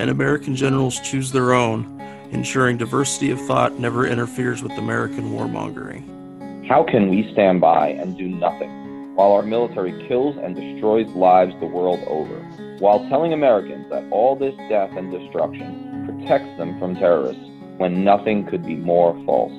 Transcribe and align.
and 0.00 0.08
American 0.08 0.56
generals 0.56 0.98
choose 1.00 1.30
their 1.30 1.52
own, 1.52 2.00
ensuring 2.30 2.78
diversity 2.78 3.30
of 3.30 3.40
thought 3.42 3.78
never 3.78 4.06
interferes 4.06 4.62
with 4.62 4.72
American 4.72 5.32
warmongering. 5.32 6.66
How 6.66 6.82
can 6.82 7.10
we 7.10 7.30
stand 7.32 7.60
by 7.60 7.88
and 7.88 8.16
do 8.16 8.26
nothing 8.26 9.14
while 9.14 9.32
our 9.32 9.42
military 9.42 10.08
kills 10.08 10.38
and 10.42 10.56
destroys 10.56 11.06
lives 11.10 11.52
the 11.60 11.66
world 11.66 12.00
over, 12.06 12.38
while 12.78 13.06
telling 13.10 13.34
Americans 13.34 13.90
that 13.90 14.02
all 14.10 14.36
this 14.36 14.54
death 14.70 14.90
and 14.96 15.12
destruction 15.12 16.06
protects 16.06 16.56
them 16.56 16.78
from 16.78 16.94
terrorists 16.94 17.44
when 17.76 18.02
nothing 18.02 18.46
could 18.46 18.64
be 18.64 18.76
more 18.76 19.12
false. 19.26 19.52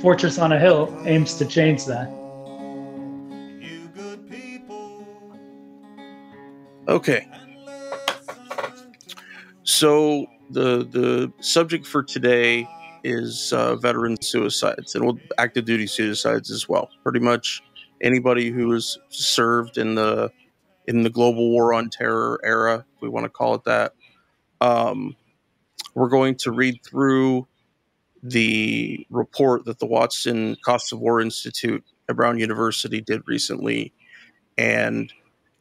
Fortress 0.00 0.38
on 0.38 0.52
a 0.52 0.58
Hill 0.58 0.96
aims 1.04 1.34
to 1.34 1.44
change 1.44 1.84
that. 1.84 2.08
Okay. 6.88 7.28
So 9.64 10.26
the 10.50 10.84
the 10.84 11.32
subject 11.40 11.86
for 11.86 12.02
today 12.02 12.68
is 13.02 13.52
uh, 13.52 13.76
veteran 13.76 14.20
suicides 14.22 14.94
and 14.94 15.20
active 15.38 15.64
duty 15.64 15.86
suicides 15.86 16.50
as 16.50 16.68
well. 16.68 16.88
Pretty 17.02 17.20
much 17.20 17.62
anybody 18.00 18.50
who 18.50 18.70
has 18.72 18.98
served 19.08 19.78
in 19.78 19.94
the 19.94 20.30
in 20.86 21.02
the 21.02 21.10
global 21.10 21.50
war 21.50 21.72
on 21.72 21.88
terror 21.88 22.40
era, 22.44 22.84
if 22.94 23.02
we 23.02 23.08
want 23.08 23.24
to 23.24 23.30
call 23.30 23.54
it 23.54 23.64
that. 23.64 23.92
Um, 24.60 25.16
we're 25.94 26.08
going 26.08 26.36
to 26.36 26.50
read 26.50 26.80
through 26.84 27.46
the 28.22 29.06
report 29.10 29.64
that 29.64 29.78
the 29.78 29.86
Watson 29.86 30.56
Cost 30.64 30.92
of 30.92 31.00
War 31.00 31.20
Institute 31.20 31.84
at 32.08 32.16
Brown 32.16 32.38
University 32.38 33.00
did 33.00 33.22
recently 33.26 33.92
and 34.58 35.12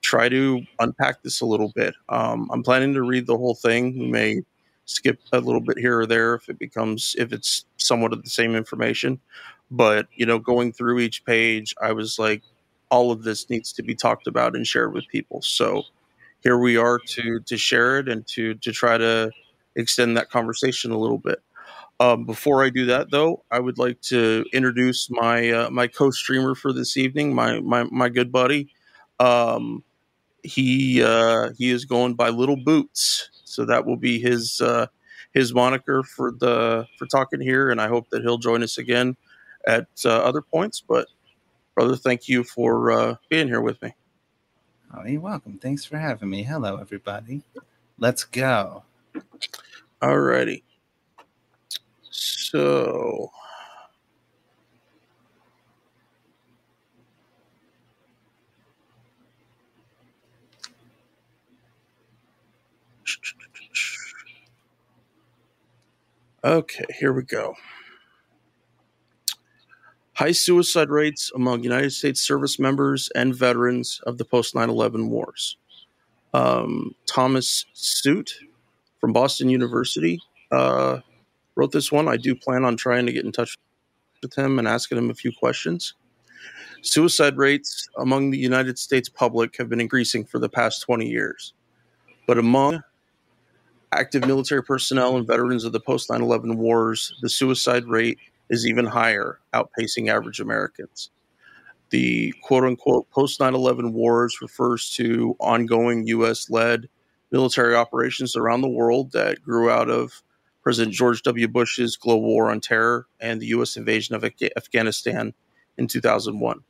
try 0.03 0.29
to 0.29 0.61
unpack 0.79 1.23
this 1.23 1.41
a 1.41 1.45
little 1.45 1.71
bit. 1.73 1.95
Um, 2.09 2.49
I'm 2.51 2.61
planning 2.61 2.93
to 2.93 3.01
read 3.01 3.25
the 3.25 3.37
whole 3.37 3.55
thing. 3.55 3.97
We 3.97 4.07
may 4.07 4.41
skip 4.85 5.19
a 5.31 5.39
little 5.39 5.61
bit 5.61 5.79
here 5.79 6.01
or 6.01 6.05
there 6.05 6.35
if 6.35 6.49
it 6.49 6.59
becomes 6.59 7.15
if 7.17 7.31
it's 7.31 7.65
somewhat 7.77 8.13
of 8.13 8.21
the 8.23 8.29
same 8.29 8.55
information. 8.55 9.19
But 9.71 10.07
you 10.13 10.25
know, 10.25 10.37
going 10.37 10.73
through 10.73 10.99
each 10.99 11.25
page, 11.25 11.73
I 11.81 11.93
was 11.93 12.19
like, 12.19 12.43
all 12.91 13.11
of 13.11 13.23
this 13.23 13.49
needs 13.49 13.73
to 13.73 13.83
be 13.83 13.95
talked 13.95 14.27
about 14.27 14.55
and 14.55 14.67
shared 14.67 14.93
with 14.93 15.07
people. 15.07 15.41
So 15.41 15.83
here 16.43 16.57
we 16.57 16.77
are 16.77 16.99
to 16.99 17.39
to 17.39 17.57
share 17.57 17.97
it 17.99 18.09
and 18.09 18.27
to 18.27 18.55
to 18.55 18.71
try 18.71 18.97
to 18.97 19.31
extend 19.75 20.17
that 20.17 20.29
conversation 20.29 20.91
a 20.91 20.97
little 20.97 21.17
bit. 21.17 21.39
Um, 21.99 22.25
before 22.25 22.63
I 22.63 22.69
do 22.69 22.85
that, 22.87 23.11
though, 23.11 23.43
I 23.49 23.59
would 23.59 23.77
like 23.77 24.01
to 24.01 24.45
introduce 24.51 25.09
my 25.09 25.49
uh, 25.49 25.69
my 25.69 25.87
co-streamer 25.87 26.55
for 26.55 26.73
this 26.73 26.97
evening, 26.97 27.33
my 27.33 27.61
my, 27.61 27.83
my 27.83 28.09
good 28.09 28.31
buddy. 28.31 28.69
Um, 29.19 29.83
he 30.43 31.01
uh, 31.01 31.51
he 31.57 31.71
is 31.71 31.85
going 31.85 32.13
by 32.13 32.29
Little 32.29 32.57
Boots, 32.57 33.29
so 33.45 33.65
that 33.65 33.85
will 33.85 33.97
be 33.97 34.19
his 34.19 34.61
uh, 34.61 34.87
his 35.33 35.53
moniker 35.53 36.03
for 36.03 36.31
the 36.31 36.85
for 36.97 37.05
talking 37.07 37.41
here, 37.41 37.71
and 37.71 37.81
I 37.81 37.87
hope 37.87 38.09
that 38.09 38.21
he'll 38.21 38.37
join 38.37 38.61
us 38.61 38.77
again 38.77 39.15
at 39.65 39.87
uh, 40.05 40.09
other 40.09 40.41
points. 40.41 40.81
But 40.81 41.07
brother, 41.75 41.95
thank 41.95 42.27
you 42.27 42.43
for 42.43 42.91
uh, 42.91 43.15
being 43.29 43.47
here 43.47 43.61
with 43.61 43.81
me. 43.81 43.93
Oh, 44.95 45.05
you're 45.05 45.21
welcome. 45.21 45.57
Thanks 45.57 45.85
for 45.85 45.97
having 45.97 46.29
me. 46.29 46.43
Hello, 46.43 46.77
everybody. 46.77 47.41
Let's 47.97 48.23
go. 48.25 48.83
Alrighty. 50.01 50.63
So. 52.11 53.31
Okay, 66.45 66.83
here 66.99 67.13
we 67.13 67.23
go. 67.23 67.55
High 70.15 70.33
suicide 70.33 70.89
rates 70.89 71.31
among 71.33 71.63
United 71.63 71.91
States 71.91 72.21
service 72.21 72.59
members 72.59 73.09
and 73.15 73.33
veterans 73.33 74.01
of 74.05 74.17
the 74.17 74.25
post 74.25 74.53
9 74.53 74.69
11 74.69 75.09
wars. 75.09 75.57
Um, 76.33 76.95
Thomas 77.05 77.65
Suitt 77.73 78.33
from 78.99 79.13
Boston 79.13 79.47
University 79.47 80.19
uh, 80.51 80.99
wrote 81.55 81.71
this 81.71 81.93
one. 81.93 82.09
I 82.09 82.17
do 82.17 82.35
plan 82.35 82.65
on 82.65 82.75
trying 82.75 83.05
to 83.05 83.13
get 83.13 83.23
in 83.23 83.31
touch 83.31 83.57
with 84.21 84.37
him 84.37 84.59
and 84.59 84.67
asking 84.67 84.97
him 84.97 85.09
a 85.09 85.15
few 85.15 85.31
questions. 85.31 85.93
Suicide 86.81 87.37
rates 87.37 87.87
among 87.97 88.31
the 88.31 88.37
United 88.37 88.77
States 88.77 89.07
public 89.07 89.55
have 89.57 89.69
been 89.69 89.79
increasing 89.79 90.25
for 90.25 90.39
the 90.39 90.49
past 90.49 90.81
20 90.81 91.07
years. 91.07 91.53
But 92.27 92.37
among 92.37 92.83
active 93.99 94.25
military 94.25 94.63
personnel 94.63 95.17
and 95.17 95.27
veterans 95.27 95.63
of 95.63 95.71
the 95.71 95.79
post 95.79 96.09
9 96.09 96.21
11 96.21 96.57
wars, 96.57 97.13
the 97.21 97.29
suicide 97.29 97.85
rate 97.85 98.17
is 98.49 98.67
even 98.67 98.85
higher, 98.85 99.39
outpacing 99.53 100.09
average 100.09 100.39
Americans. 100.39 101.09
The 101.89 102.33
quote 102.41 102.63
unquote 102.63 103.09
post 103.11 103.39
9 103.39 103.53
11 103.53 103.93
wars 103.93 104.39
refers 104.41 104.89
to 104.91 105.35
ongoing 105.39 106.07
U.S. 106.07 106.49
led 106.49 106.89
military 107.31 107.75
operations 107.75 108.35
around 108.35 108.61
the 108.61 108.69
world 108.69 109.11
that 109.11 109.43
grew 109.43 109.69
out 109.69 109.89
of 109.89 110.23
President 110.61 110.93
George 110.93 111.21
W. 111.23 111.47
Bush's 111.47 111.97
global 111.97 112.27
war 112.27 112.49
on 112.49 112.61
terror 112.61 113.07
and 113.19 113.41
the 113.41 113.47
U.S. 113.47 113.75
invasion 113.75 114.15
of 114.15 114.23
Afghanistan 114.23 115.33
in 115.77 115.87
2001. 115.87 116.63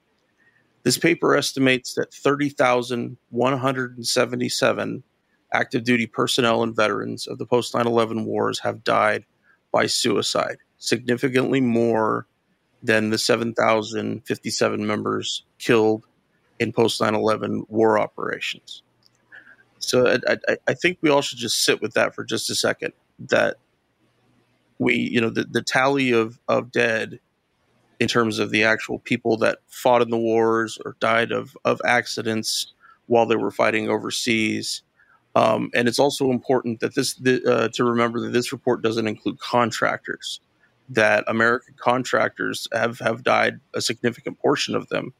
This 0.83 0.97
paper 0.97 1.35
estimates 1.35 1.93
that 1.93 2.13
30,177 2.13 5.03
active 5.53 5.83
duty 5.83 6.07
personnel 6.07 6.63
and 6.63 6.75
veterans 6.75 7.27
of 7.27 7.37
the 7.37 7.45
post 7.45 7.75
9 7.75 7.85
11 7.85 8.25
wars 8.25 8.59
have 8.59 8.83
died 8.83 9.25
by 9.71 9.85
suicide, 9.85 10.57
significantly 10.77 11.61
more 11.61 12.27
than 12.81 13.09
the 13.09 13.17
7,057 13.17 14.85
members 14.85 15.45
killed 15.57 16.05
in 16.59 16.73
post 16.73 17.01
9 17.01 17.15
11 17.15 17.65
war 17.69 17.97
operations. 17.99 18.83
So 19.79 20.07
I, 20.07 20.37
I, 20.47 20.57
I, 20.67 20.73
think 20.73 20.97
we 21.01 21.09
all 21.09 21.21
should 21.21 21.39
just 21.39 21.63
sit 21.63 21.81
with 21.81 21.93
that 21.93 22.15
for 22.15 22.23
just 22.23 22.49
a 22.49 22.55
second. 22.55 22.93
That 23.19 23.57
we, 24.79 24.95
you 24.95 25.19
know, 25.19 25.29
the, 25.29 25.43
the 25.43 25.61
tally 25.61 26.11
of, 26.11 26.39
of 26.47 26.71
dead 26.71 27.19
in 27.99 28.07
terms 28.07 28.39
of 28.39 28.49
the 28.49 28.63
actual 28.63 28.99
people 28.99 29.37
that 29.37 29.59
fought 29.67 30.01
in 30.01 30.09
the 30.09 30.17
wars 30.17 30.77
or 30.85 30.95
died 30.99 31.31
of, 31.31 31.57
of 31.63 31.81
accidents 31.85 32.73
while 33.07 33.25
they 33.25 33.35
were 33.35 33.51
fighting 33.51 33.89
overseas. 33.89 34.83
Um, 35.35 35.71
and 35.73 35.87
it's 35.87 35.99
also 35.99 36.29
important 36.29 36.79
that 36.81 36.95
this 36.95 37.15
the, 37.15 37.43
uh, 37.43 37.69
to 37.69 37.83
remember 37.83 38.19
that 38.21 38.33
this 38.33 38.51
report 38.51 38.81
doesn't 38.81 39.07
include 39.07 39.39
contractors. 39.39 40.39
That 40.89 41.23
American 41.27 41.75
contractors 41.77 42.67
have 42.71 42.99
have 42.99 43.23
died. 43.23 43.59
A 43.73 43.81
significant 43.81 44.39
portion 44.39 44.75
of 44.75 44.89
them 44.89 45.13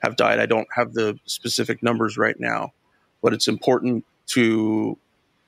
have 0.00 0.16
died. 0.16 0.38
I 0.38 0.46
don't 0.46 0.68
have 0.74 0.92
the 0.92 1.18
specific 1.24 1.82
numbers 1.82 2.16
right 2.16 2.38
now, 2.38 2.72
but 3.22 3.32
it's 3.32 3.48
important 3.48 4.04
to 4.28 4.98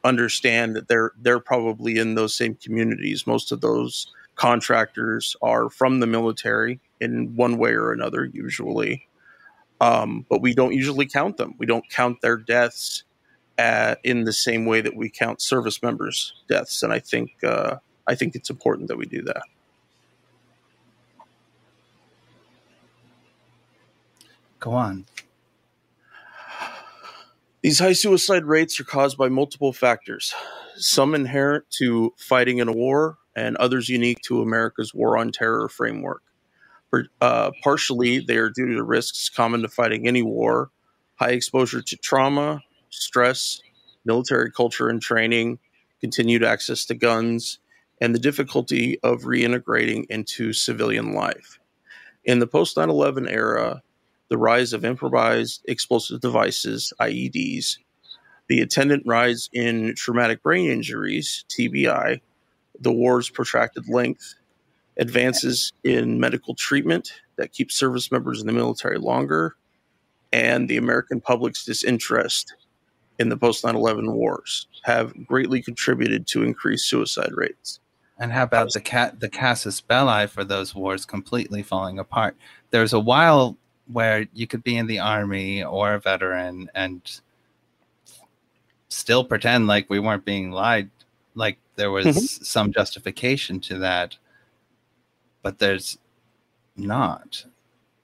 understand 0.05 0.75
that 0.75 0.89
they're 0.89 1.13
they're 1.21 1.41
probably 1.41 1.99
in 1.99 2.15
those 2.15 2.35
same 2.35 2.55
communities. 2.57 3.27
Most 3.27 3.53
of 3.53 3.61
those 3.61 4.13
contractors 4.35 5.37
are 5.43 5.69
from 5.69 6.01
the 6.01 6.07
military 6.07 6.81
in 7.01 7.37
one 7.37 7.59
way 7.59 7.73
or 7.73 7.93
another, 7.93 8.25
usually. 8.25 9.07
Um, 9.81 10.27
but 10.29 10.43
we 10.43 10.55
don't 10.55 10.75
usually 10.75 11.07
count 11.07 11.37
them. 11.37 11.55
We 11.59 11.67
don't 11.67 11.89
count 11.91 12.21
their 12.21 12.37
deaths 12.37 13.05
at, 13.59 14.01
in 14.05 14.25
the 14.25 14.33
same 14.33 14.65
way 14.65 14.81
that 14.81 14.97
we 14.97 15.11
count 15.11 15.43
service 15.43 15.83
members' 15.83 16.33
deaths, 16.49 16.83
and 16.83 16.93
I 16.93 17.01
think 17.01 17.33
uh, 17.45 17.77
I 18.07 18.15
think 18.15 18.35
it's 18.35 18.49
important 18.49 18.89
that 18.89 18.97
we 18.97 19.05
do 19.05 19.23
that. 19.23 19.43
Go 24.61 24.73
on. 24.73 25.05
These 27.63 27.81
high 27.81 27.93
suicide 27.93 28.45
rates 28.45 28.79
are 28.81 28.85
caused 28.85 29.19
by 29.19 29.29
multiple 29.29 29.73
factors, 29.73 30.33
some 30.77 31.15
inherent 31.15 31.69
to 31.79 32.15
fighting 32.17 32.59
in 32.59 32.69
a 32.69 32.73
war, 32.73 33.19
and 33.35 33.57
others 33.57 33.89
unique 33.89 34.21
to 34.23 34.41
America's 34.41 34.95
war 34.95 35.19
on 35.19 35.33
terror 35.33 35.69
framework. 35.69 36.23
Uh, 37.21 37.51
partially, 37.63 38.21
they 38.21 38.37
are 38.37 38.49
due 38.49 38.75
to 38.75 38.83
risks 38.83 39.29
common 39.29 39.63
to 39.63 39.69
fighting 39.69 40.07
any 40.07 40.23
war, 40.23 40.71
high 41.17 41.33
exposure 41.33 41.83
to 41.83 41.97
trauma, 41.97 42.63
stress, 42.91 43.61
military 44.05 44.51
culture 44.51 44.89
and 44.89 45.01
training, 45.01 45.59
continued 46.01 46.45
access 46.45 46.85
to 46.87 46.95
guns, 46.95 47.59
and 48.01 48.15
the 48.15 48.19
difficulty 48.19 48.99
of 49.03 49.23
reintegrating 49.23 50.07
into 50.09 50.53
civilian 50.53 51.13
life. 51.13 51.59
In 52.25 52.39
the 52.39 52.47
post 52.47 52.77
9 52.77 52.89
11 52.89 53.29
era, 53.29 53.83
the 54.29 54.39
rise 54.39 54.73
of 54.73 54.85
improvised 54.85 55.63
explosive 55.67 56.21
devices, 56.21 56.93
IEDs, 57.01 57.79
the 58.49 58.61
attendant 58.61 59.03
rise 59.07 59.49
in 59.53 59.95
traumatic 59.97 60.43
brain 60.43 60.71
injuries, 60.71 61.45
TBI, 61.49 62.21
the 62.81 62.93
war's 62.93 63.31
protracted 63.31 63.89
length, 63.89 64.35
advances 64.97 65.73
in 65.85 66.21
medical 66.21 66.55
treatment 66.55 67.13
that 67.37 67.53
keep 67.53 67.71
service 67.71 68.11
members 68.11 68.41
in 68.41 68.47
the 68.47 68.53
military 68.53 68.99
longer, 68.99 69.57
and 70.33 70.69
the 70.69 70.77
American 70.77 71.21
public's 71.21 71.65
disinterest 71.65 72.55
in 73.19 73.29
the 73.29 73.37
post 73.37 73.65
9 73.65 73.75
11 73.75 74.13
wars 74.13 74.67
have 74.83 75.27
greatly 75.27 75.63
contributed 75.63 76.27
to 76.29 76.43
increased 76.43 76.89
suicide 76.89 77.33
rates. 77.35 77.81
And 78.19 78.33
how 78.33 78.43
about 78.43 78.73
the 78.73 78.81
cat 78.81 79.21
the 79.21 79.29
casus 79.29 79.81
belli 79.81 80.27
for 80.27 80.45
those 80.45 80.75
wars 80.75 81.05
completely 81.05 81.63
falling 81.63 81.99
apart? 81.99 82.37
There's 82.71 82.93
a 82.93 83.01
while 83.01 83.57
where 83.87 84.27
you 84.35 84.47
could 84.47 84.63
be 84.63 84.77
in 84.77 84.87
the 84.87 84.99
army 84.99 85.63
or 85.63 85.95
a 85.95 86.01
veteran 86.01 86.71
and 86.75 87.01
still 88.89 89.25
pretend 89.25 89.67
like 89.67 89.89
we 89.89 90.01
weren't 90.01 90.25
being 90.25 90.51
lied, 90.51 90.91
like 91.35 91.59
there 91.77 91.91
was 91.91 92.07
mm-hmm. 92.07 92.45
some 92.45 92.73
justification 92.73 93.61
to 93.61 93.79
that, 93.79 94.17
but 95.43 95.59
there's 95.59 95.99
not. 96.77 97.45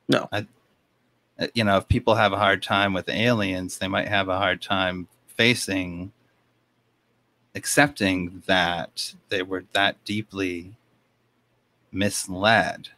No. 0.08 0.28
I, 0.32 0.46
you 1.54 1.64
know, 1.64 1.78
if 1.78 1.88
people 1.88 2.14
have 2.14 2.32
a 2.32 2.38
hard 2.38 2.62
time 2.62 2.92
with 2.92 3.08
aliens, 3.08 3.78
they 3.78 3.88
might 3.88 4.08
have 4.08 4.28
a 4.28 4.38
hard 4.38 4.62
time 4.62 5.08
facing 5.26 6.12
accepting 7.54 8.42
that 8.46 9.14
they 9.28 9.42
were 9.42 9.64
that 9.72 10.04
deeply 10.04 10.74
misled. 11.92 12.88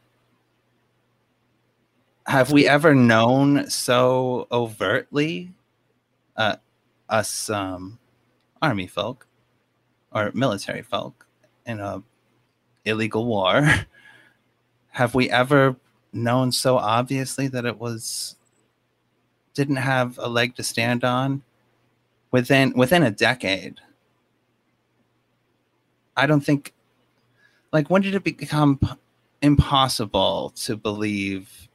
Have 2.26 2.50
we 2.50 2.66
ever 2.66 2.94
known 2.94 3.70
so 3.70 4.48
overtly, 4.50 5.52
uh, 6.36 6.56
us 7.08 7.48
um, 7.50 7.98
army 8.60 8.86
folk 8.86 9.26
or 10.10 10.32
military 10.34 10.82
folk 10.82 11.26
in 11.64 11.78
a 11.78 12.02
illegal 12.84 13.26
war? 13.26 13.68
Have 14.88 15.14
we 15.14 15.30
ever 15.30 15.76
known 16.16 16.52
so 16.52 16.78
obviously 16.78 17.48
that 17.48 17.64
it 17.64 17.78
was 17.78 18.36
didn't 19.54 19.76
have 19.76 20.18
a 20.18 20.28
leg 20.28 20.54
to 20.56 20.62
stand 20.62 21.04
on 21.04 21.42
within 22.30 22.72
within 22.76 23.02
a 23.02 23.10
decade? 23.10 23.80
I 26.16 26.26
don't 26.26 26.40
think 26.40 26.72
like 27.72 27.90
when 27.90 28.02
did 28.02 28.14
it 28.14 28.24
become 28.24 28.80
impossible 29.42 30.52
to 30.56 30.76
believe 30.76 31.68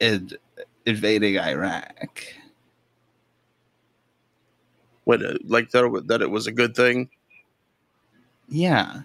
in 0.00 0.30
invading 0.86 1.38
Iraq? 1.38 2.24
What 5.04 5.24
uh, 5.24 5.34
like 5.44 5.70
that 5.70 6.04
that 6.06 6.22
it 6.22 6.30
was 6.30 6.46
a 6.46 6.52
good 6.52 6.74
thing? 6.74 7.08
Yeah. 8.48 9.02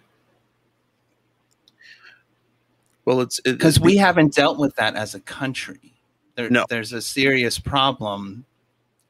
Well, 3.05 3.21
it's 3.21 3.39
because 3.41 3.77
it, 3.77 3.83
we 3.83 3.97
haven't 3.97 4.33
dealt 4.33 4.57
with 4.57 4.75
that 4.75 4.95
as 4.95 5.13
a 5.13 5.19
country. 5.19 5.93
There, 6.35 6.49
no. 6.49 6.65
There's 6.69 6.93
a 6.93 7.01
serious 7.01 7.59
problem 7.59 8.45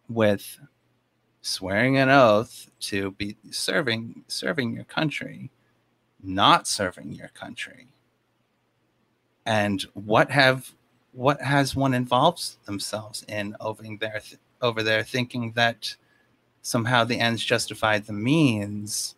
with 0.09 0.59
swearing 1.41 1.97
an 1.97 2.09
oath 2.09 2.69
to 2.79 3.11
be 3.11 3.37
serving 3.51 4.23
serving 4.27 4.73
your 4.73 4.85
country, 4.85 5.51
not 6.21 6.67
serving 6.67 7.13
your 7.13 7.29
country. 7.29 7.87
And 9.45 9.81
what 9.93 10.31
have 10.31 10.73
what 11.11 11.41
has 11.41 11.75
one 11.75 11.93
involved 11.93 12.65
themselves 12.65 13.23
in 13.27 13.55
over 13.59 13.83
there 13.99 14.21
over 14.61 14.81
there 14.81 15.03
thinking 15.03 15.51
that 15.51 15.95
somehow 16.61 17.03
the 17.03 17.19
ends 17.19 17.43
justified 17.43 18.05
the 18.05 18.13
means. 18.13 19.15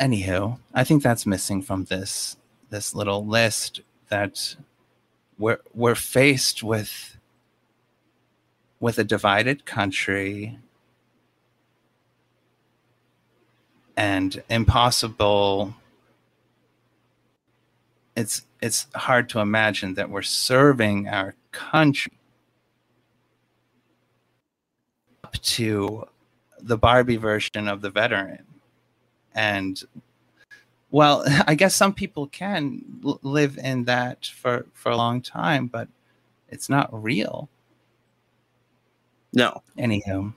Anywho, 0.00 0.58
I 0.72 0.84
think 0.84 1.02
that's 1.02 1.26
missing 1.26 1.62
from 1.62 1.84
this 1.84 2.36
this 2.72 2.94
little 2.94 3.24
list 3.24 3.82
that 4.08 4.56
we're 5.38 5.60
we're 5.74 5.94
faced 5.94 6.62
with 6.62 7.18
with 8.80 8.98
a 8.98 9.04
divided 9.04 9.64
country 9.64 10.58
and 13.96 14.42
impossible 14.48 15.74
it's 18.16 18.42
it's 18.60 18.86
hard 18.94 19.28
to 19.28 19.40
imagine 19.40 19.94
that 19.94 20.10
we're 20.10 20.22
serving 20.22 21.08
our 21.08 21.34
country 21.50 22.12
up 25.24 25.34
to 25.40 26.06
the 26.60 26.78
Barbie 26.78 27.16
version 27.16 27.66
of 27.68 27.80
the 27.80 27.90
veteran. 27.90 28.44
And 29.34 29.82
well, 30.92 31.24
I 31.48 31.56
guess 31.56 31.74
some 31.74 31.92
people 31.92 32.28
can 32.28 32.84
live 33.02 33.58
in 33.58 33.84
that 33.86 34.26
for 34.26 34.66
for 34.72 34.92
a 34.92 34.96
long 34.96 35.20
time, 35.20 35.66
but 35.66 35.88
it's 36.48 36.68
not 36.68 36.88
real. 36.92 37.48
No. 39.32 39.62
Anyhow. 39.76 40.34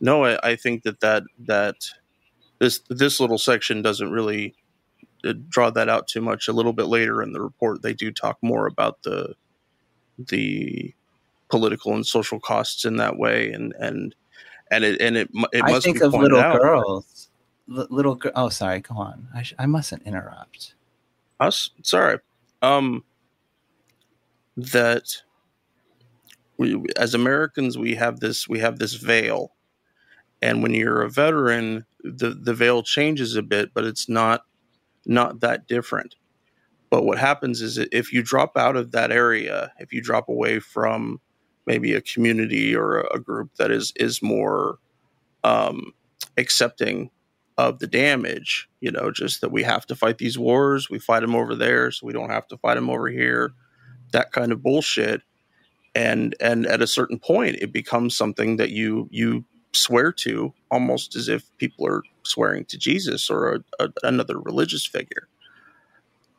No, 0.00 0.24
I, 0.24 0.50
I 0.50 0.56
think 0.56 0.82
that, 0.82 1.00
that 1.00 1.22
that 1.38 1.76
this 2.58 2.80
this 2.90 3.20
little 3.20 3.38
section 3.38 3.80
doesn't 3.80 4.10
really 4.10 4.54
uh, 5.24 5.34
draw 5.48 5.70
that 5.70 5.88
out 5.88 6.08
too 6.08 6.20
much. 6.20 6.48
A 6.48 6.52
little 6.52 6.72
bit 6.72 6.86
later 6.86 7.22
in 7.22 7.32
the 7.32 7.40
report, 7.40 7.80
they 7.80 7.94
do 7.94 8.10
talk 8.10 8.36
more 8.42 8.66
about 8.66 9.02
the 9.04 9.34
the 10.18 10.92
political 11.48 11.94
and 11.94 12.04
social 12.06 12.40
costs 12.40 12.84
in 12.84 12.96
that 12.96 13.16
way, 13.16 13.52
and 13.52 13.72
and 13.78 14.14
and 14.74 14.84
it 14.84 15.00
and 15.00 15.16
it 15.16 15.30
it 15.52 15.62
I 15.64 15.70
must 15.72 15.84
think 15.84 16.00
of 16.00 16.12
little 16.12 16.38
out. 16.38 16.60
girls, 16.60 17.28
L- 17.74 17.86
little 17.90 18.14
girl. 18.14 18.32
Oh, 18.34 18.48
sorry. 18.48 18.80
Go 18.80 18.96
on. 18.96 19.28
I, 19.34 19.42
sh- 19.42 19.54
I 19.58 19.66
mustn't 19.66 20.02
interrupt. 20.02 20.74
Us, 21.40 21.70
sorry. 21.82 22.18
Um, 22.62 23.04
that 24.56 25.22
we, 26.56 26.84
as 26.96 27.14
Americans, 27.14 27.76
we 27.76 27.94
have 27.94 28.20
this 28.20 28.48
we 28.48 28.58
have 28.60 28.78
this 28.78 28.94
veil, 28.94 29.52
and 30.42 30.62
when 30.62 30.74
you're 30.74 31.02
a 31.02 31.10
veteran, 31.10 31.84
the 32.02 32.30
the 32.30 32.54
veil 32.54 32.82
changes 32.82 33.36
a 33.36 33.42
bit, 33.42 33.72
but 33.74 33.84
it's 33.84 34.08
not 34.08 34.44
not 35.06 35.40
that 35.40 35.66
different. 35.66 36.16
But 36.90 37.04
what 37.04 37.18
happens 37.18 37.60
is 37.60 37.78
if 37.78 38.12
you 38.12 38.22
drop 38.22 38.56
out 38.56 38.76
of 38.76 38.92
that 38.92 39.10
area, 39.10 39.72
if 39.78 39.92
you 39.92 40.00
drop 40.00 40.28
away 40.28 40.60
from 40.60 41.20
maybe 41.66 41.94
a 41.94 42.00
community 42.00 42.74
or 42.74 43.00
a, 43.00 43.18
group 43.18 43.54
that 43.56 43.70
is 43.70 43.92
is 43.96 44.22
more 44.22 44.78
um, 45.42 45.92
accepting 46.36 47.10
of 47.56 47.78
the 47.78 47.86
damage, 47.86 48.68
you 48.80 48.90
know, 48.90 49.10
just 49.10 49.40
that 49.40 49.52
we 49.52 49.62
have 49.62 49.86
to 49.86 49.94
fight 49.94 50.18
these 50.18 50.38
wars, 50.38 50.90
we 50.90 50.98
fight 50.98 51.20
them 51.20 51.36
over 51.36 51.54
there, 51.54 51.90
so 51.90 52.06
we 52.06 52.12
don't 52.12 52.30
have 52.30 52.48
to 52.48 52.56
fight 52.58 52.74
them 52.74 52.90
over 52.90 53.08
here, 53.08 53.52
that 54.12 54.32
kind 54.32 54.52
of 54.52 54.62
bullshit. 54.62 55.22
And 55.94 56.34
and 56.40 56.66
at 56.66 56.82
a 56.82 56.86
certain 56.86 57.18
point 57.18 57.56
it 57.60 57.72
becomes 57.72 58.16
something 58.16 58.56
that 58.56 58.70
you 58.70 59.08
you 59.12 59.44
swear 59.72 60.12
to 60.12 60.52
almost 60.70 61.14
as 61.14 61.28
if 61.28 61.56
people 61.58 61.86
are 61.86 62.02
swearing 62.24 62.64
to 62.66 62.78
Jesus 62.78 63.30
or 63.30 63.54
a, 63.54 63.84
a, 63.84 63.88
another 64.02 64.38
religious 64.38 64.86
figure. 64.86 65.28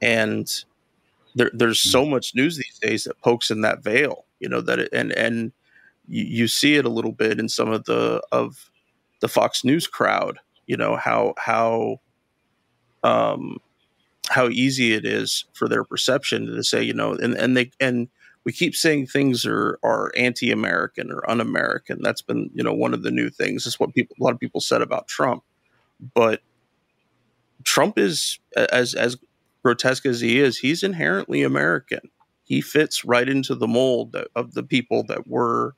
And 0.02 0.50
there, 1.36 1.52
there's 1.54 1.80
so 1.80 2.04
hmm. 2.04 2.12
much 2.12 2.36
news 2.36 2.58
these 2.58 2.80
days 2.82 3.04
that 3.06 3.22
pokes 3.22 3.52
in 3.52 3.62
that 3.62 3.84
veil 3.84 4.25
you 4.40 4.50
know 4.50 4.62
that 4.62 4.80
it, 4.80 4.90
and 4.94 5.12
and 5.14 5.52
you, 6.08 6.24
you 6.24 6.48
see 6.48 6.76
it 6.76 6.86
a 6.86 6.90
little 6.90 7.12
bit 7.12 7.40
in 7.40 7.50
some 7.50 7.72
of 7.72 7.86
the 7.86 8.22
of 8.32 8.70
the 9.22 9.28
Fox 9.28 9.64
News 9.64 9.88
crowd 9.88 10.40
you 10.68 10.78
know 10.78 10.96
how 10.96 11.34
how 11.38 12.00
um 13.04 13.58
how 14.30 14.48
easy 14.50 14.94
it 14.94 15.06
is 15.06 15.46
for 15.54 15.68
their 15.68 15.84
perception 15.84 16.48
to 16.48 16.64
say 16.64 16.84
you 16.84 16.94
know 16.94 17.14
and 17.14 17.36
and 17.36 17.56
they 17.56 17.72
and 17.80 18.08
we 18.46 18.52
keep 18.52 18.76
saying 18.76 19.08
things 19.08 19.46
are 19.46 19.80
are 19.84 20.12
anti-American 20.16 21.12
or 21.12 21.30
un-American. 21.30 22.02
That's 22.02 22.22
been 22.22 22.50
you 22.54 22.64
know 22.64 22.74
one 22.74 22.94
of 22.94 23.04
the 23.04 23.12
new 23.12 23.30
things. 23.30 23.66
Is 23.66 23.80
what 23.80 23.94
people 23.94 24.16
a 24.20 24.24
lot 24.24 24.34
of 24.34 24.40
people 24.40 24.62
said 24.62 24.82
about 24.82 25.08
Trump, 25.08 25.44
but 26.14 26.42
Trump 27.64 27.98
is 27.98 28.40
as 28.56 28.94
as 28.94 29.18
grotesque 29.64 30.06
as 30.06 30.22
he 30.22 30.40
is, 30.40 30.60
he's 30.60 30.84
inherently 30.84 31.42
American. 31.42 32.02
He 32.46 32.62
fits 32.62 33.04
right 33.04 33.28
into 33.28 33.56
the 33.56 33.68
mold 33.68 34.16
of 34.36 34.54
the 34.54 34.64
people 34.64 35.04
that 35.04 35.28
we're 35.28 35.72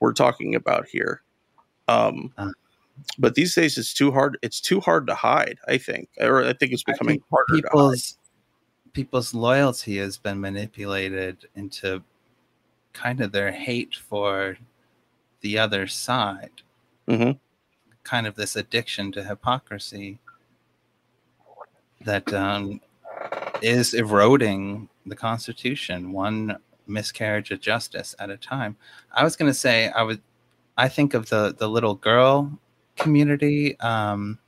we're 0.00 0.12
talking 0.12 0.54
about 0.54 0.86
here. 0.86 1.22
Um, 1.86 2.32
uh, 2.38 2.50
but 3.18 3.34
these 3.34 3.54
days, 3.54 3.78
it's 3.78 3.94
too 3.94 4.10
hard. 4.10 4.38
It's 4.42 4.60
too 4.60 4.80
hard 4.80 5.06
to 5.06 5.14
hide. 5.14 5.58
I 5.68 5.78
think, 5.78 6.08
or 6.18 6.44
I 6.44 6.52
think 6.52 6.72
it's 6.72 6.82
becoming 6.82 7.20
think 7.20 7.24
harder 7.30 7.62
people's 7.62 8.18
people's 8.92 9.34
loyalty 9.34 9.98
has 9.98 10.16
been 10.16 10.40
manipulated 10.40 11.46
into 11.54 12.02
kind 12.92 13.20
of 13.20 13.32
their 13.32 13.52
hate 13.52 13.94
for 13.94 14.58
the 15.40 15.58
other 15.58 15.86
side. 15.86 16.62
Mm-hmm. 17.06 17.32
Kind 18.02 18.26
of 18.26 18.34
this 18.34 18.56
addiction 18.56 19.12
to 19.12 19.24
hypocrisy 19.24 20.18
that 22.00 22.32
um, 22.32 22.80
is 23.62 23.94
eroding 23.94 24.88
the 25.08 25.16
Constitution 25.16 26.12
one 26.12 26.58
miscarriage 26.86 27.50
of 27.50 27.60
justice 27.60 28.14
at 28.18 28.30
a 28.30 28.36
time. 28.36 28.76
I 29.12 29.24
was 29.24 29.36
going 29.36 29.50
to 29.50 29.58
say 29.58 29.88
I 29.88 30.02
would. 30.02 30.20
I 30.76 30.88
think 30.88 31.14
of 31.14 31.28
the 31.28 31.54
the 31.56 31.68
little 31.68 31.94
girl 31.94 32.58
community. 32.96 33.78
Um, 33.80 34.38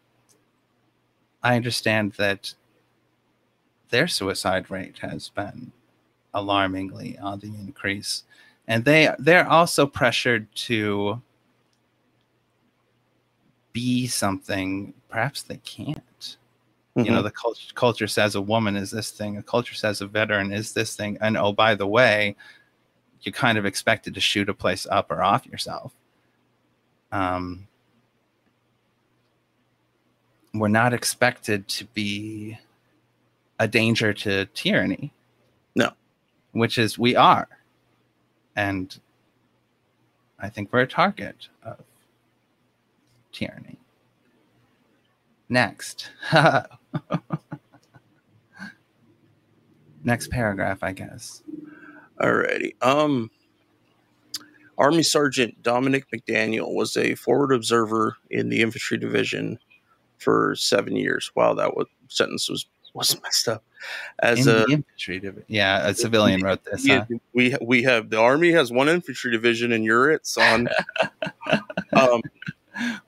I 1.42 1.56
understand 1.56 2.12
that 2.12 2.54
their 3.90 4.06
suicide 4.06 4.70
rate 4.70 4.98
has 4.98 5.30
been 5.30 5.72
alarmingly 6.34 7.18
on 7.18 7.40
the 7.40 7.48
increase, 7.48 8.24
and 8.68 8.84
they 8.84 9.14
they're 9.18 9.48
also 9.48 9.86
pressured 9.86 10.46
to 10.54 11.20
be 13.72 14.06
something 14.06 14.94
perhaps 15.08 15.42
they 15.42 15.58
can't. 15.58 16.36
Mm-hmm. 16.96 17.06
You 17.06 17.10
know, 17.12 17.18
mm-hmm. 17.18 17.24
the 17.24 17.30
culture, 17.30 17.74
culture 17.74 18.06
says 18.08 18.34
a 18.34 18.40
woman 18.40 18.76
is 18.76 18.90
this 18.90 19.10
thing, 19.10 19.36
a 19.36 19.42
culture 19.42 19.74
says 19.74 20.00
a 20.00 20.06
veteran 20.06 20.52
is 20.52 20.72
this 20.72 20.96
thing, 20.96 21.18
and 21.20 21.36
oh, 21.36 21.52
by 21.52 21.74
the 21.74 21.86
way, 21.86 22.36
you're 23.22 23.32
kind 23.32 23.58
of 23.58 23.66
expected 23.66 24.14
to 24.14 24.20
shoot 24.20 24.48
a 24.48 24.54
place 24.54 24.86
up 24.90 25.10
or 25.10 25.22
off 25.22 25.46
yourself. 25.46 25.92
Um, 27.12 27.68
we're 30.54 30.68
not 30.68 30.92
expected 30.92 31.68
to 31.68 31.84
be 31.86 32.58
a 33.58 33.68
danger 33.68 34.12
to 34.12 34.46
tyranny. 34.46 35.12
No. 35.76 35.92
Which 36.52 36.78
is 36.78 36.98
we 36.98 37.14
are. 37.14 37.48
And 38.56 38.98
I 40.38 40.48
think 40.48 40.72
we're 40.72 40.80
a 40.80 40.86
target 40.86 41.48
of 41.62 41.78
tyranny. 43.32 43.78
Next. 45.48 46.10
Next 50.04 50.30
paragraph, 50.30 50.78
I 50.82 50.92
guess. 50.92 51.42
Alrighty. 52.20 52.74
Um 52.82 53.30
Army 54.78 55.02
Sergeant 55.02 55.62
Dominic 55.62 56.06
McDaniel 56.10 56.74
was 56.74 56.96
a 56.96 57.14
forward 57.14 57.52
observer 57.52 58.16
in 58.30 58.48
the 58.48 58.62
infantry 58.62 58.96
division 58.96 59.58
for 60.16 60.54
seven 60.56 60.96
years. 60.96 61.30
Wow, 61.34 61.52
that 61.54 61.76
was, 61.76 61.86
sentence 62.08 62.48
was 62.48 62.66
was 62.94 63.20
messed 63.22 63.46
up. 63.46 63.62
As 64.20 64.46
in 64.46 64.56
a 64.56 64.64
infantry 64.72 65.20
division, 65.20 65.44
yeah, 65.48 65.86
a 65.86 65.94
civilian 65.94 66.42
wrote 66.42 66.64
this. 66.64 66.86
Yeah, 66.86 67.00
huh? 67.10 67.18
we 67.34 67.54
we 67.60 67.82
have 67.82 68.10
the 68.10 68.18
army 68.18 68.52
has 68.52 68.72
one 68.72 68.88
infantry 68.88 69.30
division, 69.30 69.72
and 69.72 69.84
you're 69.84 70.10
its 70.10 70.36
on. 70.36 70.68
um, 71.92 72.22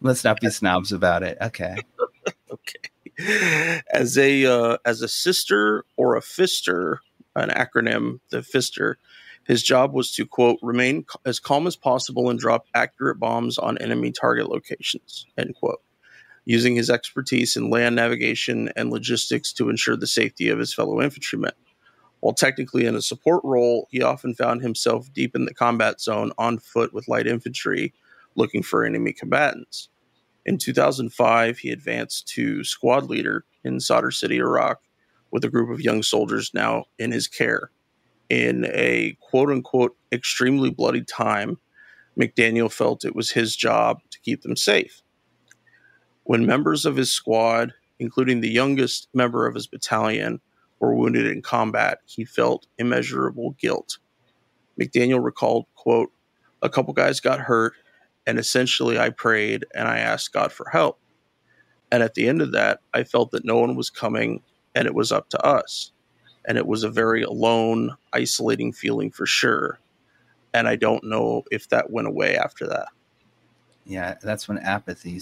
Let's 0.00 0.24
not 0.24 0.40
be 0.40 0.50
snobs 0.50 0.92
about 0.92 1.22
it. 1.22 1.38
Okay. 1.40 1.76
okay. 2.50 2.90
As 3.92 4.16
a 4.16 4.46
uh, 4.46 4.78
as 4.86 5.02
a 5.02 5.08
sister 5.08 5.84
or 5.96 6.16
a 6.16 6.20
fister, 6.20 6.98
an 7.36 7.50
acronym, 7.50 8.20
the 8.30 8.38
fister, 8.38 8.94
his 9.44 9.62
job 9.62 9.92
was 9.92 10.12
to 10.12 10.26
quote 10.26 10.58
remain 10.62 11.04
as 11.26 11.38
calm 11.38 11.66
as 11.66 11.76
possible 11.76 12.30
and 12.30 12.38
drop 12.38 12.66
accurate 12.74 13.18
bombs 13.18 13.58
on 13.58 13.76
enemy 13.78 14.12
target 14.12 14.48
locations. 14.48 15.26
End 15.36 15.54
quote 15.54 15.82
using 16.44 16.74
his 16.74 16.90
expertise 16.90 17.56
in 17.56 17.70
land 17.70 17.94
navigation 17.96 18.68
and 18.76 18.90
logistics 18.90 19.52
to 19.52 19.68
ensure 19.68 19.96
the 19.96 20.06
safety 20.06 20.48
of 20.48 20.58
his 20.58 20.74
fellow 20.74 21.00
infantrymen. 21.00 21.52
While 22.20 22.34
technically 22.34 22.86
in 22.86 22.94
a 22.94 23.02
support 23.02 23.42
role, 23.44 23.88
he 23.90 24.02
often 24.02 24.34
found 24.34 24.62
himself 24.62 25.12
deep 25.12 25.34
in 25.34 25.44
the 25.44 25.54
combat 25.54 26.00
zone 26.00 26.32
on 26.38 26.58
foot 26.58 26.92
with 26.92 27.08
light 27.08 27.26
infantry 27.26 27.92
looking 28.36 28.62
for 28.62 28.84
enemy 28.84 29.12
combatants. 29.12 29.88
In 30.44 30.58
2005, 30.58 31.58
he 31.58 31.70
advanced 31.70 32.26
to 32.28 32.64
squad 32.64 33.08
leader 33.08 33.44
in 33.64 33.80
Sadr 33.80 34.10
City, 34.10 34.38
Iraq, 34.38 34.80
with 35.30 35.44
a 35.44 35.48
group 35.50 35.70
of 35.70 35.80
young 35.80 36.02
soldiers 36.02 36.50
now 36.52 36.84
in 36.98 37.12
his 37.12 37.28
care. 37.28 37.70
In 38.28 38.66
a 38.72 39.16
quote 39.20 39.50
unquote 39.50 39.96
extremely 40.10 40.70
bloody 40.70 41.02
time, 41.02 41.58
McDaniel 42.18 42.72
felt 42.72 43.04
it 43.04 43.14
was 43.14 43.30
his 43.30 43.56
job 43.56 44.00
to 44.10 44.20
keep 44.20 44.42
them 44.42 44.56
safe. 44.56 45.02
When 46.24 46.46
members 46.46 46.84
of 46.84 46.96
his 46.96 47.12
squad, 47.12 47.72
including 47.98 48.40
the 48.40 48.50
youngest 48.50 49.08
member 49.14 49.46
of 49.46 49.54
his 49.54 49.66
battalion, 49.66 50.40
were 50.80 50.94
wounded 50.94 51.26
in 51.26 51.42
combat, 51.42 52.00
he 52.06 52.24
felt 52.24 52.66
immeasurable 52.78 53.52
guilt. 53.60 53.98
McDaniel 54.80 55.22
recalled, 55.22 55.66
quote, 55.74 56.10
a 56.62 56.68
couple 56.68 56.92
guys 56.92 57.20
got 57.20 57.40
hurt, 57.40 57.74
and 58.26 58.38
essentially 58.38 58.98
I 58.98 59.10
prayed 59.10 59.64
and 59.74 59.88
I 59.88 59.98
asked 59.98 60.32
God 60.32 60.52
for 60.52 60.68
help. 60.70 60.98
And 61.90 62.02
at 62.02 62.14
the 62.14 62.28
end 62.28 62.40
of 62.40 62.52
that, 62.52 62.80
I 62.94 63.04
felt 63.04 63.30
that 63.32 63.44
no 63.44 63.58
one 63.58 63.74
was 63.74 63.90
coming 63.90 64.42
and 64.74 64.86
it 64.86 64.94
was 64.94 65.12
up 65.12 65.28
to 65.30 65.44
us. 65.44 65.92
And 66.44 66.58
it 66.58 66.66
was 66.66 66.82
a 66.82 66.90
very 66.90 67.22
alone, 67.22 67.96
isolating 68.12 68.72
feeling 68.72 69.10
for 69.10 69.26
sure. 69.26 69.78
And 70.54 70.66
I 70.66 70.76
don't 70.76 71.04
know 71.04 71.44
if 71.50 71.68
that 71.68 71.90
went 71.90 72.08
away 72.08 72.36
after 72.36 72.66
that. 72.68 72.88
Yeah, 73.84 74.14
that's 74.22 74.48
when 74.48 74.58
apathy 74.58 75.20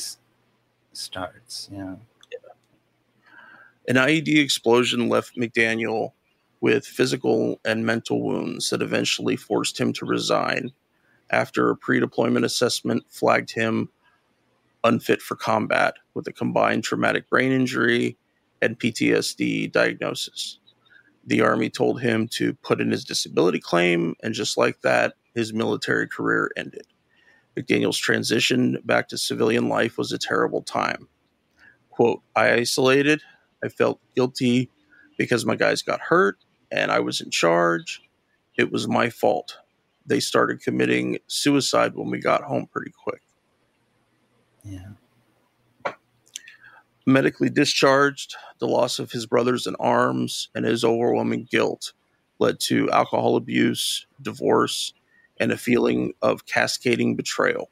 starts. 0.93 1.69
Yeah. 1.73 1.97
yeah. 2.31 2.51
An 3.89 3.97
IED 3.97 4.39
explosion 4.39 5.09
left 5.09 5.37
McDaniel 5.37 6.13
with 6.61 6.87
physical 6.87 7.59
and 7.65 7.87
mental 7.87 8.23
wounds 8.23 8.71
that 8.71 8.83
eventually 8.83 9.37
forced 9.37 9.81
him 9.81 9.93
to 9.95 10.05
resign 10.05 10.73
after 11.31 11.71
a 11.71 11.77
pre 11.77 12.01
deployment 12.01 12.45
assessment 12.45 13.05
flagged 13.09 13.53
him 13.53 13.89
unfit 14.85 15.21
for 15.21 15.37
combat 15.37 15.95
with 16.15 16.27
a 16.27 16.33
combined 16.33 16.85
traumatic 16.85 17.29
brain 17.29 17.53
injury 17.53 18.17
and 18.63 18.79
PTSD 18.79 19.71
diagnosis. 19.71 20.59
The 21.27 21.43
Army 21.43 21.71
told 21.71 22.01
him 22.01 22.29
to 22.33 22.55
put 22.55 22.81
in 22.81 22.91
his 22.91 23.05
disability 23.05 23.61
claim, 23.61 24.15
and 24.23 24.35
just 24.35 24.57
like 24.57 24.81
that, 24.83 25.15
his 25.35 25.53
military 25.53 26.09
career 26.09 26.51
ended. 26.57 26.87
McDaniel's 27.57 27.99
transition 27.99 28.79
back 28.85 29.09
to 29.09 29.19
civilian 29.19 29.69
life 29.69 29.99
was 29.99 30.13
a 30.13 30.19
terrible 30.19 30.63
time. 30.63 31.09
Quote, 31.91 32.23
I 32.35 32.53
isolated. 32.53 33.23
I 33.63 33.69
felt 33.69 34.01
guilty 34.17 34.71
because 35.19 35.45
my 35.45 35.57
guys 35.57 35.83
got 35.83 36.01
hurt 36.01 36.39
and 36.71 36.91
I 36.91 37.01
was 37.01 37.21
in 37.21 37.31
charge. 37.31 38.03
It 38.57 38.73
was 38.73 38.89
my 38.89 39.11
fault. 39.11 39.59
They 40.11 40.19
started 40.19 40.61
committing 40.61 41.21
suicide 41.29 41.95
when 41.95 42.11
we 42.11 42.19
got 42.19 42.43
home 42.43 42.67
pretty 42.67 42.91
quick. 42.91 43.23
Yeah. 44.65 45.95
Medically 47.07 47.49
discharged, 47.49 48.35
the 48.59 48.67
loss 48.67 48.99
of 48.99 49.13
his 49.13 49.25
brothers 49.25 49.69
in 49.69 49.77
arms 49.77 50.49
and 50.53 50.65
his 50.65 50.83
overwhelming 50.83 51.47
guilt 51.49 51.93
led 52.41 52.59
to 52.59 52.91
alcohol 52.91 53.37
abuse, 53.37 54.05
divorce, 54.21 54.95
and 55.39 55.53
a 55.53 55.57
feeling 55.57 56.13
of 56.23 56.45
cascading 56.45 57.15
betrayal. 57.15 57.71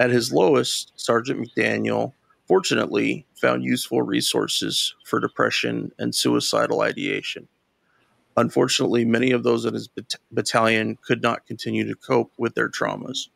At 0.00 0.10
his 0.10 0.32
lowest, 0.32 0.94
Sergeant 0.96 1.48
McDaniel 1.48 2.12
fortunately 2.48 3.24
found 3.40 3.62
useful 3.62 4.02
resources 4.02 4.96
for 5.04 5.20
depression 5.20 5.92
and 6.00 6.12
suicidal 6.12 6.80
ideation. 6.80 7.46
Unfortunately, 8.36 9.04
many 9.04 9.30
of 9.30 9.42
those 9.42 9.64
in 9.64 9.74
his 9.74 9.88
bat- 9.88 10.16
battalion 10.30 10.98
could 11.02 11.22
not 11.22 11.46
continue 11.46 11.86
to 11.86 11.94
cope 11.94 12.32
with 12.36 12.54
their 12.54 12.68
traumas. 12.68 13.28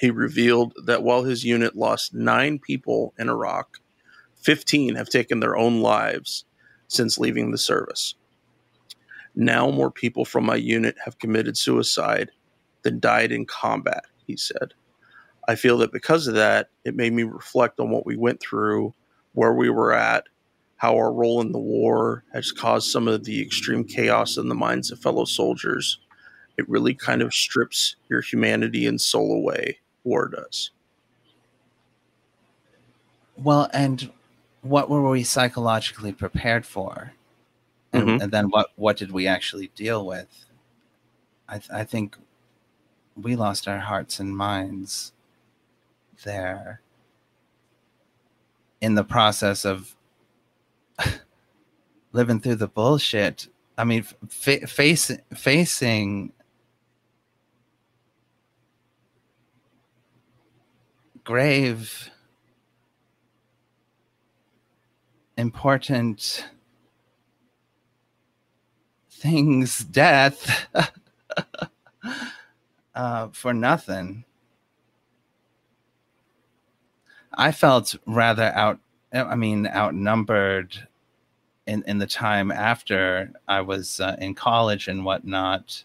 He 0.00 0.10
revealed 0.10 0.74
that 0.84 1.02
while 1.02 1.22
his 1.22 1.44
unit 1.44 1.76
lost 1.76 2.12
nine 2.12 2.58
people 2.58 3.14
in 3.18 3.28
Iraq, 3.28 3.78
15 4.42 4.96
have 4.96 5.08
taken 5.08 5.40
their 5.40 5.56
own 5.56 5.80
lives 5.80 6.44
since 6.88 7.18
leaving 7.18 7.50
the 7.50 7.58
service. 7.58 8.14
Now 9.34 9.70
more 9.70 9.90
people 9.90 10.24
from 10.24 10.44
my 10.44 10.56
unit 10.56 10.96
have 11.04 11.18
committed 11.18 11.56
suicide 11.56 12.30
than 12.82 13.00
died 13.00 13.32
in 13.32 13.46
combat, 13.46 14.04
he 14.26 14.36
said. 14.36 14.74
I 15.48 15.54
feel 15.54 15.78
that 15.78 15.92
because 15.92 16.26
of 16.26 16.34
that, 16.34 16.70
it 16.84 16.96
made 16.96 17.12
me 17.12 17.22
reflect 17.22 17.78
on 17.80 17.90
what 17.90 18.06
we 18.06 18.16
went 18.16 18.40
through, 18.40 18.94
where 19.32 19.52
we 19.52 19.70
were 19.70 19.92
at, 19.92 20.24
how 20.76 20.94
our 20.96 21.12
role 21.12 21.40
in 21.40 21.52
the 21.52 21.58
war 21.58 22.24
has 22.32 22.52
caused 22.52 22.90
some 22.90 23.08
of 23.08 23.24
the 23.24 23.40
extreme 23.40 23.84
chaos 23.84 24.36
in 24.36 24.48
the 24.48 24.54
minds 24.54 24.90
of 24.90 24.98
fellow 24.98 25.24
soldiers. 25.24 25.98
It 26.58 26.68
really 26.68 26.94
kind 26.94 27.22
of 27.22 27.34
strips 27.34 27.96
your 28.08 28.20
humanity 28.20 28.86
and 28.86 29.00
soul 29.00 29.32
away, 29.32 29.78
war 30.04 30.28
does. 30.28 30.70
Well, 33.36 33.68
and 33.72 34.10
what 34.62 34.88
were 34.88 35.08
we 35.08 35.22
psychologically 35.22 36.12
prepared 36.12 36.64
for? 36.64 37.12
and, 37.96 38.08
mm-hmm. 38.08 38.22
and 38.22 38.32
then 38.32 38.48
what 38.50 38.68
what 38.76 38.96
did 38.96 39.10
we 39.12 39.26
actually 39.26 39.70
deal 39.74 40.04
with? 40.04 40.46
I, 41.48 41.58
th- 41.58 41.70
I 41.70 41.84
think 41.84 42.16
we 43.16 43.36
lost 43.36 43.68
our 43.68 43.78
hearts 43.78 44.20
and 44.20 44.36
minds 44.36 45.12
there 46.24 46.80
in 48.80 48.94
the 48.94 49.04
process 49.04 49.64
of 49.64 49.95
living 52.12 52.40
through 52.40 52.56
the 52.56 52.68
bullshit. 52.68 53.48
I 53.78 53.84
mean, 53.84 54.04
fa- 54.28 54.66
face, 54.66 55.10
facing 55.34 56.32
grave, 61.24 62.10
important 65.36 66.48
things, 69.10 69.80
death, 69.80 70.66
uh, 72.94 73.28
for 73.32 73.52
nothing. 73.52 74.24
I 77.34 77.52
felt 77.52 77.94
rather 78.06 78.50
out, 78.54 78.78
I 79.12 79.34
mean, 79.34 79.66
outnumbered 79.66 80.88
in, 81.66 81.82
in 81.86 81.98
the 81.98 82.06
time 82.06 82.50
after 82.50 83.32
I 83.48 83.60
was 83.60 84.00
uh, 84.00 84.16
in 84.20 84.34
college 84.34 84.88
and 84.88 85.04
whatnot. 85.04 85.84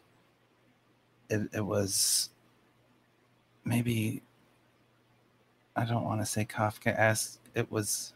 It, 1.30 1.50
it 1.54 1.66
was 1.66 2.30
maybe 3.64 4.22
I 5.76 5.86
don't 5.86 6.04
want 6.04 6.22
to 6.22 6.26
say 6.26 6.46
Kafka 6.46 6.98
esque. 6.98 7.40
It 7.56 7.72
was 7.72 8.14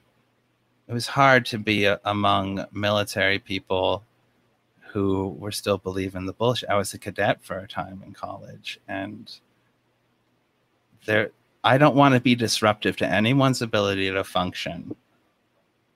it 0.87 0.93
was 0.93 1.07
hard 1.07 1.45
to 1.47 1.57
be 1.57 1.85
a, 1.85 1.99
among 2.05 2.65
military 2.71 3.39
people 3.39 4.03
who 4.91 5.35
were 5.39 5.51
still 5.51 5.77
believing 5.77 6.25
the 6.25 6.33
bullshit. 6.33 6.69
I 6.69 6.75
was 6.75 6.93
a 6.93 6.99
cadet 6.99 7.43
for 7.43 7.57
a 7.57 7.67
time 7.67 8.03
in 8.05 8.13
college, 8.13 8.79
and 8.87 9.31
there 11.05 11.31
I 11.65 11.79
don't 11.79 11.95
want 11.95 12.13
to 12.13 12.21
be 12.21 12.35
disruptive 12.35 12.95
to 12.97 13.07
anyone's 13.07 13.63
ability 13.63 14.11
to 14.11 14.23
function 14.23 14.95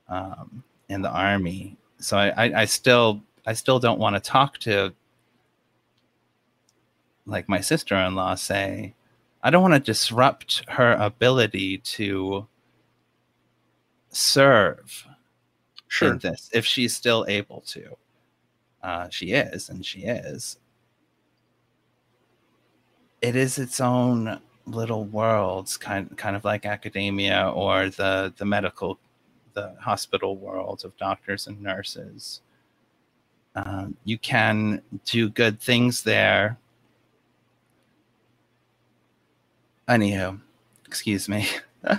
um, 0.10 0.64
in 0.90 1.04
the 1.04 1.12
army. 1.12 1.78
So 2.00 2.18
I, 2.18 2.30
I, 2.30 2.62
I 2.62 2.66
still 2.66 3.22
I 3.46 3.54
still 3.54 3.80
don't 3.80 4.00
want 4.00 4.16
to 4.16 4.20
talk 4.20 4.58
to 4.60 4.94
like 7.28 7.48
my 7.48 7.62
sister-in-law 7.62 8.36
say 8.36 8.96
I 9.44 9.52
don't 9.52 9.62
want 9.62 9.76
to 9.76 9.80
disrupt 9.80 10.68
her 10.70 10.94
ability 10.94 11.78
to 11.78 12.48
serve 14.10 15.06
sure. 15.88 16.14
in 16.14 16.18
this 16.18 16.50
if 16.52 16.66
she's 16.66 16.96
still 16.96 17.26
able 17.28 17.62
to. 17.68 17.96
Uh, 18.82 19.08
she 19.10 19.34
is, 19.34 19.70
and 19.70 19.86
she 19.86 20.00
is. 20.00 20.58
It 23.22 23.36
is 23.36 23.60
its 23.60 23.80
own 23.80 24.40
little 24.72 25.06
worlds, 25.06 25.78
kind 25.78 26.16
kind 26.18 26.36
of 26.36 26.46
like 26.46 26.66
academia 26.66 27.52
or 27.54 27.90
the 27.90 28.34
the 28.38 28.46
medical, 28.46 29.00
the 29.54 29.76
hospital 29.80 30.38
world 30.38 30.84
of 30.86 30.96
doctors 30.98 31.48
and 31.48 31.62
nurses. 31.62 32.42
Um, 33.56 33.98
you 34.06 34.18
can 34.18 34.82
do 35.06 35.30
good 35.30 35.60
things 35.60 36.04
there 36.04 36.58
Anywho, 39.90 40.40
excuse 40.86 41.28
me. 41.28 41.48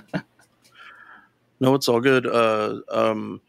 no, 1.60 1.74
it's 1.74 1.88
all 1.88 2.00
good. 2.00 2.24
Uh, 2.24 2.80
um, 2.88 3.40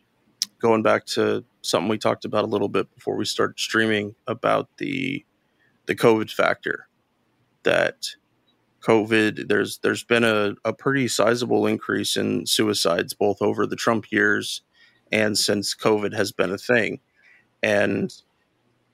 going 0.57 0.81
back 0.81 1.05
to 1.05 1.45
something 1.61 1.87
we 1.87 1.99
talked 1.99 2.25
about 2.25 2.43
a 2.43 2.47
little 2.47 2.67
bit 2.67 2.91
before 2.95 3.15
we 3.15 3.23
started 3.23 3.59
streaming 3.59 4.15
about 4.25 4.67
the 4.77 5.23
the 5.85 5.95
COVID 5.95 6.33
factor. 6.33 6.87
That 7.61 8.07
COVID, 8.81 9.47
there's 9.47 9.79
there's 9.79 10.03
been 10.03 10.23
a, 10.23 10.55
a 10.65 10.73
pretty 10.73 11.07
sizable 11.07 11.67
increase 11.67 12.17
in 12.17 12.45
suicides 12.45 13.13
both 13.13 13.41
over 13.41 13.65
the 13.65 13.75
Trump 13.75 14.11
years 14.11 14.61
and 15.11 15.37
since 15.37 15.75
COVID 15.75 16.13
has 16.13 16.31
been 16.31 16.51
a 16.51 16.57
thing. 16.57 16.99
And 17.63 18.13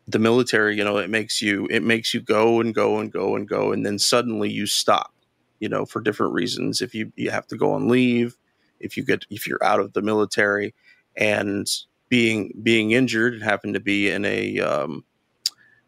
the 0.08 0.20
military, 0.20 0.78
you 0.78 0.84
know, 0.84 0.98
it 0.98 1.10
makes 1.10 1.42
you 1.42 1.68
it 1.70 1.84
makes 1.84 2.14
you 2.14 2.22
go 2.22 2.60
and 2.60 2.74
go 2.74 3.00
and 3.00 3.12
go 3.12 3.36
and 3.36 3.48
go, 3.48 3.72
and 3.72 3.86
then 3.86 4.00
suddenly 4.00 4.50
you 4.50 4.66
stop 4.66 5.14
you 5.60 5.70
know, 5.70 5.86
for 5.86 6.02
different 6.02 6.34
reasons. 6.34 6.82
If 6.82 6.94
you 6.94 7.12
you 7.16 7.32
have 7.32 7.48
to 7.48 7.58
go 7.58 7.74
on 7.74 7.88
leave, 7.88 8.38
if 8.80 8.98
you 8.98 9.04
get 9.04 9.26
if 9.30 9.48
you're 9.48 9.64
out 9.64 9.80
of 9.80 9.94
the 9.94 10.02
military, 10.02 10.74
and 11.16 11.68
being 12.10 12.54
being 12.62 12.92
injured 12.92 13.34
and 13.34 13.44
happen 13.44 13.74
to 13.74 13.80
be 13.80 14.10
in 14.10 14.26
a 14.26 14.60
um, 14.60 15.04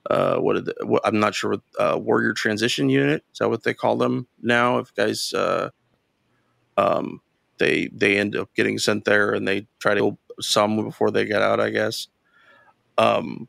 uh, 0.10 0.38
what, 0.38 0.66
the, 0.66 0.76
what, 0.84 1.02
I'm 1.06 1.20
not 1.20 1.36
sure 1.36 1.58
uh, 1.80 1.98
warrior 2.00 2.34
transition 2.34 2.90
unit 2.90 3.24
is 3.32 3.40
that 3.40 3.50
what 3.50 3.64
they 3.64 3.74
call 3.74 3.98
them 3.98 4.28
now? 4.42 4.78
If 4.80 4.94
guys 4.96 5.34
uh, 5.34 5.70
um, 6.78 7.22
they 7.58 7.90
they 7.94 8.18
end 8.18 8.36
up 8.36 8.54
getting 8.56 8.78
sent 8.78 9.06
there 9.06 9.34
and 9.34 9.48
they 9.48 9.68
try 9.80 9.94
to 9.96 10.18
some 10.40 10.84
before 10.84 11.12
they 11.12 11.26
get 11.26 11.42
out, 11.42 11.60
I 11.60 11.70
guess. 11.70 12.08
Um, 12.98 13.48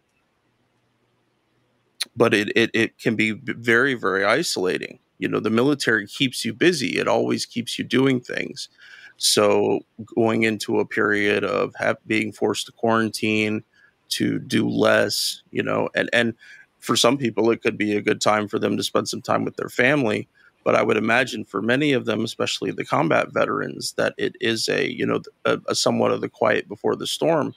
but 2.17 2.35
it, 2.35 2.51
it, 2.57 2.71
it 2.75 2.99
can 2.99 3.17
be 3.17 3.33
very 3.33 3.95
very 3.95 4.25
isolating 4.25 4.99
you 5.19 5.29
know 5.29 5.41
the 5.41 5.51
military 5.51 6.07
keeps 6.07 6.45
you 6.45 6.53
busy 6.53 6.99
it 6.99 7.07
always 7.07 7.47
keeps 7.47 7.79
you 7.79 7.85
doing 7.85 8.21
things 8.21 8.69
so 9.17 9.81
going 10.15 10.45
into 10.45 10.81
a 10.81 10.87
period 10.87 11.45
of 11.45 11.75
have, 11.77 11.99
being 12.07 12.33
forced 12.33 12.67
to 12.67 12.73
quarantine 12.73 13.63
to 14.11 14.39
do 14.39 14.69
less 14.69 15.43
you 15.51 15.63
know 15.63 15.89
and 15.95 16.11
and 16.13 16.35
for 16.79 16.97
some 16.97 17.17
people 17.17 17.51
it 17.51 17.63
could 17.63 17.79
be 17.79 17.97
a 17.97 18.03
good 18.03 18.21
time 18.21 18.49
for 18.49 18.59
them 18.59 18.77
to 18.77 18.83
spend 18.83 19.09
some 19.09 19.23
time 19.23 19.45
with 19.45 19.57
their 19.57 19.69
family 19.69 20.29
but 20.65 20.75
i 20.75 20.83
would 20.83 20.97
imagine 20.97 21.45
for 21.45 21.63
many 21.63 21.93
of 21.93 22.05
them 22.05 22.25
especially 22.25 22.71
the 22.71 22.85
combat 22.85 23.33
veterans 23.33 23.93
that 23.93 24.15
it 24.19 24.35
is 24.41 24.69
a 24.69 24.91
you 24.91 25.07
know 25.07 25.21
a, 25.45 25.59
a 25.69 25.75
somewhat 25.75 26.13
of 26.13 26.21
the 26.21 26.29
quiet 26.29 26.69
before 26.69 26.97
the 26.97 27.07
storm 27.07 27.55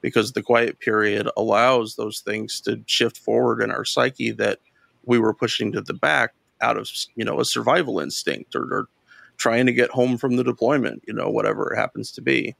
because 0.00 0.32
the 0.32 0.42
quiet 0.42 0.80
period 0.80 1.28
allows 1.36 1.96
those 1.96 2.20
things 2.20 2.60
to 2.60 2.78
shift 2.84 3.16
forward 3.16 3.62
in 3.62 3.70
our 3.70 3.86
psyche 3.86 4.30
that 4.30 4.58
we 5.06 5.18
were 5.18 5.32
pushing 5.32 5.72
to 5.72 5.80
the 5.80 5.94
back 5.94 6.34
out 6.60 6.76
of 6.76 6.90
you 7.16 7.24
know 7.24 7.40
a 7.40 7.44
survival 7.44 8.00
instinct 8.00 8.54
or, 8.54 8.64
or 8.64 8.88
trying 9.36 9.66
to 9.66 9.72
get 9.72 9.90
home 9.90 10.16
from 10.16 10.36
the 10.36 10.44
deployment 10.44 11.02
you 11.06 11.14
know 11.14 11.28
whatever 11.28 11.72
it 11.72 11.76
happens 11.76 12.10
to 12.12 12.20
be 12.20 12.54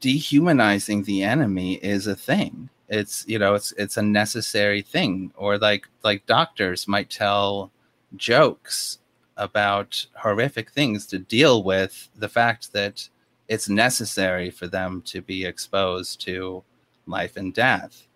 dehumanizing 0.00 1.02
the 1.04 1.22
enemy 1.22 1.74
is 1.74 2.06
a 2.06 2.14
thing 2.14 2.68
it's 2.88 3.24
you 3.26 3.38
know 3.38 3.54
it's 3.54 3.72
it's 3.72 3.96
a 3.96 4.02
necessary 4.02 4.82
thing 4.82 5.32
or 5.36 5.58
like 5.58 5.86
like 6.02 6.24
doctors 6.26 6.88
might 6.88 7.10
tell 7.10 7.70
jokes 8.16 8.98
about 9.36 10.06
horrific 10.16 10.70
things 10.70 11.06
to 11.06 11.18
deal 11.18 11.62
with 11.62 12.08
the 12.16 12.28
fact 12.28 12.72
that 12.72 13.08
it's 13.48 13.68
necessary 13.68 14.50
for 14.50 14.66
them 14.66 15.02
to 15.02 15.22
be 15.22 15.44
exposed 15.44 16.20
to 16.20 16.62
life 17.06 17.36
and 17.36 17.54
death 17.54 18.06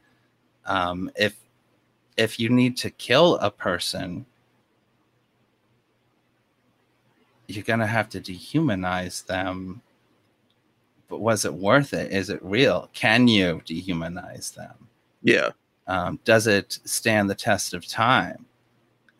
um, 0.66 1.10
if 1.16 1.36
if 2.16 2.38
you 2.38 2.48
need 2.48 2.76
to 2.76 2.90
kill 2.90 3.36
a 3.36 3.50
person 3.50 4.26
you're 7.46 7.64
going 7.64 7.80
to 7.80 7.86
have 7.86 8.08
to 8.10 8.20
dehumanize 8.20 9.24
them. 9.26 9.82
But 11.08 11.20
was 11.20 11.44
it 11.44 11.54
worth 11.54 11.92
it? 11.92 12.12
Is 12.12 12.30
it 12.30 12.42
real? 12.42 12.90
Can 12.92 13.28
you 13.28 13.62
dehumanize 13.66 14.54
them? 14.54 14.88
Yeah. 15.22 15.50
Um, 15.86 16.18
does 16.24 16.46
it 16.46 16.78
stand 16.84 17.28
the 17.28 17.34
test 17.34 17.74
of 17.74 17.86
time? 17.86 18.46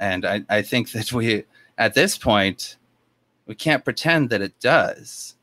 And 0.00 0.24
I, 0.24 0.44
I 0.48 0.62
think 0.62 0.92
that 0.92 1.12
we, 1.12 1.44
at 1.78 1.94
this 1.94 2.18
point, 2.18 2.76
we 3.46 3.54
can't 3.54 3.84
pretend 3.84 4.30
that 4.30 4.42
it 4.42 4.58
does. 4.60 5.36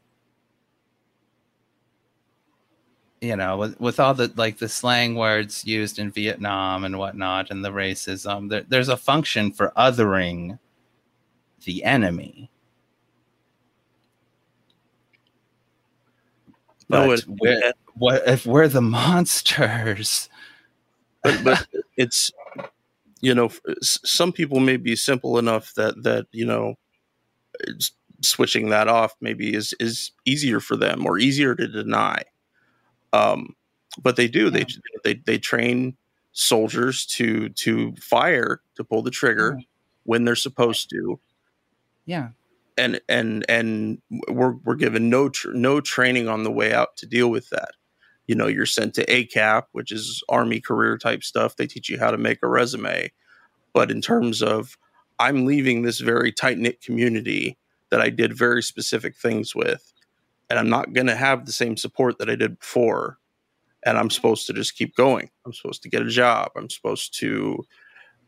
You 3.21 3.36
know, 3.36 3.58
with, 3.58 3.80
with 3.80 3.99
all 3.99 4.15
the 4.15 4.32
like 4.36 4.58
the 4.58 4.67
slang 4.67 5.15
words 5.15 5.63
used 5.63 5.99
in 5.99 6.10
Vietnam 6.10 6.84
and 6.84 6.97
whatnot, 6.97 7.51
and 7.51 7.63
the 7.63 7.71
racism, 7.71 8.49
there, 8.49 8.65
there's 8.67 8.89
a 8.89 8.97
function 8.97 9.51
for 9.51 9.71
othering 9.77 10.58
the 11.63 11.84
enemy 11.84 12.51
But 16.91 17.06
no, 17.06 17.12
it, 17.12 17.25
we're, 17.27 17.73
what 17.95 18.27
if 18.27 18.45
we're 18.45 18.67
the 18.67 18.82
monsters? 18.82 20.30
but, 21.23 21.43
but 21.43 21.67
it's 21.97 22.32
you 23.21 23.34
know 23.34 23.49
some 23.82 24.32
people 24.32 24.60
may 24.60 24.77
be 24.77 24.95
simple 24.95 25.38
enough 25.38 25.73
that 25.75 26.04
that 26.04 26.27
you 26.32 26.45
know 26.45 26.75
switching 28.21 28.69
that 28.69 28.88
off 28.88 29.15
maybe 29.21 29.54
is 29.54 29.73
is 29.80 30.12
easier 30.25 30.60
for 30.60 30.75
them 30.75 31.06
or 31.06 31.17
easier 31.17 31.56
to 31.56 31.67
deny 31.67 32.21
um 33.13 33.56
but 34.01 34.15
they 34.15 34.27
do 34.27 34.45
yeah. 34.45 34.49
they 34.49 34.65
they 35.04 35.21
they 35.25 35.38
train 35.38 35.95
soldiers 36.34 37.06
to 37.06 37.49
to 37.49 37.93
fire 37.95 38.62
to 38.75 38.84
pull 38.84 39.01
the 39.01 39.12
trigger 39.12 39.56
yeah. 39.58 39.65
when 40.04 40.23
they're 40.23 40.36
supposed 40.36 40.89
to 40.89 41.19
yeah 42.06 42.30
and 42.82 43.00
and 43.08 43.46
and 43.48 44.02
we're 44.28 44.56
we're 44.63 44.76
given 44.76 45.10
no 45.10 45.30
tr- 45.30 45.52
no 45.52 45.80
training 45.80 46.28
on 46.28 46.44
the 46.44 46.52
way 46.52 46.74
out 46.74 46.98
to 46.98 47.06
deal 47.06 47.30
with 47.30 47.50
that. 47.52 47.72
You 48.28 48.36
know, 48.36 48.48
you're 48.48 48.65
sent 48.65 48.96
to 48.96 49.06
ACAP, 49.06 49.63
which 49.72 49.91
is 49.91 50.24
Army 50.28 50.60
career 50.60 50.98
type 50.98 51.24
stuff. 51.24 51.56
They 51.56 51.67
teach 51.67 51.89
you 51.89 52.00
how 52.00 52.12
to 52.12 52.17
make 52.17 52.39
a 52.41 52.48
resume, 52.48 53.12
but 53.74 53.91
in 53.91 54.02
terms 54.02 54.41
of 54.41 54.78
I'm 55.20 55.46
leaving 55.46 55.84
this 55.84 56.00
very 56.00 56.32
tight 56.32 56.58
knit 56.58 56.82
community 56.82 57.58
that 57.91 58.02
I 58.02 58.10
did 58.10 58.36
very 58.36 58.63
specific 58.63 59.15
things 59.15 59.54
with, 59.54 59.94
and 60.50 60.58
I'm 60.58 60.70
not 60.70 60.94
going 60.94 61.08
to 61.08 61.15
have 61.15 61.46
the 61.46 61.52
same 61.52 61.78
support 61.78 62.17
that 62.17 62.30
I 62.30 62.36
did 62.36 62.60
before. 62.60 63.20
And 63.84 63.98
I'm 63.98 64.12
supposed 64.12 64.46
to 64.48 64.54
just 64.54 64.76
keep 64.76 64.96
going. 64.96 65.30
I'm 65.46 65.54
supposed 65.54 65.82
to 65.84 65.89
get 65.89 66.04
a 66.04 66.10
job. 66.10 66.52
I'm 66.56 66.70
supposed 66.70 67.17
to 67.20 67.63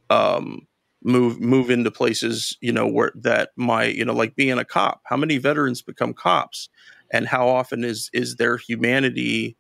um, 0.10 0.68
move 1.04 1.40
move 1.40 1.70
into 1.70 1.92
places 1.92 2.58
you 2.62 2.72
know 2.72 2.88
where 2.88 3.12
that 3.16 3.52
might 3.56 3.96
you 3.96 4.06
know 4.06 4.14
like 4.14 4.36
being 4.36 4.58
a 4.58 4.66
cop. 4.66 5.02
How 5.06 5.18
many 5.18 5.38
veterans 5.38 5.82
become 5.82 6.14
cops? 6.14 6.70
And 7.12 7.28
how 7.28 7.48
often 7.48 7.84
is 7.84 8.10
is 8.14 8.36
their 8.36 8.58
humanity 8.58 9.56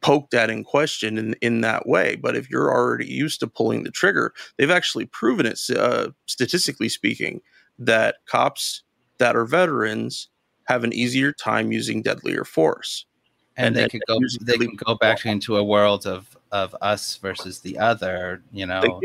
poked 0.00 0.32
at 0.32 0.48
in 0.48 0.64
question 0.64 1.18
in, 1.18 1.34
in 1.40 1.60
that 1.62 1.86
way? 1.86 2.16
But 2.16 2.36
if 2.36 2.48
you're 2.50 2.70
already 2.70 3.06
used 3.06 3.40
to 3.40 3.46
pulling 3.46 3.84
the 3.84 3.90
trigger 3.90 4.32
they've 4.56 4.70
actually 4.70 5.06
proven 5.06 5.46
it 5.46 5.58
uh, 5.76 6.08
statistically 6.26 6.88
speaking 6.88 7.40
that 7.78 8.16
cops 8.26 8.82
that 9.18 9.36
are 9.36 9.44
veterans 9.44 10.28
have 10.64 10.84
an 10.84 10.92
easier 10.92 11.32
time 11.32 11.72
using 11.72 12.02
deadlier 12.02 12.44
force. 12.44 13.06
And, 13.56 13.68
and 13.68 13.76
they 13.76 13.88
could 13.88 14.02
go 14.06 14.18
they 14.42 14.56
can 14.56 14.76
go 14.76 14.94
back 14.94 15.26
into 15.26 15.56
a 15.56 15.64
world 15.64 16.06
of 16.06 16.36
of 16.52 16.74
us 16.80 17.16
versus 17.16 17.60
the 17.60 17.78
other 17.78 18.42
you 18.52 18.66
know? 18.66 19.00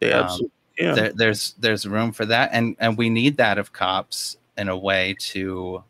they 0.00 0.12
um, 0.12 0.24
absolutely 0.24 0.57
yeah. 0.78 0.94
There, 0.94 1.12
there's 1.12 1.54
there's 1.58 1.86
room 1.86 2.12
for 2.12 2.24
that, 2.26 2.50
and 2.52 2.76
and 2.78 2.96
we 2.96 3.10
need 3.10 3.36
that 3.38 3.58
of 3.58 3.72
cops 3.72 4.36
in 4.56 4.68
a 4.68 4.76
way 4.76 5.16
to 5.18 5.82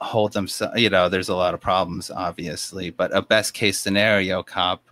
hold 0.00 0.32
them. 0.32 0.46
So 0.46 0.70
You 0.76 0.90
know, 0.90 1.08
there's 1.08 1.28
a 1.28 1.34
lot 1.34 1.54
of 1.54 1.60
problems, 1.60 2.10
obviously, 2.10 2.90
but 2.90 3.14
a 3.16 3.22
best 3.22 3.54
case 3.54 3.78
scenario 3.78 4.42
cop 4.42 4.82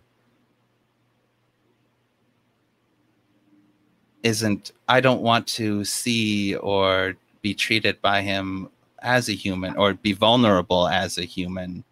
isn't. 4.23 4.73
I 4.89 5.01
don't 5.01 5.23
want 5.23 5.47
to 5.49 5.85
see 5.85 6.57
or 6.57 7.15
be 7.41 7.55
treated 7.55 8.01
by 8.03 8.23
him 8.23 8.69
as 9.01 9.29
a 9.29 9.33
human 9.33 9.77
or 9.77 9.95
be 9.95 10.13
vulnerable 10.13 10.89
as 10.89 11.19
a 11.19 11.25
human. 11.25 11.85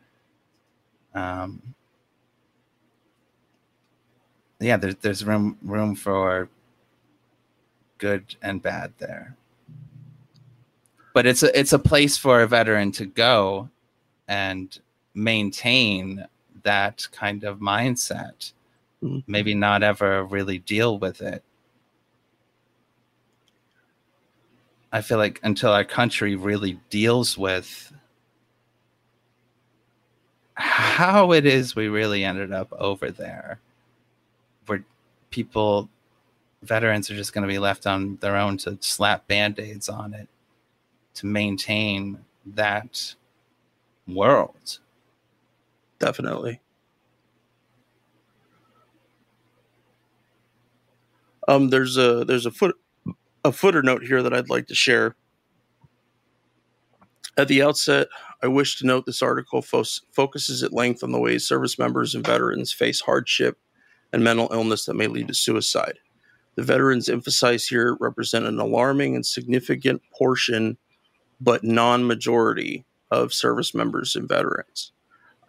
Um, 1.15 1.75
yeah, 4.61 4.77
there's 4.77 4.97
there's 4.97 5.25
room 5.25 5.57
room 5.63 5.95
for 5.95 6.49
good 7.99 8.37
and 8.43 8.63
bad 8.63 8.93
there. 8.99 9.37
But 11.15 11.27
it's 11.27 11.43
a 11.43 11.59
it's 11.59 11.73
a 11.73 11.79
place 11.79 12.17
for 12.17 12.43
a 12.43 12.47
veteran 12.47 12.93
to 12.93 13.07
go 13.07 13.71
and 14.29 14.79
maintain 15.15 16.27
that 16.63 17.09
kind 17.11 17.45
of 17.45 17.59
mindset. 17.59 18.53
Mm-hmm. 19.03 19.21
Maybe 19.27 19.55
not 19.55 19.83
ever 19.83 20.25
really 20.25 20.59
deal 20.59 20.99
with 20.99 21.23
it. 21.23 21.43
I 24.93 25.01
feel 25.01 25.19
like 25.19 25.41
until 25.43 25.73
our 25.73 25.85
country 25.85 26.37
really 26.37 26.79
deals 26.91 27.39
with 27.39 27.93
how 30.55 31.33
it 31.33 31.47
is 31.47 31.75
we 31.75 31.89
really 31.89 32.25
ended 32.25 32.53
up 32.53 32.71
over 32.73 33.11
there 33.11 33.61
people 35.31 35.89
veterans 36.63 37.11
are 37.11 37.17
just 37.17 37.33
going 37.33 37.43
to 37.43 37.49
be 37.53 37.59
left 37.59 37.87
on 37.87 38.17
their 38.17 38.37
own 38.37 38.59
to 38.59 38.77
slap 38.81 39.27
band-aids 39.27 39.89
on 39.89 40.13
it 40.15 40.29
to 41.15 41.27
maintain 41.27 42.19
that 42.45 43.15
world. 44.07 44.79
Definitely. 45.99 46.61
Um 51.49 51.71
there's 51.71 51.97
a 51.97 52.25
there's 52.25 52.47
a 52.47 52.51
foot 52.51 52.77
a 53.45 53.53
footer 53.53 53.83
note 53.83 54.03
here 54.05 54.23
that 54.23 54.35
i'd 54.35 54.51
like 54.51 54.67
to 54.69 54.75
share. 54.75 55.17
At 57.37 57.49
the 57.49 57.63
outset 57.63 58.09
i 58.43 58.47
wish 58.47 58.79
to 58.79 58.87
note 58.87 59.07
this 59.07 59.23
article 59.23 59.63
fo- 59.63 59.85
focuses 60.13 60.63
at 60.63 60.73
length 60.73 61.03
on 61.03 61.13
the 61.13 61.19
ways 61.21 61.47
service 61.47 61.79
members 61.79 62.15
and 62.15 62.27
veterans 62.27 62.73
face 62.73 63.01
hardship 63.01 63.59
and 64.13 64.25
mental 64.25 64.49
illness 64.53 64.85
that 64.85 64.95
may 64.95 65.07
lead 65.07 65.29
to 65.29 65.35
suicide. 65.35 65.99
The 66.57 66.63
veterans 66.63 67.09
emphasized 67.09 67.69
here 67.69 67.97
represent 68.01 68.45
an 68.45 68.59
alarming 68.59 69.15
and 69.15 69.25
significant 69.25 70.03
portion, 70.13 70.77
but 71.41 71.65
non 71.65 72.07
majority, 72.07 72.85
of 73.11 73.33
service 73.33 73.75
members 73.75 74.17
and 74.17 74.29
veterans. 74.29 74.93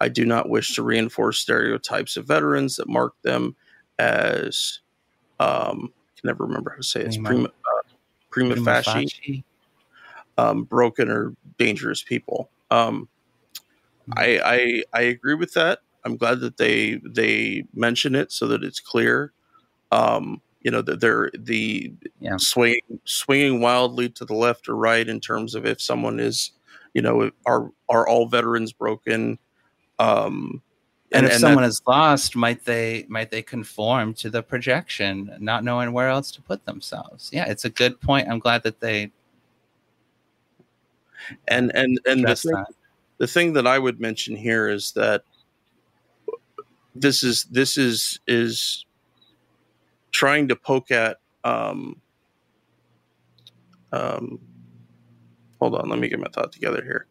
I 0.00 0.08
do 0.08 0.24
not 0.24 0.48
wish 0.48 0.74
to 0.74 0.82
reinforce 0.82 1.38
stereotypes 1.38 2.16
of 2.16 2.26
veterans 2.26 2.76
that 2.76 2.88
mark 2.88 3.14
them 3.22 3.54
as, 3.98 4.80
um, 5.38 5.92
I 5.94 6.20
can 6.20 6.26
never 6.26 6.44
remember 6.44 6.70
how 6.70 6.76
to 6.78 6.82
say 6.82 7.02
it, 7.02 7.12
prima, 7.22 7.24
prima, 7.24 7.48
uh, 7.48 7.82
prima, 8.30 8.54
prima 8.54 8.64
facie, 8.64 8.92
facie. 8.92 9.44
Um, 10.38 10.64
broken 10.64 11.08
or 11.08 11.34
dangerous 11.58 12.02
people. 12.02 12.50
Um. 12.70 13.08
I, 14.16 14.40
I 14.44 14.82
I 14.92 15.02
agree 15.02 15.34
with 15.34 15.54
that. 15.54 15.78
I'm 16.04 16.16
glad 16.16 16.40
that 16.40 16.56
they 16.56 17.00
they 17.04 17.64
mention 17.74 18.14
it 18.14 18.32
so 18.32 18.46
that 18.48 18.64
it's 18.64 18.80
clear. 18.80 19.32
Um, 19.90 20.40
you 20.62 20.70
know 20.70 20.82
that 20.82 21.00
they're 21.00 21.30
the 21.36 21.92
yeah. 22.20 22.36
swinging 22.38 23.00
swinging 23.04 23.60
wildly 23.60 24.08
to 24.10 24.24
the 24.24 24.34
left 24.34 24.68
or 24.68 24.76
right 24.76 25.08
in 25.08 25.20
terms 25.20 25.54
of 25.54 25.66
if 25.66 25.80
someone 25.80 26.20
is, 26.20 26.52
you 26.94 27.02
know, 27.02 27.30
are 27.46 27.70
are 27.88 28.06
all 28.08 28.26
veterans 28.26 28.72
broken. 28.72 29.38
Um, 29.98 30.62
and, 31.12 31.18
and 31.18 31.26
if 31.26 31.32
and 31.32 31.40
someone 31.40 31.62
that, 31.62 31.68
is 31.68 31.82
lost, 31.86 32.36
might 32.36 32.64
they 32.64 33.06
might 33.08 33.30
they 33.30 33.42
conform 33.42 34.14
to 34.14 34.30
the 34.30 34.42
projection, 34.42 35.36
not 35.40 35.62
knowing 35.64 35.92
where 35.92 36.08
else 36.08 36.30
to 36.32 36.42
put 36.42 36.64
themselves? 36.64 37.30
Yeah, 37.32 37.44
it's 37.46 37.64
a 37.64 37.70
good 37.70 38.00
point. 38.00 38.28
I'm 38.28 38.38
glad 38.38 38.62
that 38.62 38.80
they 38.80 39.12
and 41.48 41.70
and 41.74 41.98
and 42.06 42.24
the 42.26 42.36
thing, 42.36 42.64
the 43.18 43.26
thing 43.26 43.52
that 43.54 43.66
I 43.66 43.78
would 43.78 44.00
mention 44.00 44.36
here 44.36 44.68
is 44.68 44.92
that 44.92 45.24
this 46.94 47.22
is 47.24 47.44
this 47.44 47.78
is 47.78 48.20
is 48.26 48.86
trying 50.12 50.48
to 50.48 50.56
poke 50.56 50.90
at 50.90 51.18
um, 51.44 52.00
um, 53.92 54.38
hold 55.60 55.74
on 55.74 55.88
let 55.88 55.98
me 55.98 56.08
get 56.08 56.20
my 56.20 56.28
thought 56.32 56.52
together 56.52 56.82
here. 56.82 57.06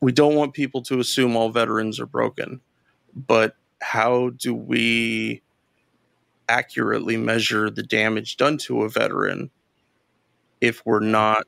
We 0.00 0.12
don't 0.12 0.36
want 0.36 0.54
people 0.54 0.82
to 0.84 1.00
assume 1.00 1.36
all 1.36 1.50
veterans 1.50 2.00
are 2.00 2.06
broken 2.06 2.60
but 3.14 3.56
how 3.82 4.30
do 4.30 4.54
we 4.54 5.42
accurately 6.48 7.16
measure 7.16 7.70
the 7.70 7.82
damage 7.82 8.36
done 8.36 8.58
to 8.58 8.82
a 8.82 8.88
veteran 8.88 9.50
if 10.60 10.82
we're 10.84 11.00
not 11.00 11.46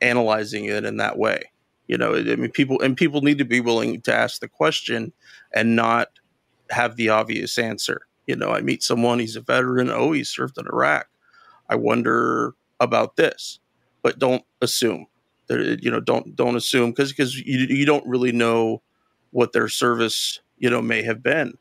analyzing 0.00 0.66
it 0.66 0.84
in 0.84 0.98
that 0.98 1.18
way 1.18 1.42
you 1.88 1.96
know, 1.96 2.16
I 2.16 2.36
mean, 2.36 2.50
people 2.50 2.80
and 2.80 2.96
people 2.96 3.20
need 3.22 3.38
to 3.38 3.44
be 3.44 3.60
willing 3.60 4.00
to 4.02 4.14
ask 4.14 4.40
the 4.40 4.48
question 4.48 5.12
and 5.52 5.76
not 5.76 6.08
have 6.70 6.96
the 6.96 7.08
obvious 7.10 7.58
answer. 7.58 8.06
You 8.26 8.36
know, 8.36 8.50
I 8.50 8.60
meet 8.60 8.82
someone, 8.82 9.20
he's 9.20 9.36
a 9.36 9.40
veteran. 9.40 9.90
Oh, 9.90 10.12
he 10.12 10.24
served 10.24 10.58
in 10.58 10.66
Iraq. 10.66 11.08
I 11.68 11.76
wonder 11.76 12.54
about 12.80 13.16
this, 13.16 13.60
but 14.02 14.18
don't 14.18 14.44
assume. 14.60 15.06
That, 15.46 15.78
you 15.82 15.90
know, 15.90 16.00
don't 16.00 16.34
don't 16.34 16.56
assume 16.56 16.90
because 16.90 17.12
because 17.12 17.38
you 17.38 17.58
you 17.68 17.86
don't 17.86 18.06
really 18.06 18.32
know 18.32 18.82
what 19.30 19.52
their 19.52 19.68
service 19.68 20.40
you 20.58 20.68
know 20.68 20.82
may 20.82 21.02
have 21.02 21.22
been. 21.22 21.56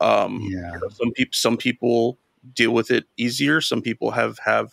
Um, 0.00 0.40
yeah. 0.50 0.72
You 0.72 0.80
know, 0.80 0.88
some 0.88 1.12
people 1.12 1.32
some 1.32 1.56
people 1.56 2.18
deal 2.54 2.72
with 2.72 2.90
it 2.90 3.04
easier. 3.16 3.60
Some 3.60 3.80
people 3.80 4.10
have 4.10 4.38
have 4.44 4.72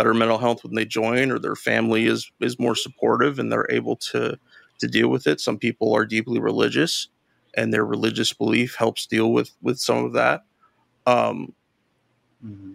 better 0.00 0.14
mental 0.14 0.38
health 0.38 0.64
when 0.64 0.74
they 0.74 0.86
join 0.86 1.30
or 1.30 1.38
their 1.38 1.54
family 1.54 2.06
is 2.06 2.32
is 2.40 2.58
more 2.58 2.74
supportive 2.74 3.38
and 3.38 3.52
they're 3.52 3.70
able 3.70 3.96
to 3.96 4.34
to 4.78 4.88
deal 4.88 5.08
with 5.08 5.26
it 5.26 5.38
some 5.38 5.58
people 5.58 5.94
are 5.94 6.06
deeply 6.06 6.40
religious 6.40 7.08
and 7.54 7.70
their 7.70 7.84
religious 7.84 8.32
belief 8.32 8.74
helps 8.76 9.04
deal 9.04 9.30
with 9.30 9.50
with 9.60 9.78
some 9.78 10.02
of 10.02 10.14
that 10.14 10.44
um 11.06 11.52
mm-hmm. 12.42 12.72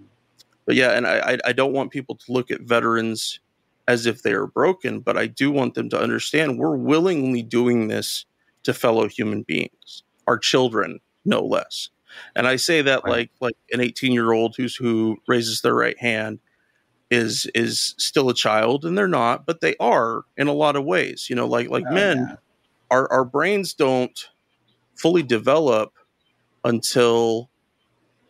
but 0.68 0.76
yeah 0.76 0.92
and 0.92 1.08
i 1.08 1.36
i 1.46 1.52
don't 1.52 1.74
want 1.74 1.90
people 1.90 2.14
to 2.14 2.32
look 2.32 2.52
at 2.52 2.62
veterans 2.62 3.40
as 3.88 4.06
if 4.06 4.22
they 4.22 4.34
are 4.34 4.46
broken 4.46 5.00
but 5.00 5.18
i 5.18 5.26
do 5.26 5.50
want 5.50 5.74
them 5.74 5.90
to 5.90 6.00
understand 6.00 6.60
we're 6.60 6.78
willingly 6.78 7.42
doing 7.42 7.88
this 7.88 8.28
to 8.62 8.72
fellow 8.72 9.08
human 9.08 9.42
beings 9.42 10.04
our 10.28 10.38
children 10.38 11.00
no 11.26 11.44
less 11.44 11.90
and 12.36 12.48
i 12.48 12.56
say 12.56 12.84
that 12.84 13.02
right. 13.04 13.12
like 13.12 13.32
like 13.42 13.58
an 13.72 13.82
18 13.82 14.12
year 14.12 14.32
old 14.32 14.56
who's 14.56 14.76
who 14.76 15.18
raises 15.28 15.62
their 15.62 15.74
right 15.74 16.00
hand 16.00 16.38
is 17.16 17.50
is 17.56 17.96
still 17.98 18.30
a 18.30 18.34
child 18.34 18.86
and 18.86 18.98
they're 18.98 19.08
not 19.08 19.46
but 19.46 19.62
they 19.62 19.76
are 19.80 20.24
in 20.38 20.48
a 20.48 20.54
lot 20.54 20.76
of 20.76 20.84
ways 20.84 21.28
you 21.30 21.36
know 21.36 21.48
like 21.48 21.70
like 21.70 21.86
oh, 21.90 21.94
men 21.94 22.18
yeah. 22.18 22.36
our 22.92 23.12
our 23.12 23.26
brains 23.26 23.74
don't 23.74 24.30
fully 24.96 25.24
develop 25.24 25.94
until 26.64 27.50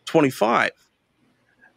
25 0.04 0.70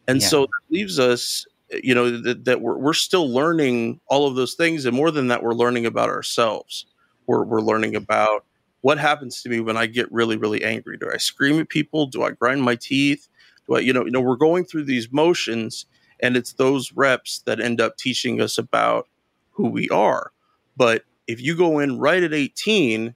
and 0.07 0.21
yeah. 0.21 0.27
so 0.27 0.41
that 0.41 0.73
leaves 0.73 0.99
us 0.99 1.45
you 1.83 1.93
know 1.93 2.21
that, 2.21 2.45
that 2.45 2.61
we're, 2.61 2.77
we're 2.77 2.93
still 2.93 3.29
learning 3.31 3.99
all 4.07 4.27
of 4.27 4.35
those 4.35 4.55
things 4.55 4.85
and 4.85 4.95
more 4.95 5.11
than 5.11 5.27
that 5.27 5.43
we're 5.43 5.53
learning 5.53 5.85
about 5.85 6.09
ourselves. 6.09 6.85
We're, 7.27 7.43
we're 7.43 7.61
learning 7.61 7.95
about 7.95 8.45
what 8.81 8.97
happens 8.97 9.41
to 9.43 9.49
me 9.49 9.59
when 9.59 9.77
i 9.77 9.85
get 9.85 10.11
really 10.11 10.37
really 10.37 10.63
angry. 10.63 10.97
Do 10.97 11.09
i 11.13 11.17
scream 11.17 11.59
at 11.59 11.69
people? 11.69 12.07
Do 12.07 12.23
i 12.23 12.31
grind 12.31 12.63
my 12.63 12.75
teeth? 12.75 13.27
Do 13.67 13.75
i 13.75 13.79
you 13.79 13.93
know 13.93 14.05
you 14.05 14.11
know 14.11 14.21
we're 14.21 14.35
going 14.35 14.65
through 14.65 14.85
these 14.85 15.11
motions 15.11 15.85
and 16.21 16.37
it's 16.37 16.53
those 16.53 16.91
reps 16.93 17.39
that 17.45 17.59
end 17.59 17.81
up 17.81 17.97
teaching 17.97 18.41
us 18.41 18.57
about 18.57 19.07
who 19.51 19.67
we 19.69 19.89
are. 19.89 20.31
But 20.77 21.03
if 21.27 21.41
you 21.41 21.55
go 21.55 21.79
in 21.79 21.99
right 21.99 22.23
at 22.23 22.33
18 22.33 23.15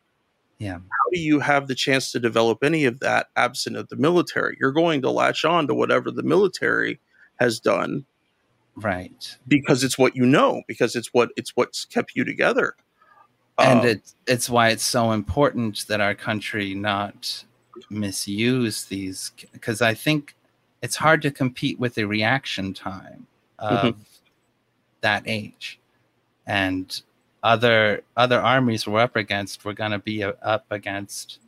Yeah. 0.59 0.75
How 0.77 1.09
do 1.11 1.19
you 1.19 1.39
have 1.39 1.67
the 1.67 1.75
chance 1.75 2.11
to 2.11 2.19
develop 2.19 2.63
any 2.63 2.85
of 2.85 2.99
that 3.01 3.27
absent 3.35 3.75
of 3.75 3.89
the 3.89 3.95
military? 3.97 4.57
You're 4.59 4.71
going 4.71 5.01
to 5.01 5.09
latch 5.11 5.43
on 5.45 5.67
to 5.67 5.73
whatever 5.73 6.11
the 6.11 6.23
military 6.23 6.99
has 7.39 7.59
done. 7.59 8.05
Right. 8.75 9.37
Because 9.47 9.83
it's 9.83 9.97
what 9.97 10.15
you 10.15 10.25
know, 10.25 10.63
because 10.67 10.95
it's 10.95 11.13
what 11.13 11.31
it's 11.35 11.51
what's 11.55 11.85
kept 11.85 12.13
you 12.15 12.23
together. 12.23 12.75
And 13.57 13.81
um, 13.81 13.87
it's 13.87 14.15
it's 14.25 14.49
why 14.49 14.69
it's 14.69 14.85
so 14.85 15.11
important 15.11 15.85
that 15.87 16.01
our 16.01 16.15
country 16.15 16.73
not 16.73 17.43
misuse 17.89 18.85
these 18.85 19.31
because 19.51 19.81
I 19.81 19.93
think 19.93 20.35
it's 20.83 20.97
hard 20.97 21.21
to 21.21 21.31
compete 21.31 21.79
with 21.79 21.95
the 21.95 22.03
reaction 22.03 22.73
time 22.73 23.25
of 23.57 23.79
mm-hmm. 23.79 24.01
that 24.99 25.23
age. 25.25 25.79
And 26.45 27.01
other 27.41 28.03
other 28.15 28.39
armies 28.39 28.87
we're 28.87 28.99
up 28.99 29.15
against 29.15 29.65
we're 29.65 29.73
going 29.73 29.91
to 29.91 29.99
be 29.99 30.23
up 30.23 30.65
against 30.71 31.39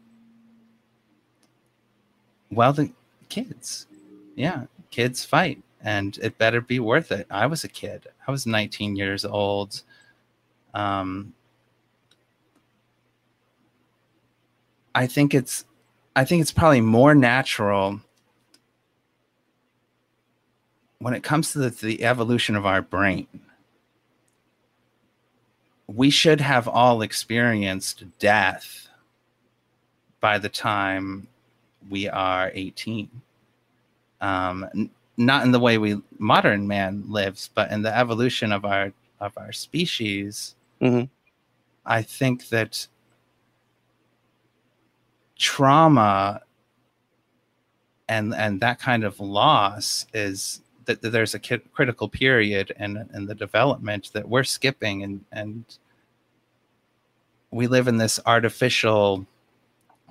well 2.52 2.74
the 2.74 2.92
kids 3.30 3.88
yeah 4.36 4.66
kids 4.92 5.24
fight 5.24 5.62
and 5.82 6.20
it 6.22 6.38
better 6.38 6.60
be 6.60 6.80
worth 6.80 7.14
it 7.14 7.26
i 7.32 7.46
was 7.46 7.64
a 7.64 7.70
kid 7.70 8.08
i 8.28 8.32
was 8.32 8.46
19 8.46 8.98
years 8.98 9.24
old 9.24 9.84
um 10.74 11.34
i 14.94 15.08
think 15.08 15.34
it's 15.34 15.64
i 16.14 16.26
think 16.26 16.42
it's 16.42 16.52
probably 16.52 16.82
more 16.82 17.16
natural 17.16 18.02
when 21.06 21.14
it 21.14 21.22
comes 21.22 21.52
to 21.52 21.60
the, 21.60 21.70
the 21.70 22.04
evolution 22.04 22.56
of 22.56 22.66
our 22.66 22.82
brain 22.82 23.28
we 25.86 26.10
should 26.10 26.42
have 26.42 26.68
all 26.68 27.04
experienced 27.04 28.04
death 28.18 28.88
by 30.20 30.40
the 30.40 30.50
time 30.50 31.28
we 31.92 32.10
are 32.10 32.50
18 32.56 33.08
um, 34.20 34.68
n- 34.74 34.90
not 35.16 35.46
in 35.46 35.52
the 35.52 35.60
way 35.60 35.78
we 35.78 36.02
modern 36.18 36.68
man 36.68 37.04
lives 37.08 37.52
but 37.54 37.70
in 37.70 37.84
the 37.84 37.96
evolution 37.96 38.52
of 38.52 38.66
our 38.66 38.92
of 39.20 39.32
our 39.38 39.52
species 39.52 40.56
mm-hmm. 40.82 41.06
i 41.86 42.02
think 42.02 42.50
that 42.50 42.88
trauma 45.38 46.42
and 48.10 48.34
and 48.34 48.60
that 48.60 48.80
kind 48.80 49.04
of 49.04 49.20
loss 49.20 50.08
is 50.12 50.62
that, 50.86 51.02
that 51.02 51.10
there's 51.12 51.36
a 51.36 51.40
critical 51.40 52.08
period 52.08 52.74
in 52.80 53.10
in 53.14 53.26
the 53.26 53.36
development 53.36 54.12
that 54.14 54.28
we're 54.28 54.44
skipping 54.44 55.04
and 55.04 55.26
and 55.32 55.78
we 57.52 57.68
live 57.68 57.88
in 57.88 57.98
this 57.98 58.20
artificial 58.26 59.26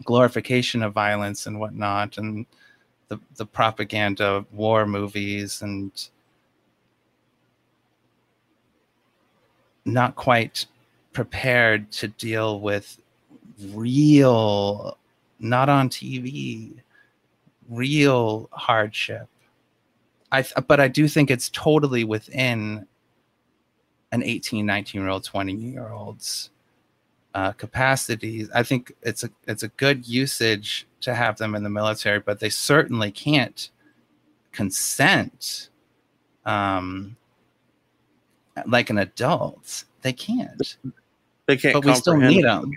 glorification 0.05 0.83
of 0.83 0.93
violence 0.93 1.47
and 1.47 1.59
whatnot 1.59 2.19
and 2.19 2.47
the 3.09 3.19
the 3.37 3.47
propaganda 3.47 4.45
war 4.53 4.87
movies 4.87 5.63
and 5.63 6.09
not 9.85 10.17
quite 10.17 10.67
prepared 11.13 11.91
to 11.93 12.09
deal 12.09 12.61
with 12.61 12.99
real 13.73 14.97
not 15.39 15.69
on 15.69 15.89
TV 15.89 16.73
real 17.69 18.49
hardship 18.53 19.29
I 20.35 20.61
but 20.63 20.81
I 20.81 20.89
do 20.89 21.07
think 21.07 21.31
it's 21.31 21.49
totally 21.51 22.03
within 22.03 22.87
an 24.11 24.23
18, 24.23 24.67
19 24.67 25.01
year 25.01 25.11
old, 25.11 25.25
20 25.25 25.53
year 25.53 25.89
old's 25.89 26.51
uh, 27.35 27.53
capacities. 27.53 28.51
I 28.53 28.65
think 28.65 28.93
it's 29.03 29.23
a 29.23 29.31
it's 29.47 29.63
a 29.63 29.69
good 29.69 30.09
usage 30.09 30.87
to 31.03 31.15
have 31.15 31.39
them 31.39 31.55
in 31.55 31.63
the 31.63 31.71
military, 31.71 32.19
but 32.19 32.41
they 32.41 32.49
certainly 32.49 33.13
can't 33.13 33.71
consent 34.51 35.71
um, 36.45 37.17
like 38.67 38.91
an 38.91 38.99
adult. 38.99 39.85
They 40.03 40.13
can't. 40.13 40.77
They 41.47 41.57
can't. 41.57 41.75
But 41.75 41.85
we 41.85 41.95
still 41.95 42.17
need 42.17 42.45
them. 42.45 42.73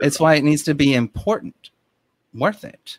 It's 0.00 0.18
why 0.18 0.34
it 0.34 0.44
needs 0.44 0.62
to 0.64 0.74
be 0.74 0.94
important, 0.94 1.70
worth 2.32 2.64
it 2.64 2.98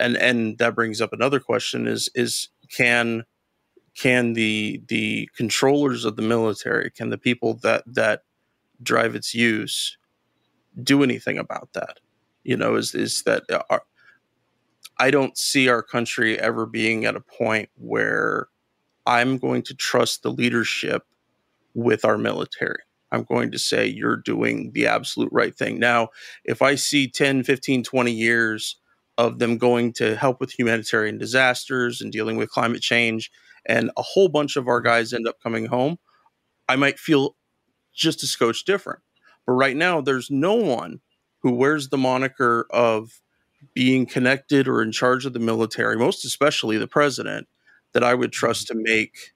and 0.00 0.16
and 0.16 0.58
that 0.58 0.74
brings 0.74 1.00
up 1.00 1.12
another 1.12 1.40
question 1.40 1.86
is 1.86 2.10
is 2.14 2.48
can 2.70 3.24
can 3.96 4.32
the 4.34 4.82
the 4.88 5.28
controllers 5.36 6.04
of 6.04 6.16
the 6.16 6.22
military 6.22 6.90
can 6.90 7.10
the 7.10 7.18
people 7.18 7.54
that 7.54 7.82
that 7.86 8.22
drive 8.82 9.14
its 9.14 9.34
use 9.34 9.96
do 10.82 11.02
anything 11.02 11.38
about 11.38 11.72
that? 11.74 12.00
You 12.42 12.56
know 12.56 12.76
is 12.76 12.94
is 12.94 13.22
that 13.24 13.44
i 14.98 15.10
don't 15.10 15.36
see 15.36 15.68
our 15.68 15.82
country 15.82 16.38
ever 16.38 16.66
being 16.66 17.04
at 17.04 17.16
a 17.16 17.20
point 17.20 17.68
where 17.76 18.48
i'm 19.06 19.38
going 19.38 19.62
to 19.62 19.74
trust 19.74 20.22
the 20.22 20.30
leadership 20.30 21.04
with 21.74 22.04
our 22.04 22.16
military. 22.18 22.78
I'm 23.10 23.24
going 23.24 23.50
to 23.52 23.58
say 23.58 23.86
you're 23.86 24.16
doing 24.16 24.72
the 24.72 24.86
absolute 24.86 25.30
right 25.32 25.54
thing. 25.54 25.78
Now 25.78 26.08
if 26.44 26.62
i 26.62 26.74
see 26.74 27.08
10 27.08 27.42
15 27.44 27.82
20 27.82 28.12
years 28.12 28.76
of 29.16 29.38
them 29.38 29.58
going 29.58 29.92
to 29.94 30.16
help 30.16 30.40
with 30.40 30.58
humanitarian 30.58 31.18
disasters 31.18 32.00
and 32.00 32.12
dealing 32.12 32.36
with 32.36 32.50
climate 32.50 32.82
change, 32.82 33.30
and 33.66 33.90
a 33.96 34.02
whole 34.02 34.28
bunch 34.28 34.56
of 34.56 34.68
our 34.68 34.80
guys 34.80 35.12
end 35.12 35.28
up 35.28 35.40
coming 35.42 35.66
home, 35.66 35.98
I 36.68 36.76
might 36.76 36.98
feel 36.98 37.36
just 37.94 38.22
a 38.22 38.26
scotch 38.26 38.64
different. 38.64 39.00
But 39.46 39.52
right 39.52 39.76
now, 39.76 40.00
there's 40.00 40.30
no 40.30 40.54
one 40.54 41.00
who 41.40 41.52
wears 41.52 41.88
the 41.88 41.98
moniker 41.98 42.66
of 42.70 43.20
being 43.72 44.06
connected 44.06 44.68
or 44.68 44.82
in 44.82 44.92
charge 44.92 45.26
of 45.26 45.32
the 45.32 45.38
military, 45.38 45.96
most 45.96 46.24
especially 46.24 46.78
the 46.78 46.88
president, 46.88 47.46
that 47.92 48.04
I 48.04 48.14
would 48.14 48.32
trust 48.32 48.68
mm-hmm. 48.68 48.78
to 48.78 48.84
make 48.84 49.34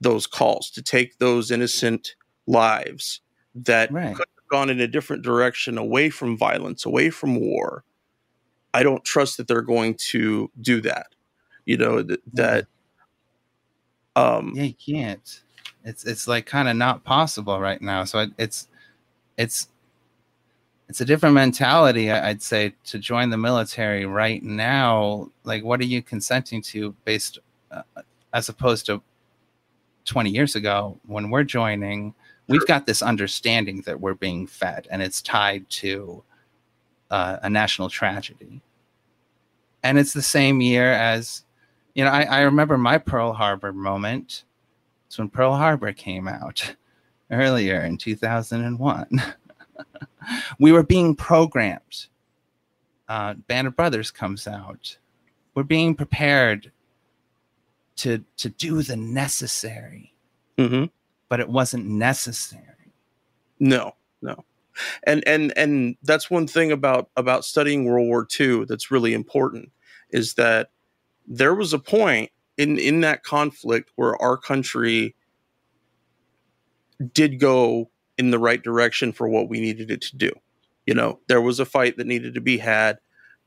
those 0.00 0.26
calls, 0.26 0.70
to 0.70 0.82
take 0.82 1.18
those 1.18 1.50
innocent 1.50 2.16
lives 2.46 3.20
that 3.54 3.92
right. 3.92 4.16
could 4.16 4.26
have 4.36 4.48
gone 4.50 4.70
in 4.70 4.80
a 4.80 4.88
different 4.88 5.22
direction 5.22 5.78
away 5.78 6.10
from 6.10 6.36
violence, 6.36 6.84
away 6.84 7.10
from 7.10 7.36
war, 7.36 7.84
I 8.74 8.82
don't 8.82 9.04
trust 9.04 9.36
that 9.36 9.48
they're 9.48 9.62
going 9.62 9.94
to 10.10 10.50
do 10.60 10.80
that. 10.82 11.08
You 11.64 11.76
know 11.76 12.02
that 12.02 12.20
that. 12.34 12.66
Um, 14.14 14.52
yeah, 14.54 14.64
you 14.64 14.74
can't. 14.74 15.42
It's 15.84 16.04
it's 16.04 16.28
like 16.28 16.46
kind 16.46 16.68
of 16.68 16.76
not 16.76 17.04
possible 17.04 17.60
right 17.60 17.80
now. 17.80 18.04
So 18.04 18.26
it's 18.38 18.68
it's 19.36 19.68
it's 20.88 21.00
a 21.00 21.04
different 21.06 21.34
mentality, 21.34 22.10
I'd 22.10 22.42
say, 22.42 22.74
to 22.84 22.98
join 22.98 23.30
the 23.30 23.38
military 23.38 24.04
right 24.04 24.42
now. 24.42 25.30
Like, 25.44 25.64
what 25.64 25.80
are 25.80 25.86
you 25.86 26.02
consenting 26.02 26.60
to 26.64 26.94
based 27.06 27.38
uh, 27.70 27.82
as 28.34 28.50
opposed 28.50 28.84
to 28.86 29.00
20 30.04 30.28
years 30.28 30.54
ago 30.54 30.98
when 31.06 31.30
we're 31.30 31.44
joining? 31.44 32.14
We've 32.46 32.66
got 32.66 32.84
this 32.84 33.00
understanding 33.00 33.80
that 33.86 34.00
we're 34.00 34.12
being 34.12 34.46
fed, 34.46 34.86
and 34.90 35.00
it's 35.00 35.22
tied 35.22 35.70
to 35.70 36.22
uh, 37.12 37.38
a 37.42 37.50
national 37.50 37.90
tragedy. 37.90 38.62
And 39.84 39.98
it's 39.98 40.14
the 40.14 40.22
same 40.22 40.60
year 40.60 40.90
as, 40.90 41.44
you 41.94 42.04
know, 42.04 42.10
I, 42.10 42.22
I 42.22 42.40
remember 42.40 42.78
my 42.78 42.98
Pearl 42.98 43.34
Harbor 43.34 43.72
moment. 43.72 44.44
It's 45.06 45.18
when 45.18 45.28
Pearl 45.28 45.54
Harbor 45.54 45.92
came 45.92 46.26
out 46.26 46.74
earlier 47.30 47.82
in 47.82 47.98
2001. 47.98 49.22
we 50.58 50.72
were 50.72 50.82
being 50.82 51.14
programmed. 51.14 52.06
Uh, 53.08 53.34
Band 53.34 53.66
of 53.66 53.76
Brothers 53.76 54.10
comes 54.10 54.46
out. 54.46 54.96
We're 55.54 55.64
being 55.64 55.94
prepared 55.94 56.72
to 57.96 58.24
to 58.38 58.48
do 58.48 58.80
the 58.80 58.96
necessary, 58.96 60.14
mm-hmm. 60.56 60.86
but 61.28 61.40
it 61.40 61.48
wasn't 61.48 61.84
necessary. 61.84 62.94
No, 63.60 63.96
no 64.22 64.46
and 65.04 65.26
and 65.26 65.52
and 65.56 65.96
that's 66.02 66.30
one 66.30 66.46
thing 66.46 66.72
about 66.72 67.10
about 67.16 67.44
studying 67.44 67.84
World 67.84 68.08
War 68.08 68.26
II 68.38 68.64
that's 68.64 68.90
really 68.90 69.14
important 69.14 69.70
is 70.10 70.34
that 70.34 70.70
there 71.26 71.54
was 71.54 71.72
a 71.72 71.78
point 71.78 72.30
in 72.56 72.78
in 72.78 73.00
that 73.00 73.22
conflict 73.22 73.90
where 73.96 74.20
our 74.20 74.36
country 74.36 75.14
did 77.12 77.40
go 77.40 77.90
in 78.18 78.30
the 78.30 78.38
right 78.38 78.62
direction 78.62 79.12
for 79.12 79.28
what 79.28 79.48
we 79.48 79.60
needed 79.60 79.90
it 79.90 80.00
to 80.00 80.16
do. 80.16 80.30
You 80.86 80.94
know, 80.94 81.20
there 81.28 81.40
was 81.40 81.60
a 81.60 81.64
fight 81.64 81.96
that 81.96 82.06
needed 82.06 82.34
to 82.34 82.40
be 82.40 82.58
had. 82.58 82.98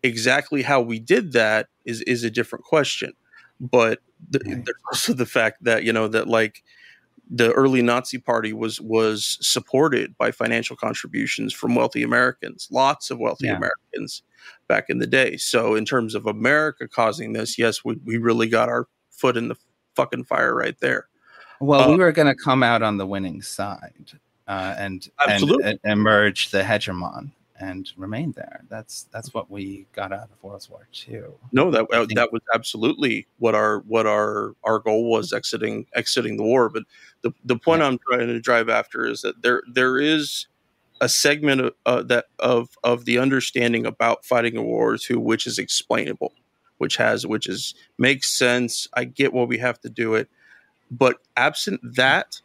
Exactly 0.04 0.62
how 0.62 0.82
we 0.82 1.00
did 1.00 1.34
that 1.34 1.68
is 1.86 2.02
is 2.02 2.24
a 2.24 2.30
different 2.30 2.66
question. 2.66 3.14
But 3.60 4.00
the, 4.30 4.40
there's 4.40 4.84
also 4.92 5.14
the 5.14 5.26
fact 5.26 5.64
that 5.64 5.84
you 5.84 5.94
know 5.94 6.08
that 6.08 6.28
like 6.28 6.64
the 7.30 7.52
early 7.54 7.82
Nazi 7.82 8.18
Party 8.18 8.54
was 8.54 8.80
was 8.80 9.38
supported 9.42 10.18
by 10.18 10.32
financial 10.32 10.76
contributions 10.76 11.54
from 11.54 11.76
wealthy 11.76 12.04
Americans, 12.04 12.68
lots 12.72 13.10
of 13.10 13.20
wealthy 13.20 13.48
yeah. 13.48 13.58
Americans 13.58 14.22
back 14.68 14.90
in 14.90 15.00
the 15.00 15.08
day. 15.08 15.38
So 15.38 15.76
in 15.76 15.86
terms 15.86 16.16
of 16.16 16.26
America 16.26 16.88
causing 16.88 17.34
this, 17.34 17.58
yes, 17.58 17.84
we, 17.84 18.00
we 18.06 18.18
really 18.18 18.48
got 18.48 18.70
our 18.70 18.88
foot 19.10 19.38
in 19.38 19.48
the 19.48 19.56
fucking 19.96 20.26
fire 20.26 20.56
right 20.56 20.80
there. 20.80 21.08
Well, 21.60 21.82
uh, 21.82 21.92
we 21.92 21.98
were 21.98 22.12
going 22.12 22.28
to 22.28 22.36
come 22.36 22.64
out 22.64 22.82
on 22.84 22.98
the 22.98 23.08
winning 23.08 23.42
side. 23.42 24.12
uh, 24.48 24.76
and, 24.78 25.10
and, 25.28 25.52
and 25.64 25.80
emerge 25.84 26.52
the 26.52 26.62
hegemon 26.62 27.32
and 27.60 27.92
remain 27.96 28.34
there. 28.34 28.64
That's 28.70 29.04
that's 29.12 29.34
what 29.34 29.50
we 29.50 29.88
got 29.94 30.12
out 30.12 30.30
of 30.32 30.44
World 30.44 30.68
War 30.70 30.88
II. 31.08 31.22
No, 31.52 31.72
that 31.72 31.86
uh, 31.94 32.06
that 32.14 32.32
was 32.32 32.42
absolutely 32.54 33.28
what 33.40 33.56
our 33.56 33.80
what 33.82 34.06
our 34.06 34.56
our 34.64 34.80
goal 34.80 35.10
was 35.10 35.32
exiting 35.32 35.86
exiting 35.96 36.38
the 36.38 36.44
war. 36.44 36.70
But 36.70 36.84
the 37.26 37.32
the 37.44 37.58
point 37.58 37.82
yeah. 37.82 37.88
I'm 37.88 38.00
trying 38.08 38.28
to 38.28 38.40
drive 38.40 38.70
after 38.70 39.06
is 39.06 39.22
that 39.22 39.42
there 39.42 39.64
there 39.68 39.98
is 39.98 40.46
a 41.02 41.10
segment 41.10 41.62
of 41.62 41.74
uh, 41.88 42.04
that 42.04 42.26
of 42.38 42.70
of 42.84 43.06
the 43.06 43.18
understanding 43.18 43.86
about 43.86 44.24
fighting 44.24 44.56
a 44.56 44.62
war 44.62 44.96
II 45.10 45.18
which 45.18 45.48
is 45.48 45.58
explainable, 45.58 46.34
which 46.78 46.98
has 46.98 47.26
which 47.26 47.48
is 47.48 47.74
makes 47.98 48.30
sense. 48.32 48.88
I 48.94 49.06
get 49.06 49.34
why 49.34 49.44
we 49.44 49.58
have 49.58 49.82
to 49.82 49.90
do 49.90 50.14
it, 50.14 50.30
but 50.92 51.18
absent 51.36 51.82
that, 51.96 52.40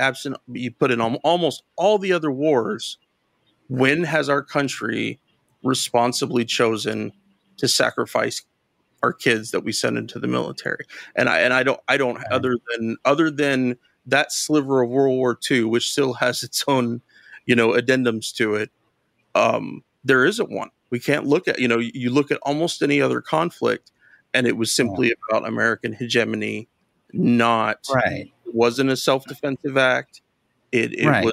absent 0.00 0.36
you 0.48 0.72
put 0.72 0.90
in 0.90 1.00
almost 1.00 1.62
all 1.76 1.98
the 1.98 2.12
other 2.12 2.32
wars 2.32 2.98
when 3.68 4.02
has 4.02 4.28
our 4.28 4.42
country 4.42 5.20
responsibly 5.62 6.44
chosen 6.44 7.12
to 7.56 7.68
sacrifice 7.68 8.42
our 9.02 9.12
kids 9.12 9.52
that 9.52 9.60
we 9.60 9.70
send 9.70 9.96
into 9.96 10.18
the 10.18 10.26
military? 10.26 10.86
And 11.14 11.28
I 11.28 11.38
and 11.38 11.54
I 11.54 11.62
don't 11.62 11.80
I 11.86 11.96
don't 11.98 12.18
other 12.32 12.56
than 12.72 12.96
other 13.04 13.30
than 13.30 13.78
that 14.06 14.32
sliver 14.32 14.82
of 14.82 14.90
World 14.90 15.16
War 15.16 15.38
II, 15.50 15.64
which 15.64 15.90
still 15.90 16.14
has 16.14 16.42
its 16.42 16.64
own, 16.68 17.00
you 17.46 17.56
know, 17.56 17.70
addendums 17.70 18.34
to 18.36 18.54
it. 18.54 18.70
Um, 19.34 19.82
there 20.04 20.24
isn't 20.24 20.50
one. 20.50 20.70
We 20.90 21.00
can't 21.00 21.26
look 21.26 21.48
at, 21.48 21.58
you 21.58 21.68
know, 21.68 21.78
you 21.78 22.10
look 22.10 22.30
at 22.30 22.38
almost 22.42 22.82
any 22.82 23.00
other 23.00 23.20
conflict, 23.20 23.90
and 24.32 24.46
it 24.46 24.56
was 24.56 24.72
simply 24.72 25.08
yeah. 25.08 25.14
about 25.30 25.48
American 25.48 25.92
hegemony, 25.92 26.68
not 27.12 27.86
right. 27.92 28.32
It 28.46 28.54
wasn't 28.54 28.90
a 28.90 28.96
self 28.96 29.24
defensive 29.24 29.76
act. 29.76 30.20
It, 30.70 30.92
it 30.98 31.06
right. 31.06 31.24
was 31.24 31.32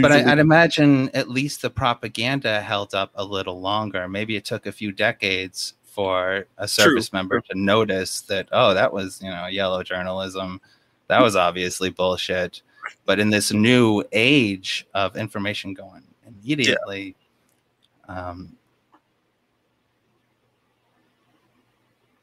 but 0.00 0.12
I, 0.12 0.22
would 0.24 0.38
imagine 0.38 1.10
at 1.14 1.28
least 1.28 1.62
the 1.62 1.70
propaganda 1.70 2.60
held 2.60 2.94
up 2.94 3.10
a 3.14 3.24
little 3.24 3.60
longer. 3.60 4.08
Maybe 4.08 4.36
it 4.36 4.44
took 4.44 4.66
a 4.66 4.72
few 4.72 4.92
decades 4.92 5.74
for 5.84 6.46
a 6.56 6.68
service 6.68 7.08
true. 7.08 7.18
member 7.18 7.40
to 7.40 7.58
notice 7.58 8.20
that, 8.22 8.48
oh, 8.52 8.74
that 8.74 8.92
was, 8.92 9.20
you 9.22 9.30
know, 9.30 9.46
yellow 9.46 9.82
journalism. 9.82 10.60
That 11.12 11.22
was 11.22 11.36
obviously 11.36 11.90
bullshit. 11.90 12.62
But 13.04 13.18
in 13.18 13.28
this 13.28 13.52
new 13.52 14.02
age 14.12 14.86
of 14.94 15.16
information 15.16 15.74
going 15.74 16.04
immediately, 16.26 17.14
yeah. 18.08 18.30
um, 18.30 18.56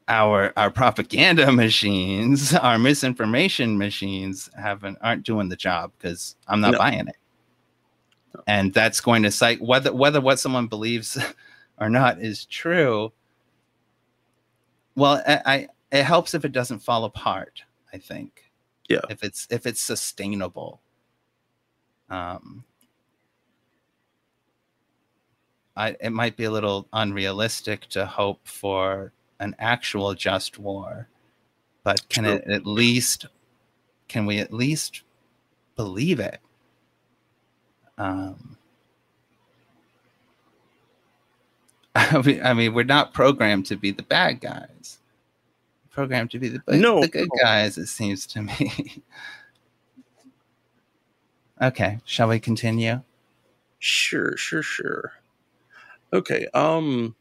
our 0.08 0.52
our 0.56 0.70
propaganda 0.70 1.52
machines, 1.64 2.52
our 2.52 2.78
misinformation 2.78 3.78
machines 3.78 4.50
haven't 4.60 4.98
aren't 5.00 5.22
doing 5.24 5.48
the 5.48 5.56
job 5.56 5.92
because 5.96 6.34
I'm 6.48 6.60
not 6.60 6.72
no. 6.72 6.78
buying 6.78 7.06
it 7.06 7.16
and 8.46 8.74
that's 8.74 9.00
going 9.00 9.22
to 9.22 9.30
cite 9.30 9.60
whether 9.60 9.92
whether 9.92 10.20
what 10.20 10.40
someone 10.40 10.66
believes 10.66 11.16
or 11.80 11.88
not 11.88 12.20
is 12.20 12.44
true. 12.46 13.12
Well, 14.96 15.22
I, 15.26 15.40
I 15.46 15.68
it 15.92 16.02
helps 16.02 16.34
if 16.34 16.44
it 16.44 16.52
doesn't 16.52 16.80
fall 16.80 17.04
apart. 17.04 17.62
I 17.92 17.98
think. 17.98 18.49
Yeah. 18.90 19.00
If 19.08 19.24
it's 19.24 19.46
if 19.50 19.64
it's 19.64 19.80
sustainable. 19.80 20.82
Um. 22.10 22.64
I, 25.76 25.96
it 26.00 26.10
might 26.10 26.36
be 26.36 26.44
a 26.44 26.50
little 26.50 26.88
unrealistic 26.92 27.88
to 27.90 28.04
hope 28.04 28.40
for 28.46 29.12
an 29.38 29.56
actual 29.58 30.14
just 30.14 30.58
war, 30.58 31.08
but 31.84 32.06
can 32.10 32.24
True. 32.24 32.34
it 32.34 32.44
at 32.48 32.66
least 32.66 33.26
can 34.08 34.26
we 34.26 34.40
at 34.40 34.52
least 34.52 35.02
believe 35.76 36.20
it? 36.20 36.40
Um, 37.96 38.58
I 41.94 42.52
mean, 42.54 42.74
we're 42.74 42.84
not 42.84 43.14
programmed 43.14 43.66
to 43.66 43.76
be 43.76 43.90
the 43.92 44.02
bad 44.02 44.40
guys. 44.40 44.99
Programmed 45.90 46.30
to 46.30 46.38
be 46.38 46.48
the, 46.48 46.62
no, 46.68 47.00
the 47.00 47.08
good 47.08 47.28
no. 47.34 47.42
guys, 47.42 47.76
it 47.76 47.86
seems 47.86 48.26
to 48.28 48.42
me. 48.42 49.02
okay, 51.62 51.98
shall 52.04 52.28
we 52.28 52.38
continue? 52.38 53.02
Sure, 53.78 54.36
sure, 54.36 54.62
sure. 54.62 55.12
Okay. 56.12 56.46
Um 56.54 57.14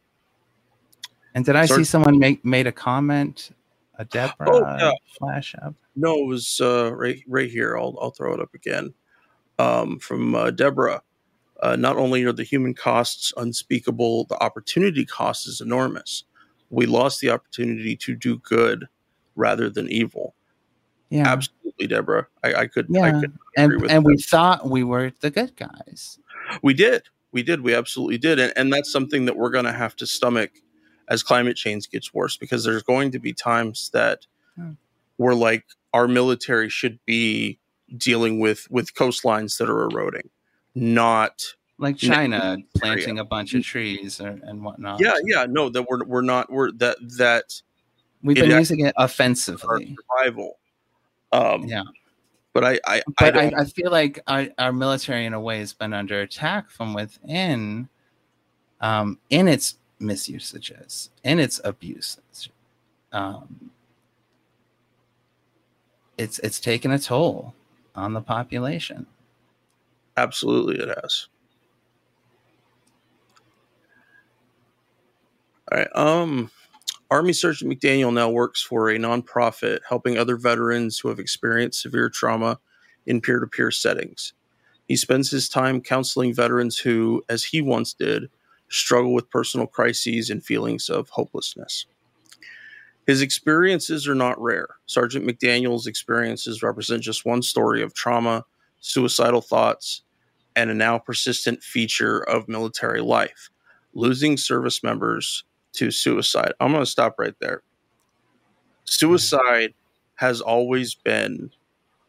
and 1.34 1.46
did 1.46 1.56
I 1.56 1.66
see 1.66 1.84
someone 1.84 2.20
make 2.20 2.44
made 2.44 2.68
a 2.68 2.72
comment? 2.72 3.52
A 3.98 4.06
Deborah 4.06 4.50
oh, 4.50 4.78
yeah. 4.80 4.92
flash 5.18 5.54
up? 5.62 5.76
No, 5.96 6.16
it 6.16 6.26
was 6.26 6.62
uh, 6.62 6.94
right 6.96 7.22
right 7.28 7.50
here. 7.50 7.78
I'll 7.78 7.98
I'll 8.02 8.12
throw 8.12 8.34
it 8.34 8.40
up 8.40 8.54
again 8.54 8.94
um, 9.60 10.00
from 10.00 10.34
uh, 10.36 10.52
Deborah. 10.52 11.02
Uh, 11.62 11.76
not 11.76 11.98
only 11.98 12.24
are 12.24 12.32
the 12.32 12.44
human 12.44 12.74
costs 12.74 13.34
unspeakable, 13.36 14.24
the 14.26 14.42
opportunity 14.42 15.06
cost 15.06 15.48
is 15.48 15.60
enormous. 15.60 16.24
We 16.70 16.86
lost 16.86 17.20
the 17.20 17.30
opportunity 17.30 17.96
to 17.98 18.16
do 18.16 18.38
good 18.38 18.88
rather 19.36 19.70
than 19.70 19.90
evil. 19.90 20.36
Yeah, 21.10 21.28
absolutely, 21.28 21.88
Deborah. 21.88 22.28
I, 22.44 22.54
I 22.54 22.68
could. 22.68 22.88
Yeah, 22.90 23.06
I 23.06 23.20
could 23.20 23.38
and 23.58 23.74
and 23.74 23.90
that. 23.90 24.04
we 24.04 24.18
thought 24.18 24.70
we 24.70 24.84
were 24.84 25.12
the 25.22 25.32
good 25.32 25.56
guys. 25.56 26.20
We 26.62 26.74
did. 26.74 27.04
We 27.32 27.44
did. 27.44 27.62
We 27.62 27.74
absolutely 27.74 28.18
did. 28.18 28.40
And 28.40 28.54
and 28.56 28.72
that's 28.72 28.92
something 28.92 29.26
that 29.26 29.36
we're 29.36 29.50
going 29.50 29.66
to 29.66 29.74
have 29.74 29.96
to 29.98 30.08
stomach 30.08 30.52
as 31.08 31.24
climate 31.24 31.58
change 31.58 31.90
gets 31.90 32.14
worse 32.14 32.38
because 32.38 32.64
there's 32.64 32.84
going 32.84 33.12
to 33.12 33.20
be 33.20 33.34
times 33.34 33.90
that 33.94 34.28
hmm. 34.56 34.72
we're 35.18 35.34
like 35.34 35.66
our 35.94 36.08
military 36.08 36.70
should 36.70 37.00
be 37.06 37.60
dealing 37.98 38.40
with 38.40 38.70
with 38.70 38.94
coastlines 38.94 39.58
that 39.58 39.70
are 39.70 39.84
eroding, 39.84 40.30
not 40.76 41.44
like 41.80 41.98
China 41.98 42.58
planting 42.78 43.18
area. 43.18 43.22
a 43.22 43.26
bunch 43.26 43.54
of 43.54 43.64
trees 43.64 44.20
or, 44.20 44.40
and 44.44 44.64
whatnot. 44.64 45.00
Yeah, 45.02 45.16
yeah, 45.24 45.46
no, 45.50 45.70
that 45.70 45.90
we're 45.90 46.04
we're 46.06 46.22
not 46.22 46.52
we're 46.52 46.72
that 46.74 46.98
that 47.18 47.62
we've 48.22 48.36
been 48.36 48.52
using 48.52 48.82
it 48.82 48.94
offensively. 48.98 49.96
Survival. 50.20 50.58
Um, 51.32 51.64
yeah, 51.64 51.84
but 52.54 52.64
I 52.64 52.80
I 52.86 53.02
but 53.18 53.38
I, 53.38 53.46
I, 53.46 53.52
I, 53.60 53.66
feel 53.66 53.92
like 53.92 54.20
our, 54.28 54.48
our 54.58 54.74
military 54.74 55.26
in 55.26 55.34
a 55.34 55.40
way 55.40 55.60
has 55.60 55.74
been 55.74 55.94
under 55.94 56.20
attack 56.22 56.70
from 56.70 56.94
within, 56.94 57.88
um, 58.82 59.18
in 59.30 59.48
its 59.48 59.76
misusages, 60.02 61.10
in 61.24 61.40
its 61.40 61.62
abuses. 61.64 62.50
Um, 63.12 63.72
it's 66.18 66.40
it's 66.40 66.60
taken 66.60 66.92
a 66.92 67.00
toll 67.00 67.54
on 67.96 68.14
the 68.14 68.22
population. 68.22 69.06
Absolutely, 70.18 70.84
it 70.84 70.90
has. 71.02 71.28
All 75.72 75.78
right. 75.78 75.88
Um, 75.96 76.50
Army 77.12 77.34
Sergeant 77.34 77.72
McDaniel 77.72 78.14
now 78.14 78.30
works 78.30 78.62
for 78.62 78.90
a 78.90 78.98
nonprofit 78.98 79.80
helping 79.88 80.18
other 80.18 80.38
veterans 80.38 81.00
who 81.00 81.10
have 81.10 81.20
experienced 81.20 81.82
severe 81.82 82.10
trauma 82.10 82.60
in 83.06 83.22
peer 83.22 83.40
to 83.40 83.48
peer 83.48 83.72
settings. 83.72 84.34
He 84.88 84.96
spends 84.96 85.30
his 85.30 85.50
time 85.50 85.82
counseling 85.82 86.34
veterans 86.34 86.78
who, 86.78 87.24
as 87.30 87.44
he 87.44 87.62
once 87.62 87.94
did, 87.94 88.30
struggle 88.70 89.14
with 89.14 89.30
personal 89.30 89.68
crises 89.68 90.30
and 90.30 90.44
feelings 90.44 90.90
of 90.90 91.10
hopelessness. 91.10 91.86
His 93.06 93.22
experiences 93.22 94.08
are 94.08 94.16
not 94.16 94.40
rare. 94.40 94.68
Sergeant 94.86 95.26
McDaniel's 95.26 95.88
experiences 95.88 96.62
represent 96.62 97.02
just 97.02 97.26
one 97.26 97.42
story 97.42 97.82
of 97.82 97.94
trauma, 97.94 98.46
suicidal 98.80 99.42
thoughts, 99.42 100.04
and 100.56 100.70
a 100.70 100.76
now 100.76 101.00
persistent 101.00 101.64
feature 101.64 102.20
of 102.20 102.48
military 102.48 103.02
life 103.02 103.50
losing 103.94 104.38
service 104.38 104.84
members 104.84 105.44
to 105.74 105.92
suicide. 105.92 106.54
I'm 106.60 106.72
going 106.72 106.84
to 106.84 106.90
stop 106.90 107.16
right 107.18 107.36
there. 107.40 107.62
Suicide 108.86 109.74
has 110.16 110.42
always 110.42 110.96
been 110.96 111.52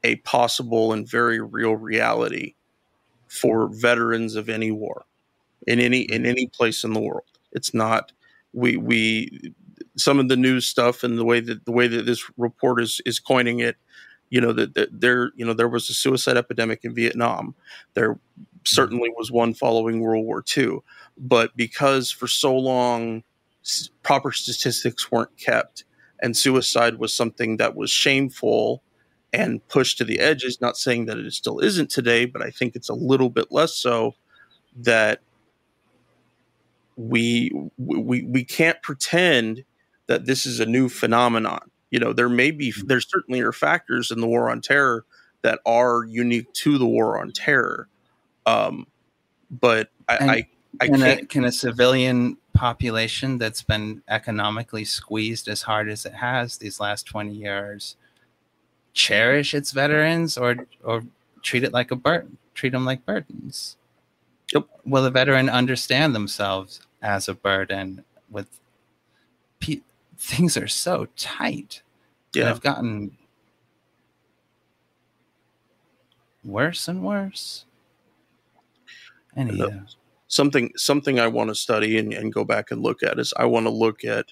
a 0.03 0.17
possible 0.17 0.93
and 0.93 1.09
very 1.09 1.41
real 1.41 1.77
reality 1.77 2.55
for 3.29 3.69
veterans 3.69 4.35
of 4.35 4.49
any 4.49 4.71
war 4.71 5.05
in 5.67 5.79
any 5.79 6.01
in 6.01 6.27
any 6.27 6.47
place 6.47 6.85
in 6.85 6.93
the 6.93 7.01
world. 7.01 7.25
It's 7.53 7.75
not 7.75 8.13
we 8.53 8.77
we 8.77 9.53
some 9.97 10.19
of 10.19 10.29
the 10.29 10.37
news 10.37 10.67
stuff 10.67 11.03
and 11.03 11.19
the 11.19 11.25
way 11.25 11.41
that 11.41 11.65
the 11.65 11.73
way 11.73 11.87
that 11.87 12.07
this 12.07 12.29
report 12.37 12.83
is 12.83 13.01
is 13.05 13.21
coining 13.21 13.61
it, 13.61 13.77
you 14.31 14.41
know 14.41 14.53
that, 14.53 14.75
that 14.75 15.01
there 15.01 15.31
you 15.37 15.45
know 15.45 15.53
there 15.53 15.69
was 15.69 15.89
a 15.91 15.95
suicide 15.95 16.37
epidemic 16.37 16.85
in 16.85 16.95
Vietnam. 16.95 17.55
There 17.95 18.19
certainly 18.65 19.11
was 19.17 19.31
one 19.31 19.55
following 19.55 20.01
World 20.01 20.25
War 20.25 20.45
II, 20.57 20.79
but 21.19 21.57
because 21.57 22.11
for 22.11 22.27
so 22.27 22.57
long 22.57 23.23
proper 24.03 24.33
statistics 24.33 25.11
weren't 25.11 25.37
kept 25.37 25.85
and 26.23 26.37
suicide 26.37 26.99
was 26.99 27.15
something 27.15 27.57
that 27.59 27.75
was 27.77 27.91
shameful 27.91 28.83
and 29.33 29.67
pushed 29.69 29.99
to 29.99 30.05
the 30.05 30.19
edges 30.19 30.61
not 30.61 30.77
saying 30.77 31.07
that 31.07 31.19
it 31.19 31.33
still 31.33 31.59
isn't 31.61 31.91
today 31.91 32.25
but 32.25 32.43
i 32.43 32.51
think 32.51 32.75
it's 32.75 32.89
a 32.89 32.95
little 32.95 33.31
bit 33.31 33.51
less 33.51 33.75
so 33.77 34.15
that 34.77 35.21
we 36.97 37.51
we 37.79 38.23
we 38.23 38.45
can't 38.45 38.81
pretend 38.83 39.65
that 40.07 40.27
this 40.27 40.45
is 40.45 40.61
a 40.61 40.67
new 40.67 40.89
phenomenon. 40.89 41.71
You 41.91 41.99
know, 42.01 42.13
there 42.13 42.29
may 42.29 42.51
be, 42.51 42.75
there 42.85 43.01
certainly 43.01 43.41
are 43.41 43.53
factors 43.53 44.11
in 44.11 44.21
the 44.21 44.27
war 44.27 44.51
on 44.51 44.61
terror 44.61 45.05
that 45.43 45.61
are 45.65 46.05
unique 46.05 46.53
to 46.55 46.79
the 46.79 46.87
war 46.87 47.19
on 47.19 47.33
terror, 47.33 47.89
Um, 48.45 48.87
but 49.51 49.91
I, 50.09 50.17
And- 50.17 50.31
I, 50.31 50.49
I 50.81 50.87
can, 50.89 51.03
a, 51.03 51.25
can 51.27 51.45
a 51.45 51.53
civilian 51.53 52.37
population 52.61 53.39
that's 53.39 53.63
been 53.63 54.03
economically 54.09 54.85
squeezed 54.85 55.49
as 55.49 55.63
hard 55.63 55.89
as 55.89 56.05
it 56.05 56.13
has 56.13 56.59
these 56.59 56.79
last 56.79 57.07
20 57.07 57.33
years 57.33 57.97
cherish 58.93 59.55
its 59.55 59.71
veterans 59.71 60.37
or 60.37 60.67
or 60.85 61.03
treat 61.43 61.65
it 61.65 61.73
like 61.73 61.91
a 61.91 61.97
burden 61.97 62.37
treat 62.55 62.73
them 62.73 62.85
like 62.85 63.07
burdens? 63.07 63.77
Yep. 64.53 64.67
will 64.85 65.07
a 65.07 65.11
veteran 65.11 65.49
understand 65.49 66.15
themselves 66.15 66.81
as 67.01 67.29
a 67.29 67.35
burden 67.35 68.05
with 68.29 68.49
pe- 69.61 69.81
things 70.19 70.59
are 70.59 70.69
so 70.69 71.07
tight 71.17 71.81
and 72.35 72.43
Yeah, 72.43 72.49
have 72.49 72.61
gotten 72.61 73.17
worse 76.45 76.89
and 76.89 77.03
worse? 77.03 77.65
Anyhow, 79.35 79.87
something 80.31 80.71
something 80.77 81.21
I 81.21 81.27
want 81.27 81.49
to 81.51 81.55
study 81.55 81.99
and, 81.99 82.15
and 82.15 82.33
go 82.33 82.45
back 82.45 82.71
and 82.71 82.81
look 82.83 83.03
at 83.03 83.19
is 83.19 83.35
I 83.37 83.45
want 83.45 83.67
to 83.67 83.71
look 83.71 84.05
at 84.05 84.27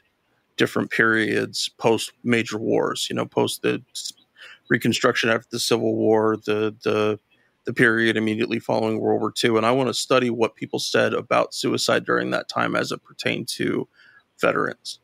different 0.56 0.90
periods 0.90 1.68
post 1.76 2.12
major 2.24 2.56
wars. 2.56 3.06
You 3.10 3.16
know, 3.16 3.26
post 3.26 3.62
the 3.62 3.82
Reconstruction 4.70 5.28
after 5.30 5.48
the 5.50 5.58
Civil 5.60 5.94
War, 5.96 6.36
the 6.46 6.74
the 6.84 7.18
the 7.64 7.72
period 7.74 8.16
immediately 8.16 8.58
following 8.58 8.98
World 8.98 9.20
War 9.20 9.32
II, 9.44 9.56
and 9.58 9.66
I 9.66 9.72
want 9.72 9.88
to 9.88 9.94
study 9.94 10.30
what 10.30 10.54
people 10.56 10.78
said 10.78 11.12
about 11.12 11.52
suicide 11.52 12.04
during 12.06 12.30
that 12.30 12.48
time 12.48 12.74
as 12.76 12.92
it 12.92 13.02
pertained 13.04 13.48
to 13.48 13.86
veterans, 14.40 15.00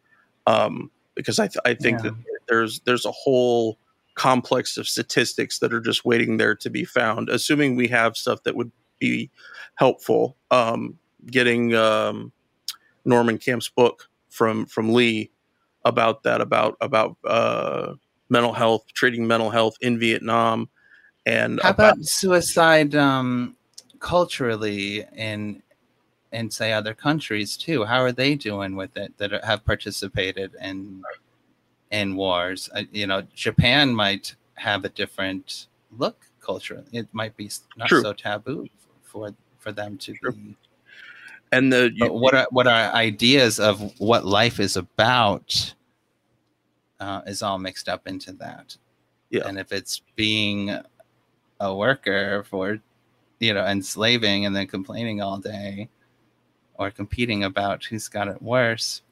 um, 0.47 0.91
because 1.15 1.39
I 1.39 1.49
th- 1.49 1.59
I 1.65 1.75
think 1.75 1.99
Yeah. 2.05 2.11
that 2.11 2.41
there's 2.49 2.81
there's 2.81 3.05
a 3.07 3.11
whole 3.13 3.79
complex 4.15 4.77
of 4.77 4.87
statistics 4.87 5.59
that 5.59 5.73
are 5.75 5.81
just 5.81 6.05
waiting 6.05 6.37
there 6.37 6.55
to 6.55 6.71
be 6.71 6.85
found, 6.85 7.29
assuming 7.31 7.75
we 7.75 7.89
have 7.89 8.17
stuff 8.17 8.43
that 8.45 8.55
would 8.55 8.71
be 9.05 9.31
helpful. 9.75 10.37
Um, 10.51 10.99
getting 11.27 11.75
um, 11.75 12.33
Norman 13.05 13.39
Camp's 13.39 13.69
book 13.69 14.09
from 14.31 14.67
from 14.67 14.93
Lee 14.93 15.31
about 15.85 16.23
that 16.23 16.41
about 16.41 16.77
about 16.81 17.17
uh, 17.25 17.95
mental 18.29 18.53
health, 18.53 18.85
treating 18.95 19.27
mental 19.27 19.51
health 19.51 19.77
in 19.81 19.99
Vietnam, 19.99 20.69
and 21.27 21.61
How 21.63 21.71
about 21.71 22.05
suicide 22.05 22.95
um, 22.95 23.57
culturally 23.99 25.05
in 25.15 25.63
in 26.33 26.51
say 26.51 26.73
other 26.73 26.95
countries 26.95 27.57
too? 27.57 27.85
How 27.85 28.01
are 28.01 28.13
they 28.13 28.35
doing 28.35 28.77
with 28.77 28.97
it 28.97 29.17
that 29.19 29.45
have 29.45 29.65
participated 29.65 30.53
in 30.61 31.03
in 31.91 32.17
wars? 32.17 32.71
Uh, 32.75 32.83
you 32.93 33.07
know, 33.07 33.23
Japan 33.35 33.95
might 33.95 34.35
have 34.55 34.85
a 34.85 34.89
different 34.89 35.67
look 35.99 36.27
culturally. 36.41 36.85
It 36.93 37.09
might 37.13 37.37
be 37.37 37.51
not 37.77 37.89
True. 37.89 38.03
so 38.03 38.13
taboo 38.13 38.69
for 39.15 39.31
for 39.59 39.71
them 39.73 39.97
to 39.99 40.13
True. 40.15 40.33
be. 40.33 40.57
and 41.53 41.73
the 41.73 41.93
you, 41.95 42.13
what 42.13 42.35
are 42.35 42.47
what 42.51 42.67
are 42.67 42.93
ideas 42.93 43.61
of 43.61 43.81
what 44.01 44.27
life 44.27 44.59
is 44.61 44.77
about? 44.77 45.75
Uh, 47.01 47.21
is 47.27 47.43
all 47.43 47.59
mixed 47.59 47.89
up 47.89 48.07
into 48.07 48.33
that. 48.33 48.77
Yeah. 49.31 49.47
And 49.47 49.59
if 49.59 49.73
it's 49.73 50.03
being 50.17 50.77
a 51.61 51.75
worker 51.75 52.45
for, 52.49 52.79
you 53.41 53.53
know, 53.55 53.65
enslaving 53.67 54.47
and 54.47 54.55
then 54.57 54.67
complaining 54.67 55.21
all 55.21 55.39
day, 55.39 55.89
or 56.79 56.91
competing 56.91 57.45
about 57.45 57.85
who's 57.85 58.09
got 58.09 58.29
it 58.29 58.41
worse, 58.41 59.03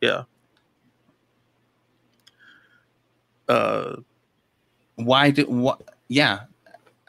Yeah. 0.00 0.24
uh, 3.48 3.96
why 4.96 5.30
do 5.30 5.44
what? 5.46 5.80
Yeah. 6.08 6.40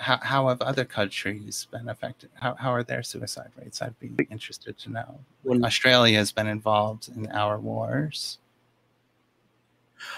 How, 0.02 0.18
how 0.18 0.48
have 0.48 0.62
other 0.64 0.84
countries 0.84 1.68
been 1.72 1.88
affected? 1.88 2.32
How, 2.34 2.56
how 2.56 2.74
are 2.74 2.84
their 2.84 3.04
suicide 3.04 3.52
rates? 3.56 3.84
I'd 3.84 4.00
be 4.00 4.12
interested 4.32 4.76
to 4.80 4.92
know. 4.92 5.20
when, 5.44 5.64
Australia 5.64 6.18
has 6.18 6.32
been 6.32 6.48
involved 6.48 7.10
in 7.16 7.30
our 7.32 7.60
wars. 7.60 8.40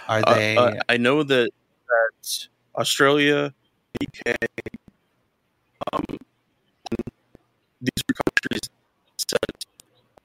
Are 0.07 0.21
uh, 0.25 0.35
they? 0.35 0.55
uh, 0.55 0.71
I 0.87 0.95
know 0.95 1.23
that 1.23 1.49
that 1.89 2.47
Australia, 2.77 3.53
UK, 4.01 4.35
um, 5.91 6.05
these 7.81 8.03
are 8.09 8.15
countries 8.23 8.69
sent 9.17 9.65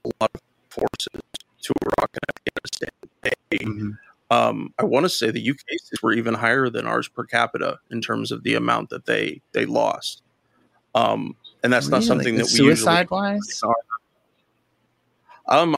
a 0.04 0.10
lot 0.20 0.30
of 0.34 0.40
forces 0.70 1.20
to 1.62 1.74
Iraq 1.82 2.10
and 2.14 2.26
Afghanistan. 2.36 2.94
They 3.22 3.58
Mhm. 3.66 3.98
Um, 4.30 4.74
I 4.78 4.84
want 4.84 5.04
to 5.04 5.08
say 5.08 5.30
the 5.30 5.50
UK 5.50 5.58
states 5.78 6.02
were 6.02 6.12
even 6.12 6.34
higher 6.34 6.68
than 6.68 6.86
ours 6.86 7.08
per 7.08 7.24
capita 7.24 7.78
in 7.90 8.00
terms 8.00 8.30
of 8.30 8.42
the 8.42 8.54
amount 8.54 8.90
that 8.90 9.06
they 9.06 9.40
they 9.52 9.64
lost. 9.64 10.22
Um, 10.94 11.36
and 11.62 11.72
that's 11.72 11.88
not 11.88 11.98
Really? 11.98 12.06
something 12.06 12.36
that 12.36 12.44
we 12.44 12.50
suicide 12.50 13.10
wise. 13.10 13.62
Um, 15.48 15.76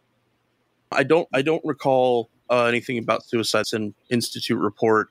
I 0.90 1.04
don't 1.04 1.28
I 1.32 1.42
don't 1.42 1.64
recall 1.64 2.28
uh, 2.50 2.64
anything 2.64 2.98
about 2.98 3.24
suicides 3.24 3.72
in 3.72 3.94
Institute 4.10 4.58
report. 4.58 5.10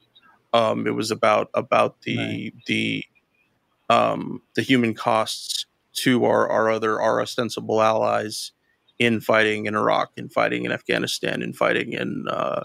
Um, 0.54 0.86
it 0.86 0.96
was 0.96 1.12
about 1.12 1.50
about 1.54 2.02
the 2.02 2.18
Right. 2.18 2.54
the 2.66 3.06
um, 3.90 4.42
the 4.56 4.62
human 4.62 4.94
costs 4.94 5.66
to 5.94 6.26
our 6.26 6.50
our 6.50 6.70
other 6.70 7.02
our 7.02 7.22
ostensible 7.22 7.82
allies 7.82 8.52
in 9.00 9.22
fighting 9.22 9.66
in 9.66 9.76
Iraq, 9.76 10.12
in 10.18 10.28
fighting 10.28 10.66
in 10.66 10.74
Afghanistan, 10.74 11.42
in 11.42 11.54
fighting 11.54 11.94
in 11.94 12.26
uh, 12.30 12.64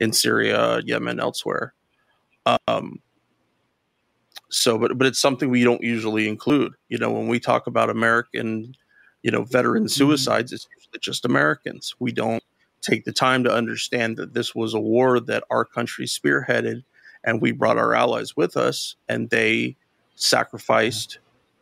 in 0.00 0.12
Syria, 0.12 0.80
Yemen, 0.84 1.20
elsewhere. 1.20 1.74
Um, 2.46 3.00
so, 4.50 4.78
but 4.78 4.96
but 4.98 5.06
it's 5.06 5.20
something 5.20 5.50
we 5.50 5.64
don't 5.64 5.82
usually 5.82 6.28
include. 6.28 6.74
You 6.88 6.98
know, 6.98 7.10
when 7.10 7.28
we 7.28 7.40
talk 7.40 7.66
about 7.66 7.90
American, 7.90 8.74
you 9.22 9.30
know, 9.30 9.44
veteran 9.44 9.88
suicides, 9.88 10.52
it's 10.52 10.68
usually 10.76 11.00
just 11.00 11.24
Americans. 11.24 11.94
We 11.98 12.12
don't 12.12 12.42
take 12.80 13.04
the 13.04 13.12
time 13.12 13.44
to 13.44 13.52
understand 13.52 14.16
that 14.18 14.34
this 14.34 14.54
was 14.54 14.74
a 14.74 14.80
war 14.80 15.18
that 15.20 15.44
our 15.50 15.64
country 15.64 16.06
spearheaded, 16.06 16.84
and 17.24 17.40
we 17.40 17.52
brought 17.52 17.78
our 17.78 17.94
allies 17.94 18.36
with 18.36 18.56
us, 18.56 18.96
and 19.08 19.30
they 19.30 19.76
sacrificed 20.14 21.18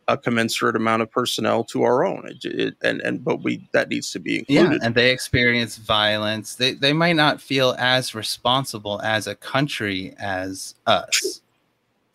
a 0.07 0.17
commensurate 0.17 0.75
amount 0.75 1.01
of 1.01 1.11
personnel 1.11 1.63
to 1.65 1.83
our 1.83 2.05
own. 2.05 2.27
It, 2.27 2.45
it, 2.45 2.75
and 2.81 3.01
and 3.01 3.23
but 3.23 3.43
we 3.43 3.67
that 3.71 3.89
needs 3.89 4.11
to 4.11 4.19
be 4.19 4.39
included. 4.39 4.71
Yeah, 4.71 4.77
and 4.81 4.95
they 4.95 5.11
experience 5.11 5.77
violence. 5.77 6.55
They 6.55 6.73
they 6.73 6.93
might 6.93 7.15
not 7.15 7.41
feel 7.41 7.75
as 7.77 8.15
responsible 8.15 9.01
as 9.01 9.27
a 9.27 9.35
country 9.35 10.13
as 10.17 10.75
us. 10.85 11.41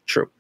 True. 0.07 0.31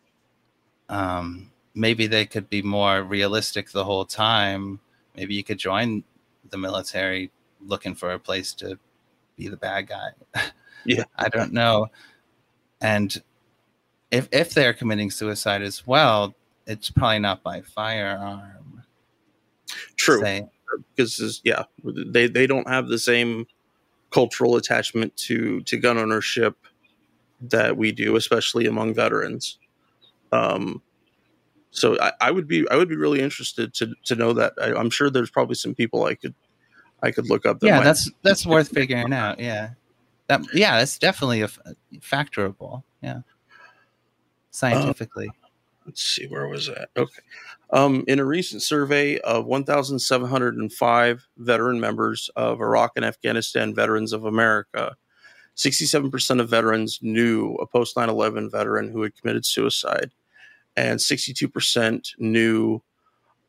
Um, 0.89 1.51
maybe 1.75 2.07
they 2.07 2.27
could 2.27 2.49
be 2.49 2.63
more 2.63 3.03
realistic 3.03 3.71
the 3.71 3.85
whole 3.85 4.05
time. 4.05 4.81
Maybe 5.17 5.35
you 5.35 5.45
could 5.45 5.59
join 5.59 6.05
the 6.51 6.59
military 6.59 7.31
looking 7.61 7.95
for 7.95 8.13
a 8.13 8.19
place 8.19 8.55
to 8.55 8.79
be 9.37 9.49
the 9.49 9.57
bad 9.57 9.89
guy. 9.89 10.11
Yeah. 10.85 11.05
I 11.17 11.29
don't 11.29 11.53
know. 11.53 11.89
And 12.81 13.21
if 14.11 14.29
if 14.33 14.55
they're 14.55 14.73
committing 14.73 15.11
suicide 15.11 15.61
as 15.61 15.87
well, 15.87 16.35
it's 16.69 16.91
probably 16.91 17.19
not 17.19 17.43
by 17.43 17.63
firearm. 17.63 18.83
True. 19.97 20.21
Say, 20.21 20.49
because 20.95 21.19
is- 21.19 21.41
yeah, 21.45 21.65
they 21.83 22.29
they 22.29 22.47
don't 22.47 22.69
have 22.69 22.89
the 22.89 22.99
same 22.99 23.47
cultural 24.11 24.57
attachment 24.57 25.17
to 25.17 25.61
to 25.63 25.77
gun 25.77 25.99
ownership 25.99 26.57
that 27.41 27.77
we 27.77 27.91
do, 27.93 28.17
especially 28.17 28.67
among 28.67 28.95
veterans. 28.95 29.59
Um, 30.33 30.83
so 31.71 31.99
I, 32.01 32.13
I 32.21 32.31
would 32.31 32.47
be 32.49 32.67
I 32.71 32.77
would 32.77 32.89
be 32.89 32.97
really 32.97 33.21
interested 33.21 33.75
to 33.75 33.95
to 34.05 34.15
know 34.15 34.33
that. 34.35 34.53
I, 34.61 34.75
I'm 34.75 34.91
sure 34.91 35.11
there's 35.11 35.31
probably 35.31 35.55
some 35.55 35.75
people 35.75 36.05
I 36.05 36.15
could 36.15 36.35
I 37.03 37.11
could 37.11 37.29
look 37.29 37.47
up. 37.47 37.61
That 37.61 37.67
yeah, 37.67 37.81
that's 37.81 38.11
that's 38.23 38.47
worth 38.47 38.69
figuring 38.69 39.13
out. 39.13 39.39
Yeah, 39.39 39.71
that 40.27 40.43
yeah, 40.55 40.79
that's 40.79 40.99
definitely 40.99 41.43
a 41.43 41.45
f- 41.45 41.59
factorable. 42.01 42.83
Yeah, 43.03 43.21
scientifically. 44.51 45.31
Let's 45.89 46.03
see 46.03 46.27
where 46.27 46.47
was 46.47 46.67
that 46.67 46.91
okay 46.97 47.21
um, 47.71 48.03
in 48.09 48.19
a 48.19 48.25
recent 48.25 48.63
survey 48.63 49.19
of 49.19 49.45
1705 49.45 51.29
veteran 51.39 51.81
members 51.81 52.31
of 52.37 52.61
iraq 52.61 52.93
and 52.97 53.05
afghanistan 53.05 53.75
veterans 53.75 54.13
of 54.13 54.25
america 54.25 54.95
67% 55.57 56.41
of 56.41 56.49
veterans 56.49 57.01
knew 57.03 57.55
a 57.55 57.67
post 57.67 57.97
9-11 57.97 58.53
veteran 58.53 58.93
who 58.93 59.03
had 59.03 59.17
committed 59.17 59.45
suicide 59.45 60.13
and 60.77 61.01
62% 61.01 62.15
knew 62.19 62.81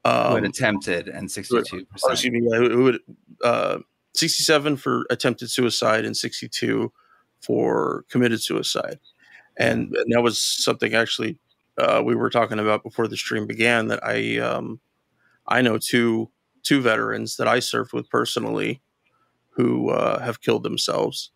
who 0.03 0.09
um, 0.09 0.35
had 0.35 0.45
attempted 0.45 1.07
and 1.07 1.29
sixty-two 1.29 1.57
or 1.57 1.85
percent. 1.85 2.13
excuse 2.13 2.31
me, 2.31 2.39
who, 2.39 2.69
who 2.69 2.83
would, 2.83 2.99
uh, 3.43 3.77
67 4.13 4.77
for 4.77 5.05
attempted 5.09 5.49
suicide 5.51 6.05
and 6.05 6.17
62 6.17 6.91
for 7.41 8.05
committed 8.09 8.41
suicide. 8.41 8.99
And, 9.57 9.93
and 9.93 10.13
that 10.13 10.21
was 10.21 10.41
something 10.41 10.93
actually 10.93 11.37
uh, 11.79 12.01
we 12.03 12.15
were 12.15 12.29
talking 12.29 12.59
about 12.59 12.83
before 12.83 13.07
the 13.07 13.17
stream 13.17 13.47
began 13.47 13.87
that 13.87 14.03
I, 14.03 14.37
um, 14.37 14.79
I 15.47 15.61
know 15.61 15.77
two, 15.77 16.29
two 16.63 16.81
veterans 16.81 17.37
that 17.37 17.47
I 17.47 17.59
served 17.59 17.93
with 17.93 18.09
personally 18.09 18.81
who 19.49 19.89
uh, 19.89 20.19
have 20.19 20.41
killed 20.41 20.63
themselves. 20.63 21.31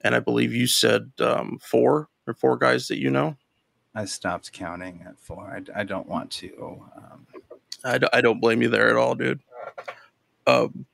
And 0.00 0.14
I 0.14 0.20
believe 0.20 0.52
you 0.52 0.66
said 0.66 1.12
um, 1.20 1.58
four 1.62 2.08
or 2.26 2.34
four 2.34 2.56
guys 2.56 2.88
that 2.88 2.98
you 2.98 3.10
know. 3.10 3.36
I 3.94 4.04
stopped 4.06 4.52
counting 4.52 5.04
at 5.06 5.18
four. 5.18 5.44
I, 5.44 5.80
I 5.80 5.84
don't 5.84 6.08
want 6.08 6.30
to. 6.32 6.82
Um, 6.96 7.26
I, 7.84 8.00
I 8.12 8.20
don't 8.20 8.40
blame 8.40 8.60
you 8.60 8.68
there 8.68 8.90
at 8.90 8.96
all, 8.96 9.14
dude. 9.14 9.40
Um, 10.46 10.86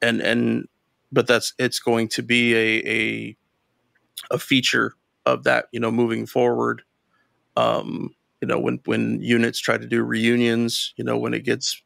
and 0.00 0.20
and 0.20 0.68
but 1.12 1.26
that's 1.26 1.54
it's 1.58 1.78
going 1.78 2.08
to 2.08 2.22
be 2.22 2.54
a 2.54 2.88
a 2.88 3.36
a 4.30 4.38
feature 4.38 4.94
of 5.26 5.44
that, 5.44 5.66
you 5.72 5.80
know, 5.80 5.90
moving 5.90 6.26
forward. 6.26 6.82
Um, 7.56 8.14
you 8.40 8.48
know, 8.48 8.58
when 8.58 8.80
when 8.84 9.20
units 9.22 9.58
try 9.58 9.78
to 9.78 9.86
do 9.86 10.02
reunions, 10.02 10.92
you 10.96 11.04
know, 11.04 11.16
when 11.16 11.34
it 11.34 11.44
gets 11.44 11.82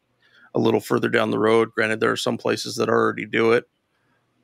a 0.54 0.58
little 0.58 0.80
further 0.80 1.08
down 1.08 1.30
the 1.30 1.38
road. 1.38 1.70
Granted, 1.72 2.00
there 2.00 2.10
are 2.10 2.16
some 2.16 2.38
places 2.38 2.76
that 2.76 2.88
already 2.88 3.26
do 3.26 3.52
it. 3.52 3.68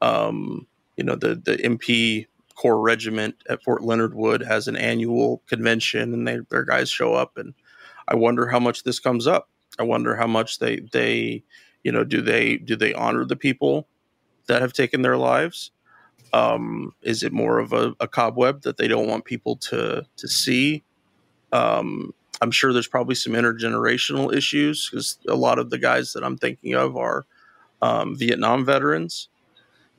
Um, 0.00 0.66
you 0.96 1.04
know, 1.04 1.16
the 1.16 1.34
the 1.34 1.56
MP 1.56 2.26
Corps 2.54 2.80
Regiment 2.80 3.34
at 3.48 3.62
Fort 3.62 3.82
Leonard 3.82 4.14
Wood 4.14 4.42
has 4.42 4.68
an 4.68 4.76
annual 4.76 5.42
convention, 5.48 6.14
and 6.14 6.26
they, 6.26 6.38
their 6.50 6.64
guys 6.64 6.88
show 6.88 7.14
up. 7.14 7.36
And 7.36 7.54
I 8.06 8.14
wonder 8.14 8.46
how 8.46 8.60
much 8.60 8.84
this 8.84 9.00
comes 9.00 9.26
up. 9.26 9.48
I 9.78 9.82
wonder 9.82 10.14
how 10.14 10.26
much 10.26 10.58
they 10.58 10.80
they 10.92 11.42
you 11.82 11.92
know 11.92 12.04
do 12.04 12.22
they 12.22 12.58
do 12.58 12.76
they 12.76 12.94
honor 12.94 13.24
the 13.24 13.36
people 13.36 13.88
that 14.46 14.62
have 14.62 14.72
taken 14.72 15.02
their 15.02 15.16
lives? 15.16 15.72
Um, 16.32 16.92
is 17.02 17.22
it 17.22 17.32
more 17.32 17.58
of 17.58 17.72
a, 17.72 17.94
a, 18.00 18.08
cobweb 18.08 18.62
that 18.62 18.76
they 18.76 18.88
don't 18.88 19.06
want 19.06 19.24
people 19.24 19.56
to 19.56 20.04
to 20.16 20.28
see? 20.28 20.84
Um, 21.54 22.12
I'm 22.40 22.50
sure 22.50 22.72
there's 22.72 22.88
probably 22.88 23.14
some 23.14 23.32
intergenerational 23.32 24.34
issues 24.34 24.90
because 24.90 25.18
a 25.28 25.36
lot 25.36 25.58
of 25.58 25.70
the 25.70 25.78
guys 25.78 26.12
that 26.12 26.24
I'm 26.24 26.36
thinking 26.36 26.74
of 26.74 26.96
are 26.96 27.24
um, 27.80 28.16
Vietnam 28.16 28.64
veterans. 28.64 29.28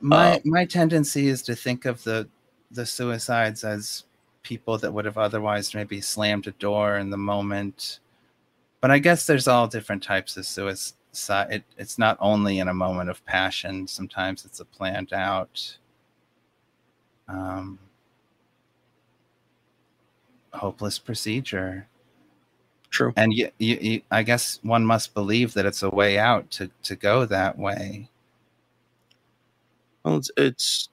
My 0.00 0.34
uh, 0.34 0.38
my 0.44 0.64
tendency 0.66 1.28
is 1.28 1.42
to 1.42 1.56
think 1.56 1.86
of 1.86 2.04
the 2.04 2.28
the 2.70 2.84
suicides 2.84 3.64
as 3.64 4.04
people 4.42 4.76
that 4.78 4.92
would 4.92 5.06
have 5.06 5.18
otherwise 5.18 5.74
maybe 5.74 6.00
slammed 6.00 6.46
a 6.46 6.52
door 6.52 6.98
in 6.98 7.10
the 7.10 7.16
moment. 7.16 8.00
But 8.80 8.90
I 8.90 8.98
guess 8.98 9.26
there's 9.26 9.48
all 9.48 9.66
different 9.66 10.02
types 10.02 10.36
of 10.36 10.46
suicide. 10.46 11.48
It, 11.50 11.64
it's 11.78 11.98
not 11.98 12.18
only 12.20 12.58
in 12.58 12.68
a 12.68 12.74
moment 12.74 13.10
of 13.10 13.24
passion. 13.24 13.88
Sometimes 13.88 14.44
it's 14.44 14.60
a 14.60 14.64
planned 14.64 15.12
out, 15.12 15.78
um, 17.26 17.78
hopeless 20.56 20.98
procedure. 20.98 21.88
True. 22.90 23.12
And 23.16 23.32
you, 23.32 23.50
you, 23.58 23.78
you, 23.80 24.02
I 24.10 24.22
guess 24.22 24.58
one 24.62 24.84
must 24.84 25.14
believe 25.14 25.54
that 25.54 25.66
it's 25.66 25.82
a 25.82 25.90
way 25.90 26.18
out 26.18 26.50
to, 26.52 26.70
to 26.84 26.96
go 26.96 27.24
that 27.26 27.58
way. 27.58 28.08
Well, 30.04 30.16
it's, 30.16 30.30
it's 30.36 30.88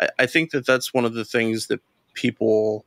I, 0.00 0.08
I 0.20 0.26
think 0.26 0.50
that 0.50 0.66
that's 0.66 0.92
one 0.92 1.04
of 1.04 1.14
the 1.14 1.24
things 1.24 1.68
that 1.68 1.80
people 2.14 2.84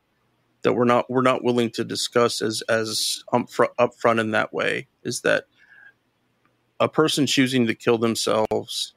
that 0.61 0.73
we're 0.73 0.85
not 0.85 1.09
we're 1.09 1.21
not 1.21 1.43
willing 1.43 1.69
to 1.71 1.83
discuss 1.83 2.41
as 2.41 2.61
as 2.69 3.23
upfront, 3.31 3.69
upfront 3.79 4.19
in 4.19 4.31
that 4.31 4.53
way 4.53 4.87
is 5.03 5.21
that 5.21 5.45
a 6.79 6.89
person 6.89 7.25
choosing 7.25 7.67
to 7.67 7.75
kill 7.75 7.97
themselves 7.97 8.93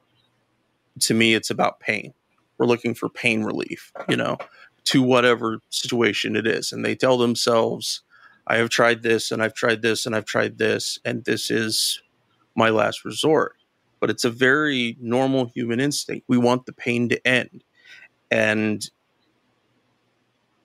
to 0.99 1.13
me 1.13 1.33
it's 1.33 1.49
about 1.49 1.79
pain 1.79 2.13
we're 2.57 2.65
looking 2.65 2.93
for 2.93 3.07
pain 3.07 3.43
relief 3.43 3.93
you 4.09 4.17
know 4.17 4.37
to 4.89 5.01
whatever 5.01 5.59
situation 5.69 6.35
it 6.35 6.47
is 6.47 6.71
and 6.71 6.83
they 6.83 6.95
tell 6.95 7.17
themselves 7.17 8.01
i 8.47 8.57
have 8.57 8.69
tried 8.69 9.03
this 9.03 9.31
and 9.31 9.41
i've 9.41 9.53
tried 9.53 9.81
this 9.81 10.05
and 10.05 10.15
i've 10.15 10.25
tried 10.25 10.57
this 10.57 10.99
and 11.05 11.25
this 11.25 11.51
is 11.51 12.01
my 12.59 12.69
last 12.69 13.05
resort. 13.05 13.55
But 13.99 14.11
it's 14.11 14.25
a 14.25 14.29
very 14.29 14.97
normal 15.01 15.47
human 15.55 15.79
instinct. 15.79 16.25
We 16.27 16.37
want 16.37 16.65
the 16.67 16.73
pain 16.73 17.09
to 17.09 17.27
end. 17.27 17.63
And 18.29 18.87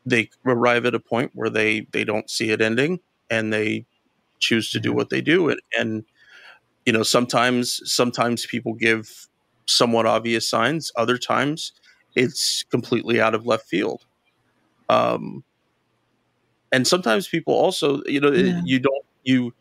they 0.05 0.29
arrive 0.45 0.85
at 0.85 0.95
a 0.95 1.01
point 1.01 1.31
where 1.35 1.49
they 1.49 1.87
they 1.93 2.05
don't 2.05 2.29
see 2.29 2.51
it 2.51 2.61
ending 2.61 3.01
and 3.31 3.51
they 3.51 3.87
choose 4.39 4.71
to 4.73 4.81
do 4.81 4.91
mm-hmm. 4.91 4.99
what 4.99 5.09
they 5.09 5.23
do 5.23 5.49
and, 5.49 5.61
and 5.79 6.05
you 6.85 6.93
know 6.93 7.03
sometimes 7.03 7.81
sometimes 7.91 8.45
people 8.45 8.75
give 8.75 9.29
somewhat 9.67 10.05
obvious 10.05 10.47
signs. 10.47 10.93
Other 10.95 11.17
times 11.17 11.73
it's 12.15 12.65
completely 12.65 13.19
out 13.19 13.35
of 13.35 13.47
left 13.47 13.67
field 13.67 14.05
um 14.89 15.45
and 16.73 16.87
sometimes 16.87 17.29
people 17.29 17.55
also 17.55 18.03
you 18.07 18.21
know 18.21 18.33
yeah. 18.33 18.61
you 18.65 18.79
don't 18.79 19.05
you 19.23 19.55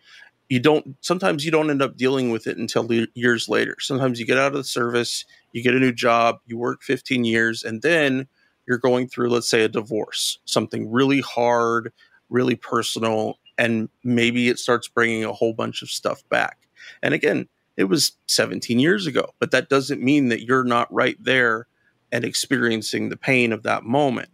you 0.49 0.59
don't 0.59 0.95
sometimes 1.01 1.45
you 1.45 1.51
don't 1.51 1.69
end 1.69 1.81
up 1.81 1.95
dealing 1.97 2.31
with 2.31 2.47
it 2.47 2.57
until 2.57 2.87
years 3.13 3.47
later 3.47 3.75
sometimes 3.79 4.19
you 4.19 4.25
get 4.25 4.37
out 4.37 4.51
of 4.51 4.57
the 4.57 4.63
service 4.63 5.25
you 5.53 5.63
get 5.63 5.75
a 5.75 5.79
new 5.79 5.91
job 5.91 6.37
you 6.45 6.57
work 6.57 6.83
15 6.83 7.23
years 7.23 7.63
and 7.63 7.81
then 7.81 8.27
you're 8.67 8.77
going 8.77 9.07
through, 9.07 9.29
let's 9.29 9.49
say, 9.49 9.63
a 9.63 9.69
divorce, 9.69 10.39
something 10.45 10.91
really 10.91 11.21
hard, 11.21 11.91
really 12.29 12.55
personal, 12.55 13.39
and 13.57 13.89
maybe 14.03 14.49
it 14.49 14.59
starts 14.59 14.87
bringing 14.87 15.23
a 15.23 15.33
whole 15.33 15.53
bunch 15.53 15.81
of 15.81 15.89
stuff 15.89 16.27
back. 16.29 16.57
And 17.01 17.13
again, 17.13 17.47
it 17.77 17.85
was 17.85 18.13
17 18.27 18.79
years 18.79 19.07
ago, 19.07 19.33
but 19.39 19.51
that 19.51 19.69
doesn't 19.69 20.01
mean 20.01 20.29
that 20.29 20.43
you're 20.43 20.63
not 20.63 20.93
right 20.93 21.17
there 21.19 21.67
and 22.11 22.23
experiencing 22.23 23.09
the 23.09 23.17
pain 23.17 23.51
of 23.51 23.63
that 23.63 23.83
moment. 23.83 24.29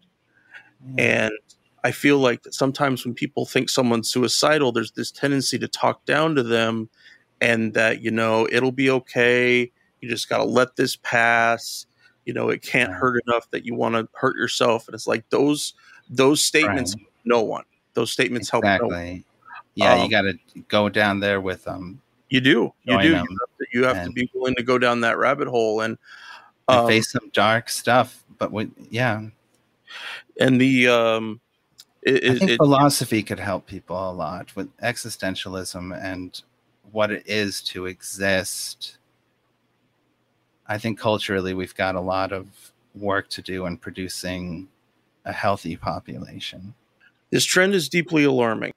Mm. 0.86 1.00
And 1.00 1.34
I 1.84 1.92
feel 1.92 2.18
like 2.18 2.42
sometimes 2.52 3.06
when 3.06 3.14
people 3.14 3.46
think 3.46 3.70
someone's 3.70 4.10
suicidal, 4.10 4.72
there's 4.72 4.92
this 4.92 5.12
tendency 5.12 5.58
to 5.60 5.68
talk 5.68 6.06
down 6.06 6.36
to 6.36 6.44
them 6.44 6.90
and 7.42 7.74
that, 7.74 8.02
you 8.02 8.12
know, 8.12 8.48
it'll 8.52 8.72
be 8.72 8.90
okay. 8.90 9.72
You 10.02 10.10
just 10.10 10.30
got 10.30 10.38
to 10.38 10.44
let 10.44 10.76
this 10.76 10.98
pass 10.98 11.86
you 12.30 12.34
know 12.34 12.50
it 12.50 12.62
can't 12.62 12.92
hurt 12.92 13.20
enough 13.26 13.50
that 13.50 13.66
you 13.66 13.74
want 13.74 13.96
to 13.96 14.08
hurt 14.14 14.36
yourself 14.36 14.88
and 14.88 14.94
it's 14.94 15.08
like 15.08 15.28
those 15.32 15.74
those 16.12 16.46
statements 16.46 16.96
right. 16.96 17.08
no 17.26 17.42
one 17.42 17.64
those 17.96 18.12
statements 18.12 18.50
exactly. 18.50 18.70
help 18.70 18.82
no 18.82 18.88
one. 18.96 19.24
yeah 19.74 19.94
um, 19.94 20.04
you 20.04 20.10
got 20.12 20.22
to 20.22 20.38
go 20.68 20.90
down 20.90 21.20
there 21.20 21.42
with 21.42 21.64
them 21.64 22.00
you 22.30 22.40
do 22.40 22.72
you 22.84 23.02
do 23.02 23.08
you 23.08 23.16
have, 23.16 23.26
to, 23.26 23.66
you 23.74 23.84
have 23.84 24.06
to, 24.06 24.12
be 24.12 24.30
willing 24.36 24.54
to 24.54 24.62
go 24.62 24.78
down 24.78 25.02
that 25.02 25.18
rabbit 25.18 25.48
hole 25.48 25.82
and, 25.82 25.98
um, 26.68 26.82
and 26.82 26.88
face 26.88 27.12
some 27.12 27.32
dark 27.34 27.68
stuff 27.68 28.24
but 28.38 28.52
we, 28.52 28.70
yeah 28.92 29.24
and 30.40 30.60
the 30.60 30.88
um 30.88 31.42
it, 32.02 32.24
I 32.24 32.40
think 32.40 32.52
it, 32.52 32.58
philosophy 32.58 33.22
could 33.22 33.40
help 33.40 33.68
people 33.68 33.96
a 33.96 34.14
lot 34.14 34.56
with 34.56 34.76
existentialism 34.78 36.02
and 36.02 36.42
what 36.92 37.12
it 37.12 37.24
is 37.28 37.62
to 37.62 37.86
exist 37.86 38.98
I 40.70 40.78
think 40.78 41.00
culturally 41.00 41.54
we've 41.54 41.76
got 41.76 41.96
a 41.96 42.02
lot 42.02 42.32
of 42.32 42.48
work 42.96 43.30
to 43.30 43.42
do 43.42 43.66
in 43.66 43.78
producing 43.78 44.68
a 45.26 45.34
healthy 45.34 45.76
population. 45.76 46.76
This 47.32 47.44
trend 47.44 47.74
is 47.74 47.90
deeply 47.90 48.24
alarming. 48.24 48.72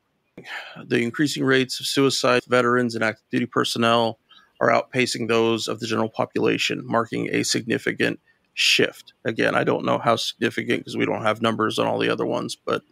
The 0.85 1.03
increasing 1.03 1.45
rates 1.45 1.81
of 1.81 1.87
suicide, 1.87 2.43
veterans, 2.49 2.95
and 2.95 3.05
active 3.05 3.25
duty 3.31 3.47
personnel 3.47 4.19
are 4.61 4.71
outpacing 4.71 5.29
those 5.29 5.69
of 5.69 5.81
the 5.81 5.87
general 5.87 6.09
population, 6.09 6.83
marking 6.87 7.29
a 7.31 7.43
significant 7.43 8.19
shift. 8.55 9.15
Again, 9.25 9.55
I 9.55 9.65
don't 9.65 9.85
know 9.85 9.99
how 9.99 10.17
significant 10.17 10.81
because 10.81 10.97
we 10.97 11.07
don't 11.07 11.23
have 11.23 11.43
numbers 11.43 11.79
on 11.79 11.87
all 11.87 11.99
the 11.99 12.11
other 12.11 12.27
ones, 12.27 12.57
but 12.57 12.83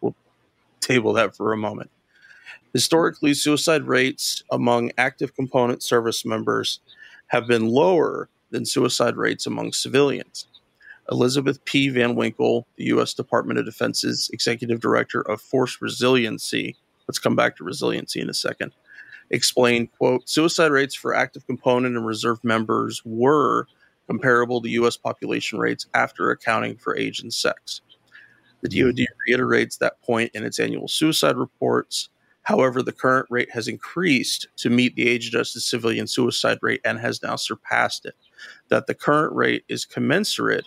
we'll 0.00 0.14
table 0.80 1.12
that 1.14 1.36
for 1.36 1.52
a 1.52 1.56
moment. 1.56 1.90
Historically, 2.72 3.34
suicide 3.34 3.84
rates 3.84 4.44
among 4.52 4.92
active 4.96 5.34
component 5.34 5.82
service 5.82 6.24
members 6.24 6.80
have 7.28 7.46
been 7.46 7.68
lower 7.68 8.28
than 8.50 8.64
suicide 8.64 9.16
rates 9.16 9.46
among 9.46 9.72
civilians. 9.72 10.46
Elizabeth 11.10 11.64
P. 11.64 11.88
Van 11.88 12.14
Winkle, 12.14 12.66
the 12.76 12.84
U.S. 12.84 13.14
Department 13.14 13.58
of 13.58 13.64
Defense's 13.64 14.30
executive 14.32 14.80
director 14.80 15.22
of 15.22 15.40
Force 15.40 15.82
Resiliency, 15.82 16.76
let's 17.08 17.18
come 17.18 17.34
back 17.34 17.56
to 17.56 17.64
resiliency 17.64 18.20
in 18.20 18.30
a 18.30 18.34
second, 18.34 18.72
explained, 19.30 19.90
quote, 19.98 20.28
suicide 20.28 20.70
rates 20.70 20.94
for 20.94 21.14
active 21.14 21.44
component 21.46 21.96
and 21.96 22.06
reserve 22.06 22.42
members 22.44 23.02
were 23.04 23.66
comparable 24.10 24.60
to 24.60 24.68
U.S. 24.70 24.96
population 24.96 25.58
rates 25.58 25.86
after 25.94 26.32
accounting 26.32 26.76
for 26.76 26.96
age 26.96 27.20
and 27.20 27.32
sex. 27.32 27.80
The 28.62 28.68
DoD 28.68 29.06
reiterates 29.28 29.76
that 29.76 30.02
point 30.02 30.32
in 30.34 30.44
its 30.44 30.58
annual 30.58 30.88
suicide 30.88 31.36
reports, 31.36 32.10
However, 32.42 32.82
the 32.82 32.92
current 32.92 33.26
rate 33.30 33.50
has 33.52 33.68
increased 33.68 34.48
to 34.56 34.70
meet 34.70 34.94
the 34.96 35.08
age 35.08 35.28
adjusted 35.28 35.60
civilian 35.60 36.06
suicide 36.06 36.58
rate 36.62 36.80
and 36.84 36.98
has 36.98 37.22
now 37.22 37.36
surpassed 37.36 38.06
it. 38.06 38.14
That 38.68 38.86
the 38.86 38.94
current 38.94 39.34
rate 39.34 39.64
is 39.68 39.84
commensurate 39.84 40.66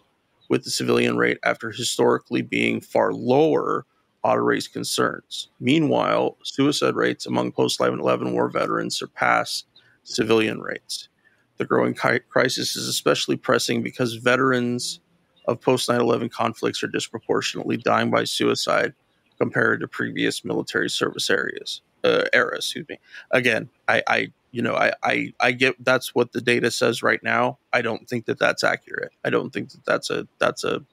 with 0.50 0.64
the 0.64 0.70
civilian 0.70 1.18
rate 1.18 1.40
after 1.44 1.72
historically 1.72 2.42
being 2.42 2.80
far 2.80 3.12
lower 3.12 3.86
ought 4.24 4.36
to 4.36 4.42
raise 4.42 4.68
concerns. 4.68 5.50
Meanwhile, 5.60 6.38
suicide 6.44 6.96
rates 6.96 7.26
among 7.26 7.52
post 7.52 7.80
9 7.80 8.00
11 8.00 8.34
war 8.34 8.50
veterans 8.50 8.96
surpass 8.96 9.66
civilian 10.04 10.62
rates. 10.62 11.10
The 11.58 11.66
growing 11.66 11.94
crisis 11.94 12.76
is 12.76 12.88
especially 12.88 13.38
pressing 13.38 13.84
because 13.84 14.16
veterans 14.16 15.00
of 15.46 15.62
post 15.62 15.90
9 15.90 16.00
11 16.00 16.30
conflicts 16.30 16.84
are 16.84 16.88
disproportionately 16.88 17.78
dying 17.78 18.10
by 18.10 18.24
suicide 18.24 18.94
compared 19.38 19.82
to 19.82 19.88
previous 19.88 20.46
military 20.46 20.90
service 20.90 21.30
areas 21.30 21.82
uh, 22.04 22.24
era. 22.34 22.58
Excuse 22.58 22.88
me. 22.90 23.00
Again, 23.32 23.70
I, 23.88 24.04
I 24.08 24.28
you 24.52 24.62
know 24.62 24.76
I, 24.76 24.94
I 25.04 25.34
I 25.40 25.52
get 25.52 25.76
that's 25.84 26.14
what 26.14 26.32
the 26.32 26.42
data 26.42 26.72
says 26.72 27.04
right 27.04 27.22
now. 27.24 27.58
I 27.72 27.82
don't 27.82 28.08
think 28.08 28.26
that 28.26 28.40
that's 28.40 28.64
accurate. 28.64 29.12
I 29.24 29.30
don't 29.30 29.52
think 29.52 29.72
that 29.72 29.86
that's 29.86 30.10
a 30.10 30.28
that's 30.40 30.64
a 30.64 30.84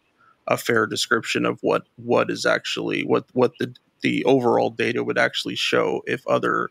a 0.46 0.56
fair 0.56 0.86
description 0.86 1.44
of 1.44 1.58
what 1.62 1.84
what 1.96 2.30
is 2.30 2.46
actually 2.46 3.04
what 3.04 3.24
what 3.32 3.52
the 3.58 3.74
the 4.02 4.24
overall 4.24 4.70
data 4.70 5.04
would 5.04 5.18
actually 5.18 5.54
show 5.54 6.02
if 6.06 6.26
other 6.26 6.70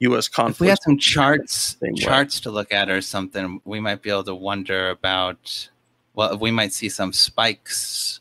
U.S. 0.00 0.28
conflict. 0.28 0.56
If 0.56 0.60
we 0.60 0.68
had 0.68 0.82
some 0.82 0.98
charts 0.98 1.76
charts 1.96 2.40
way. 2.40 2.42
to 2.42 2.50
look 2.50 2.72
at 2.72 2.90
or 2.90 3.00
something, 3.00 3.60
we 3.64 3.80
might 3.80 4.02
be 4.02 4.10
able 4.10 4.24
to 4.24 4.34
wonder 4.34 4.90
about. 4.90 5.70
Well, 6.14 6.38
we 6.38 6.50
might 6.50 6.72
see 6.72 6.88
some 6.88 7.12
spikes. 7.12 8.20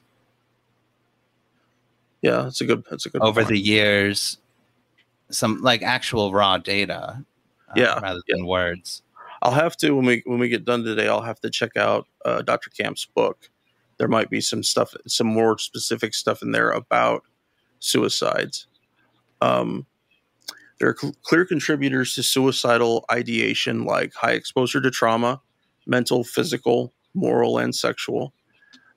Yeah, 2.21 2.43
that's 2.43 2.61
a 2.61 2.65
good. 2.65 2.83
That's 2.89 3.05
a 3.05 3.09
good. 3.09 3.21
Over 3.21 3.41
point. 3.41 3.49
the 3.49 3.59
years, 3.59 4.37
some 5.29 5.61
like 5.61 5.81
actual 5.81 6.31
raw 6.31 6.57
data. 6.57 7.23
Uh, 7.69 7.73
yeah, 7.75 7.99
rather 7.99 8.21
yeah. 8.27 8.35
than 8.35 8.45
words. 8.45 9.01
I'll 9.41 9.51
have 9.51 9.75
to 9.77 9.91
when 9.91 10.05
we 10.05 10.23
when 10.25 10.39
we 10.39 10.49
get 10.49 10.65
done 10.65 10.83
today. 10.83 11.07
I'll 11.07 11.21
have 11.21 11.41
to 11.41 11.49
check 11.49 11.75
out 11.77 12.07
uh, 12.23 12.41
Dr. 12.41 12.69
Camp's 12.69 13.05
book. 13.05 13.49
There 13.97 14.07
might 14.07 14.29
be 14.29 14.41
some 14.41 14.63
stuff, 14.63 14.93
some 15.07 15.27
more 15.27 15.57
specific 15.57 16.13
stuff 16.13 16.41
in 16.41 16.51
there 16.51 16.71
about 16.71 17.23
suicides. 17.79 18.67
Um, 19.41 19.85
there 20.79 20.89
are 20.89 20.95
cl- 20.97 21.15
clear 21.23 21.45
contributors 21.45 22.15
to 22.15 22.23
suicidal 22.23 23.05
ideation, 23.11 23.85
like 23.85 24.13
high 24.13 24.33
exposure 24.33 24.81
to 24.81 24.91
trauma, 24.91 25.41
mental, 25.87 26.23
physical, 26.23 26.93
moral, 27.13 27.57
and 27.57 27.73
sexual, 27.75 28.33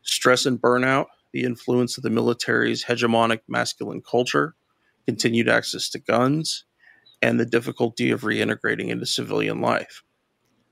stress 0.03 0.47
and 0.47 0.61
burnout, 0.61 1.07
the 1.33 1.45
influence 1.45 1.97
of 1.97 2.03
the 2.03 2.11
military's 2.11 2.85
hegemonic 2.85 3.41
masculine 3.49 4.03
culture, 4.03 4.55
continued 5.07 5.49
access 5.49 5.89
to 5.91 5.99
guns, 5.99 6.65
and 7.23 7.39
the 7.39 7.47
difficulty 7.47 8.11
of 8.11 8.23
reintegrating 8.23 8.89
into 8.89 9.07
civilian 9.07 9.61
life. 9.61 10.03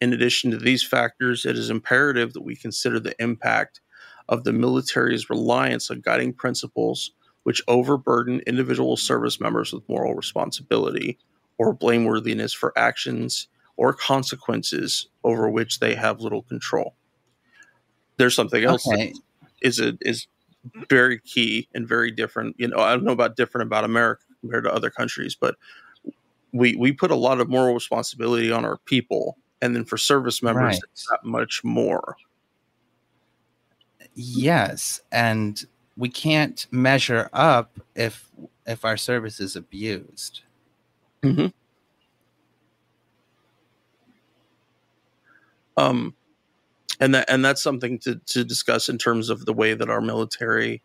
In 0.00 0.12
addition 0.12 0.50
to 0.50 0.58
these 0.58 0.84
factors, 0.84 1.44
it 1.46 1.56
is 1.56 1.70
imperative 1.70 2.32
that 2.34 2.42
we 2.42 2.56
consider 2.56 3.00
the 3.00 3.20
impact 3.22 3.80
of 4.28 4.44
the 4.44 4.52
military's 4.52 5.30
reliance 5.30 5.90
on 5.90 6.00
guiding 6.00 6.32
principles 6.32 7.12
which 7.46 7.62
overburden 7.68 8.40
individual 8.44 8.96
service 8.96 9.38
members 9.38 9.72
with 9.72 9.88
moral 9.88 10.14
responsibility 10.14 11.16
or 11.58 11.72
blameworthiness 11.72 12.52
for 12.52 12.76
actions 12.76 13.46
or 13.76 13.92
consequences 13.92 15.06
over 15.22 15.48
which 15.48 15.78
they 15.78 15.94
have 15.94 16.20
little 16.20 16.42
control. 16.42 16.96
There's 18.16 18.34
something 18.34 18.64
else 18.64 18.84
okay. 18.88 19.12
that 19.12 19.20
is 19.62 19.78
a, 19.78 19.96
is 20.00 20.26
very 20.90 21.20
key 21.20 21.68
and 21.72 21.86
very 21.86 22.10
different. 22.10 22.56
You 22.58 22.66
know, 22.66 22.78
I 22.78 22.90
don't 22.90 23.04
know 23.04 23.12
about 23.12 23.36
different 23.36 23.68
about 23.68 23.84
America 23.84 24.24
compared 24.40 24.64
to 24.64 24.74
other 24.74 24.90
countries, 24.90 25.36
but 25.40 25.54
we 26.52 26.74
we 26.74 26.90
put 26.90 27.12
a 27.12 27.16
lot 27.16 27.40
of 27.40 27.48
moral 27.48 27.74
responsibility 27.74 28.50
on 28.50 28.64
our 28.64 28.78
people, 28.86 29.38
and 29.62 29.72
then 29.72 29.84
for 29.84 29.96
service 29.96 30.42
members, 30.42 30.62
right. 30.62 30.80
it's 30.90 31.06
that 31.12 31.20
much 31.22 31.62
more. 31.62 32.16
Yes, 34.16 35.00
and 35.12 35.64
we 35.96 36.08
can't 36.08 36.66
measure 36.70 37.30
up 37.32 37.80
if 37.94 38.28
if 38.66 38.84
our 38.84 38.96
service 38.96 39.40
is 39.40 39.56
abused. 39.56 40.42
Mm-hmm. 41.22 41.46
Um, 45.78 46.14
and 47.00 47.14
that 47.14 47.28
and 47.28 47.44
that's 47.44 47.62
something 47.62 47.98
to 48.00 48.16
to 48.26 48.44
discuss 48.44 48.88
in 48.88 48.98
terms 48.98 49.30
of 49.30 49.44
the 49.44 49.52
way 49.52 49.74
that 49.74 49.90
our 49.90 50.00
military 50.00 50.82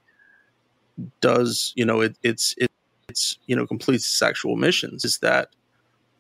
does. 1.22 1.74
You 1.76 1.86
know, 1.86 2.02
it, 2.02 2.18
it's 2.24 2.56
it, 2.58 2.72
it's 3.10 3.38
you 3.48 3.56
know 3.56 3.66
completes 3.66 4.22
actual 4.22 4.56
missions. 4.56 5.06
Is 5.06 5.20
that 5.20 5.50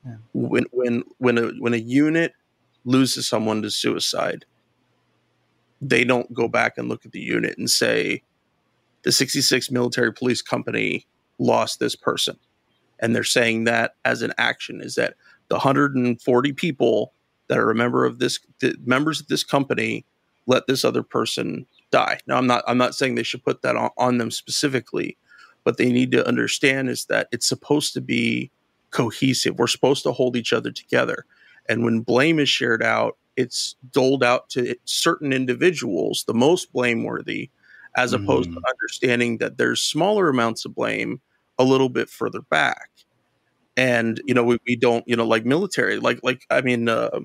yeah. 0.05 0.15
when 0.33 0.65
when 0.71 1.03
when 1.17 1.37
a 1.37 1.47
when 1.59 1.73
a 1.73 1.77
unit 1.77 2.33
loses 2.85 3.27
someone 3.27 3.61
to 3.61 3.69
suicide, 3.69 4.45
they 5.81 6.03
don't 6.03 6.33
go 6.33 6.47
back 6.47 6.77
and 6.77 6.87
look 6.87 7.05
at 7.05 7.11
the 7.11 7.19
unit 7.19 7.57
and 7.57 7.69
say, 7.69 8.23
the 9.03 9.11
66 9.11 9.71
military 9.71 10.13
police 10.13 10.41
company 10.41 11.05
lost 11.39 11.79
this 11.79 11.95
person. 11.95 12.37
And 12.99 13.15
they're 13.15 13.23
saying 13.23 13.63
that 13.63 13.95
as 14.05 14.21
an 14.21 14.33
action 14.37 14.81
is 14.81 14.95
that 14.95 15.15
the 15.49 15.55
140 15.55 16.53
people 16.53 17.13
that 17.47 17.57
are 17.57 17.71
a 17.71 17.75
member 17.75 18.05
of 18.05 18.19
this 18.19 18.39
members 18.85 19.19
of 19.19 19.27
this 19.27 19.43
company 19.43 20.05
let 20.47 20.67
this 20.67 20.85
other 20.85 21.03
person 21.03 21.65
die. 21.91 22.19
Now 22.27 22.37
I'm 22.37 22.47
not 22.47 22.63
I'm 22.67 22.77
not 22.77 22.95
saying 22.95 23.15
they 23.15 23.23
should 23.23 23.43
put 23.43 23.61
that 23.63 23.75
on, 23.75 23.89
on 23.97 24.17
them 24.17 24.31
specifically, 24.31 25.17
but 25.63 25.77
they 25.77 25.91
need 25.91 26.11
to 26.11 26.27
understand 26.27 26.89
is 26.89 27.05
that 27.05 27.27
it's 27.31 27.47
supposed 27.47 27.93
to 27.93 28.01
be 28.01 28.51
cohesive. 28.91 29.57
We're 29.57 29.67
supposed 29.67 30.03
to 30.03 30.11
hold 30.11 30.35
each 30.35 30.53
other 30.53 30.71
together. 30.71 31.25
And 31.67 31.83
when 31.83 32.01
blame 32.01 32.39
is 32.39 32.49
shared 32.49 32.83
out, 32.83 33.17
it's 33.35 33.75
doled 33.91 34.23
out 34.23 34.49
to 34.51 34.75
certain 34.85 35.33
individuals, 35.33 36.25
the 36.27 36.33
most 36.33 36.71
blameworthy, 36.73 37.49
as 37.95 38.13
opposed 38.13 38.49
mm. 38.49 38.53
to 38.55 38.61
understanding 38.69 39.37
that 39.39 39.57
there's 39.57 39.81
smaller 39.81 40.29
amounts 40.29 40.65
of 40.65 40.75
blame 40.75 41.21
a 41.57 41.63
little 41.63 41.89
bit 41.89 42.09
further 42.09 42.41
back. 42.49 42.89
And 43.77 44.21
you 44.25 44.33
know, 44.33 44.43
we, 44.43 44.57
we 44.67 44.75
don't, 44.75 45.03
you 45.07 45.15
know, 45.15 45.25
like 45.25 45.45
military, 45.45 45.97
like 45.97 46.19
like 46.23 46.45
I 46.49 46.61
mean, 46.61 46.89
uh, 46.89 47.19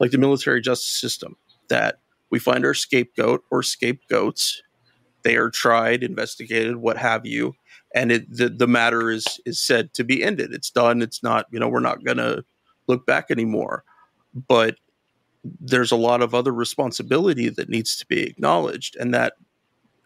like 0.00 0.10
the 0.10 0.18
military 0.18 0.60
justice 0.60 1.00
system, 1.00 1.36
that 1.68 2.00
we 2.30 2.38
find 2.38 2.64
our 2.64 2.74
scapegoat 2.74 3.44
or 3.50 3.62
scapegoats, 3.62 4.62
they 5.22 5.36
are 5.36 5.50
tried, 5.50 6.02
investigated, 6.02 6.76
what 6.76 6.98
have 6.98 7.24
you, 7.24 7.54
and 7.94 8.12
it 8.12 8.30
the, 8.30 8.48
the 8.48 8.66
matter 8.66 9.10
is 9.10 9.40
is 9.46 9.62
said 9.62 9.94
to 9.94 10.04
be 10.04 10.22
ended. 10.22 10.52
It's 10.52 10.70
done. 10.70 11.00
It's 11.00 11.22
not, 11.22 11.46
you 11.50 11.58
know, 11.58 11.68
we're 11.68 11.80
not 11.80 12.04
gonna 12.04 12.44
look 12.86 13.06
back 13.06 13.30
anymore. 13.30 13.84
But 14.48 14.76
there's 15.60 15.92
a 15.92 15.96
lot 15.96 16.22
of 16.22 16.34
other 16.34 16.52
responsibility 16.52 17.48
that 17.50 17.68
needs 17.68 17.96
to 17.96 18.06
be 18.06 18.22
acknowledged, 18.22 18.96
and 18.96 19.14
that 19.14 19.34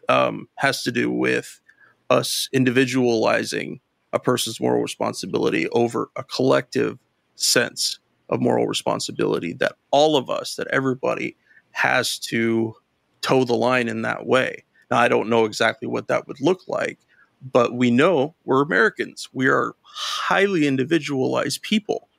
um, 0.09 0.49
has 0.55 0.83
to 0.83 0.91
do 0.91 1.09
with 1.09 1.61
us 2.09 2.49
individualizing 2.51 3.79
a 4.11 4.19
person's 4.19 4.59
moral 4.59 4.81
responsibility 4.81 5.69
over 5.69 6.09
a 6.15 6.23
collective 6.23 6.97
sense 7.35 7.99
of 8.29 8.41
moral 8.41 8.67
responsibility 8.67 9.53
that 9.53 9.75
all 9.91 10.17
of 10.17 10.29
us, 10.29 10.55
that 10.55 10.67
everybody 10.67 11.37
has 11.71 12.17
to 12.17 12.73
toe 13.21 13.43
the 13.43 13.55
line 13.55 13.87
in 13.87 14.01
that 14.01 14.25
way. 14.25 14.63
Now, 14.89 14.97
I 14.97 15.07
don't 15.07 15.29
know 15.29 15.45
exactly 15.45 15.87
what 15.87 16.07
that 16.07 16.27
would 16.27 16.41
look 16.41 16.61
like, 16.67 16.99
but 17.41 17.75
we 17.75 17.91
know 17.91 18.35
we're 18.45 18.63
Americans. 18.63 19.29
We 19.31 19.47
are 19.47 19.75
highly 19.81 20.67
individualized 20.67 21.61
people. 21.61 22.09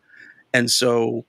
And 0.54 0.70
so, 0.70 1.26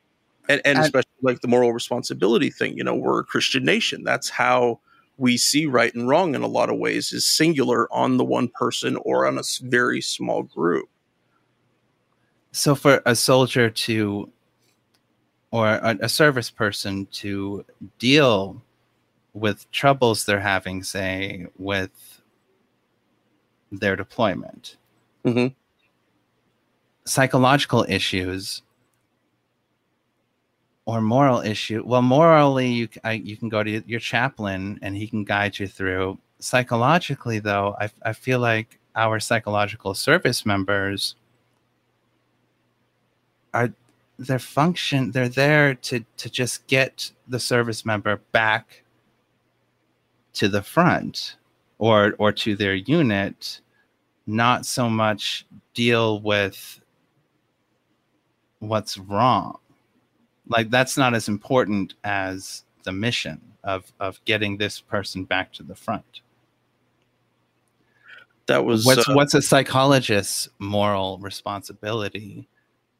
and, 0.48 0.62
and 0.64 0.78
especially 0.80 1.10
like 1.22 1.42
the 1.42 1.48
moral 1.48 1.74
responsibility 1.74 2.50
thing, 2.52 2.78
you 2.78 2.84
know, 2.84 2.96
we're 2.96 3.20
a 3.20 3.26
Christian 3.26 3.64
nation. 3.64 4.04
That's 4.04 4.30
how 4.30 4.80
we 5.22 5.38
see 5.38 5.68
right 5.68 5.94
and 5.94 6.10
wrong 6.10 6.34
in 6.34 6.42
a 6.42 6.48
lot 6.48 6.72
of 6.72 6.80
ways 6.80 7.14
is 7.14 7.28
singular 7.28 7.88
on 7.94 8.18
the 8.18 8.24
one 8.26 8.48
person 8.48 8.98
or 9.06 9.28
on 9.28 9.38
a 9.38 9.44
very 9.62 10.02
small 10.02 10.42
group. 10.42 10.90
So, 12.52 12.74
for 12.74 13.04
a 13.06 13.16
soldier 13.16 13.70
to, 13.70 14.32
or 15.52 15.68
a, 15.68 15.96
a 16.02 16.10
service 16.10 16.50
person 16.50 17.06
to 17.12 17.64
deal 18.00 18.64
with 19.34 19.70
troubles 19.72 20.26
they're 20.26 20.40
having, 20.40 20.82
say, 20.82 21.46
with 21.60 22.24
their 23.72 23.96
deployment, 23.96 24.78
mm-hmm. 25.24 25.54
psychological 27.06 27.86
issues 27.88 28.64
or 30.86 31.02
moral 31.02 31.42
issue 31.42 31.84
well 31.86 32.02
morally 32.02 32.68
you 32.68 32.90
I, 33.04 33.14
you 33.14 33.38
can 33.38 33.50
go 33.50 33.64
to 33.64 33.84
your 33.86 34.00
chaplain 34.00 34.80
and 34.82 34.96
he 34.96 35.08
can 35.08 35.24
guide 35.24 35.60
you 35.60 35.68
through. 35.68 36.18
Psychologically 36.40 37.40
though 37.40 37.76
I, 37.80 37.90
I 38.04 38.14
feel 38.14 38.40
like 38.40 38.80
our 38.96 39.20
psychological 39.20 39.94
service 39.94 40.46
members 40.46 41.16
are 43.54 43.72
their 44.18 44.40
function 44.40 45.12
they're 45.12 45.30
there 45.30 45.76
to 45.76 46.04
to 46.18 46.30
just 46.30 46.66
get 46.68 47.12
the 47.28 47.40
service 47.40 47.86
member 47.86 48.18
back 48.32 48.84
to 50.34 50.48
the 50.48 50.62
front 50.62 51.36
or 51.78 52.16
or 52.18 52.32
to 52.32 52.56
their 52.56 52.76
unit 52.76 53.62
not 54.28 54.66
so 54.66 54.90
much 54.90 55.46
deal 55.74 56.20
with 56.22 56.80
what's 58.60 58.98
wrong 58.98 59.58
like 60.52 60.70
that's 60.70 60.98
not 60.98 61.14
as 61.14 61.28
important 61.28 61.96
as 62.04 62.64
the 62.84 62.92
mission 62.92 63.42
of 63.64 63.92
of 64.00 64.24
getting 64.26 64.58
this 64.58 64.82
person 64.82 65.24
back 65.24 65.52
to 65.54 65.64
the 65.64 65.76
front. 65.76 66.22
That 68.48 68.66
was 68.66 68.86
what's 68.86 69.08
uh, 69.08 69.14
what's 69.14 69.34
a 69.34 69.42
psychologist's 69.42 70.50
moral 70.60 71.18
responsibility 71.20 72.48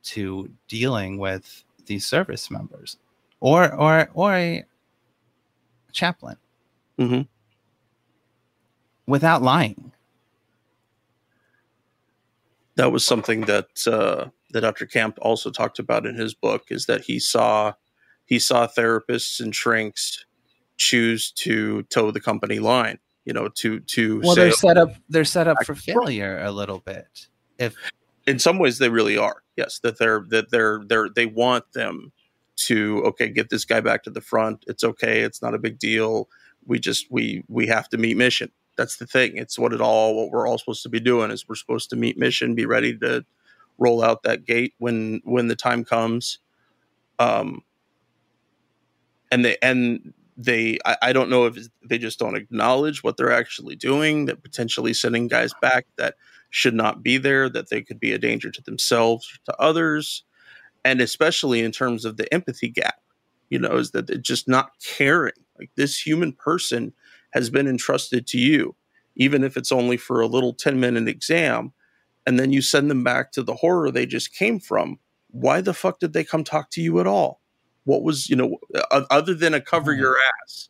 to 0.04 0.50
dealing 0.68 1.18
with 1.18 1.64
these 1.86 2.06
service 2.06 2.50
members? 2.50 2.98
Or 3.40 3.74
or 3.74 4.10
or 4.14 4.34
a 4.34 4.64
chaplain. 5.92 6.38
Mm-hmm. 7.00 7.22
without 9.08 9.42
lying. 9.42 9.92
That 12.76 12.92
was 12.92 13.04
something 13.04 13.42
that 13.42 13.88
uh, 13.88 14.30
that 14.54 14.62
Dr. 14.62 14.86
Camp 14.86 15.18
also 15.22 15.50
talked 15.50 15.80
about 15.80 16.06
in 16.06 16.16
his 16.16 16.34
book 16.34 16.66
is 16.70 16.86
that 16.86 17.02
he 17.02 17.20
saw 17.20 17.74
he 18.26 18.40
saw 18.40 18.68
therapists 18.68 19.40
and 19.40 19.56
shrinks 19.56 20.26
choose 20.78 21.32
to 21.32 21.84
toe 21.84 22.12
the 22.12 22.22
company 22.22 22.60
line. 22.60 23.00
You 23.26 23.34
know, 23.34 23.50
to 23.50 23.80
to 23.82 24.22
well, 24.22 24.36
they're 24.36 24.52
set 24.52 24.78
up 24.78 24.96
they're 25.10 25.26
set 25.26 25.48
up 25.48 25.58
for 25.66 25.76
failure 25.76 26.40
a 26.40 26.52
little 26.52 26.80
bit. 26.80 27.28
If 27.60 27.76
in 28.26 28.40
some 28.40 28.58
ways 28.58 28.78
they 28.78 28.90
really 28.90 29.18
are. 29.18 29.44
Yes, 29.56 29.80
that 29.80 30.00
they're 30.00 30.26
that 30.30 30.50
they're 30.50 30.82
they're 30.86 31.10
they 31.10 31.26
want 31.28 31.72
them 31.74 32.12
to 32.56 33.04
okay 33.06 33.30
get 33.30 33.50
this 33.50 33.66
guy 33.66 33.80
back 33.80 34.04
to 34.04 34.10
the 34.10 34.22
front. 34.22 34.64
It's 34.68 34.84
okay. 34.84 35.22
It's 35.22 35.42
not 35.42 35.54
a 35.54 35.60
big 35.60 35.78
deal. 35.78 36.30
We 36.66 36.80
just 36.80 37.12
we 37.12 37.44
we 37.48 37.68
have 37.68 37.90
to 37.90 37.98
meet 37.98 38.18
mission. 38.18 38.52
That's 38.78 38.98
the 38.98 39.06
thing. 39.06 39.38
It's 39.38 39.60
what 39.60 39.74
it 39.74 39.82
all 39.82 40.16
what 40.16 40.32
we're 40.32 40.48
all 40.48 40.58
supposed 40.58 40.84
to 40.84 40.90
be 40.90 41.00
doing 41.00 41.30
is 41.30 41.48
we're 41.48 41.56
supposed 41.56 41.90
to 41.92 41.96
meet 41.96 42.18
mission, 42.18 42.56
be 42.56 42.66
ready 42.66 42.98
to 43.00 43.26
roll 43.82 44.04
out 44.04 44.24
that 44.24 44.46
gate 44.46 44.74
when 44.78 45.22
when 45.26 45.48
the 45.48 45.56
time 45.56 45.84
comes. 45.84 46.38
Um, 47.20 47.64
and 49.32 49.44
they 49.44 49.58
and 49.62 50.14
they 50.38 50.78
I, 50.86 50.98
I, 51.02 51.14
don't 51.14 51.30
know 51.30 51.46
if 51.46 51.58
they 51.84 51.98
just 51.98 52.20
don't 52.20 52.36
acknowledge 52.36 53.04
what 53.04 53.18
they're 53.18 53.32
actually 53.32 53.76
doing 53.76 54.26
that 54.26 54.44
potentially 54.44 54.94
sending 54.94 55.28
guys 55.28 55.54
back 55.62 55.86
that 55.98 56.16
should 56.50 56.74
not 56.74 57.04
be 57.04 57.18
there 57.18 57.50
that 57.50 57.70
they 57.70 57.82
could 57.82 58.00
be 58.00 58.12
a 58.12 58.18
danger 58.18 58.50
to 58.52 58.62
themselves 58.64 59.40
to 59.46 59.56
others 59.62 60.24
and 60.84 61.00
especially 61.00 61.62
in 61.62 61.72
terms 61.72 62.06
of 62.06 62.18
the 62.18 62.32
empathy 62.34 62.70
gap 62.70 63.00
you 63.50 63.60
know 63.60 63.76
is 63.76 63.92
that 63.92 64.08
they're 64.08 64.18
just 64.18 64.48
not 64.48 64.72
caring 64.84 65.34
like 65.60 65.70
this 65.76 65.98
human 65.98 66.34
person 66.34 66.92
has 67.34 67.50
been 67.50 67.68
entrusted 67.68 68.26
to 68.28 68.40
you 68.40 68.76
even 69.16 69.44
if 69.44 69.58
it's 69.58 69.72
only 69.72 69.98
for 69.98 70.22
a 70.22 70.28
little 70.28 70.54
10 70.54 70.80
minute 70.80 71.08
exam 71.08 71.72
and 72.26 72.40
then 72.40 72.52
you 72.52 72.62
send 72.62 72.90
them 72.90 73.04
back 73.04 73.32
to 73.32 73.44
the 73.44 73.56
horror 73.56 73.92
they 73.92 74.06
just 74.06 74.34
came 74.34 74.60
from 74.60 75.00
why 75.32 75.62
the 75.62 75.74
fuck 75.74 76.00
did 76.00 76.14
they 76.14 76.24
come 76.24 76.44
talk 76.44 76.70
to 76.72 76.82
you 76.82 77.00
at 77.00 77.08
all? 77.08 77.42
What 77.86 78.04
was 78.04 78.30
you 78.30 78.36
know 78.36 78.58
other 78.92 79.34
than 79.34 79.54
a 79.54 79.62
cover 79.62 79.94
your 79.94 80.18
ass. 80.44 80.70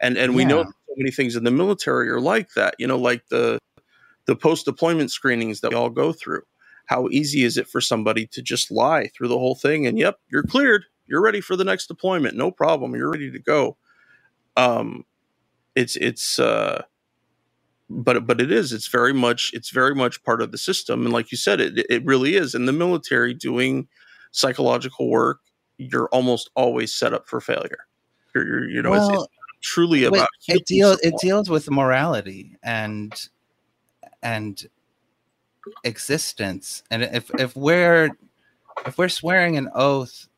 And 0.00 0.16
and 0.18 0.34
we 0.34 0.42
yeah. 0.42 0.48
know 0.48 0.64
so 0.64 0.94
many 0.96 1.10
things 1.10 1.36
in 1.36 1.44
the 1.44 1.50
military 1.50 2.10
are 2.10 2.20
like 2.20 2.52
that 2.54 2.74
you 2.78 2.86
know 2.86 2.98
like 2.98 3.28
the 3.28 3.58
the 4.26 4.36
post 4.36 4.66
deployment 4.66 5.10
screenings 5.10 5.60
that 5.60 5.70
we 5.70 5.76
all 5.76 5.90
go 5.90 6.12
through. 6.12 6.42
How 6.86 7.08
easy 7.08 7.44
is 7.44 7.56
it 7.56 7.68
for 7.68 7.80
somebody 7.80 8.26
to 8.28 8.42
just 8.42 8.70
lie 8.70 9.08
through 9.08 9.28
the 9.28 9.38
whole 9.38 9.54
thing 9.54 9.86
and 9.86 9.98
yep 9.98 10.18
you're 10.28 10.42
cleared. 10.42 10.84
You're 11.06 11.22
ready 11.22 11.40
for 11.40 11.56
the 11.56 11.64
next 11.64 11.86
deployment. 11.86 12.36
No 12.36 12.50
problem. 12.50 12.94
You're 12.94 13.10
ready 13.10 13.30
to 13.30 13.38
go. 13.38 13.76
Um 14.56 15.04
it's 15.74 15.96
it's 15.96 16.38
uh 16.38 16.82
but 17.90 18.26
but 18.26 18.40
it 18.40 18.52
is 18.52 18.72
it's 18.72 18.86
very 18.86 19.12
much 19.12 19.50
it's 19.52 19.70
very 19.70 19.94
much 19.94 20.22
part 20.22 20.40
of 20.40 20.52
the 20.52 20.58
system 20.58 21.04
and 21.04 21.12
like 21.12 21.32
you 21.32 21.36
said 21.36 21.60
it 21.60 21.84
it 21.90 22.04
really 22.04 22.36
is 22.36 22.54
in 22.54 22.64
the 22.64 22.72
military 22.72 23.34
doing 23.34 23.88
psychological 24.30 25.08
work 25.08 25.40
you're 25.80 26.08
almost 26.08 26.50
always 26.54 26.92
set 26.92 27.14
up 27.14 27.26
for 27.26 27.40
failure. 27.40 27.86
You're, 28.34 28.46
you're, 28.46 28.68
you 28.68 28.82
know, 28.82 28.90
well, 28.90 29.14
it's, 29.14 29.22
it's, 29.22 29.32
truly 29.62 30.04
about 30.04 30.28
it 30.48 30.64
deals 30.66 31.00
it 31.00 31.14
deals 31.20 31.50
with 31.50 31.70
morality 31.70 32.56
and 32.62 33.12
and 34.22 34.68
existence. 35.84 36.82
And 36.90 37.02
if 37.02 37.30
if 37.38 37.56
we're 37.56 38.10
if 38.86 38.98
we're 38.98 39.08
swearing 39.08 39.56
an 39.56 39.70
oath 39.74 40.28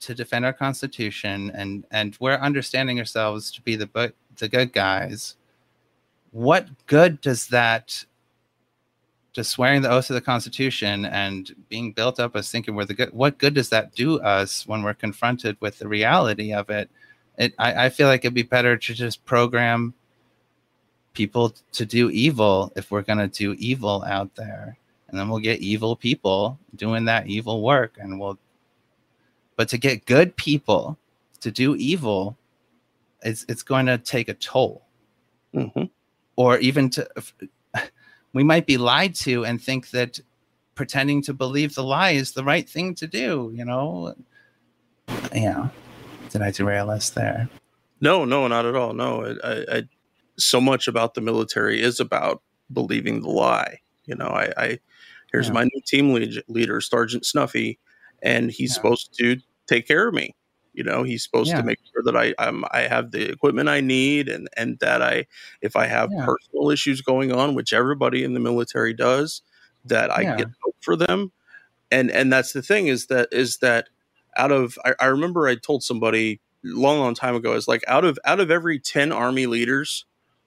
to 0.00 0.14
defend 0.14 0.44
our 0.44 0.52
constitution 0.52 1.52
and 1.54 1.84
and 1.90 2.16
we're 2.18 2.34
understanding 2.34 2.98
ourselves 2.98 3.50
to 3.52 3.62
be 3.62 3.76
the 3.76 4.12
the 4.36 4.48
good 4.48 4.72
guys, 4.72 5.36
what 6.32 6.68
good 6.86 7.20
does 7.20 7.46
that 7.48 8.04
just 9.32 9.50
swearing 9.50 9.80
the 9.80 9.90
oath 9.90 10.10
of 10.10 10.14
the 10.14 10.20
Constitution 10.20 11.06
and 11.06 11.54
being 11.68 11.92
built 11.92 12.20
up 12.20 12.36
as 12.36 12.50
thinking 12.50 12.74
we're 12.74 12.84
the 12.84 12.94
good. 12.94 13.12
What 13.12 13.38
good 13.38 13.54
does 13.54 13.70
that 13.70 13.94
do 13.94 14.20
us 14.20 14.66
when 14.66 14.82
we're 14.82 14.94
confronted 14.94 15.56
with 15.60 15.78
the 15.78 15.88
reality 15.88 16.52
of 16.52 16.68
it? 16.70 16.90
It 17.38 17.54
I, 17.58 17.86
I 17.86 17.88
feel 17.88 18.08
like 18.08 18.24
it'd 18.24 18.34
be 18.34 18.42
better 18.42 18.76
to 18.76 18.94
just 18.94 19.24
program 19.24 19.94
people 21.14 21.54
to 21.72 21.86
do 21.86 22.10
evil 22.10 22.72
if 22.76 22.90
we're 22.90 23.02
gonna 23.02 23.28
do 23.28 23.54
evil 23.54 24.04
out 24.06 24.34
there, 24.34 24.76
and 25.08 25.18
then 25.18 25.28
we'll 25.28 25.40
get 25.40 25.60
evil 25.60 25.96
people 25.96 26.58
doing 26.76 27.06
that 27.06 27.26
evil 27.26 27.62
work, 27.62 27.96
and 27.98 28.20
we'll. 28.20 28.38
But 29.56 29.68
to 29.70 29.78
get 29.78 30.06
good 30.06 30.36
people 30.36 30.98
to 31.40 31.50
do 31.50 31.74
evil, 31.76 32.36
it's 33.22 33.46
it's 33.48 33.62
going 33.62 33.86
to 33.86 33.96
take 33.98 34.28
a 34.28 34.34
toll. 34.34 34.82
Mm-hmm. 35.54 35.84
Or 36.36 36.58
even 36.58 36.90
to 36.90 37.08
we 38.32 38.42
might 38.44 38.66
be 38.66 38.76
lied 38.76 39.14
to 39.16 39.44
and 39.44 39.60
think 39.60 39.90
that 39.90 40.20
pretending 40.74 41.22
to 41.22 41.34
believe 41.34 41.74
the 41.74 41.84
lie 41.84 42.12
is 42.12 42.32
the 42.32 42.44
right 42.44 42.68
thing 42.68 42.94
to 42.96 43.06
do, 43.06 43.52
you 43.54 43.64
know? 43.64 44.14
Yeah. 45.34 45.68
Did 46.30 46.42
I 46.42 46.50
derail 46.50 46.90
us 46.90 47.10
there? 47.10 47.48
No, 48.00 48.24
no, 48.24 48.48
not 48.48 48.66
at 48.66 48.74
all. 48.74 48.94
No, 48.94 49.36
I, 49.44 49.76
I, 49.76 49.82
so 50.38 50.60
much 50.60 50.88
about 50.88 51.14
the 51.14 51.20
military 51.20 51.80
is 51.80 52.00
about 52.00 52.42
believing 52.72 53.20
the 53.20 53.28
lie. 53.28 53.78
You 54.06 54.14
know, 54.16 54.28
I, 54.28 54.52
I 54.56 54.78
here's 55.30 55.48
yeah. 55.48 55.52
my 55.52 55.64
new 55.64 55.80
team 55.86 56.12
lead, 56.12 56.42
leader, 56.48 56.80
Sergeant 56.80 57.26
Snuffy, 57.26 57.78
and 58.22 58.50
he's 58.50 58.70
yeah. 58.70 58.74
supposed 58.74 59.14
to 59.18 59.36
take 59.66 59.86
care 59.86 60.08
of 60.08 60.14
me. 60.14 60.34
You 60.74 60.84
know, 60.84 61.02
he's 61.02 61.22
supposed 61.22 61.50
yeah. 61.50 61.58
to 61.58 61.62
make 61.62 61.78
sure 61.92 62.02
that 62.04 62.16
I 62.16 62.34
I'm, 62.38 62.64
I 62.70 62.82
have 62.82 63.10
the 63.10 63.30
equipment 63.30 63.68
I 63.68 63.80
need, 63.80 64.28
and 64.28 64.48
and 64.56 64.78
that 64.80 65.02
I 65.02 65.26
if 65.60 65.76
I 65.76 65.86
have 65.86 66.10
yeah. 66.12 66.24
personal 66.24 66.70
issues 66.70 67.02
going 67.02 67.32
on, 67.32 67.54
which 67.54 67.72
everybody 67.72 68.24
in 68.24 68.34
the 68.34 68.40
military 68.40 68.94
does, 68.94 69.42
that 69.84 70.10
I 70.10 70.22
yeah. 70.22 70.36
get 70.36 70.48
help 70.62 70.76
for 70.80 70.96
them. 70.96 71.32
And 71.90 72.10
and 72.10 72.32
that's 72.32 72.52
the 72.52 72.62
thing 72.62 72.86
is 72.86 73.06
that 73.08 73.28
is 73.32 73.58
that 73.58 73.88
out 74.36 74.52
of 74.52 74.78
I, 74.84 74.94
I 75.00 75.06
remember 75.06 75.46
I 75.46 75.56
told 75.56 75.82
somebody 75.82 76.40
long 76.64 76.98
long 76.98 77.14
time 77.14 77.34
ago 77.34 77.54
is 77.54 77.68
like 77.68 77.82
out 77.88 78.04
of 78.04 78.18
out 78.24 78.40
of 78.40 78.50
every 78.50 78.78
10 78.78 79.12
army 79.12 79.46
leaders 79.46 80.04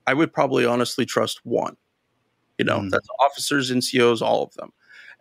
i 0.07 0.13
would 0.13 0.31
probably 0.31 0.65
honestly 0.65 1.05
trust 1.05 1.41
one 1.43 1.75
you 2.57 2.65
know 2.65 2.79
mm. 2.79 2.89
that's 2.89 3.07
officers 3.23 3.71
ncos 3.71 4.21
all 4.21 4.43
of 4.43 4.53
them 4.53 4.71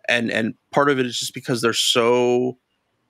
and 0.07 0.31
and 0.31 0.55
part 0.71 0.89
of 0.89 0.99
it 0.99 1.05
is 1.05 1.19
just 1.19 1.33
because 1.33 1.61
they're 1.61 1.73
so 1.73 2.57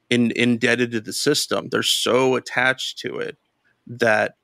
in, 0.09 0.31
indebted 0.35 0.91
to 0.91 1.01
the 1.01 1.13
system. 1.13 1.69
They're 1.69 1.83
so 1.83 2.35
attached 2.35 2.99
to 2.99 3.17
it 3.17 3.37
that 3.87 4.35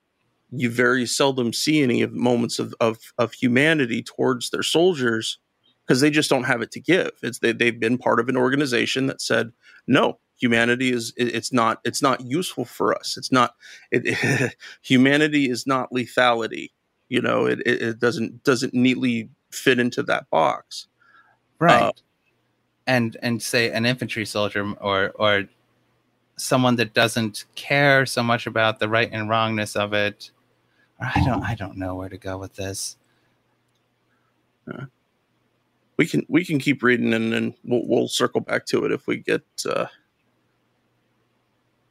you 0.52 0.70
very 0.70 1.06
seldom 1.06 1.54
see 1.54 1.82
any 1.82 2.02
of 2.02 2.14
moments 2.14 2.60
of, 2.60 2.74
of, 2.80 2.98
of 3.18 3.34
humanity 3.34 4.04
towards 4.04 4.50
their 4.50 4.64
soldiers 4.64 5.40
because 5.86 6.02
they 6.02 6.10
just 6.10 6.30
don't 6.30 6.44
have 6.44 6.62
it 6.62 6.72
to 6.72 6.80
give. 6.80 7.12
It's 7.24 7.40
they, 7.40 7.54
they've 7.54 7.80
been 7.80 7.98
part 7.98 8.20
of 8.20 8.30
an 8.30 8.38
organization 8.38 9.08
that 9.08 9.22
said, 9.22 9.52
no, 9.88 10.20
humanity 10.42 10.92
is 10.92 11.14
it's 11.16 11.54
not 11.54 11.80
it's 11.84 12.02
not 12.02 12.22
useful 12.22 12.66
for 12.66 12.96
us. 12.96 13.16
It's 13.18 13.32
not 13.32 13.56
it, 13.92 14.04
it, 14.06 14.56
humanity 14.82 15.50
is 15.50 15.66
not 15.66 15.92
lethality. 15.92 16.72
You 17.10 17.22
know, 17.22 17.46
it, 17.46 17.60
it, 17.66 18.00
doesn't 18.00 18.44
doesn't 18.44 18.74
neatly 18.74 19.30
fit 19.52 19.80
into 19.80 20.02
that 20.04 20.30
box. 20.30 20.88
Right. 21.60 21.84
Uh, 21.84 21.92
and 22.88 23.18
and 23.22 23.42
say 23.42 23.72
an 23.72 23.86
infantry 23.86 24.26
soldier 24.26 24.74
or 24.82 25.12
or 25.16 25.46
someone 26.38 26.76
that 26.78 26.94
doesn't 26.94 27.46
care 27.56 28.06
so 28.06 28.24
much 28.24 28.48
about 28.48 28.80
the 28.80 28.90
right 28.90 29.10
and 29.12 29.30
wrongness 29.30 29.76
of 29.76 29.94
it. 29.94 30.32
I 31.00 31.24
don't 31.26 31.44
I 31.44 31.56
don't 31.56 31.78
know 31.78 31.96
where 31.96 32.10
to 32.10 32.18
go 32.18 32.38
with 32.38 32.56
this. 32.56 32.98
Uh, 34.72 34.86
we 35.98 36.08
can 36.08 36.26
we 36.30 36.44
can 36.44 36.60
keep 36.60 36.84
reading 36.84 37.14
and 37.14 37.32
then 37.32 37.54
we'll, 37.64 37.86
we'll 37.86 38.08
circle 38.08 38.42
back 38.42 38.66
to 38.68 38.86
it 38.86 38.92
if 38.92 39.08
we 39.08 39.18
get 39.18 39.44
uh, 39.70 39.86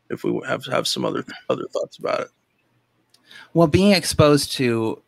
if 0.09 0.25
we 0.25 0.41
have 0.47 0.65
have 0.67 0.89
some 0.89 1.05
other 1.05 1.25
other 1.49 1.67
thoughts 1.73 1.99
about 1.99 2.21
it. 2.21 2.29
Well, 3.55 3.69
being 3.69 3.93
exposed 3.93 4.53
to 4.53 5.01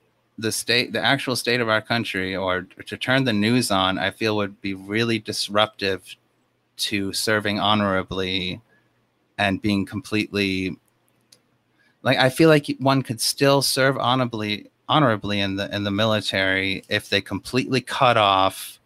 the 0.43 0.53
state, 0.53 0.93
the 0.93 1.01
actual 1.01 1.37
state 1.37 1.61
of 1.61 1.69
our 1.69 1.81
country, 1.81 2.37
or 2.37 2.63
to 2.63 2.97
turn 2.97 3.25
the 3.25 3.33
news 3.33 3.71
on, 3.71 3.99
I 3.99 4.11
feel 4.11 4.37
would 4.37 4.61
be 4.61 4.75
really 4.75 5.19
disruptive 5.19 6.17
to 6.77 7.13
serving 7.13 7.61
honorably 7.61 8.61
and 9.39 9.63
being 9.63 9.87
completely 9.87 10.77
like 12.03 12.19
I 12.19 12.29
feel 12.29 12.49
like 12.49 12.67
one 12.79 13.03
could 13.03 13.21
still 13.21 13.63
serve 13.63 13.97
honorably 13.97 14.71
honorably 14.89 15.41
in 15.41 15.57
the 15.57 15.75
in 15.75 15.85
the 15.85 15.91
military 15.91 16.85
if 16.89 17.09
they 17.09 17.21
completely 17.21 17.81
cut 17.81 18.17
off 18.17 18.81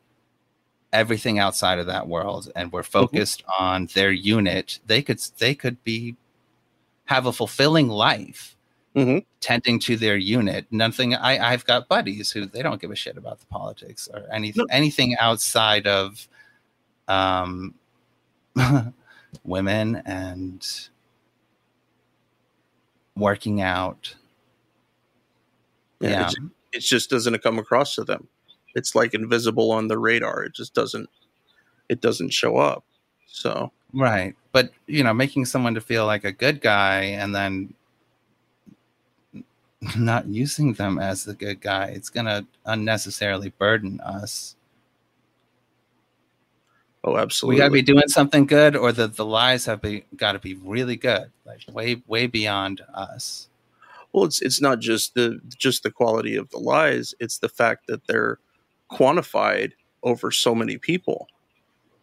everything 0.92 1.38
outside 1.38 1.78
of 1.78 1.86
that 1.86 2.06
world 2.06 2.50
and 2.54 2.72
were 2.72 2.82
mm-hmm. 2.82 2.90
focused 2.90 3.42
mm-hmm. 3.42 3.64
on 3.64 3.86
their 3.94 4.12
unit 4.12 4.78
they 4.86 5.02
could 5.02 5.18
they 5.38 5.54
could 5.54 5.82
be 5.84 6.16
have 7.06 7.26
a 7.26 7.32
fulfilling 7.32 7.88
life 7.88 8.55
mm-hmm. 8.96 9.18
tending 9.40 9.78
to 9.80 9.96
their 9.96 10.16
unit. 10.16 10.66
Nothing. 10.70 11.14
I 11.14 11.52
I've 11.52 11.64
got 11.64 11.88
buddies 11.88 12.30
who 12.32 12.46
they 12.46 12.62
don't 12.62 12.80
give 12.80 12.90
a 12.90 12.96
shit 12.96 13.16
about 13.16 13.38
the 13.38 13.46
politics 13.46 14.08
or 14.12 14.24
anything 14.32 14.64
no. 14.68 14.74
anything 14.74 15.16
outside 15.18 15.86
of 15.86 16.26
um 17.06 17.74
women 19.44 20.02
and 20.06 20.66
working 23.16 23.60
out. 23.60 24.14
Yeah, 26.00 26.10
yeah. 26.10 26.30
it 26.72 26.80
just 26.80 27.10
doesn't 27.10 27.42
come 27.42 27.58
across 27.58 27.94
to 27.94 28.04
them. 28.04 28.28
It's 28.74 28.94
like 28.94 29.14
invisible 29.14 29.72
on 29.72 29.88
the 29.88 29.98
radar. 29.98 30.42
It 30.44 30.54
just 30.54 30.74
doesn't. 30.74 31.08
It 31.88 32.00
doesn't 32.00 32.30
show 32.30 32.56
up. 32.56 32.84
So 33.26 33.70
right, 33.92 34.34
but 34.52 34.70
you 34.86 35.04
know, 35.04 35.14
making 35.14 35.44
someone 35.44 35.74
to 35.74 35.80
feel 35.80 36.06
like 36.06 36.24
a 36.24 36.32
good 36.32 36.60
guy 36.60 37.02
and 37.02 37.34
then 37.34 37.74
not 39.96 40.26
using 40.26 40.74
them 40.74 40.98
as 40.98 41.24
the 41.24 41.34
good 41.34 41.60
guy, 41.60 41.86
it's 41.86 42.08
going 42.08 42.26
to 42.26 42.46
unnecessarily 42.64 43.50
burden 43.50 44.00
us. 44.00 44.56
Oh, 47.04 47.16
absolutely. 47.16 47.54
We 47.54 47.58
got 47.60 47.66
to 47.66 47.72
be 47.72 47.82
doing 47.82 48.08
something 48.08 48.46
good, 48.46 48.74
or 48.74 48.90
the 48.90 49.06
the 49.06 49.24
lies 49.24 49.64
have 49.66 49.80
be, 49.80 50.04
got 50.16 50.32
to 50.32 50.40
be 50.40 50.54
really 50.54 50.96
good, 50.96 51.30
like 51.44 51.60
way 51.72 52.02
way 52.08 52.26
beyond 52.26 52.82
us. 52.92 53.48
Well, 54.12 54.24
it's 54.24 54.42
it's 54.42 54.60
not 54.60 54.80
just 54.80 55.14
the 55.14 55.40
just 55.56 55.84
the 55.84 55.90
quality 55.92 56.34
of 56.34 56.50
the 56.50 56.58
lies; 56.58 57.14
it's 57.20 57.38
the 57.38 57.48
fact 57.48 57.86
that 57.86 58.06
they're 58.08 58.40
quantified 58.90 59.72
over 60.02 60.32
so 60.32 60.52
many 60.52 60.78
people. 60.78 61.28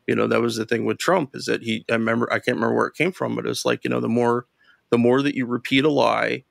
You 0.08 0.16
know, 0.16 0.28
that 0.28 0.42
was 0.42 0.56
the 0.56 0.66
thing 0.66 0.86
with 0.86 1.00
Trump 1.00 1.36
is 1.36 1.46
that 1.46 1.64
he. 1.64 1.84
I 1.90 1.94
remember 1.94 2.32
I 2.32 2.40
can't 2.40 2.56
remember 2.56 2.76
where 2.76 2.88
it 2.88 2.96
came 2.96 3.12
from, 3.12 3.36
but 3.36 3.46
it's 3.46 3.66
like 3.66 3.84
you 3.84 3.90
know 3.90 4.00
the 4.00 4.08
more 4.08 4.46
the 4.90 4.98
more 4.98 5.22
that 5.22 5.36
you 5.36 5.46
repeat 5.46 5.84
a 5.84 5.90
lie, 5.90 6.46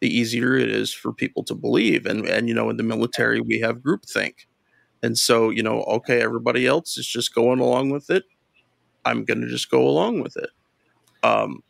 the 0.00 0.08
easier 0.08 0.56
it 0.56 0.70
is 0.70 0.92
for 0.92 1.12
people 1.12 1.44
to 1.44 1.54
believe. 1.54 2.06
And 2.06 2.26
and 2.26 2.48
you 2.48 2.54
know, 2.54 2.70
in 2.70 2.76
the 2.76 2.82
military, 2.82 3.40
we 3.40 3.60
have 3.60 3.78
groupthink 3.78 4.46
and 5.04 5.18
so, 5.18 5.50
you 5.50 5.62
know, 5.62 5.82
okay, 5.82 6.22
everybody 6.22 6.66
else 6.66 6.96
is 6.96 7.06
just 7.06 7.34
going 7.34 7.60
along 7.60 7.90
with 7.90 8.08
it. 8.08 8.24
I'm 9.04 9.26
going 9.26 9.42
to 9.42 9.46
just 9.46 9.70
go 9.70 9.86
along 9.86 10.22
with 10.22 10.34
it. 10.38 10.48
Um, 11.22 11.62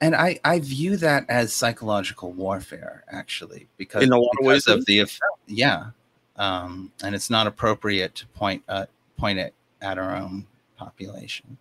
and 0.00 0.16
I, 0.16 0.40
I 0.42 0.58
view 0.60 0.96
that 0.96 1.26
as 1.28 1.52
psychological 1.52 2.32
warfare, 2.32 3.04
actually, 3.12 3.68
because 3.76 4.02
in 4.02 4.10
a 4.10 4.16
lot 4.16 4.30
of 4.40 4.46
ways, 4.46 4.66
of 4.66 4.86
the 4.86 5.06
yeah, 5.46 5.90
um, 6.36 6.90
and 7.04 7.14
it's 7.14 7.28
not 7.28 7.46
appropriate 7.46 8.14
to 8.14 8.26
point 8.28 8.62
uh, 8.70 8.86
point 9.18 9.38
it 9.38 9.52
at 9.82 9.98
our 9.98 10.16
own 10.16 10.46
population. 10.78 11.58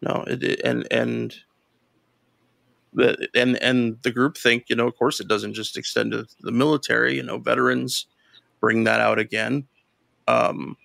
No, 0.00 0.24
it, 0.26 0.62
and 0.64 0.90
and 0.90 1.36
the 2.92 3.28
and 3.34 3.56
and 3.62 3.98
the 4.02 4.10
group 4.10 4.36
think 4.36 4.64
you 4.68 4.76
know, 4.76 4.86
of 4.86 4.96
course, 4.96 5.20
it 5.20 5.28
doesn't 5.28 5.54
just 5.54 5.76
extend 5.76 6.12
to 6.12 6.26
the 6.40 6.52
military. 6.52 7.16
You 7.16 7.22
know, 7.22 7.38
veterans 7.38 8.06
bring 8.60 8.84
that 8.84 9.00
out 9.00 9.18
again. 9.18 9.66
Um, 10.28 10.76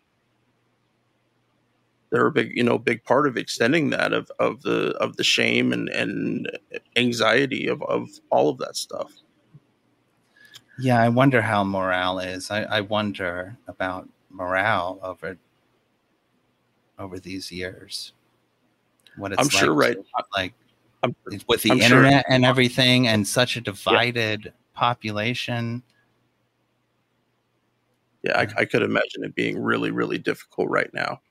they're 2.09 2.27
a 2.27 2.31
big, 2.31 2.55
you 2.55 2.63
know, 2.63 2.77
big 2.77 3.03
part 3.03 3.27
of 3.27 3.35
extending 3.35 3.89
that 3.89 4.13
of, 4.13 4.31
of 4.39 4.61
the 4.61 4.95
of 5.01 5.17
the 5.17 5.23
shame 5.23 5.73
and, 5.73 5.89
and 5.89 6.49
anxiety 6.95 7.67
of, 7.67 7.81
of 7.83 8.07
all 8.29 8.49
of 8.49 8.57
that 8.59 8.77
stuff. 8.77 9.11
Yeah, 10.79 11.01
I 11.01 11.09
wonder 11.09 11.41
how 11.41 11.63
morale 11.63 12.19
is. 12.19 12.51
I, 12.51 12.63
I 12.63 12.81
wonder 12.81 13.57
about 13.67 14.07
morale 14.29 14.99
over 15.01 15.37
over 16.97 17.19
these 17.19 17.51
years. 17.51 18.13
What 19.17 19.31
it's 19.33 19.41
I'm 19.41 19.47
like 19.47 19.53
sure, 19.53 19.73
right? 19.73 19.97
Like 20.35 20.53
I'm, 21.05 21.39
with 21.47 21.63
the 21.63 21.71
I'm 21.71 21.81
internet 21.81 22.25
sure. 22.25 22.33
and 22.33 22.45
everything, 22.45 23.07
and 23.07 23.27
such 23.27 23.55
a 23.55 23.61
divided 23.61 24.45
yeah. 24.45 24.51
population 24.73 25.83
yeah, 28.25 28.39
I, 28.39 28.61
I, 28.61 28.65
could 28.65 28.81
imagine 28.81 29.23
it 29.23 29.35
being 29.35 29.61
really, 29.61 29.91
really 29.91 30.17
difficult 30.17 30.67
right 30.69 30.91
now. 30.93 31.21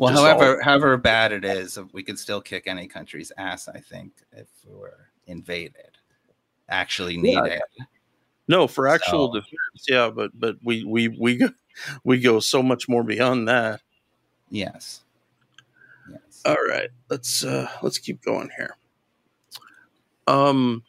Well, 0.00 0.12
however, 0.12 0.56
all... 0.56 0.64
however 0.64 0.96
bad 0.96 1.30
it 1.30 1.44
is, 1.44 1.78
we 1.92 2.02
could 2.02 2.18
still 2.18 2.40
kick 2.40 2.64
any 2.66 2.88
country's 2.88 3.30
ass. 3.38 3.68
I 3.68 3.78
think 3.78 4.10
if 4.32 4.48
we 4.66 4.74
were 4.74 5.10
invaded, 5.28 5.98
actually 6.68 7.16
needed. 7.16 7.62
Yeah. 7.78 7.84
No, 8.48 8.66
for 8.66 8.88
actual 8.88 9.28
so, 9.28 9.34
defense, 9.34 9.86
yeah, 9.88 10.10
but 10.10 10.32
but 10.34 10.56
we 10.64 10.82
we 10.82 11.06
we 11.06 11.36
go, 11.36 11.50
we 12.04 12.18
go 12.18 12.40
so 12.40 12.60
much 12.60 12.88
more 12.88 13.04
beyond 13.04 13.46
that. 13.46 13.80
Yes. 14.50 15.02
Yes. 16.10 16.42
All 16.44 16.56
right, 16.68 16.90
let's 17.08 17.44
uh 17.44 17.68
let's 17.82 17.98
keep 17.98 18.20
going 18.22 18.50
here. 18.56 18.76
Um, 20.26 20.84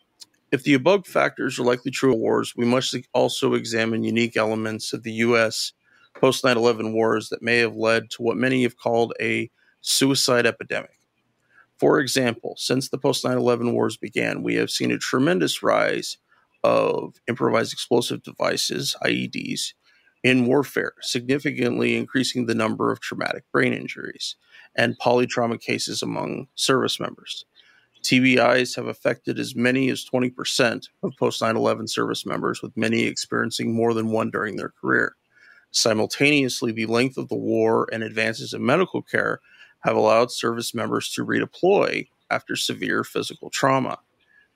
if 0.51 0.63
the 0.63 0.75
above 0.75 1.07
factors 1.07 1.57
are 1.57 1.63
likely 1.63 1.91
true 1.91 2.13
of 2.13 2.19
wars, 2.19 2.53
we 2.55 2.65
must 2.65 2.95
also 3.13 3.53
examine 3.53 4.03
unique 4.03 4.37
elements 4.37 4.93
of 4.93 5.03
the 5.03 5.13
U.S. 5.13 5.73
post 6.19 6.43
9 6.43 6.55
11 6.55 6.93
wars 6.93 7.29
that 7.29 7.41
may 7.41 7.57
have 7.57 7.75
led 7.75 8.09
to 8.11 8.21
what 8.21 8.37
many 8.37 8.63
have 8.63 8.77
called 8.77 9.13
a 9.19 9.49
suicide 9.81 10.45
epidemic. 10.45 10.99
For 11.79 11.99
example, 11.99 12.55
since 12.57 12.89
the 12.89 12.99
post 12.99 13.25
9 13.25 13.35
11 13.35 13.73
wars 13.73 13.97
began, 13.97 14.43
we 14.43 14.55
have 14.55 14.69
seen 14.69 14.91
a 14.91 14.97
tremendous 14.97 15.63
rise 15.63 16.17
of 16.63 17.15
improvised 17.27 17.73
explosive 17.73 18.23
devices, 18.23 18.95
IEDs, 19.03 19.73
in 20.23 20.45
warfare, 20.45 20.93
significantly 21.01 21.97
increasing 21.97 22.45
the 22.45 22.55
number 22.55 22.91
of 22.91 23.01
traumatic 23.01 23.43
brain 23.51 23.73
injuries 23.73 24.37
and 24.75 24.97
polytrauma 24.97 25.59
cases 25.59 26.01
among 26.01 26.47
service 26.55 26.99
members. 26.99 27.45
TBIs 28.03 28.75
have 28.75 28.87
affected 28.87 29.39
as 29.39 29.55
many 29.55 29.89
as 29.89 30.05
20% 30.05 30.89
of 31.03 31.13
post 31.17 31.41
9 31.41 31.55
11 31.55 31.87
service 31.87 32.25
members, 32.25 32.61
with 32.61 32.75
many 32.75 33.03
experiencing 33.03 33.73
more 33.73 33.93
than 33.93 34.11
one 34.11 34.29
during 34.29 34.57
their 34.57 34.73
career. 34.81 35.15
Simultaneously, 35.71 36.71
the 36.71 36.85
length 36.85 37.17
of 37.17 37.29
the 37.29 37.35
war 37.35 37.87
and 37.91 38.03
advances 38.03 38.53
in 38.53 38.65
medical 38.65 39.01
care 39.01 39.39
have 39.79 39.95
allowed 39.95 40.31
service 40.31 40.75
members 40.75 41.09
to 41.13 41.25
redeploy 41.25 42.07
after 42.29 42.55
severe 42.55 43.03
physical 43.03 43.49
trauma. 43.49 43.97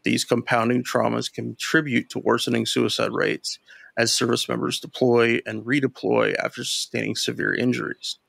These 0.03 0.25
compounding 0.25 0.83
traumas 0.83 1.31
contribute 1.31 2.09
to 2.09 2.19
worsening 2.19 2.65
suicide 2.65 3.11
rates 3.11 3.59
as 3.97 4.13
service 4.13 4.47
members 4.47 4.79
deploy 4.79 5.39
and 5.45 5.65
redeploy 5.65 6.35
after 6.35 6.63
sustaining 6.63 7.15
severe 7.15 7.53
injuries. 7.53 8.19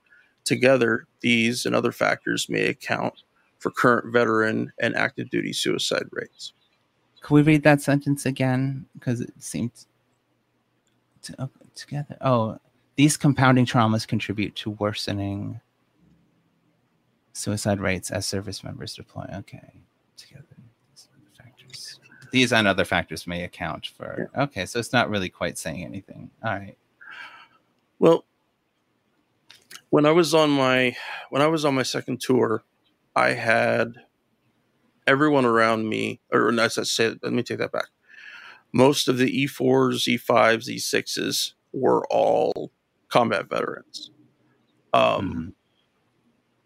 Together, 0.44 1.06
these 1.20 1.66
and 1.66 1.74
other 1.74 1.92
factors 1.92 2.48
may 2.48 2.66
account 2.66 3.14
for 3.58 3.70
current 3.70 4.12
veteran 4.12 4.72
and 4.80 4.94
active 4.96 5.30
duty 5.30 5.52
suicide 5.52 6.06
rates. 6.12 6.52
Can 7.20 7.34
we 7.34 7.42
read 7.42 7.62
that 7.64 7.82
sentence 7.82 8.26
again? 8.26 8.86
Because 8.94 9.20
it 9.20 9.32
seemed 9.38 9.72
to, 11.22 11.34
oh, 11.38 11.50
together. 11.74 12.16
Oh, 12.20 12.58
these 12.96 13.16
compounding 13.16 13.66
traumas 13.66 14.06
contribute 14.06 14.54
to 14.56 14.70
worsening 14.70 15.60
suicide 17.32 17.80
rates 17.80 18.10
as 18.10 18.26
service 18.26 18.64
members 18.64 18.94
deploy. 18.94 19.26
Okay, 19.34 19.72
together. 20.16 20.44
Factors. 21.36 22.00
These 22.32 22.52
and 22.52 22.66
other 22.66 22.84
factors 22.84 23.26
may 23.26 23.44
account 23.44 23.86
for. 23.86 24.30
Yeah. 24.34 24.42
Okay, 24.44 24.66
so 24.66 24.78
it's 24.78 24.92
not 24.92 25.10
really 25.10 25.28
quite 25.28 25.58
saying 25.58 25.84
anything. 25.84 26.30
All 26.44 26.52
right. 26.52 26.76
Well, 27.98 28.24
when 29.90 30.06
I 30.06 30.10
was 30.10 30.34
on 30.34 30.50
my 30.50 30.96
when 31.30 31.42
I 31.42 31.46
was 31.46 31.64
on 31.64 31.74
my 31.74 31.82
second 31.82 32.20
tour, 32.20 32.62
I 33.18 33.32
had 33.32 33.94
everyone 35.04 35.44
around 35.44 35.88
me, 35.88 36.20
or 36.30 36.52
as 36.60 36.78
I 36.78 36.84
said, 36.84 37.18
let 37.20 37.32
me 37.32 37.42
take 37.42 37.58
that 37.58 37.72
back. 37.72 37.88
Most 38.72 39.08
of 39.08 39.18
the 39.18 39.44
E4s, 39.44 40.06
E5s, 40.06 40.68
E6s 40.68 41.54
were 41.72 42.06
all 42.12 42.70
combat 43.08 43.48
veterans. 43.50 44.12
Um, 44.92 45.02
mm-hmm. 45.02 45.48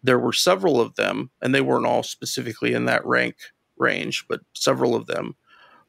There 0.03 0.19
were 0.19 0.33
several 0.33 0.79
of 0.79 0.93
them, 0.93 1.31
and 1.41 1.55
they 1.55 1.61
weren't 1.61 1.87
all 1.87 2.03
specifically 2.03 2.73
in 2.73 2.85
that 2.85 3.03
rank 3.03 3.37
range, 3.77 4.25
but 4.27 4.41
several 4.53 4.93
of 4.93 5.07
them 5.07 5.35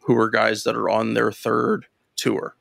who 0.05 0.15
were 0.15 0.31
guys 0.31 0.65
that 0.65 0.77
are 0.77 0.89
on 0.89 1.13
their 1.13 1.31
third 1.31 1.87
tour. 2.17 2.57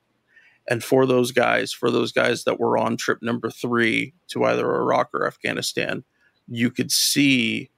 And 0.68 0.84
for 0.84 1.06
those 1.06 1.32
guys, 1.32 1.72
for 1.72 1.90
those 1.90 2.12
guys 2.12 2.44
that 2.44 2.60
were 2.60 2.78
on 2.78 2.98
trip 2.98 3.20
number 3.22 3.50
three 3.50 4.14
to 4.30 4.44
either 4.44 4.76
Iraq 4.76 5.10
or 5.14 5.26
Afghanistan, 5.26 6.04
you 6.48 6.70
could 6.70 6.92
see 6.92 7.70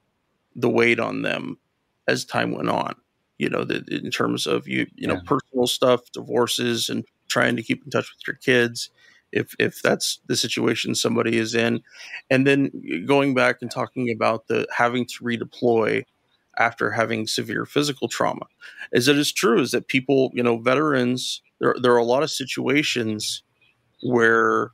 the 0.56 0.70
weight 0.70 0.98
on 0.98 1.22
them 1.22 1.58
as 2.08 2.24
time 2.24 2.52
went 2.52 2.70
on. 2.70 2.94
You 3.38 3.50
know, 3.50 3.64
the, 3.64 3.84
in 3.88 4.10
terms 4.10 4.46
of 4.46 4.66
you, 4.66 4.80
you 4.94 5.08
yeah. 5.08 5.14
know, 5.14 5.20
personal 5.26 5.66
stuff, 5.66 6.10
divorces, 6.12 6.88
and 6.88 7.04
trying 7.28 7.56
to 7.56 7.62
keep 7.62 7.84
in 7.84 7.90
touch 7.90 8.10
with 8.10 8.26
your 8.26 8.36
kids, 8.36 8.90
if 9.30 9.54
if 9.58 9.82
that's 9.82 10.20
the 10.26 10.36
situation 10.36 10.94
somebody 10.94 11.36
is 11.36 11.54
in, 11.54 11.82
and 12.30 12.46
then 12.46 12.70
going 13.06 13.34
back 13.34 13.58
and 13.60 13.70
talking 13.70 14.10
about 14.10 14.46
the 14.48 14.66
having 14.74 15.04
to 15.04 15.24
redeploy 15.24 16.04
after 16.58 16.90
having 16.90 17.26
severe 17.26 17.66
physical 17.66 18.08
trauma, 18.08 18.46
is 18.92 19.08
it 19.08 19.18
is 19.18 19.30
true 19.30 19.60
is 19.60 19.72
that 19.72 19.88
people, 19.88 20.30
you 20.32 20.42
know, 20.42 20.56
veterans, 20.56 21.42
there 21.60 21.76
there 21.80 21.92
are 21.92 21.98
a 21.98 22.04
lot 22.04 22.22
of 22.22 22.30
situations 22.30 23.42
where 24.02 24.70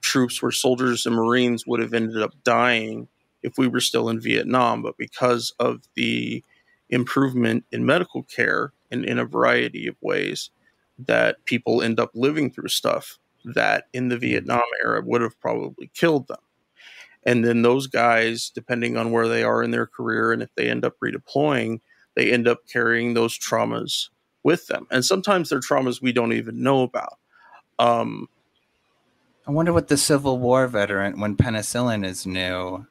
troops, 0.00 0.42
where 0.42 0.52
soldiers 0.52 1.06
and 1.06 1.14
Marines 1.14 1.66
would 1.66 1.80
have 1.80 1.94
ended 1.94 2.20
up 2.20 2.34
dying 2.44 3.08
if 3.44 3.58
we 3.58 3.68
were 3.68 3.80
still 3.80 4.08
in 4.08 4.18
Vietnam, 4.18 4.82
but 4.82 4.96
because 4.96 5.52
of 5.60 5.82
the 5.94 6.42
improvement 6.88 7.64
in 7.70 7.86
medical 7.86 8.22
care 8.24 8.72
and 8.90 9.04
in 9.04 9.18
a 9.18 9.24
variety 9.24 9.86
of 9.86 9.96
ways, 10.00 10.50
that 10.98 11.44
people 11.44 11.82
end 11.82 12.00
up 12.00 12.10
living 12.14 12.50
through 12.50 12.68
stuff 12.68 13.18
that 13.44 13.84
in 13.92 14.08
the 14.08 14.18
Vietnam 14.18 14.62
era 14.82 15.02
would 15.04 15.20
have 15.20 15.38
probably 15.40 15.90
killed 15.94 16.26
them. 16.26 16.38
And 17.26 17.44
then 17.44 17.62
those 17.62 17.86
guys, 17.86 18.50
depending 18.50 18.96
on 18.96 19.10
where 19.10 19.28
they 19.28 19.42
are 19.42 19.62
in 19.62 19.70
their 19.70 19.86
career 19.86 20.32
and 20.32 20.42
if 20.42 20.54
they 20.54 20.70
end 20.70 20.84
up 20.84 20.94
redeploying, 21.02 21.80
they 22.14 22.32
end 22.32 22.48
up 22.48 22.60
carrying 22.72 23.14
those 23.14 23.38
traumas 23.38 24.08
with 24.42 24.66
them. 24.68 24.86
And 24.90 25.04
sometimes 25.04 25.50
they're 25.50 25.60
traumas 25.60 26.00
we 26.00 26.12
don't 26.12 26.32
even 26.32 26.62
know 26.62 26.82
about. 26.82 27.18
Um, 27.78 28.28
I 29.46 29.50
wonder 29.50 29.72
what 29.72 29.88
the 29.88 29.96
Civil 29.96 30.38
War 30.38 30.66
veteran, 30.66 31.20
when 31.20 31.36
penicillin 31.36 32.04
is 32.04 32.24
new, 32.26 32.86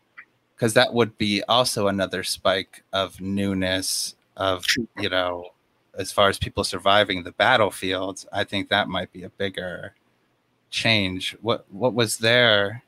because 0.56 0.74
that 0.74 0.94
would 0.94 1.18
be 1.18 1.44
also 1.48 1.88
another 1.88 2.24
spike 2.24 2.84
of 2.94 3.20
newness 3.22 4.16
of 4.38 4.66
you 4.98 5.10
know 5.10 5.50
as 5.98 6.12
far 6.12 6.28
as 6.28 6.40
people 6.40 6.64
surviving 6.64 7.24
the 7.24 7.32
battlefields 7.34 8.26
i 8.34 8.44
think 8.44 8.70
that 8.70 8.88
might 8.88 9.12
be 9.14 9.24
a 9.24 9.30
bigger 9.30 9.94
change 10.72 11.38
what 11.42 11.66
what 11.72 11.94
was 11.94 12.18
there 12.18 12.84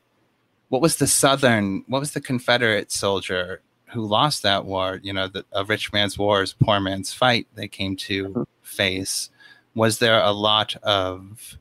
what 0.68 0.82
was 0.82 0.96
the 0.96 1.06
Southern? 1.06 1.84
What 1.86 2.00
was 2.00 2.12
the 2.12 2.20
Confederate 2.20 2.90
soldier 2.90 3.60
who 3.86 4.04
lost 4.04 4.42
that 4.42 4.64
war? 4.64 5.00
You 5.02 5.12
know, 5.12 5.28
the, 5.28 5.44
a 5.52 5.64
rich 5.64 5.92
man's 5.92 6.18
war 6.18 6.42
is 6.42 6.52
poor 6.52 6.80
man's 6.80 7.12
fight. 7.12 7.46
They 7.54 7.68
came 7.68 7.96
to 7.96 8.24
mm-hmm. 8.24 8.42
face. 8.62 9.30
Was 9.74 9.98
there 9.98 10.20
a 10.20 10.32
lot 10.32 10.74
of 10.82 11.58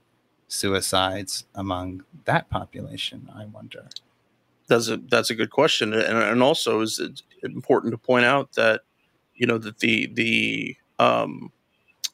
suicides 0.47 1.45
among 1.53 2.03
that 2.26 2.49
population? 2.49 3.30
I 3.36 3.45
wonder. 3.45 3.88
That's 4.68 4.89
a 4.89 4.97
that's 4.97 5.30
a 5.30 5.36
good 5.36 5.51
question, 5.51 5.93
and, 5.93 6.18
and 6.18 6.41
also 6.41 6.82
is 6.82 6.99
it 6.99 7.22
important 7.43 7.91
to 7.91 7.97
point 7.97 8.26
out 8.26 8.53
that 8.53 8.82
you 9.36 9.45
know 9.45 9.57
that 9.59 9.80
the 9.80 10.07
the 10.07 10.76
um, 10.97 11.51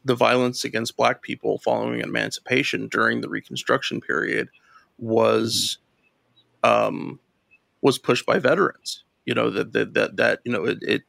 the 0.03 0.15
violence 0.15 0.63
against 0.63 0.97
black 0.97 1.21
people 1.21 1.59
following 1.59 2.01
emancipation 2.01 2.87
during 2.87 3.21
the 3.21 3.29
Reconstruction 3.29 4.01
period 4.01 4.49
was 4.97 5.77
um, 6.63 7.19
was 7.81 7.97
pushed 7.97 8.25
by 8.25 8.39
veterans. 8.39 9.03
You 9.25 9.35
know 9.35 9.49
that 9.49 9.73
that 9.73 9.93
that, 9.93 10.17
that 10.17 10.39
you 10.43 10.51
know 10.51 10.65
it, 10.65 10.79
it 10.81 11.01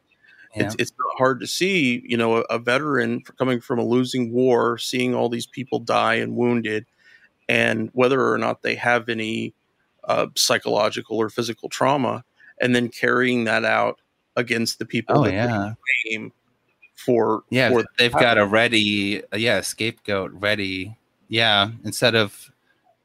yeah. 0.55 0.65
it's 0.65 0.75
it's 0.79 0.91
hard 1.17 1.39
to 1.39 1.47
see. 1.47 2.03
You 2.05 2.17
know 2.17 2.37
a, 2.37 2.41
a 2.49 2.59
veteran 2.59 3.21
coming 3.37 3.59
from 3.59 3.79
a 3.79 3.85
losing 3.85 4.31
war, 4.31 4.77
seeing 4.77 5.15
all 5.15 5.29
these 5.29 5.47
people 5.47 5.79
die 5.79 6.15
and 6.15 6.35
wounded, 6.35 6.85
and 7.49 7.89
whether 7.93 8.31
or 8.31 8.37
not 8.37 8.61
they 8.61 8.75
have 8.75 9.09
any 9.09 9.53
uh, 10.05 10.27
psychological 10.35 11.17
or 11.17 11.29
physical 11.29 11.69
trauma, 11.69 12.23
and 12.61 12.75
then 12.75 12.89
carrying 12.89 13.43
that 13.45 13.65
out 13.65 13.99
against 14.35 14.79
the 14.79 14.85
people 14.85 15.19
oh, 15.19 15.23
that 15.23 15.33
yeah. 15.33 15.73
they 16.05 16.31
for 16.95 17.43
yeah 17.49 17.69
for 17.69 17.83
they've 17.97 18.13
got 18.13 18.37
a 18.37 18.45
ready 18.45 19.21
yeah 19.35 19.61
scapegoat 19.61 20.31
ready. 20.33 20.95
Yeah 21.27 21.71
instead 21.83 22.15
of 22.15 22.51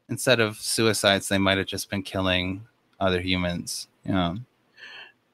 instead 0.09 0.39
of 0.39 0.57
suicides 0.57 1.27
they 1.29 1.37
might 1.37 1.57
have 1.57 1.67
just 1.67 1.89
been 1.89 2.03
killing 2.03 2.65
other 2.99 3.21
humans 3.21 3.87
yeah 4.05 4.35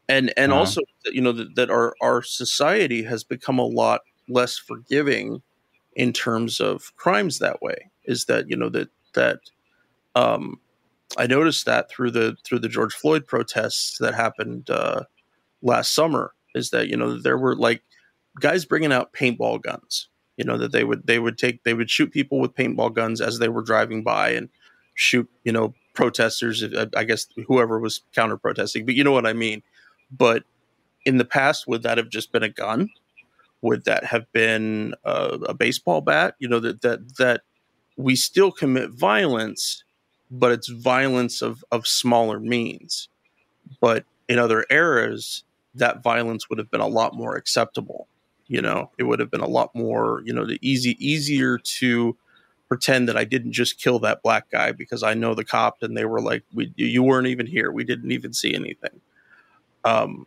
and 0.07 0.33
and 0.37 0.51
uh 0.51 0.55
also 0.55 0.81
you 1.05 1.21
know 1.21 1.31
that, 1.31 1.55
that 1.55 1.69
our 1.69 1.95
our 2.01 2.21
society 2.21 3.03
has 3.03 3.23
become 3.23 3.59
a 3.59 3.65
lot 3.65 4.01
less 4.27 4.57
forgiving 4.57 5.41
in 5.95 6.13
terms 6.13 6.59
of 6.59 6.95
crimes 6.95 7.39
that 7.39 7.61
way 7.61 7.89
is 8.05 8.25
that 8.25 8.49
you 8.49 8.55
know 8.55 8.69
that 8.69 8.89
that 9.13 9.39
um 10.15 10.59
i 11.17 11.27
noticed 11.27 11.65
that 11.65 11.89
through 11.89 12.11
the 12.11 12.35
through 12.43 12.59
the 12.59 12.69
george 12.69 12.93
floyd 12.93 13.25
protests 13.25 13.97
that 13.99 14.13
happened 14.13 14.69
uh 14.69 15.03
last 15.61 15.93
summer 15.93 16.33
is 16.53 16.69
that 16.69 16.87
you 16.87 16.97
know 16.97 17.19
there 17.19 17.37
were 17.37 17.55
like 17.55 17.81
guys 18.39 18.65
bringing 18.65 18.93
out 18.93 19.13
paintball 19.13 19.61
guns. 19.61 20.09
You 20.37 20.43
know 20.43 20.57
that 20.57 20.71
they 20.71 20.83
would 20.83 21.07
they 21.07 21.19
would 21.19 21.37
take 21.37 21.63
they 21.63 21.73
would 21.73 21.89
shoot 21.89 22.11
people 22.11 22.39
with 22.39 22.55
paintball 22.55 22.93
guns 22.93 23.21
as 23.21 23.39
they 23.39 23.47
were 23.47 23.61
driving 23.61 24.03
by 24.03 24.31
and 24.31 24.49
shoot 24.93 25.29
you 25.43 25.51
know 25.51 25.73
protesters. 25.93 26.63
I 26.95 27.03
guess 27.05 27.27
whoever 27.47 27.79
was 27.79 28.01
counter 28.13 28.37
protesting, 28.37 28.85
but 28.85 28.95
you 28.95 29.03
know 29.03 29.13
what 29.13 29.25
I 29.25 29.33
mean. 29.33 29.63
But 30.11 30.43
in 31.05 31.17
the 31.17 31.25
past, 31.25 31.67
would 31.67 31.83
that 31.83 31.97
have 31.97 32.09
just 32.09 32.31
been 32.31 32.43
a 32.43 32.49
gun? 32.49 32.89
Would 33.61 33.85
that 33.85 34.03
have 34.03 34.29
been 34.33 34.93
a, 35.05 35.39
a 35.47 35.53
baseball 35.53 36.01
bat? 36.01 36.35
You 36.39 36.49
know 36.49 36.59
that 36.59 36.81
that 36.81 37.17
that 37.17 37.41
we 37.95 38.17
still 38.17 38.51
commit 38.51 38.91
violence, 38.91 39.84
but 40.31 40.51
it's 40.51 40.67
violence 40.67 41.41
of 41.41 41.63
of 41.71 41.87
smaller 41.87 42.39
means. 42.39 43.09
But 43.81 44.05
in 44.29 44.39
other 44.39 44.65
eras, 44.69 45.43
that 45.75 46.03
violence 46.03 46.49
would 46.49 46.59
have 46.59 46.71
been 46.71 46.81
a 46.81 46.87
lot 46.87 47.15
more 47.15 47.35
acceptable 47.35 48.07
you 48.47 48.61
know? 48.61 48.91
It 48.97 49.03
would 49.03 49.19
have 49.19 49.31
been 49.31 49.41
a 49.41 49.47
lot 49.47 49.73
more 49.75 50.21
you 50.25 50.33
know 50.33 50.45
the 50.45 50.59
easy 50.61 50.95
easier 51.05 51.57
to 51.57 52.15
pretend 52.67 53.07
that 53.07 53.15
i 53.15 53.23
didn't 53.23 53.51
just 53.51 53.79
kill 53.79 53.99
that 53.99 54.23
black 54.23 54.49
guy 54.49 54.71
because 54.71 55.03
i 55.03 55.13
know 55.13 55.35
the 55.35 55.45
cop 55.45 55.83
and 55.83 55.95
they 55.95 56.05
were 56.05 56.19
like 56.19 56.43
we, 56.51 56.73
you 56.75 57.03
weren't 57.03 57.27
even 57.27 57.45
here. 57.45 57.71
We 57.71 57.83
didn't 57.83 58.11
even 58.11 58.33
see 58.33 58.55
anything. 58.55 59.01
Um 59.83 60.25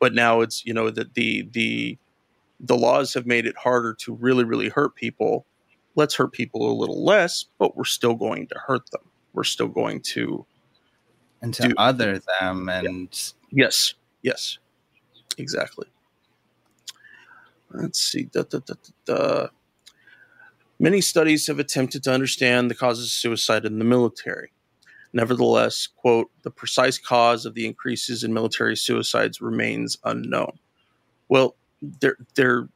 but 0.00 0.14
now 0.14 0.40
it's 0.40 0.66
you 0.66 0.74
know 0.74 0.90
that 0.90 1.14
the 1.14 1.48
the 1.52 1.98
the 2.60 2.76
laws 2.76 3.14
have 3.14 3.26
made 3.26 3.46
it 3.46 3.56
harder 3.56 3.94
to 3.94 4.14
really 4.14 4.44
really 4.44 4.68
hurt 4.68 4.94
people 4.94 5.46
let's 5.94 6.14
hurt 6.14 6.32
people 6.32 6.70
a 6.70 6.74
little 6.74 7.04
less 7.04 7.44
but 7.58 7.76
we're 7.76 7.84
still 7.84 8.14
going 8.14 8.46
to 8.46 8.56
hurt 8.66 8.90
them 8.90 9.02
we're 9.32 9.44
still 9.44 9.68
going 9.68 10.00
to 10.00 10.44
and 11.42 11.54
to 11.54 11.68
do, 11.68 11.74
other 11.76 12.20
them 12.40 12.68
and 12.68 13.32
yeah. 13.50 13.64
yes 13.64 13.94
yes 14.22 14.58
exactly 15.38 15.86
Let's 17.74 18.00
see. 18.00 18.24
Da, 18.24 18.42
da, 18.42 18.60
da, 19.04 19.48
Many 20.78 21.00
studies 21.00 21.46
have 21.46 21.58
attempted 21.58 22.02
to 22.04 22.12
understand 22.12 22.70
the 22.70 22.74
causes 22.74 23.06
of 23.06 23.10
suicide 23.10 23.64
in 23.64 23.78
the 23.78 23.84
military. 23.84 24.52
Nevertheless, 25.12 25.86
quote, 25.86 26.30
the 26.42 26.50
precise 26.50 26.98
cause 26.98 27.46
of 27.46 27.54
the 27.54 27.66
increases 27.66 28.24
in 28.24 28.32
military 28.34 28.76
suicides 28.76 29.40
remains 29.40 29.96
unknown. 30.04 30.58
Well, 31.28 31.56
there, 31.80 32.16
there. 32.34 32.68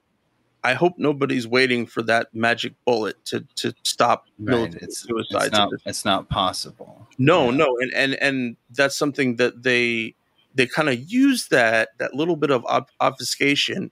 I 0.69 0.75
hope 0.75 0.99
nobody's 0.99 1.49
waiting 1.49 1.87
for 1.87 2.03
that 2.03 2.35
magic 2.35 2.75
bullet 2.85 3.25
to 3.25 3.41
to 3.57 3.73
stop 3.85 4.27
right. 4.39 4.75
it's, 4.75 4.99
suicides. 4.99 5.47
It's 5.47 5.57
not, 5.57 5.73
it's 5.87 6.05
not 6.05 6.29
possible. 6.29 7.09
No, 7.17 7.49
yeah. 7.49 7.57
no, 7.57 7.79
and 7.81 7.95
and 7.95 8.15
and 8.17 8.57
that's 8.73 8.95
something 8.95 9.37
that 9.37 9.63
they 9.63 10.15
they 10.55 10.67
kind 10.67 10.91
of 10.91 11.01
use 11.11 11.49
that 11.49 11.89
that 11.97 12.13
little 12.13 12.37
bit 12.37 12.51
of 12.51 12.67
obfuscation 13.01 13.91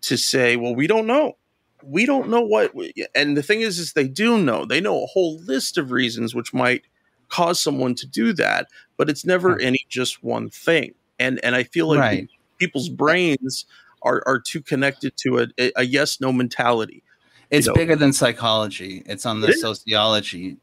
to 0.00 0.18
say, 0.18 0.56
well, 0.56 0.74
we 0.74 0.88
don't 0.88 1.06
know. 1.06 1.36
We 1.84 2.04
don't 2.04 2.30
know 2.30 2.40
what. 2.40 2.74
And 3.14 3.36
the 3.36 3.42
thing 3.44 3.60
is, 3.60 3.78
is 3.78 3.92
they 3.92 4.08
do 4.08 4.38
know. 4.38 4.64
They 4.64 4.80
know 4.80 5.04
a 5.04 5.06
whole 5.06 5.38
list 5.42 5.78
of 5.78 5.92
reasons 5.92 6.34
which 6.34 6.52
might 6.52 6.82
cause 7.28 7.62
someone 7.62 7.94
to 7.94 8.08
do 8.08 8.32
that, 8.32 8.66
but 8.96 9.08
it's 9.08 9.24
never 9.24 9.50
right. 9.50 9.62
any 9.62 9.86
just 9.88 10.24
one 10.24 10.50
thing. 10.50 10.94
And 11.20 11.38
and 11.44 11.54
I 11.54 11.62
feel 11.62 11.86
like 11.86 12.00
right. 12.00 12.28
people's 12.58 12.88
brains 12.88 13.66
are 14.02 14.22
are 14.26 14.38
too 14.40 14.60
connected 14.60 15.16
to 15.18 15.40
a, 15.58 15.72
a 15.76 15.84
yes 15.84 16.20
no 16.20 16.32
mentality. 16.32 17.02
It's 17.50 17.66
you 17.66 17.72
know? 17.72 17.74
bigger 17.74 17.96
than 17.96 18.12
psychology. 18.12 19.02
It's 19.06 19.24
on 19.24 19.40
the 19.40 19.48
it 19.48 19.58
sociology. 19.58 20.58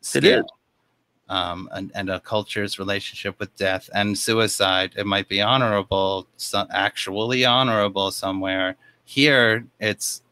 Scale. 0.00 0.24
It 0.24 0.44
is 0.44 0.44
um, 1.28 1.68
and, 1.72 1.92
and, 1.94 2.08
a 2.08 2.20
culture's 2.20 2.78
relationship 2.78 3.38
with 3.38 3.54
death 3.56 3.90
and 3.94 4.16
suicide. 4.16 4.94
It 4.96 5.06
might 5.06 5.28
be 5.28 5.42
honorable, 5.42 6.26
so 6.36 6.66
actually 6.70 7.44
honorable 7.44 8.10
somewhere. 8.10 8.76
Here, 9.04 9.66
it's 9.78 10.22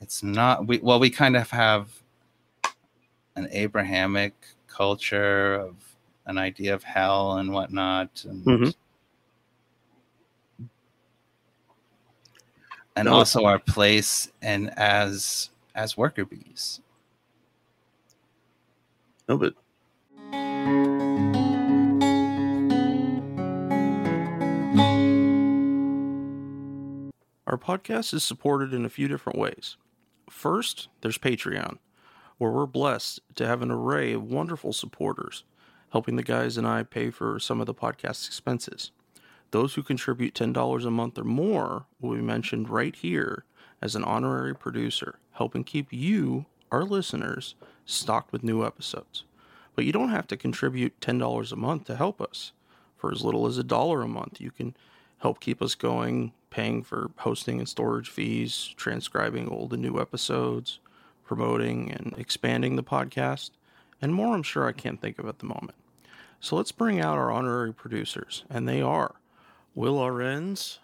it's 0.00 0.22
not. 0.22 0.66
We 0.66 0.78
well, 0.78 1.00
we 1.00 1.10
kind 1.10 1.36
of 1.36 1.50
have 1.50 1.88
an 3.36 3.48
Abrahamic 3.50 4.34
culture 4.68 5.54
of 5.54 5.76
an 6.26 6.38
idea 6.38 6.74
of 6.74 6.84
hell 6.84 7.38
and 7.38 7.52
whatnot, 7.52 8.24
and, 8.28 8.44
mm-hmm. 8.44 8.70
And 12.96 13.06
no. 13.06 13.14
also 13.14 13.44
our 13.44 13.58
place 13.58 14.30
and 14.42 14.70
as 14.78 15.50
as 15.74 15.96
worker 15.96 16.24
bees. 16.24 16.80
No, 19.28 19.38
but 19.38 19.54
Our 27.46 27.58
podcast 27.58 28.12
is 28.12 28.24
supported 28.24 28.74
in 28.74 28.84
a 28.84 28.88
few 28.88 29.06
different 29.06 29.38
ways. 29.38 29.76
First, 30.28 30.88
there's 31.02 31.18
Patreon, 31.18 31.78
where 32.38 32.50
we're 32.50 32.66
blessed 32.66 33.20
to 33.36 33.46
have 33.46 33.62
an 33.62 33.70
array 33.70 34.12
of 34.12 34.24
wonderful 34.24 34.72
supporters, 34.72 35.44
helping 35.90 36.16
the 36.16 36.24
guys 36.24 36.56
and 36.56 36.66
I 36.66 36.82
pay 36.82 37.10
for 37.10 37.38
some 37.38 37.60
of 37.60 37.66
the 37.66 37.74
podcast 37.74 38.26
expenses. 38.26 38.90
Those 39.54 39.74
who 39.74 39.84
contribute 39.84 40.34
$10 40.34 40.84
a 40.84 40.90
month 40.90 41.16
or 41.16 41.22
more 41.22 41.86
will 42.00 42.16
be 42.16 42.20
mentioned 42.20 42.68
right 42.68 42.92
here 42.92 43.44
as 43.80 43.94
an 43.94 44.02
honorary 44.02 44.52
producer, 44.52 45.20
helping 45.34 45.62
keep 45.62 45.92
you, 45.92 46.46
our 46.72 46.82
listeners, 46.82 47.54
stocked 47.86 48.32
with 48.32 48.42
new 48.42 48.66
episodes. 48.66 49.22
But 49.76 49.84
you 49.84 49.92
don't 49.92 50.08
have 50.08 50.26
to 50.26 50.36
contribute 50.36 50.98
$10 50.98 51.52
a 51.52 51.54
month 51.54 51.84
to 51.84 51.94
help 51.94 52.20
us. 52.20 52.50
For 52.96 53.12
as 53.12 53.22
little 53.22 53.46
as 53.46 53.56
a 53.56 53.62
dollar 53.62 54.02
a 54.02 54.08
month, 54.08 54.40
you 54.40 54.50
can 54.50 54.74
help 55.18 55.38
keep 55.38 55.62
us 55.62 55.76
going, 55.76 56.32
paying 56.50 56.82
for 56.82 57.12
hosting 57.18 57.60
and 57.60 57.68
storage 57.68 58.10
fees, 58.10 58.74
transcribing 58.76 59.48
old 59.48 59.72
and 59.72 59.82
new 59.82 60.00
episodes, 60.00 60.80
promoting 61.24 61.92
and 61.92 62.12
expanding 62.18 62.74
the 62.74 62.82
podcast, 62.82 63.50
and 64.02 64.12
more 64.12 64.34
I'm 64.34 64.42
sure 64.42 64.66
I 64.66 64.72
can't 64.72 65.00
think 65.00 65.20
of 65.20 65.28
at 65.28 65.38
the 65.38 65.46
moment. 65.46 65.78
So 66.40 66.56
let's 66.56 66.72
bring 66.72 67.00
out 67.00 67.18
our 67.18 67.30
honorary 67.30 67.72
producers, 67.72 68.42
and 68.50 68.68
they 68.68 68.82
are 68.82 69.14
Will 69.74 69.98
Ahrens, 69.98 70.78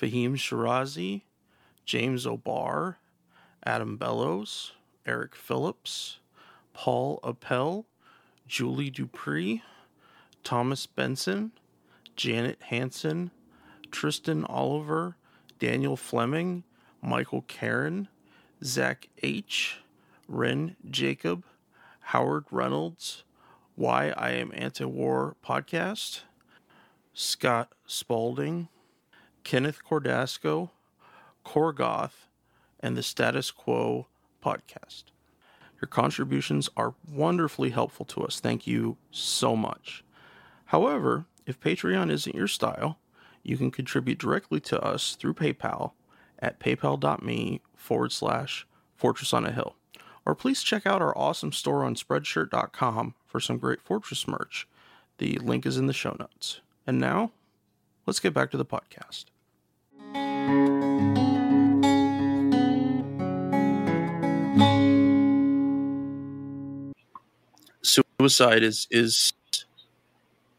Fahim 0.00 0.36
Shirazee, 0.36 1.22
James 1.84 2.26
O'Barr, 2.26 2.98
Adam 3.64 3.96
Bellows, 3.96 4.72
Eric 5.04 5.34
Phillips, 5.34 6.18
Paul 6.72 7.20
Appell, 7.22 7.86
Julie 8.46 8.90
Dupris, 8.90 9.60
Thomas 10.44 10.86
Benson, 10.86 11.52
Janet 12.16 12.58
Hanson, 12.62 13.30
Tristan 13.90 14.44
Oliver, 14.46 15.16
Daniel 15.58 15.96
Fleming, 15.96 16.64
Michael 17.02 17.42
Caron, 17.42 18.08
Zach 18.64 19.08
H., 19.22 19.78
Ren 20.26 20.76
Jacob, 20.88 21.44
Howard 22.00 22.44
Reynolds, 22.50 23.24
Why 23.74 24.10
I 24.16 24.30
Am 24.30 24.50
Anti 24.54 24.84
War 24.86 25.36
podcast, 25.44 26.22
Scott 27.14 27.72
Spaulding, 27.86 28.68
Kenneth 29.44 29.80
Cordasco, 29.84 30.70
Korgoth, 31.44 32.28
and 32.80 32.96
the 32.96 33.02
Statist 33.02 33.56
Quo 33.56 34.06
podcast. 34.42 35.04
Your 35.80 35.88
contributions 35.88 36.70
are 36.76 36.94
wonderfully 37.10 37.70
helpful 37.70 38.06
to 38.06 38.22
us. 38.22 38.40
Thank 38.40 38.66
you 38.66 38.96
so 39.10 39.56
much. 39.56 40.04
However, 40.66 41.26
if 41.44 41.60
Patreon 41.60 42.10
isn't 42.10 42.36
your 42.36 42.48
style, 42.48 42.98
you 43.42 43.56
can 43.56 43.70
contribute 43.70 44.18
directly 44.18 44.60
to 44.60 44.80
us 44.80 45.16
through 45.16 45.34
PayPal 45.34 45.92
at 46.38 46.60
paypal.me 46.60 47.60
forward 47.76 48.12
slash 48.12 48.66
fortress 48.94 49.32
on 49.32 49.44
a 49.44 49.52
hill. 49.52 49.76
Or 50.24 50.34
please 50.34 50.62
check 50.62 50.86
out 50.86 51.02
our 51.02 51.16
awesome 51.18 51.52
store 51.52 51.84
on 51.84 51.96
spreadshirt.com 51.96 53.14
for 53.26 53.40
some 53.40 53.58
great 53.58 53.82
Fortress 53.82 54.28
merch. 54.28 54.68
The 55.18 55.38
link 55.38 55.66
is 55.66 55.76
in 55.76 55.86
the 55.86 55.92
show 55.92 56.16
notes. 56.18 56.60
And 56.86 56.98
now, 56.98 57.30
let's 58.06 58.18
get 58.18 58.34
back 58.34 58.50
to 58.50 58.56
the 58.56 58.64
podcast. 58.64 59.26
Suicide 67.82 68.62
is 68.62 68.86
is 68.90 69.32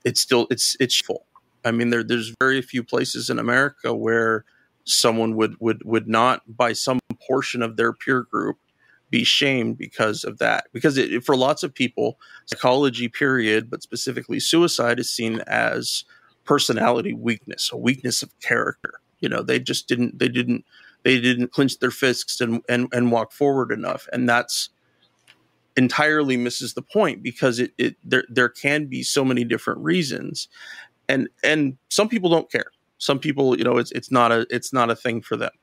it's 0.05 0.21
still 0.21 0.47
it's 0.49 0.78
it's 0.80 0.99
full. 0.99 1.26
I 1.65 1.71
mean, 1.71 1.89
there 1.89 2.03
there's 2.03 2.34
very 2.39 2.61
few 2.61 2.84
places 2.84 3.30
in 3.30 3.39
America 3.39 3.93
where 3.93 4.45
someone 4.86 5.36
would 5.36 5.55
would 5.59 5.84
would 5.84 6.07
not 6.07 6.41
by 6.55 6.74
some 6.74 6.99
portion 7.26 7.61
of 7.61 7.76
their 7.76 7.93
peer 7.93 8.24
group 8.24 8.57
be 9.14 9.24
shamed 9.24 9.78
because 9.78 10.24
of 10.24 10.39
that. 10.39 10.66
Because 10.74 10.97
it, 10.97 11.24
for 11.24 11.38
lots 11.38 11.61
of 11.61 11.72
people 11.72 12.20
psychology 12.47 13.07
period 13.07 13.70
but 13.70 13.84
specifically 13.84 14.39
suicide 14.39 14.99
is 14.99 15.07
seen 15.07 15.39
as 15.45 16.03
personality 16.45 17.14
weakness 17.14 17.70
a 17.72 17.78
weakness 17.78 18.24
of 18.24 18.32
character. 18.39 18.95
You 19.20 19.30
know 19.30 19.43
they 19.43 19.59
just 19.59 19.88
didn't 19.88 20.18
they 20.18 20.30
didn't 20.30 20.66
they 21.03 21.22
didn't 21.22 21.51
clench 21.51 21.78
their 21.78 21.91
fists 21.91 22.41
and 22.41 22.64
and, 22.68 22.88
and 22.91 23.11
walk 23.11 23.32
forward 23.32 23.72
enough. 23.72 24.07
And 24.11 24.28
that's 24.28 24.70
entirely 25.78 26.36
misses 26.36 26.74
the 26.74 26.82
point 26.82 27.22
because 27.22 27.59
it, 27.59 27.72
it 27.78 27.95
there 28.03 28.24
there 28.30 28.49
can 28.49 28.88
be 28.88 29.03
so 29.03 29.24
many 29.24 29.43
different 29.43 29.80
reasons. 29.82 30.47
And 31.07 31.30
and 31.43 31.78
some 31.89 32.09
people 32.09 32.32
don't 32.32 32.51
care. 32.51 32.72
Some 32.97 33.20
people 33.20 33.55
you 33.55 33.64
know 33.64 33.78
it's 33.78 33.91
it's 33.91 34.09
not 34.09 34.32
a 34.32 34.47
it's 34.49 34.74
not 34.74 34.89
a 34.89 34.95
thing 34.95 35.22
for 35.22 35.38
them. 35.38 35.53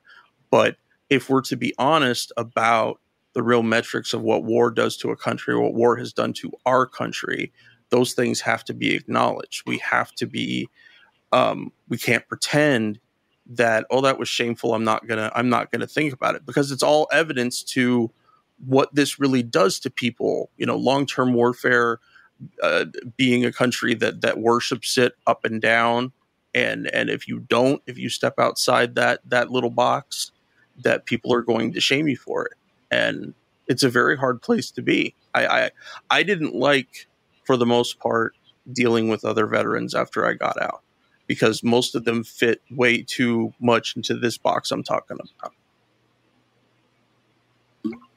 But 0.53 0.77
if 1.09 1.29
we're 1.29 1.43
to 1.43 1.57
be 1.57 1.75
honest 1.79 2.33
about 2.37 3.01
the 3.33 3.43
real 3.43 3.63
metrics 3.63 4.13
of 4.13 4.23
what 4.23 4.45
war 4.45 4.71
does 4.71 4.97
to 4.97 5.11
a 5.11 5.17
country 5.17 5.57
what 5.57 5.75
war 5.75 5.97
has 5.97 6.13
done 6.13 6.33
to 6.33 6.51
our 6.67 6.87
country 6.87 7.53
those 7.91 8.15
things 8.15 8.41
have 8.41 8.65
to 8.65 8.75
be 8.75 8.95
acknowledged. 8.95 9.65
We 9.67 9.79
have 9.79 10.13
to 10.13 10.27
be 10.27 10.69
um, 11.33 11.73
we 11.89 11.99
can't 11.99 12.27
pretend 12.29 12.99
that 13.53 13.85
oh 13.91 14.01
that 14.01 14.19
was 14.19 14.29
shameful 14.29 14.75
i'm 14.75 14.85
not 14.85 15.09
gonna 15.09 15.33
i'm 15.35 15.49
not 15.49 15.73
gonna 15.73 15.87
think 15.87 16.13
about 16.13 16.37
it 16.37 16.47
because 16.47 16.71
it's 16.71 16.85
all 16.85 17.09
evidence 17.11 17.65
to 17.65 18.09
what 18.65 18.95
this 18.95 19.19
really 19.19 19.43
does 19.43 19.81
to 19.81 19.91
people 19.91 20.51
you 20.57 20.65
know 20.65 20.77
long-term 20.77 21.33
warfare 21.33 21.99
uh, 22.63 22.85
being 23.17 23.45
a 23.45 23.51
country 23.51 23.93
that 23.93 24.21
that 24.21 24.39
worships 24.39 24.97
it 24.97 25.15
up 25.27 25.45
and 25.45 25.61
down 25.61 26.13
and 26.55 26.87
and 26.95 27.11
if 27.11 27.27
you 27.27 27.41
don't 27.41 27.83
if 27.87 27.99
you 27.99 28.09
step 28.09 28.39
outside 28.39 28.95
that 28.95 29.19
that 29.29 29.51
little 29.51 29.71
box 29.71 30.31
that 30.79 31.05
people 31.05 31.33
are 31.33 31.43
going 31.43 31.73
to 31.73 31.81
shame 31.81 32.07
you 32.07 32.17
for 32.17 32.47
it 32.47 32.55
and 32.91 33.35
it's 33.69 33.83
a 33.83 33.89
very 33.89 34.17
hard 34.17 34.43
place 34.43 34.71
to 34.73 34.83
be. 34.83 35.15
I 35.35 35.47
i, 35.47 35.71
I 36.11 36.23
didn't 36.23 36.55
like 36.55 37.07
for 37.45 37.57
the 37.57 37.67
most 37.67 37.99
part 38.01 38.35
dealing 38.73 39.09
with 39.09 39.25
other 39.25 39.47
veterans 39.47 39.95
after 39.95 40.27
i 40.27 40.35
got 40.35 40.61
out 40.61 40.83
because 41.27 41.63
most 41.63 41.95
of 41.95 42.05
them 42.05 42.23
fit 42.25 42.61
way 42.71 43.03
too 43.03 43.53
much 43.61 43.97
into 43.97 44.15
this 44.17 44.39
box 44.39 44.71
i'm 44.71 44.83
talking 44.83 45.17
about. 45.19 45.53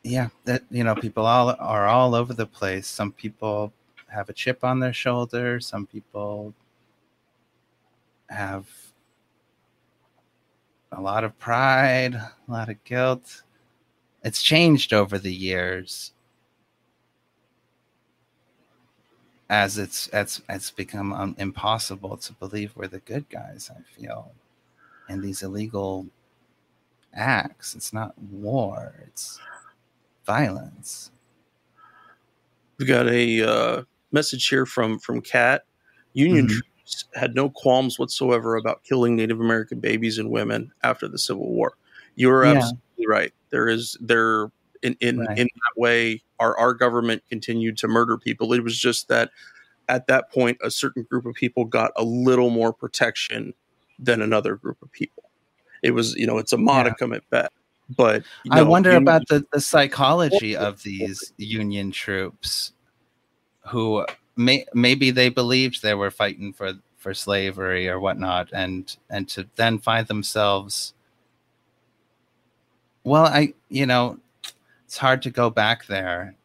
Yeah 0.04 0.30
that 0.46 0.64
you 0.70 0.84
know 0.84 0.96
people 0.96 1.26
all 1.26 1.56
are 1.60 1.88
all 1.88 2.14
over 2.16 2.34
the 2.34 2.46
place. 2.46 2.88
Some 2.88 3.12
people 3.12 3.72
have 4.08 4.30
a 4.30 4.34
chip 4.34 4.64
on 4.64 4.80
their 4.80 4.94
shoulder. 4.94 5.60
Some 5.60 5.88
people 5.88 6.54
have 8.30 8.68
a 10.92 11.02
lot 11.02 11.24
of 11.24 11.38
pride 11.40 12.16
a 12.16 12.32
lot 12.48 12.70
of 12.70 12.84
guilt 12.84 13.43
it's 14.24 14.42
changed 14.42 14.94
over 14.94 15.18
the 15.18 15.34
years 15.34 16.12
as 19.50 19.78
it's 19.78 20.10
it's 20.14 20.42
it's 20.50 20.72
become 20.72 21.14
um, 21.14 21.36
impossible 21.38 22.18
to 22.18 22.34
believe 22.34 22.74
we're 22.76 22.88
the 22.88 23.00
good 23.00 23.28
guys 23.30 23.70
i 23.78 23.82
feel 24.00 24.32
in 25.10 25.22
these 25.22 25.44
illegal 25.44 26.08
acts 27.14 27.76
it's 27.76 27.94
not 27.94 28.18
war 28.18 28.96
it's 29.08 29.40
violence. 30.26 31.12
We've 32.78 32.88
got 32.88 33.08
a 33.08 33.42
uh, 33.42 33.84
message 34.12 34.48
here 34.48 34.66
from 34.66 35.00
from 35.00 35.22
Kat. 35.22 35.64
Union 36.14 36.48
mm-hmm. 36.48 36.54
troops 36.54 37.06
had 37.16 37.36
no 37.36 37.50
qualms 37.50 37.98
whatsoever 37.98 38.56
about 38.56 38.84
killing 38.84 39.16
Native 39.16 39.40
American 39.40 39.80
babies 39.80 40.18
and 40.18 40.30
women 40.30 40.72
after 40.84 41.08
the 41.08 41.18
Civil 41.18 41.50
War. 41.50 41.74
You 42.16 42.32
are 42.32 42.46
yeah. 42.46 42.54
absolutely 42.54 42.80
right. 43.08 43.34
There 43.50 43.68
is 43.68 43.98
there 44.00 44.52
in 44.82 44.96
in, 45.00 45.20
right. 45.20 45.38
in 45.38 45.48
that 45.48 45.80
way 45.80 46.24
our 46.40 46.58
our 46.58 46.74
government 46.74 47.24
continued 47.30 47.78
to 47.80 47.88
murder 47.88 48.18
people. 48.18 48.54
It 48.54 48.64
was 48.64 48.78
just 48.78 49.08
that 49.08 49.32
at 49.90 50.08
that 50.08 50.32
point 50.32 50.58
a 50.64 50.72
certain 50.72 51.04
group 51.04 51.26
of 51.26 51.36
people 51.36 51.66
got 51.66 51.92
a 51.96 52.04
little 52.04 52.50
more 52.50 52.74
protection 52.74 53.54
than 54.00 54.22
another 54.22 54.56
group 54.56 54.82
of 54.82 54.92
people. 54.92 55.24
It 55.82 55.92
was 55.92 56.16
you 56.16 56.28
know 56.28 56.38
it's 56.38 56.54
a 56.54 56.58
modicum 56.58 57.12
yeah. 57.12 57.18
at 57.18 57.30
best 57.30 57.54
but 57.90 58.24
I 58.50 58.62
wonder 58.64 58.96
about 58.96 59.28
the, 59.28 59.46
the 59.52 59.62
psychology 59.62 60.56
of 60.56 60.84
these 60.84 61.34
Union 61.38 61.92
troops 61.92 62.74
who 63.68 64.06
may, 64.36 64.66
maybe 64.74 65.12
they 65.12 65.30
believed 65.30 65.82
they 65.82 65.94
were 65.94 66.12
fighting 66.12 66.54
for, 66.54 66.74
for 66.98 67.14
slavery 67.14 67.88
or 67.88 68.00
whatnot, 68.00 68.50
and 68.54 68.96
and 69.10 69.28
to 69.30 69.48
then 69.56 69.80
find 69.80 70.08
themselves 70.08 70.94
well, 73.04 73.26
I 73.26 73.54
you 73.70 73.86
know, 73.86 74.20
it's 74.86 74.98
hard 74.98 75.22
to 75.24 75.32
go 75.32 75.50
back 75.50 75.88
there. 75.88 76.36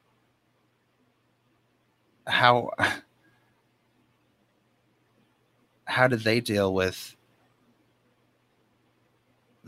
How 2.26 2.70
how 5.84 6.06
did 6.06 6.20
they 6.20 6.40
deal 6.40 6.74
with 6.74 7.16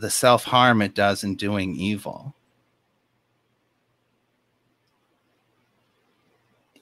the 0.01 0.09
self 0.09 0.45
harm 0.45 0.81
it 0.81 0.93
does 0.93 1.23
in 1.23 1.35
doing 1.35 1.75
evil. 1.75 2.35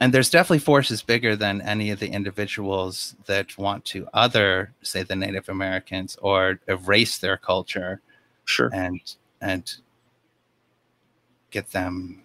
And 0.01 0.13
there's 0.13 0.29
definitely 0.29 0.59
forces 0.59 1.01
bigger 1.01 1.35
than 1.35 1.61
any 1.61 1.91
of 1.91 1.99
the 1.99 2.07
individuals 2.07 3.17
that 3.25 3.57
want 3.57 3.83
to 3.85 4.07
other, 4.13 4.73
say, 4.81 5.03
the 5.03 5.17
Native 5.17 5.49
Americans 5.49 6.17
or 6.21 6.61
erase 6.69 7.17
their 7.17 7.35
culture. 7.35 8.01
Sure. 8.45 8.69
And 8.73 9.01
and 9.41 9.71
get 11.51 11.71
them 11.71 12.21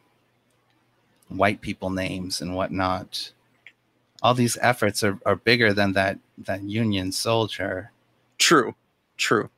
white 1.29 1.61
people 1.61 1.91
names 1.91 2.41
and 2.41 2.55
whatnot. 2.55 3.33
All 4.23 4.35
these 4.35 4.57
efforts 4.61 5.03
are, 5.03 5.19
are 5.27 5.37
bigger 5.37 5.73
than 5.73 5.93
that 5.93 6.19
that 6.39 6.63
Union 6.63 7.13
soldier. 7.13 7.91
True. 8.39 8.75
True 9.17 9.51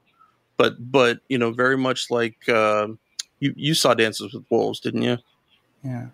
but 0.57 0.91
but 0.91 1.21
you 1.29 1.39
know 1.39 1.51
very 1.51 1.77
much 1.77 2.11
like 2.11 2.49
uh, 2.49 2.89
you 3.41 3.53
you 3.57 3.75
saw 3.75 3.95
Dances 3.95 4.33
with 4.33 4.45
Wolves, 4.51 4.81
didn't 4.81 5.03
you? 5.03 5.19
Yeah. 5.83 6.07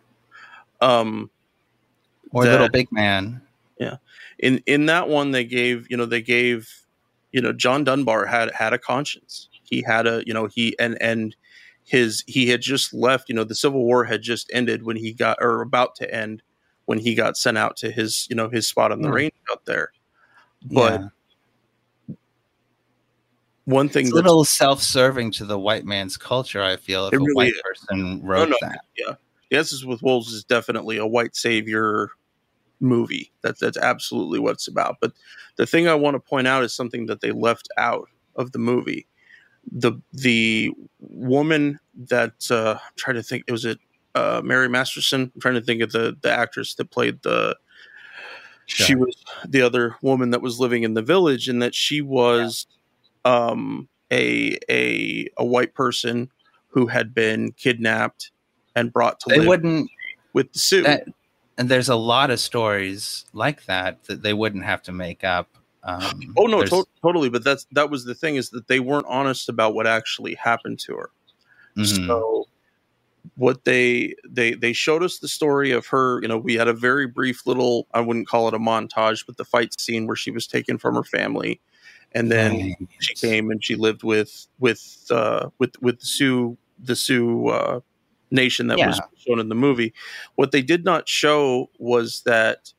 Um, 0.81 1.31
or 2.33 2.45
that, 2.45 2.53
Little 2.53 2.69
Big 2.69 2.91
Man. 2.91 3.41
Yeah. 3.79 3.97
In 4.39 4.63
in 4.67 4.87
that 4.87 5.09
one, 5.09 5.31
they 5.31 5.45
gave 5.45 5.87
you 5.91 5.97
know 5.97 6.07
they 6.07 6.23
gave 6.23 6.69
you 7.33 7.41
know 7.41 7.53
John 7.53 7.85
Dunbar 7.85 8.27
had 8.27 8.51
had 8.53 8.73
a 8.73 8.79
conscience. 8.79 9.49
He 9.65 9.83
had 9.87 10.07
a 10.07 10.23
you 10.27 10.35
know 10.35 10.47
he 10.47 10.77
and 10.79 11.01
and 11.01 11.37
his 11.85 12.25
he 12.27 12.49
had 12.49 12.63
just 12.63 12.93
left. 12.95 13.29
You 13.29 13.35
know 13.35 13.45
the 13.45 13.55
Civil 13.55 13.85
War 13.85 14.05
had 14.05 14.23
just 14.23 14.51
ended 14.53 14.85
when 14.85 14.97
he 14.97 15.13
got 15.13 15.39
or 15.41 15.63
about 15.63 15.97
to 15.97 16.15
end 16.15 16.43
when 16.87 16.99
he 16.99 17.15
got 17.15 17.37
sent 17.37 17.59
out 17.59 17.77
to 17.79 17.91
his 17.91 18.27
you 18.29 18.37
know 18.37 18.49
his 18.49 18.67
spot 18.67 18.93
on 18.93 19.03
the 19.03 19.09
mm. 19.09 19.15
range 19.15 19.35
out 19.51 19.65
there. 19.65 19.93
But 20.65 21.01
yeah 21.01 21.09
one 23.65 23.89
thing 23.89 24.07
it's 24.07 24.13
a 24.13 24.15
little 24.15 24.45
self-serving 24.45 25.31
to 25.31 25.45
the 25.45 25.59
white 25.59 25.85
man's 25.85 26.17
culture 26.17 26.63
i 26.63 26.77
feel 26.77 27.07
if 27.07 27.13
a 27.13 27.19
really 27.19 27.35
white 27.35 27.53
is. 27.53 27.63
person 27.63 28.21
wrote 28.23 28.49
no, 28.49 28.57
no, 28.61 28.69
that 28.69 28.81
yeah 28.97 29.15
Dances 29.51 29.85
with 29.85 30.03
Wolves 30.03 30.33
is 30.33 30.45
definitely 30.45 30.97
a 30.97 31.07
white 31.07 31.37
savior 31.37 32.09
movie 32.81 33.31
that's 33.43 33.61
that's 33.61 33.77
absolutely 33.77 34.41
what 34.41 34.53
it's 34.53 34.67
about 34.67 34.97
but 35.01 35.13
the 35.57 35.67
thing 35.67 35.87
i 35.87 35.95
want 35.95 36.15
to 36.15 36.21
point 36.21 36.47
out 36.47 36.65
is 36.65 36.75
something 36.75 37.07
that 37.07 37.21
they 37.21 37.31
left 37.31 37.69
out 37.77 38.09
of 38.37 38.51
the 38.53 38.59
movie 38.59 39.07
the 39.71 39.93
the 40.13 40.71
woman 40.99 41.79
that 41.95 42.35
uh, 42.51 42.73
i'm 42.75 42.93
trying 42.97 43.17
to 43.17 43.23
think 43.23 43.45
it 43.47 43.53
was 43.53 43.65
it 43.65 43.79
uh, 44.15 44.41
mary 44.45 44.69
masterson 44.69 45.31
i'm 45.35 45.41
trying 45.41 45.55
to 45.55 45.61
think 45.61 45.83
of 45.83 45.93
the 45.93 46.17
the 46.23 46.31
actress 46.31 46.75
that 46.75 46.91
played 46.91 47.21
the 47.23 47.57
Sure. 48.67 48.87
She 48.87 48.95
was 48.95 49.17
the 49.47 49.63
other 49.63 49.97
woman 50.03 50.31
that 50.31 50.41
was 50.41 50.61
living 50.61 50.83
in 50.83 50.95
the 50.95 51.03
village, 51.03 51.49
and 51.49 51.61
that 51.63 51.75
she 51.75 52.01
was 52.01 52.67
yeah. 53.25 53.49
um, 53.49 53.89
a 54.11 54.57
a 54.71 55.29
a 55.37 55.45
white 55.45 55.75
person 55.75 56.31
who 56.69 56.87
had 56.87 57.13
been 57.13 57.53
kidnapped 57.53 58.31
and 58.75 58.93
brought 58.93 59.21
to 59.21 59.27
they 59.29 59.39
live 59.39 59.49
wouldn't 59.49 59.91
with 60.33 60.53
the 60.53 60.59
Sioux. 60.59 60.83
That, 60.85 61.09
and 61.59 61.69
there's 61.69 61.89
a 61.89 61.97
lot 61.97 62.31
of 62.31 62.41
stories 62.41 63.27
like 63.33 63.67
that 63.67 64.05
that 64.05 64.23
they 64.23 64.33
wouldn't 64.33 64.65
have 64.65 64.83
to 64.85 64.93
make 64.93 65.25
up. 65.25 65.49
Um, 65.85 66.35
oh 66.37 66.47
no, 66.47 66.63
to- 66.65 66.87
totally. 67.03 67.29
But 67.29 67.45
that's 67.45 67.67
that 67.73 67.91
was 67.91 68.05
the 68.05 68.15
thing 68.15 68.37
is 68.37 68.51
that 68.51 68.69
they 68.69 68.81
weren't 68.81 69.07
honest 69.09 69.49
about 69.49 69.75
what 69.75 69.87
actually 69.87 70.35
happened 70.35 70.79
to 70.81 70.97
her. 70.97 71.11
Mm-hmm. 71.77 72.07
So 72.07 72.47
what 73.37 73.65
they 73.65 74.15
they 74.29 74.55
they 74.55 74.73
showed 74.73 75.03
us 75.03 75.19
the 75.19 75.29
story 75.29 75.71
of 75.71 75.87
her 75.87 76.21
you 76.23 76.29
know 76.29 76.37
we 76.37 76.55
had 76.55 76.69
a 76.69 76.73
very 76.73 77.07
brief 77.07 77.47
little 77.47 77.87
i 77.95 78.01
wouldn't 78.01 78.27
call 78.27 78.49
it 78.49 78.55
a 78.55 78.59
montage 78.59 79.25
but 79.27 79.37
the 79.37 79.45
fight 79.45 79.79
scene 79.81 80.07
where 80.07 80.17
she 80.17 80.31
was 80.31 80.47
taken 80.47 80.77
from 80.77 80.95
her 80.95 81.05
family 81.05 81.61
and 82.13 82.31
then 82.31 82.53
right. 82.53 82.77
she 82.99 83.15
came 83.15 83.51
and 83.51 83.65
she 83.65 83.75
lived 83.75 84.03
with 84.03 84.49
with 84.59 85.07
uh 85.11 85.49
with 85.59 85.81
with 85.81 86.01
the 86.01 86.07
sioux 86.07 86.57
the 86.79 86.97
sioux 86.97 87.49
uh 87.49 87.81
nation 88.31 88.67
that 88.67 88.79
yeah. 88.79 88.89
was 88.89 89.01
shown 89.17 89.39
in 89.39 89.49
the 89.49 89.55
movie 89.55 89.95
what 90.35 90.53
they 90.53 90.63
did 90.63 90.85
not 90.85 91.09
show 91.09 91.71
was 91.79 92.23
that 92.23 92.73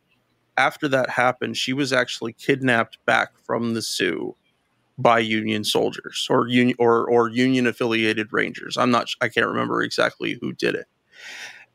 after 0.57 0.88
that 0.88 1.09
happened 1.09 1.57
she 1.57 1.73
was 1.73 1.91
actually 1.91 2.34
kidnapped 2.34 2.97
back 3.05 3.38
from 3.45 3.73
the 3.73 3.81
sioux 3.81 4.35
by 4.97 5.19
Union 5.19 5.63
soldiers 5.63 6.27
or 6.30 6.47
union 6.47 6.75
or 6.80 7.09
or 7.09 7.30
Union 7.30 7.67
affiliated 7.67 8.31
Rangers. 8.31 8.77
I'm 8.77 8.91
not. 8.91 9.09
I 9.21 9.30
can't 9.30 9.47
remember 9.47 9.81
exactly 9.81 10.38
who 10.39 10.53
did 10.53 10.75
it. 10.75 10.88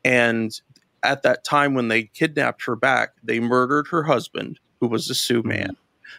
And 0.03 0.59
at 1.03 1.23
that 1.23 1.43
time, 1.43 1.73
when 1.73 1.87
they 1.87 2.03
kidnapped 2.03 2.63
her 2.65 2.75
back, 2.75 3.11
they 3.23 3.39
murdered 3.39 3.87
her 3.87 4.03
husband, 4.03 4.59
who 4.79 4.87
was 4.87 5.09
a 5.09 5.15
Sioux 5.15 5.39
mm-hmm. 5.39 5.49
man. 5.49 5.77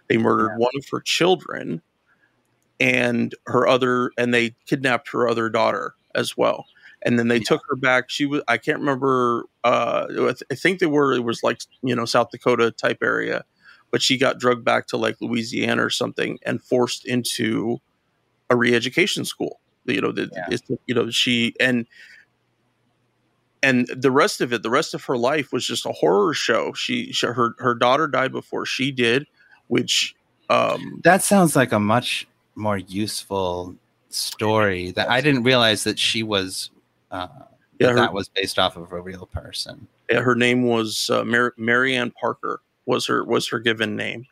They 0.09 0.19
murdered 0.19 0.53
yeah. 0.53 0.59
one 0.59 0.73
of 0.77 0.85
her 0.91 1.01
children, 1.01 1.83
and 2.79 3.35
her 3.47 3.67
other, 3.67 4.11
and 4.19 4.33
they 4.35 4.55
kidnapped 4.67 5.11
her 5.13 5.29
other 5.29 5.49
daughter 5.49 5.95
as 6.15 6.37
well. 6.37 6.67
And 7.03 7.19
then 7.19 7.29
they 7.29 7.37
yeah. 7.37 7.45
took 7.47 7.63
her 7.71 7.77
back. 7.77 8.11
She 8.11 8.27
was. 8.27 8.43
I 8.47 8.59
can't 8.59 8.79
remember. 8.79 9.45
Uh, 9.65 10.33
I 10.51 10.55
think 10.55 10.81
they 10.81 10.87
were. 10.87 11.13
It 11.15 11.25
was 11.25 11.43
like 11.43 11.63
you 11.83 11.95
know 11.95 12.05
South 12.05 12.31
Dakota 12.31 12.71
type 12.71 12.99
area 13.03 13.45
but 13.91 14.03
she 14.03 14.17
got 14.17 14.39
drugged 14.39 14.65
back 14.65 14.87
to 14.89 14.97
like 14.97 15.17
Louisiana 15.21 15.85
or 15.85 15.91
something 15.91 16.39
and 16.43 16.63
forced 16.63 17.05
into 17.05 17.81
a 18.49 18.57
re-education 18.57 19.25
school. 19.25 19.61
You 19.85 20.01
know, 20.01 20.13
the, 20.13 20.31
yeah. 20.33 20.77
you 20.87 20.95
know 20.95 21.11
she 21.11 21.55
and 21.59 21.87
and 23.63 23.89
the 23.89 24.11
rest 24.11 24.41
of 24.41 24.53
it, 24.53 24.63
the 24.63 24.71
rest 24.71 24.95
of 24.95 25.05
her 25.05 25.17
life 25.17 25.53
was 25.53 25.67
just 25.67 25.85
a 25.85 25.93
horror 25.93 26.33
show. 26.33 26.73
She, 26.75 27.13
she 27.13 27.27
her 27.27 27.55
her 27.59 27.75
daughter 27.75 28.07
died 28.07 28.31
before 28.31 28.67
she 28.67 28.93
did, 28.93 29.27
which 29.69 30.15
um, 30.49 31.01
that 31.03 31.23
sounds 31.23 31.57
like 31.57 31.73
a 31.73 31.81
much 31.81 32.29
more 32.55 32.79
useful 32.79 33.75
story. 34.11 34.93
That 34.93 35.11
I 35.11 35.21
didn't 35.21 35.43
realize 35.43 35.85
that 35.85 35.99
she 35.99 36.23
was 36.23 36.71
uh, 37.11 37.29
yeah, 37.79 37.87
that, 37.87 37.91
her, 37.91 37.97
that 37.97 38.13
was 38.13 38.29
based 38.29 38.59
off 38.59 38.77
of 38.77 38.93
a 38.93 39.01
real 39.01 39.27
person. 39.27 39.87
Yeah, 40.11 40.21
her 40.21 40.35
name 40.35 40.65
was 40.65 41.09
uh, 41.11 41.25
Mar- 41.25 41.55
Marianne 41.57 42.11
Parker 42.11 42.61
was 42.87 43.07
her 43.07 43.25
was 43.25 43.49
her 43.49 43.59
given 43.59 43.97
name. 43.97 44.27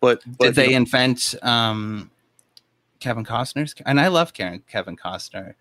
But, 0.00 0.22
but 0.38 0.46
did 0.46 0.54
they 0.54 0.70
know, 0.70 0.78
invent 0.78 1.34
um, 1.42 2.10
Kevin 3.00 3.24
Costner's? 3.24 3.74
And 3.84 4.00
I 4.00 4.08
love 4.08 4.32
Kevin 4.32 4.62
Costner. 4.96 5.54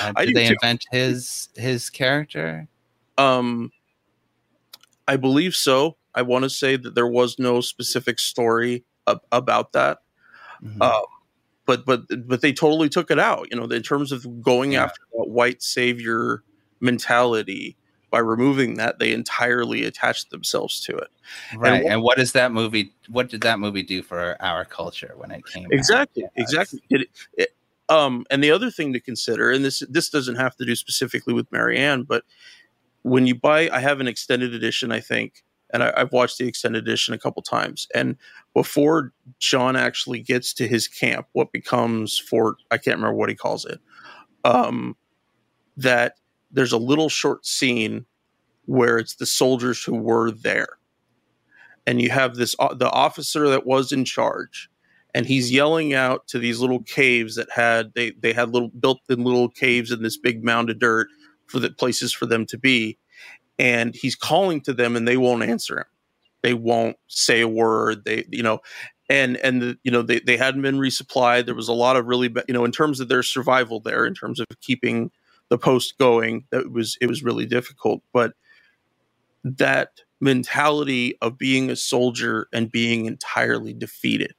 Uh, 0.00 0.12
did 0.12 0.34
they 0.34 0.46
too. 0.46 0.54
invent 0.54 0.84
his 0.90 1.48
his 1.56 1.90
character? 1.90 2.68
Um, 3.18 3.72
I 5.08 5.16
believe 5.16 5.56
so. 5.56 5.96
I 6.14 6.22
want 6.22 6.44
to 6.44 6.50
say 6.50 6.76
that 6.76 6.94
there 6.94 7.06
was 7.06 7.38
no 7.38 7.60
specific 7.60 8.18
story 8.18 8.84
ab- 9.06 9.22
about 9.32 9.72
that. 9.72 9.98
Mm-hmm. 10.62 10.80
Uh, 10.80 11.00
but 11.66 11.84
but 11.84 12.02
but 12.26 12.40
they 12.40 12.52
totally 12.52 12.88
took 12.88 13.10
it 13.10 13.18
out. 13.18 13.48
You 13.50 13.58
know, 13.58 13.64
in 13.64 13.82
terms 13.82 14.12
of 14.12 14.42
going 14.42 14.72
yeah. 14.72 14.84
after 14.84 15.00
that 15.16 15.28
white 15.28 15.62
savior 15.62 16.42
mentality 16.80 17.76
by 18.10 18.18
removing 18.18 18.74
that, 18.74 18.98
they 18.98 19.12
entirely 19.12 19.84
attached 19.84 20.30
themselves 20.30 20.80
to 20.80 20.96
it. 20.96 21.08
Right. 21.56 21.74
And 21.74 21.84
what, 21.84 21.92
and 21.92 22.02
what 22.02 22.18
does 22.18 22.32
that 22.32 22.52
movie? 22.52 22.92
What 23.08 23.28
did 23.28 23.42
that 23.42 23.58
movie 23.58 23.82
do 23.82 24.02
for 24.02 24.36
our 24.40 24.64
culture 24.64 25.12
when 25.16 25.30
it 25.30 25.46
came? 25.46 25.68
Exactly. 25.70 26.24
Out? 26.24 26.30
Exactly. 26.36 26.82
It, 26.90 27.08
it, 27.34 27.54
um, 27.88 28.24
and 28.30 28.42
the 28.42 28.50
other 28.50 28.70
thing 28.70 28.92
to 28.92 29.00
consider, 29.00 29.50
and 29.50 29.64
this 29.64 29.82
this 29.88 30.10
doesn't 30.10 30.36
have 30.36 30.56
to 30.56 30.64
do 30.64 30.74
specifically 30.74 31.34
with 31.34 31.50
Marianne, 31.52 32.02
but 32.04 32.24
when 33.02 33.26
you 33.26 33.34
buy, 33.34 33.70
I 33.70 33.80
have 33.80 34.00
an 34.00 34.08
extended 34.08 34.54
edition, 34.54 34.92
I 34.92 35.00
think, 35.00 35.42
and 35.72 35.82
I, 35.82 35.92
have 35.96 36.12
watched 36.12 36.38
the 36.38 36.46
extended 36.46 36.82
edition 36.82 37.14
a 37.14 37.18
couple 37.18 37.42
times. 37.42 37.86
And 37.94 38.16
before 38.54 39.12
John 39.38 39.76
actually 39.76 40.20
gets 40.20 40.52
to 40.54 40.68
his 40.68 40.88
camp, 40.88 41.26
what 41.32 41.52
becomes 41.52 42.18
Fort, 42.18 42.56
I 42.70 42.78
can't 42.78 42.96
remember 42.96 43.16
what 43.16 43.28
he 43.28 43.34
calls 43.34 43.64
it, 43.64 43.80
um, 44.44 44.96
that 45.76 46.14
there's 46.50 46.72
a 46.72 46.78
little 46.78 47.08
short 47.08 47.46
scene 47.46 48.06
where 48.66 48.98
it's 48.98 49.16
the 49.16 49.26
soldiers 49.26 49.82
who 49.82 49.96
were 49.96 50.30
there 50.30 50.78
and 51.86 52.00
you 52.00 52.10
have 52.10 52.36
this 52.36 52.54
uh, 52.58 52.74
the 52.74 52.90
officer 52.90 53.48
that 53.48 53.66
was 53.66 53.92
in 53.92 54.04
charge 54.04 54.70
and 55.14 55.26
he's 55.26 55.50
yelling 55.50 55.92
out 55.92 56.26
to 56.28 56.38
these 56.38 56.60
little 56.60 56.82
caves 56.82 57.34
that 57.34 57.48
had 57.50 57.92
they 57.94 58.12
they 58.12 58.32
had 58.32 58.50
little 58.50 58.68
built 58.68 59.00
in 59.08 59.24
little 59.24 59.48
caves 59.48 59.90
in 59.90 60.02
this 60.02 60.16
big 60.16 60.44
mound 60.44 60.70
of 60.70 60.78
dirt 60.78 61.08
for 61.46 61.58
the 61.58 61.70
places 61.70 62.12
for 62.12 62.26
them 62.26 62.46
to 62.46 62.58
be 62.58 62.96
and 63.60 63.94
he's 63.94 64.16
calling 64.16 64.62
to 64.62 64.72
them 64.72 64.96
and 64.96 65.06
they 65.06 65.18
won't 65.18 65.42
answer 65.42 65.80
him. 65.80 65.86
They 66.42 66.54
won't 66.54 66.96
say 67.08 67.42
a 67.42 67.48
word. 67.48 68.06
They 68.06 68.24
you 68.30 68.42
know 68.42 68.60
and 69.10 69.36
and 69.36 69.60
the, 69.60 69.78
you 69.84 69.90
know 69.90 70.00
they, 70.00 70.20
they 70.20 70.38
hadn't 70.38 70.62
been 70.62 70.78
resupplied. 70.78 71.44
There 71.44 71.54
was 71.54 71.68
a 71.68 71.74
lot 71.74 71.96
of 71.96 72.06
really 72.06 72.34
you 72.48 72.54
know 72.54 72.64
in 72.64 72.72
terms 72.72 72.98
of 73.00 73.08
their 73.08 73.22
survival 73.22 73.78
there 73.78 74.06
in 74.06 74.14
terms 74.14 74.40
of 74.40 74.46
keeping 74.62 75.10
the 75.50 75.58
post 75.58 75.98
going 75.98 76.46
that 76.50 76.72
was 76.72 76.96
it 77.02 77.06
was 77.06 77.22
really 77.22 77.44
difficult. 77.44 78.02
But 78.14 78.32
that 79.44 80.00
mentality 80.22 81.18
of 81.20 81.36
being 81.36 81.70
a 81.70 81.76
soldier 81.76 82.48
and 82.54 82.72
being 82.72 83.06
entirely 83.06 83.72
defeated 83.72 84.34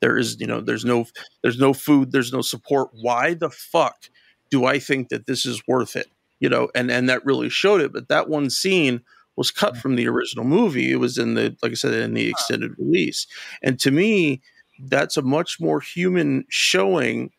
there 0.00 0.16
is 0.16 0.36
you 0.40 0.46
know 0.46 0.60
there's 0.60 0.84
no 0.84 1.06
there's 1.42 1.58
no 1.58 1.72
food 1.72 2.12
there's 2.12 2.32
no 2.32 2.40
support. 2.40 2.90
Why 2.92 3.34
the 3.34 3.50
fuck 3.50 4.10
do 4.50 4.64
i 4.64 4.80
think 4.80 5.08
that 5.10 5.26
this 5.26 5.46
is 5.46 5.62
worth 5.68 5.94
it 5.94 6.08
you 6.40 6.48
know 6.48 6.68
and 6.74 6.90
and 6.90 7.08
that 7.08 7.24
really 7.24 7.48
showed 7.48 7.80
it 7.80 7.92
but 7.92 8.08
that 8.08 8.28
one 8.28 8.50
scene 8.50 9.00
was 9.36 9.50
cut 9.50 9.74
mm. 9.74 9.80
from 9.80 9.96
the 9.96 10.08
original 10.08 10.44
movie 10.44 10.90
it 10.90 10.96
was 10.96 11.16
in 11.18 11.34
the 11.34 11.56
like 11.62 11.72
i 11.72 11.74
said 11.74 11.94
in 11.94 12.14
the 12.14 12.28
extended 12.28 12.72
release 12.78 13.26
and 13.62 13.78
to 13.78 13.90
me 13.90 14.40
that's 14.84 15.16
a 15.16 15.22
much 15.22 15.60
more 15.60 15.80
human 15.80 16.44
showing 16.48 17.30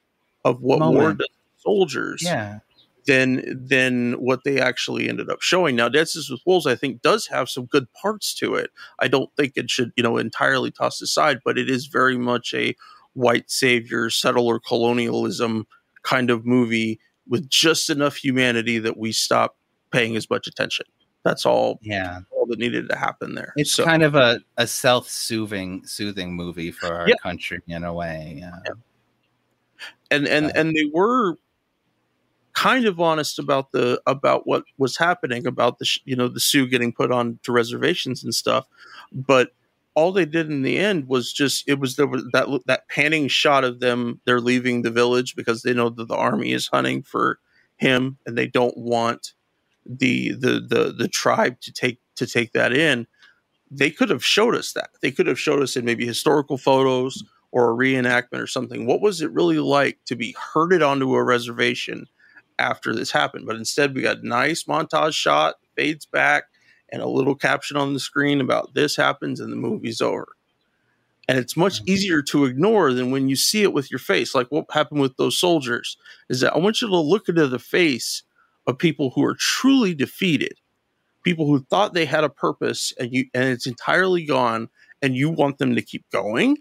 of 0.45 0.61
what 0.61 0.79
Moment. 0.79 0.99
war 0.99 1.13
does 1.13 1.27
soldiers 1.57 2.21
yeah 2.23 2.59
than 3.05 3.43
than 3.67 4.13
what 4.13 4.43
they 4.43 4.59
actually 4.59 5.09
ended 5.09 5.29
up 5.29 5.41
showing. 5.41 5.75
Now, 5.75 5.89
Dances 5.89 6.29
with 6.29 6.41
Wolves, 6.45 6.67
I 6.67 6.75
think, 6.75 7.01
does 7.01 7.27
have 7.27 7.49
some 7.49 7.65
good 7.65 7.91
parts 7.93 8.33
to 8.35 8.55
it. 8.55 8.71
I 8.99 9.07
don't 9.07 9.33
think 9.35 9.53
it 9.55 9.69
should, 9.69 9.91
you 9.95 10.03
know, 10.03 10.17
entirely 10.17 10.71
tossed 10.71 11.01
aside, 11.01 11.39
but 11.43 11.57
it 11.57 11.69
is 11.69 11.87
very 11.87 12.17
much 12.17 12.53
a 12.53 12.75
white 13.13 13.49
savior, 13.49 14.09
settler 14.09 14.59
colonialism 14.59 15.67
kind 16.03 16.29
of 16.29 16.45
movie 16.45 16.99
with 17.31 17.49
just 17.49 17.89
enough 17.89 18.17
humanity 18.17 18.77
that 18.77 18.97
we 18.97 19.11
stop 19.13 19.55
paying 19.89 20.15
as 20.15 20.29
much 20.29 20.45
attention. 20.47 20.85
That's 21.23 21.45
all. 21.45 21.79
Yeah, 21.81 22.19
all 22.31 22.45
that 22.47 22.59
needed 22.59 22.89
to 22.89 22.95
happen 22.95 23.35
there. 23.35 23.53
It's 23.55 23.71
so, 23.71 23.85
kind 23.85 24.03
of 24.03 24.15
a, 24.15 24.41
a 24.57 24.67
self 24.67 25.09
soothing 25.09 25.85
soothing 25.85 26.35
movie 26.35 26.71
for 26.71 26.93
our 26.93 27.07
yeah. 27.07 27.15
country 27.23 27.61
in 27.67 27.83
a 27.83 27.93
way. 27.93 28.37
Yeah. 28.39 28.59
yeah. 28.65 28.73
And 30.11 30.27
and 30.27 30.45
uh, 30.47 30.51
and 30.55 30.75
they 30.75 30.91
were 30.93 31.37
kind 32.53 32.85
of 32.85 32.99
honest 32.99 33.39
about 33.39 33.71
the 33.71 34.01
about 34.05 34.45
what 34.45 34.63
was 34.77 34.97
happening 34.97 35.47
about 35.47 35.79
the 35.79 35.87
you 36.05 36.15
know 36.15 36.27
the 36.27 36.39
Sioux 36.39 36.67
getting 36.67 36.91
put 36.91 37.11
on 37.11 37.39
to 37.43 37.51
reservations 37.51 38.23
and 38.23 38.35
stuff, 38.35 38.67
but 39.13 39.53
all 39.93 40.11
they 40.11 40.25
did 40.25 40.49
in 40.49 40.61
the 40.61 40.77
end 40.77 41.07
was 41.07 41.33
just 41.33 41.67
it 41.67 41.79
was 41.79 41.95
the, 41.95 42.07
that 42.33 42.47
that 42.65 42.87
panning 42.89 43.27
shot 43.27 43.63
of 43.63 43.79
them 43.79 44.21
they're 44.25 44.39
leaving 44.39 44.81
the 44.81 44.91
village 44.91 45.35
because 45.35 45.61
they 45.61 45.73
know 45.73 45.89
that 45.89 46.07
the 46.07 46.15
army 46.15 46.51
is 46.51 46.67
hunting 46.67 47.03
for 47.03 47.39
him 47.77 48.17
and 48.25 48.37
they 48.37 48.47
don't 48.47 48.77
want 48.77 49.33
the 49.85 50.31
the 50.33 50.59
the 50.59 50.93
the 50.97 51.07
tribe 51.07 51.59
to 51.61 51.71
take 51.71 51.99
to 52.15 52.25
take 52.25 52.53
that 52.53 52.73
in. 52.73 53.07
They 53.69 53.89
could 53.89 54.09
have 54.09 54.23
showed 54.23 54.55
us 54.55 54.73
that. 54.73 54.89
They 55.01 55.11
could 55.11 55.27
have 55.27 55.39
showed 55.39 55.61
us 55.63 55.75
in 55.75 55.85
maybe 55.85 56.05
historical 56.05 56.57
photos 56.57 57.23
or 57.51 57.71
a 57.71 57.75
reenactment 57.75 58.41
or 58.41 58.47
something. 58.47 58.85
What 58.85 59.01
was 59.01 59.21
it 59.21 59.31
really 59.31 59.59
like 59.59 59.99
to 60.05 60.15
be 60.15 60.35
herded 60.53 60.81
onto 60.81 61.15
a 61.15 61.23
reservation 61.23 62.07
after 62.61 62.93
this 62.93 63.11
happened. 63.11 63.45
But 63.45 63.55
instead, 63.57 63.93
we 63.93 64.01
got 64.01 64.23
nice 64.23 64.63
montage 64.63 65.15
shot, 65.15 65.55
fades 65.75 66.05
back, 66.05 66.43
and 66.91 67.01
a 67.01 67.07
little 67.07 67.35
caption 67.35 67.77
on 67.77 67.93
the 67.93 67.99
screen 67.99 68.41
about 68.41 68.73
this 68.73 68.95
happens 68.95 69.39
and 69.39 69.51
the 69.51 69.57
movie's 69.57 70.01
over. 70.01 70.27
And 71.27 71.37
it's 71.37 71.55
much 71.55 71.77
mm-hmm. 71.77 71.89
easier 71.89 72.21
to 72.23 72.45
ignore 72.45 72.93
than 72.93 73.11
when 73.11 73.29
you 73.29 73.35
see 73.35 73.63
it 73.63 73.73
with 73.73 73.89
your 73.89 73.99
face. 73.99 74.35
Like 74.35 74.47
what 74.47 74.65
happened 74.71 75.01
with 75.01 75.15
those 75.17 75.37
soldiers 75.37 75.97
is 76.29 76.41
that 76.41 76.53
I 76.53 76.57
want 76.57 76.81
you 76.81 76.87
to 76.87 76.97
look 76.97 77.29
into 77.29 77.47
the 77.47 77.59
face 77.59 78.23
of 78.67 78.77
people 78.77 79.11
who 79.11 79.23
are 79.23 79.35
truly 79.35 79.93
defeated 79.93 80.53
people 81.23 81.45
who 81.45 81.59
thought 81.69 81.93
they 81.93 82.05
had 82.05 82.23
a 82.23 82.29
purpose 82.29 82.93
and 82.99 83.11
you 83.11 83.25
and 83.33 83.45
it's 83.45 83.67
entirely 83.67 84.25
gone 84.25 84.69
and 85.01 85.15
you 85.15 85.29
want 85.29 85.57
them 85.57 85.75
to 85.75 85.81
keep 85.81 86.07
going 86.11 86.57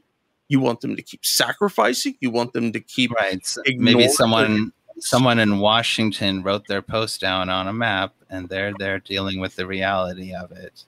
you 0.49 0.61
want 0.61 0.81
them 0.81 0.97
to 0.97 1.03
keep 1.03 1.25
sacrificing 1.25 2.15
you 2.21 2.31
want 2.31 2.53
them 2.53 2.73
to 2.73 2.81
keep 2.81 3.11
right 3.13 3.57
maybe 3.77 4.09
someone 4.09 4.73
someone 5.01 5.39
in 5.39 5.59
washington 5.59 6.43
wrote 6.43 6.67
their 6.67 6.83
post 6.83 7.21
down 7.21 7.49
on 7.49 7.67
a 7.67 7.73
map 7.73 8.15
and 8.29 8.49
they're 8.49 8.73
they're 8.79 9.01
dealing 9.01 9.41
with 9.41 9.57
the 9.57 9.67
reality 9.67 10.35
of 10.35 10.53
it. 10.53 10.85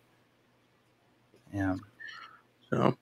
Yeah. 1.53 1.77
So 2.71 2.97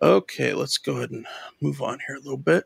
okay 0.00 0.54
let's 0.54 0.78
go 0.78 0.96
ahead 0.96 1.10
and 1.10 1.26
move 1.60 1.82
on 1.82 1.98
here 2.06 2.16
a 2.16 2.20
little 2.20 2.36
bit. 2.36 2.64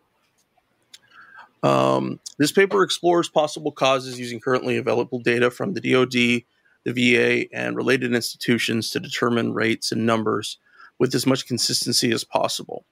Um, 1.63 2.19
this 2.39 2.53
paper 2.53 2.83
explores 2.83 3.29
possible 3.29 3.71
causes 3.71 4.19
using 4.19 4.41
currently 4.41 4.77
available 4.77 5.21
data 5.21 5.51
from 5.51 5.75
the 5.75 5.81
DoD, 5.81 6.43
the 6.85 6.93
VA, 6.93 7.57
and 7.57 7.77
related 7.77 8.15
institutions 8.15 8.91
to 8.91 9.01
determine 9.01 9.55
rates 9.55 9.93
and 9.93 10.05
numbers 10.05 10.59
with 10.99 11.15
as 11.15 11.27
much 11.27 11.47
consistency 11.47 12.13
as 12.13 12.25
possible. 12.25 12.85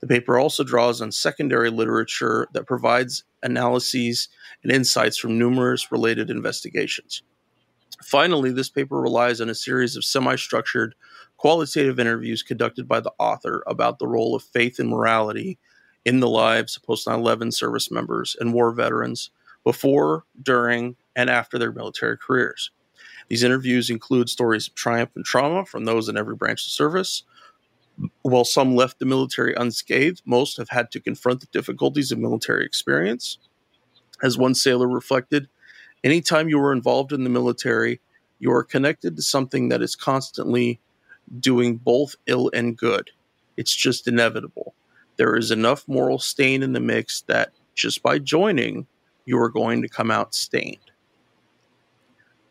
The 0.00 0.06
paper 0.06 0.38
also 0.38 0.64
draws 0.64 1.00
on 1.00 1.12
secondary 1.12 1.70
literature 1.70 2.48
that 2.52 2.66
provides 2.66 3.24
analyses 3.42 4.28
and 4.62 4.72
insights 4.72 5.16
from 5.16 5.38
numerous 5.38 5.90
related 5.90 6.30
investigations. 6.30 7.22
Finally, 8.02 8.52
this 8.52 8.68
paper 8.68 9.00
relies 9.00 9.40
on 9.40 9.48
a 9.48 9.54
series 9.54 9.96
of 9.96 10.04
semi 10.04 10.36
structured 10.36 10.94
qualitative 11.36 11.98
interviews 11.98 12.42
conducted 12.42 12.88
by 12.88 13.00
the 13.00 13.12
author 13.18 13.62
about 13.66 13.98
the 13.98 14.06
role 14.06 14.34
of 14.34 14.42
faith 14.42 14.78
and 14.78 14.88
morality 14.88 15.58
in 16.04 16.20
the 16.20 16.28
lives 16.28 16.76
of 16.76 16.82
post 16.82 17.06
9 17.06 17.18
11 17.18 17.52
service 17.52 17.90
members 17.90 18.36
and 18.38 18.52
war 18.52 18.72
veterans 18.72 19.30
before, 19.64 20.24
during, 20.42 20.96
and 21.16 21.30
after 21.30 21.58
their 21.58 21.72
military 21.72 22.18
careers. 22.18 22.70
These 23.28 23.42
interviews 23.42 23.88
include 23.88 24.28
stories 24.28 24.68
of 24.68 24.74
triumph 24.74 25.10
and 25.16 25.24
trauma 25.24 25.64
from 25.64 25.84
those 25.84 26.08
in 26.08 26.16
every 26.16 26.36
branch 26.36 26.64
of 26.66 26.70
service. 26.70 27.22
While 28.22 28.44
some 28.44 28.74
left 28.74 28.98
the 28.98 29.06
military 29.06 29.54
unscathed, 29.54 30.22
most 30.24 30.56
have 30.56 30.70
had 30.70 30.90
to 30.92 31.00
confront 31.00 31.40
the 31.40 31.46
difficulties 31.46 32.10
of 32.10 32.18
military 32.18 32.64
experience. 32.64 33.38
As 34.22 34.38
one 34.38 34.54
sailor 34.54 34.88
reflected, 34.88 35.48
anytime 36.02 36.48
you 36.48 36.58
are 36.60 36.72
involved 36.72 37.12
in 37.12 37.24
the 37.24 37.30
military, 37.30 38.00
you 38.38 38.50
are 38.52 38.64
connected 38.64 39.16
to 39.16 39.22
something 39.22 39.68
that 39.68 39.82
is 39.82 39.94
constantly 39.94 40.80
doing 41.38 41.76
both 41.76 42.16
ill 42.26 42.50
and 42.52 42.76
good. 42.76 43.10
It's 43.56 43.74
just 43.74 44.08
inevitable 44.08 44.74
there 45.16 45.36
is 45.36 45.50
enough 45.50 45.86
moral 45.86 46.18
stain 46.18 46.62
in 46.62 46.72
the 46.72 46.80
mix 46.80 47.22
that 47.22 47.52
just 47.74 48.02
by 48.02 48.18
joining, 48.18 48.86
you 49.24 49.38
are 49.38 49.48
going 49.48 49.82
to 49.82 49.88
come 49.88 50.10
out 50.10 50.34
stained. 50.34 50.78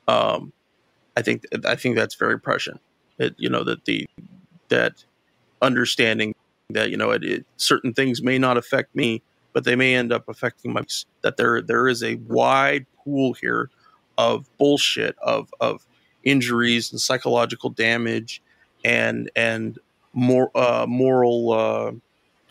Um, 0.07 0.53
I 1.15 1.21
think 1.21 1.45
I 1.65 1.75
think 1.75 1.95
that's 1.95 2.15
very 2.15 2.39
prescient. 2.39 2.81
It, 3.17 3.35
you 3.37 3.49
know 3.49 3.63
that 3.63 3.85
the 3.85 4.07
that 4.69 5.05
understanding 5.63 6.35
that 6.69 6.91
you 6.91 6.97
know 6.97 7.11
it, 7.11 7.23
it, 7.23 7.45
certain 7.57 7.93
things 7.93 8.21
may 8.21 8.37
not 8.37 8.57
affect 8.57 8.95
me, 8.95 9.21
but 9.53 9.63
they 9.63 9.75
may 9.75 9.95
end 9.95 10.11
up 10.11 10.27
affecting 10.29 10.73
my. 10.73 10.83
That 11.21 11.37
there 11.37 11.61
there 11.61 11.87
is 11.87 12.03
a 12.03 12.15
wide 12.15 12.85
pool 13.03 13.33
here 13.33 13.69
of 14.17 14.49
bullshit 14.57 15.15
of 15.21 15.53
of 15.59 15.85
injuries 16.23 16.91
and 16.91 17.01
psychological 17.01 17.69
damage 17.69 18.41
and 18.83 19.29
and 19.35 19.79
more 20.13 20.51
uh, 20.55 20.85
moral 20.87 21.51
uh, 21.51 21.91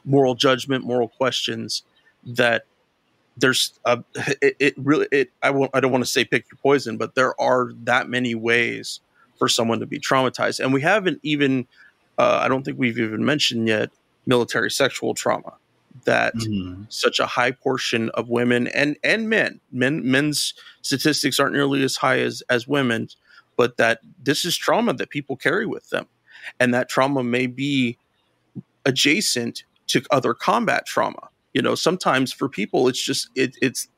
moral 0.05 0.35
judgment, 0.35 0.85
moral 0.85 1.09
questions 1.09 1.83
that 2.25 2.65
there's 3.37 3.79
a, 3.85 4.03
it, 4.43 4.57
it 4.59 4.75
really 4.77 5.07
it 5.13 5.31
I 5.43 5.51
won't 5.51 5.71
I 5.75 5.81
don't 5.81 5.93
want 5.93 6.05
to 6.05 6.11
say 6.11 6.25
pick 6.25 6.47
your 6.51 6.59
poison, 6.63 6.97
but 6.97 7.15
there 7.15 7.39
are 7.41 7.73
that 7.85 8.09
many 8.09 8.35
ways 8.35 9.01
for 9.39 9.49
someone 9.49 9.81
to 9.81 9.87
be 9.87 9.99
traumatized, 9.99 10.61
and 10.61 10.73
we 10.73 10.83
haven't 10.83 11.21
even 11.23 11.67
uh, 12.19 12.41
I 12.43 12.49
don't 12.49 12.65
think 12.65 12.79
we've 12.79 12.99
even 12.99 13.25
mentioned 13.25 13.69
yet 13.69 13.91
military 14.27 14.71
sexual 14.71 15.15
trauma 15.15 15.55
that 16.05 16.35
mm-hmm. 16.35 16.85
such 16.89 17.21
a 17.21 17.27
high 17.27 17.51
portion 17.51 18.09
of 18.11 18.29
women 18.29 18.67
and 18.69 18.97
and 19.05 19.29
men 19.29 19.61
men 19.73 20.09
men's 20.11 20.55
statistics 20.81 21.39
aren't 21.39 21.53
nearly 21.53 21.83
as 21.83 21.97
high 21.97 22.19
as 22.19 22.43
as 22.49 22.67
women's 22.67 23.17
but 23.57 23.77
that 23.77 24.01
this 24.23 24.45
is 24.45 24.57
trauma 24.57 24.95
that 24.95 25.11
people 25.11 25.37
carry 25.37 25.67
with 25.67 25.91
them 25.91 26.07
and 26.59 26.73
that 26.73 26.89
trauma 26.89 27.23
may 27.23 27.47
be 27.47 27.99
adjacent 28.85 29.65
to 29.89 30.03
other 30.11 30.35
combat 30.35 30.87
trauma. 30.87 31.29
You 31.55 31.63
know, 31.63 31.75
sometimes 31.75 32.33
for 32.33 32.49
people, 32.49 32.89
it's 32.89 33.03
just 33.03 33.29
it, 33.35 33.57
it's 33.61 33.89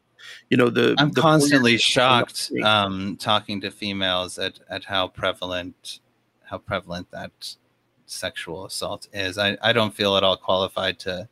you 0.50 0.56
know 0.56 0.70
the. 0.70 0.94
I'm 0.98 1.10
the 1.10 1.20
constantly 1.20 1.78
shocked 1.78 2.50
um, 2.64 3.16
talking 3.16 3.60
to 3.60 3.70
females 3.70 4.38
at 4.38 4.58
at 4.68 4.84
how 4.84 5.08
prevalent 5.08 6.00
how 6.42 6.58
prevalent 6.58 7.10
that 7.12 7.56
sexual 8.06 8.66
assault 8.66 9.08
is. 9.12 9.38
I 9.38 9.56
I 9.62 9.72
don't 9.72 9.94
feel 9.94 10.16
at 10.16 10.24
all 10.24 10.36
qualified 10.36 10.98
to 11.00 11.28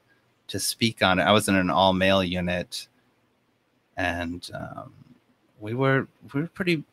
to 0.49 0.61
speak 0.61 1.03
on 1.03 1.19
it. 1.19 1.23
I 1.23 1.32
was 1.32 1.49
in 1.49 1.57
an 1.57 1.70
all 1.70 1.93
male 1.93 2.23
unit, 2.23 2.89
and 3.97 4.49
um, 4.55 4.93
we 5.61 5.74
were 5.74 6.09
we 6.32 6.43
were 6.43 6.49
pretty 6.49 6.85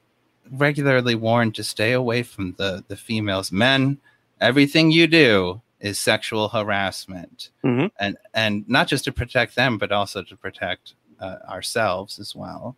regularly 0.51 1.15
warned 1.15 1.55
to 1.55 1.63
stay 1.63 1.93
away 1.93 2.23
from 2.23 2.55
the 2.57 2.83
the 2.87 2.95
females. 2.95 3.51
Men, 3.51 3.99
everything 4.39 4.91
you 4.91 5.07
do 5.07 5.61
is 5.79 5.99
sexual 5.99 6.49
harassment, 6.49 7.49
mm-hmm. 7.63 7.87
and 7.99 8.17
and 8.33 8.67
not 8.67 8.87
just 8.87 9.03
to 9.05 9.11
protect 9.11 9.55
them, 9.55 9.77
but 9.77 9.91
also 9.91 10.23
to 10.23 10.35
protect 10.35 10.95
uh, 11.19 11.37
ourselves 11.47 12.19
as 12.19 12.35
well. 12.35 12.75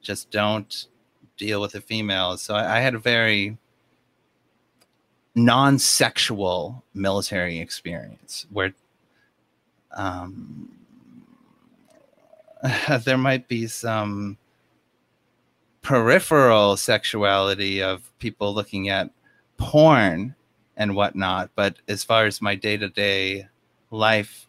Just 0.00 0.30
don't 0.30 0.86
deal 1.36 1.60
with 1.60 1.72
the 1.72 1.80
females. 1.80 2.42
So 2.42 2.54
I, 2.54 2.78
I 2.78 2.80
had 2.80 2.94
a 2.94 2.98
very 2.98 3.56
non-sexual 5.34 6.84
military 6.94 7.58
experience 7.58 8.46
where 8.50 8.74
um, 9.92 10.68
there 13.04 13.18
might 13.18 13.48
be 13.48 13.66
some 13.66 14.36
peripheral 15.82 16.76
sexuality 16.76 17.82
of 17.82 18.10
people 18.18 18.54
looking 18.54 18.88
at 18.88 19.10
porn 19.56 20.34
and 20.76 20.94
whatnot. 20.94 21.50
But 21.54 21.76
as 21.88 22.04
far 22.04 22.26
as 22.26 22.40
my 22.40 22.54
day 22.54 22.76
to 22.76 22.88
day 22.88 23.48
life 23.90 24.46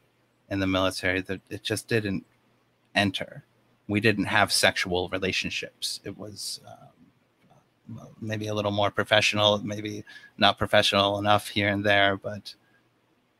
in 0.49 0.60
the 0.60 0.68
military, 0.68 1.22
that 1.22 1.41
it 1.49 1.64
just 1.64 1.88
didn't 1.88 2.26
enter. 2.95 3.43
We 3.88 3.99
didn't 3.99 4.26
have 4.26 4.51
sexual 4.51 5.10
relationships. 5.10 5.99
It 6.03 6.18
was 6.18 6.61
um, 6.68 6.92
maybe 8.22 8.47
a 8.47 8.53
little 8.53 8.72
more 8.72 8.91
professional, 8.91 9.60
maybe 9.64 10.03
not 10.38 10.57
professional 10.57 11.19
enough 11.19 11.49
here 11.49 11.69
and 11.69 11.84
there, 11.84 12.18
but 12.18 12.55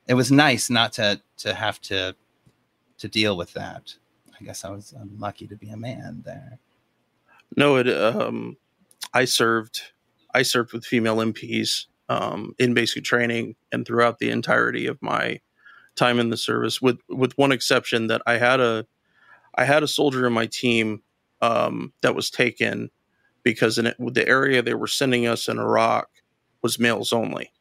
it 0.08 0.14
was 0.16 0.32
nice 0.32 0.70
not 0.70 0.94
to 0.94 1.22
to 1.38 1.54
have 1.54 1.80
to 1.82 2.16
to 2.98 3.08
deal 3.08 3.38
with 3.38 3.54
that. 3.54 3.96
I 4.40 4.44
guess 4.44 4.66
I 4.66 4.70
was 4.70 4.94
lucky 5.18 5.48
to 5.48 5.56
be 5.56 5.70
a 5.70 5.78
man 5.78 6.24
there. 6.26 6.60
No, 7.56 7.78
it. 7.78 7.88
Um, 7.88 8.58
I 9.14 9.26
served. 9.26 9.82
I 10.34 10.42
served 10.42 10.74
with 10.74 10.86
female 10.86 11.18
MPs 11.18 11.86
um, 12.10 12.56
in 12.58 12.74
basic 12.74 13.04
training 13.04 13.56
and 13.72 13.86
throughout 13.86 14.20
the 14.20 14.30
entirety 14.30 14.88
of 14.88 15.02
my 15.02 15.40
time 15.96 16.20
in 16.20 16.30
the 16.30 16.38
service, 16.38 16.82
with 16.82 17.00
with 17.08 17.38
one 17.38 17.52
exception 17.52 18.08
that 18.08 18.22
I 18.26 18.38
had 18.38 18.60
a 18.60 18.86
I 19.56 19.66
had 19.66 19.84
a 19.84 19.88
soldier 19.88 20.26
in 20.26 20.34
my 20.34 20.48
team 20.48 21.02
um, 21.42 21.94
that 22.02 22.16
was 22.16 22.30
taken 22.30 22.90
because 23.44 23.78
in 23.78 23.88
it, 23.88 23.98
the 24.00 24.28
area 24.28 24.62
they 24.62 24.74
were 24.74 24.88
sending 24.88 25.28
us 25.28 25.48
in 25.48 25.60
Iraq 25.60 26.10
was 26.62 26.80
males 26.80 27.14
only, 27.14 27.52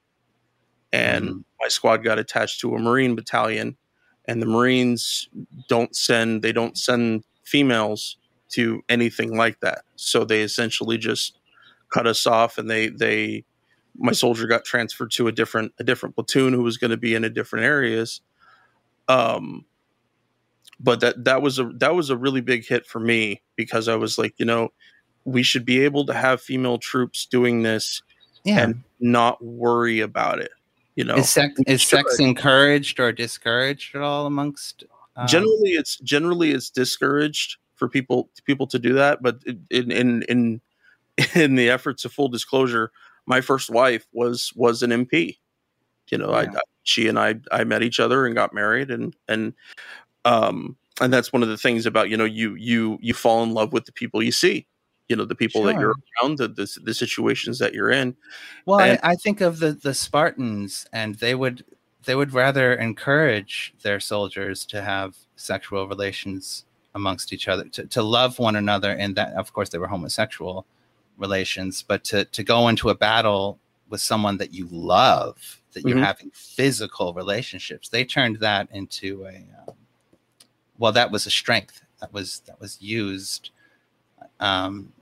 and 0.93 1.25
mm-hmm. 1.25 1.39
my 1.61 1.69
squad 1.69 1.99
got 1.99 2.19
attached 2.19 2.61
to 2.61 2.75
a 2.75 2.79
Marine 2.79 3.15
battalion, 3.15 3.77
and 4.27 4.41
the 4.41 4.47
Marines 4.47 5.29
don't 5.69 5.95
send 5.95 6.43
they 6.43 6.53
don't 6.53 6.79
send 6.79 7.25
females 7.45 8.17
to 8.51 8.83
anything 8.89 9.37
like 9.37 9.61
that, 9.61 9.83
so 9.97 10.25
they 10.25 10.43
essentially 10.43 10.99
just 10.99 11.39
cut 11.93 12.07
us 12.07 12.27
off 12.27 12.59
and 12.59 12.71
they 12.71 12.89
they 12.89 13.45
my 13.95 14.13
soldier 14.13 14.47
got 14.47 14.65
transferred 14.65 15.11
to 15.11 15.29
a 15.29 15.33
different 15.33 15.73
a 15.79 15.85
different 15.85 16.15
platoon 16.15 16.55
who 16.55 16.63
was 16.63 16.79
going 16.79 16.91
to 16.91 16.97
be 16.97 17.15
in 17.15 17.25
a 17.25 17.31
different 17.31 17.67
areas. 17.67 18.23
Um 19.09 19.67
but 20.83 21.01
that 21.01 21.25
that 21.25 21.43
was 21.43 21.59
a 21.59 21.71
that 21.77 21.95
was 21.95 22.11
a 22.11 22.17
really 22.17 22.41
big 22.41 22.67
hit 22.67 22.85
for 22.85 22.99
me 22.99 23.41
because 23.57 23.89
i 23.89 23.95
was 23.95 24.19
like 24.19 24.35
you 24.39 24.45
know 24.45 24.71
we 25.25 25.43
should 25.43 25.65
be 25.65 25.81
able 25.81 26.05
to 26.07 26.13
have 26.13 26.41
female 26.41 26.79
troops 26.79 27.27
doing 27.27 27.63
this 27.63 28.03
yeah. 28.45 28.61
and 28.61 28.83
not 29.01 29.43
worry 29.45 30.01
about 30.01 30.39
it 30.41 30.51
you 30.97 31.05
know 31.05 31.17
is 31.17 31.31
sex, 31.31 31.61
is 31.67 31.83
sex 31.83 32.19
encouraged 32.19 33.01
or 33.01 33.13
discouraged 33.13 33.95
at 33.95 34.03
all 34.03 34.27
amongst 34.27 34.85
um... 35.17 35.27
generally 35.27 35.71
it's 35.71 35.97
generally 35.99 36.51
it's 36.51 36.71
discouraged 36.71 37.57
for 37.77 37.89
people 37.89 38.29
people 38.45 38.67
to 38.67 38.79
do 38.79 38.93
that 38.93 39.23
but 39.23 39.39
in 39.71 39.91
in 39.91 40.23
in 40.23 40.61
in 41.35 41.55
the 41.55 41.71
efforts 41.71 42.05
of 42.05 42.13
full 42.13 42.29
disclosure 42.29 42.91
my 43.27 43.41
first 43.41 43.71
wife 43.71 44.07
was 44.13 44.53
was 44.55 44.83
an 44.83 44.91
MP. 44.91 45.39
You 46.11 46.19
know, 46.19 46.31
yeah. 46.31 46.37
I, 46.37 46.43
I, 46.43 46.61
she 46.83 47.09
and 47.09 47.19
I 47.19 47.37
I 47.51 47.65
met 47.65 47.83
each 47.83 48.01
other 48.01 48.27
and 48.27 48.35
got 48.35 48.53
married, 48.53 48.91
and 48.91 49.15
and 49.29 49.55
um 50.25 50.77
and 51.01 51.13
that's 51.13 51.33
one 51.33 51.43
of 51.43 51.49
the 51.49 51.57
things 51.57 51.87
about 51.87 52.11
you 52.11 52.17
know 52.17 52.25
you 52.25 52.55
you 52.55 52.99
you 53.01 53.15
fall 53.15 53.43
in 53.43 53.55
love 53.55 53.73
with 53.73 53.87
the 53.87 53.93
people 53.93 54.23
you 54.23 54.33
see. 54.33 54.67
You 55.13 55.17
know 55.17 55.27
the 55.27 55.35
people 55.35 55.61
sure. 55.61 55.71
that 55.71 55.79
you're 55.79 55.95
around, 56.23 56.39
the, 56.39 56.49
the, 56.49 56.67
the 56.83 56.95
situations 56.95 57.59
that 57.59 57.75
you're 57.75 57.91
in. 57.91 58.17
Well, 58.65 58.81
and, 58.81 58.99
I, 59.03 59.11
I 59.11 59.15
think 59.15 59.43
of 59.43 59.59
the 59.59 59.73
the 59.73 59.93
Spartans, 59.93 60.87
and 60.91 61.17
they 61.17 61.35
would 61.35 61.67
they 62.05 62.15
would 62.15 62.33
rather 62.33 62.73
encourage 62.73 63.75
their 63.83 64.01
soldiers 64.01 64.65
to 64.67 64.81
have 64.81 65.15
sexual 65.37 65.87
relations 65.87 66.65
amongst 66.95 67.31
each 67.35 67.47
other, 67.47 67.65
to, 67.65 67.85
to 67.87 68.03
love 68.03 68.39
one 68.39 68.57
another, 68.57 68.93
and 68.93 69.15
that 69.17 69.35
of 69.35 69.53
course 69.53 69.69
they 69.69 69.77
were 69.77 69.87
homosexual 69.87 70.65
relations, 71.19 71.85
but 71.87 72.05
to 72.05 72.25
to 72.25 72.43
go 72.43 72.69
into 72.69 72.89
a 72.89 72.95
battle 72.95 73.59
with 73.91 74.01
someone 74.01 74.39
that 74.39 74.55
you 74.55 74.67
love, 74.71 75.61
that 75.73 75.83
you're 75.83 75.97
mm-hmm. 75.97 76.05
having 76.05 76.31
physical 76.33 77.13
relationships, 77.13 77.91
they 77.91 78.03
turned 78.03 78.37
that 78.41 78.67
into 78.73 79.27
a 79.27 79.37
um, 79.69 79.77
well, 80.79 80.93
that 80.93 81.11
was 81.11 81.27
a 81.27 81.31
strength 81.31 81.83
that 82.01 82.15
was 82.15 82.41
that 82.47 82.59
was 82.59 82.81
used. 82.81 83.51
Um, 84.41 84.95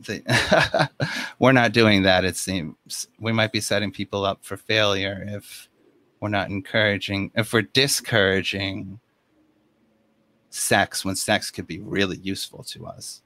the, 0.00 0.90
we're 1.38 1.52
not 1.52 1.72
doing 1.72 2.02
that. 2.02 2.24
It 2.24 2.36
seems 2.36 3.08
we 3.18 3.32
might 3.32 3.52
be 3.52 3.60
setting 3.60 3.90
people 3.90 4.24
up 4.24 4.44
for 4.44 4.56
failure 4.56 5.24
if 5.28 5.68
we're 6.20 6.28
not 6.28 6.50
encouraging, 6.50 7.30
if 7.34 7.52
we're 7.52 7.62
discouraging 7.62 9.00
sex 10.50 11.04
when 11.04 11.16
sex 11.16 11.50
could 11.50 11.66
be 11.66 11.80
really 11.80 12.18
useful 12.18 12.62
to 12.64 12.86
us. 12.86 13.22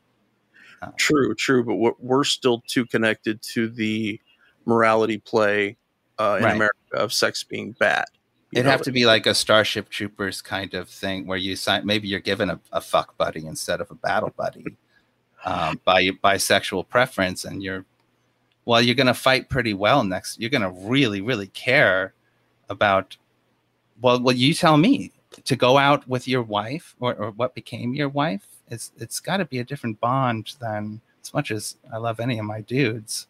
Uh, 0.80 0.90
true, 0.96 1.34
true, 1.34 1.64
but 1.64 2.00
we're 2.02 2.24
still 2.24 2.62
too 2.66 2.86
connected 2.86 3.42
to 3.42 3.68
the 3.68 4.20
morality 4.64 5.18
play 5.18 5.76
uh, 6.18 6.36
in 6.38 6.44
right. 6.44 6.54
America 6.54 6.74
of 6.94 7.12
sex 7.12 7.42
being 7.42 7.72
bad. 7.72 8.04
It'd 8.52 8.64
know? 8.64 8.70
have 8.70 8.82
to 8.82 8.92
be 8.92 9.04
like 9.04 9.26
a 9.26 9.34
Starship 9.34 9.90
Troopers 9.90 10.40
kind 10.40 10.72
of 10.74 10.88
thing 10.88 11.26
where 11.26 11.36
you 11.36 11.54
sign. 11.56 11.84
Maybe 11.84 12.08
you're 12.08 12.20
given 12.20 12.48
a, 12.48 12.60
a 12.72 12.80
fuck 12.80 13.18
buddy 13.18 13.44
instead 13.44 13.80
of 13.80 13.90
a 13.90 13.94
battle 13.94 14.32
buddy 14.36 14.64
um, 15.48 15.80
by 15.84 16.10
bisexual 16.22 16.88
preference, 16.88 17.44
and 17.44 17.62
you're 17.62 17.84
well, 18.66 18.82
you're 18.82 18.94
going 18.94 19.06
to 19.06 19.14
fight 19.14 19.48
pretty 19.48 19.72
well 19.72 20.04
next. 20.04 20.38
You're 20.38 20.50
going 20.50 20.62
to 20.62 20.88
really, 20.88 21.22
really 21.22 21.46
care 21.48 22.12
about. 22.68 23.16
Well, 24.00 24.20
well, 24.20 24.36
you 24.36 24.52
tell 24.52 24.76
me 24.76 25.10
to 25.44 25.56
go 25.56 25.78
out 25.78 26.06
with 26.06 26.28
your 26.28 26.42
wife 26.42 26.94
or, 27.00 27.14
or 27.14 27.30
what 27.30 27.54
became 27.54 27.94
your 27.94 28.10
wife. 28.10 28.46
It's 28.68 28.92
it's 28.98 29.20
got 29.20 29.38
to 29.38 29.46
be 29.46 29.58
a 29.58 29.64
different 29.64 29.98
bond 30.00 30.54
than 30.60 31.00
as 31.22 31.32
much 31.32 31.50
as 31.50 31.76
I 31.92 31.96
love 31.96 32.20
any 32.20 32.38
of 32.38 32.44
my 32.44 32.60
dudes. 32.60 33.26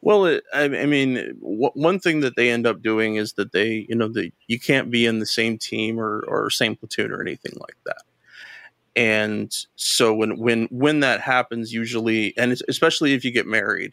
Well, 0.00 0.26
it, 0.26 0.44
I, 0.54 0.62
I, 0.62 0.86
mean, 0.86 1.36
w- 1.42 1.72
one 1.74 1.98
thing 1.98 2.20
that 2.20 2.36
they 2.36 2.50
end 2.50 2.68
up 2.68 2.82
doing 2.82 3.16
is 3.16 3.32
that 3.32 3.50
they, 3.50 3.84
you 3.88 3.96
know, 3.96 4.06
that 4.08 4.30
you 4.46 4.58
can't 4.60 4.92
be 4.92 5.06
in 5.06 5.18
the 5.18 5.26
same 5.26 5.58
team 5.58 5.98
or, 5.98 6.24
or 6.28 6.50
same 6.50 6.76
platoon 6.76 7.10
or 7.10 7.20
anything 7.20 7.52
like 7.58 7.76
that. 7.84 8.02
And 8.98 9.54
so 9.76 10.12
when 10.12 10.36
when 10.38 10.66
when 10.70 11.00
that 11.00 11.20
happens, 11.20 11.72
usually, 11.72 12.36
and 12.36 12.60
especially 12.68 13.14
if 13.14 13.24
you 13.24 13.30
get 13.30 13.46
married, 13.46 13.92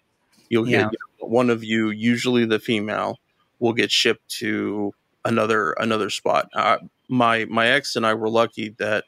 you'll 0.49 0.67
yeah. 0.67 0.89
get 0.89 0.99
one 1.19 1.49
of 1.51 1.63
you, 1.63 1.91
usually 1.91 2.45
the 2.45 2.59
female, 2.59 3.19
will 3.59 3.73
get 3.73 3.91
shipped 3.91 4.27
to 4.39 4.93
another 5.23 5.73
another 5.73 6.09
spot. 6.09 6.49
Uh, 6.55 6.79
my 7.07 7.45
my 7.45 7.67
ex 7.67 7.95
and 7.95 8.05
I 8.05 8.15
were 8.15 8.29
lucky 8.29 8.69
that 8.79 9.05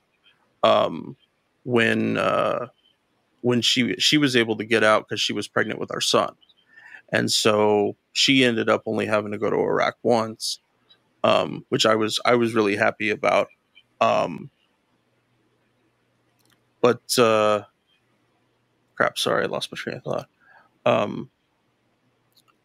um, 0.63 1.17
when 1.63 2.17
uh, 2.17 2.67
when 3.41 3.61
she 3.61 3.95
she 3.95 4.19
was 4.19 4.35
able 4.35 4.55
to 4.57 4.65
get 4.65 4.83
out 4.83 5.07
because 5.07 5.19
she 5.19 5.33
was 5.33 5.47
pregnant 5.47 5.79
with 5.79 5.91
our 5.91 6.01
son 6.01 6.35
and 7.09 7.31
so 7.31 7.95
she 8.13 8.43
ended 8.43 8.69
up 8.69 8.83
only 8.85 9.05
having 9.05 9.31
to 9.31 9.37
go 9.37 9.49
to 9.49 9.55
Iraq 9.55 9.95
once, 10.03 10.59
um, 11.23 11.65
which 11.69 11.85
I 11.85 11.95
was 11.95 12.19
I 12.25 12.35
was 12.35 12.53
really 12.53 12.75
happy 12.75 13.09
about. 13.09 13.47
Um, 14.01 14.49
but 16.81 17.17
uh, 17.17 17.63
crap, 18.95 19.17
sorry, 19.17 19.43
I 19.43 19.47
lost 19.47 19.71
my 19.71 19.77
train 19.77 19.97
of 19.97 20.03
thought. 20.03 20.27
Um, 20.85 21.29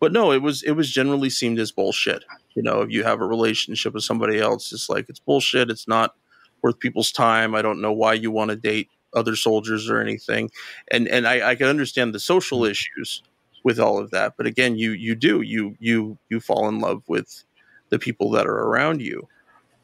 but 0.01 0.13
no, 0.13 0.33
it 0.33 0.43
was 0.43 0.63
it 0.63 0.73
was 0.73 0.91
generally 0.91 1.31
seemed 1.31 1.59
as 1.59 1.71
bullshit. 1.71 2.25
You 2.55 2.63
know, 2.63 2.83
if 2.83 2.91
you 2.91 3.05
have 3.05 3.21
a 3.21 3.27
relationship 3.27 3.95
with 3.95 4.05
somebody 4.05 4.39
else, 4.41 4.73
it's 4.73 4.89
like 4.89 5.07
it's 5.09 5.21
bullshit. 5.21 5.71
It's 5.71 5.87
not 5.87 6.15
worth 6.63 6.79
people's 6.79 7.13
time. 7.13 7.55
I 7.55 7.63
don't 7.63 7.81
know 7.81 7.93
why 7.93 8.15
you 8.15 8.31
want 8.31 8.51
to 8.51 8.57
date 8.57 8.89
other 9.15 9.37
soldiers 9.37 9.89
or 9.89 10.01
anything. 10.01 10.51
And 10.91 11.09
and 11.09 11.27
I, 11.27 11.51
I 11.51 11.55
can 11.55 11.69
understand 11.69 12.15
the 12.15 12.21
social 12.21 12.61
mm-hmm. 12.61 12.73
issues 12.73 13.23
with 13.65 13.79
all 13.79 13.99
of 13.99 14.11
that. 14.11 14.35
But 14.37 14.47
again, 14.47 14.77
you 14.77 14.93
you 14.93 15.15
do 15.15 15.43
you 15.43 15.77
you 15.79 16.19
you 16.29 16.41
fall 16.41 16.69
in 16.69 16.81
love 16.81 17.03
with 17.09 17.45
the 17.91 17.99
people 17.99 18.31
that 18.31 18.47
are 18.47 18.59
around 18.65 19.03
you. 19.03 19.29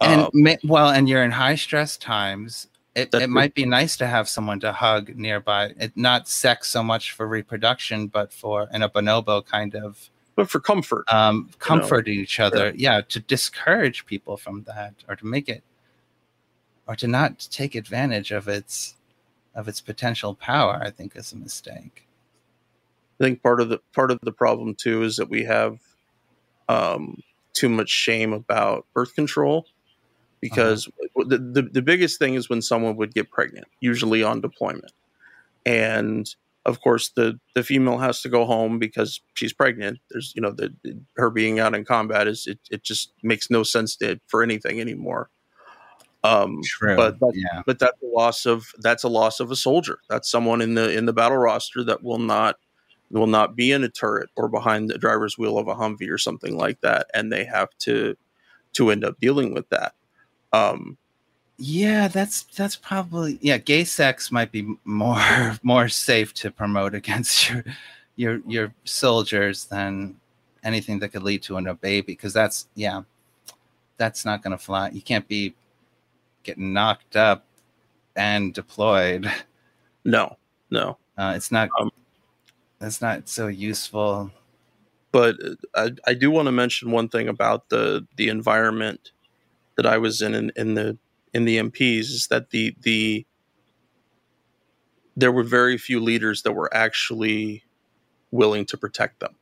And 0.00 0.22
um, 0.22 0.56
well, 0.64 0.88
and 0.88 1.08
you're 1.08 1.24
in 1.24 1.32
high 1.32 1.56
stress 1.56 1.96
times. 1.96 2.68
It, 2.94 3.14
it 3.14 3.30
might 3.30 3.54
be 3.54 3.64
nice 3.64 3.96
to 3.98 4.06
have 4.06 4.28
someone 4.28 4.60
to 4.60 4.72
hug 4.72 5.14
nearby. 5.14 5.72
It, 5.78 5.96
not 5.96 6.28
sex 6.28 6.68
so 6.68 6.82
much 6.82 7.12
for 7.12 7.26
reproduction, 7.26 8.08
but 8.08 8.32
for 8.32 8.68
in 8.72 8.82
a 8.82 8.88
bonobo 8.88 9.44
kind 9.44 9.74
of. 9.74 10.10
But 10.34 10.50
for 10.50 10.60
comfort, 10.60 11.04
um, 11.12 11.50
comforting 11.58 12.14
you 12.14 12.20
know? 12.20 12.22
each 12.22 12.40
other, 12.40 12.66
yeah. 12.74 12.96
yeah, 12.96 13.00
to 13.08 13.20
discourage 13.20 14.06
people 14.06 14.36
from 14.36 14.64
that, 14.64 14.94
or 15.08 15.16
to 15.16 15.26
make 15.26 15.48
it, 15.48 15.62
or 16.86 16.94
to 16.96 17.06
not 17.08 17.46
take 17.50 17.74
advantage 17.74 18.30
of 18.30 18.46
its, 18.46 18.94
of 19.54 19.66
its 19.66 19.80
potential 19.80 20.34
power, 20.34 20.80
I 20.82 20.90
think 20.90 21.16
is 21.16 21.32
a 21.32 21.36
mistake. 21.36 22.06
I 23.18 23.24
think 23.24 23.42
part 23.42 23.60
of 23.60 23.68
the 23.68 23.80
part 23.92 24.10
of 24.10 24.18
the 24.22 24.32
problem 24.32 24.74
too 24.74 25.02
is 25.02 25.16
that 25.16 25.28
we 25.28 25.44
have 25.44 25.80
um, 26.68 27.22
too 27.52 27.68
much 27.68 27.88
shame 27.88 28.32
about 28.32 28.86
birth 28.94 29.14
control 29.14 29.66
because 30.40 30.86
uh-huh. 30.86 31.24
the, 31.28 31.38
the, 31.38 31.62
the 31.62 31.82
biggest 31.82 32.18
thing 32.18 32.34
is 32.34 32.48
when 32.48 32.62
someone 32.62 32.96
would 32.96 33.14
get 33.14 33.30
pregnant, 33.30 33.66
usually 33.80 34.22
on 34.22 34.40
deployment, 34.40 34.92
and 35.66 36.34
of 36.66 36.80
course 36.80 37.10
the 37.10 37.38
the 37.54 37.62
female 37.62 37.98
has 37.98 38.20
to 38.22 38.28
go 38.28 38.44
home 38.44 38.78
because 38.78 39.20
she's 39.34 39.52
pregnant. 39.52 39.98
There's 40.10 40.32
you 40.34 40.42
know 40.42 40.52
the, 40.52 40.74
her 41.16 41.30
being 41.30 41.58
out 41.58 41.74
in 41.74 41.84
combat 41.84 42.28
is 42.28 42.46
it, 42.46 42.58
it 42.70 42.82
just 42.82 43.12
makes 43.22 43.50
no 43.50 43.62
sense 43.62 43.96
to, 43.96 44.20
for 44.26 44.42
anything 44.42 44.80
anymore. 44.80 45.30
Um, 46.24 46.60
True. 46.64 46.96
But 46.96 47.20
that, 47.20 47.32
yeah. 47.34 47.62
but 47.64 47.78
that's 47.78 48.02
a 48.02 48.06
loss 48.06 48.44
of 48.44 48.66
that's 48.78 49.04
a 49.04 49.08
loss 49.08 49.40
of 49.40 49.50
a 49.50 49.56
soldier. 49.56 50.00
That's 50.08 50.30
someone 50.30 50.60
in 50.60 50.74
the 50.74 50.92
in 50.96 51.06
the 51.06 51.12
battle 51.12 51.38
roster 51.38 51.84
that 51.84 52.02
will 52.02 52.18
not 52.18 52.56
will 53.10 53.26
not 53.26 53.56
be 53.56 53.72
in 53.72 53.84
a 53.84 53.88
turret 53.88 54.28
or 54.36 54.48
behind 54.48 54.90
the 54.90 54.98
driver's 54.98 55.38
wheel 55.38 55.58
of 55.58 55.68
a 55.68 55.74
Humvee 55.74 56.10
or 56.10 56.18
something 56.18 56.56
like 56.56 56.80
that, 56.80 57.06
and 57.14 57.32
they 57.32 57.44
have 57.44 57.70
to 57.80 58.16
to 58.74 58.90
end 58.90 59.04
up 59.04 59.18
dealing 59.20 59.54
with 59.54 59.68
that. 59.70 59.94
Um, 60.52 60.96
yeah, 61.58 62.08
that's 62.08 62.44
that's 62.44 62.76
probably 62.76 63.38
yeah. 63.40 63.58
Gay 63.58 63.84
sex 63.84 64.30
might 64.30 64.52
be 64.52 64.76
more 64.84 65.56
more 65.62 65.88
safe 65.88 66.32
to 66.34 66.50
promote 66.50 66.94
against 66.94 67.50
your 67.50 67.64
your 68.16 68.40
your 68.46 68.74
soldiers 68.84 69.64
than 69.66 70.16
anything 70.62 70.98
that 71.00 71.10
could 71.10 71.22
lead 71.22 71.42
to 71.42 71.56
a 71.56 71.74
baby 71.74 72.12
because 72.12 72.32
that's 72.32 72.68
yeah, 72.74 73.02
that's 73.96 74.24
not 74.24 74.42
going 74.42 74.56
to 74.56 74.62
fly. 74.62 74.90
You 74.90 75.02
can't 75.02 75.26
be 75.26 75.54
getting 76.44 76.72
knocked 76.72 77.16
up 77.16 77.44
and 78.16 78.54
deployed. 78.54 79.30
No, 80.04 80.36
no, 80.70 80.96
uh, 81.18 81.34
it's 81.36 81.50
not. 81.50 81.68
Um, 81.78 81.90
that's 82.78 83.02
not 83.02 83.28
so 83.28 83.48
useful. 83.48 84.30
But 85.10 85.36
uh, 85.74 85.90
I, 86.06 86.10
I 86.10 86.14
do 86.14 86.30
want 86.30 86.46
to 86.46 86.52
mention 86.52 86.90
one 86.90 87.08
thing 87.08 87.28
about 87.28 87.68
the 87.68 88.06
the 88.16 88.28
environment 88.28 89.10
that 89.78 89.86
I 89.86 89.96
was 89.96 90.20
in 90.20 90.34
in, 90.34 90.52
in 90.56 90.74
the 90.74 90.98
in 91.32 91.46
the 91.46 91.58
MPs 91.58 92.10
is 92.10 92.28
that 92.30 92.50
the 92.50 92.76
the 92.82 93.26
there 95.16 95.32
were 95.32 95.42
very 95.42 95.78
few 95.78 96.00
leaders 96.00 96.42
that 96.42 96.52
were 96.52 96.72
actually 96.74 97.64
willing 98.30 98.66
to 98.66 98.76
protect 98.76 99.20
them. 99.20 99.34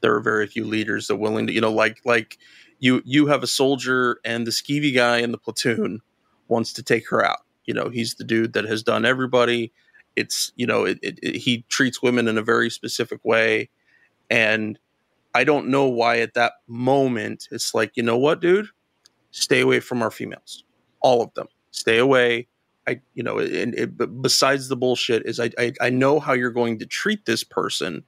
There 0.00 0.12
were 0.12 0.20
very 0.20 0.46
few 0.46 0.64
leaders 0.64 1.08
that 1.08 1.16
willing 1.16 1.46
to, 1.48 1.52
you 1.52 1.60
know, 1.60 1.72
like 1.72 1.98
like 2.06 2.38
you 2.78 3.02
you 3.04 3.26
have 3.26 3.42
a 3.42 3.46
soldier 3.46 4.18
and 4.24 4.46
the 4.46 4.52
skeevy 4.52 4.94
guy 4.94 5.18
in 5.18 5.32
the 5.32 5.38
platoon 5.38 6.00
wants 6.48 6.72
to 6.74 6.82
take 6.82 7.10
her 7.10 7.22
out. 7.22 7.40
You 7.66 7.74
know, 7.74 7.90
he's 7.90 8.14
the 8.14 8.24
dude 8.24 8.54
that 8.54 8.64
has 8.64 8.82
done 8.82 9.04
everybody 9.04 9.72
it's 10.16 10.52
you 10.56 10.66
know 10.66 10.84
it, 10.84 10.98
it, 11.02 11.18
it, 11.22 11.36
he 11.36 11.64
treats 11.68 12.02
women 12.02 12.28
in 12.28 12.38
a 12.38 12.42
very 12.42 12.70
specific 12.70 13.20
way 13.24 13.68
and 14.30 14.78
i 15.34 15.44
don't 15.44 15.68
know 15.68 15.88
why 15.88 16.18
at 16.18 16.34
that 16.34 16.54
moment 16.66 17.48
it's 17.50 17.74
like 17.74 17.92
you 17.94 18.02
know 18.02 18.18
what 18.18 18.40
dude 18.40 18.68
stay 19.32 19.60
away 19.60 19.80
from 19.80 20.02
our 20.02 20.10
females. 20.10 20.64
All 21.00 21.22
of 21.22 21.34
them. 21.34 21.48
Stay 21.72 21.98
away. 21.98 22.48
I 22.86 23.00
you 23.14 23.22
know 23.22 23.38
and 23.38 23.74
it, 23.74 24.22
besides 24.22 24.68
the 24.68 24.76
bullshit 24.76 25.24
is 25.24 25.38
I, 25.38 25.50
I 25.56 25.72
i 25.80 25.88
know 25.90 26.18
how 26.18 26.32
you're 26.32 26.50
going 26.50 26.78
to 26.78 26.86
treat 26.86 27.26
this 27.26 27.44
person. 27.44 28.04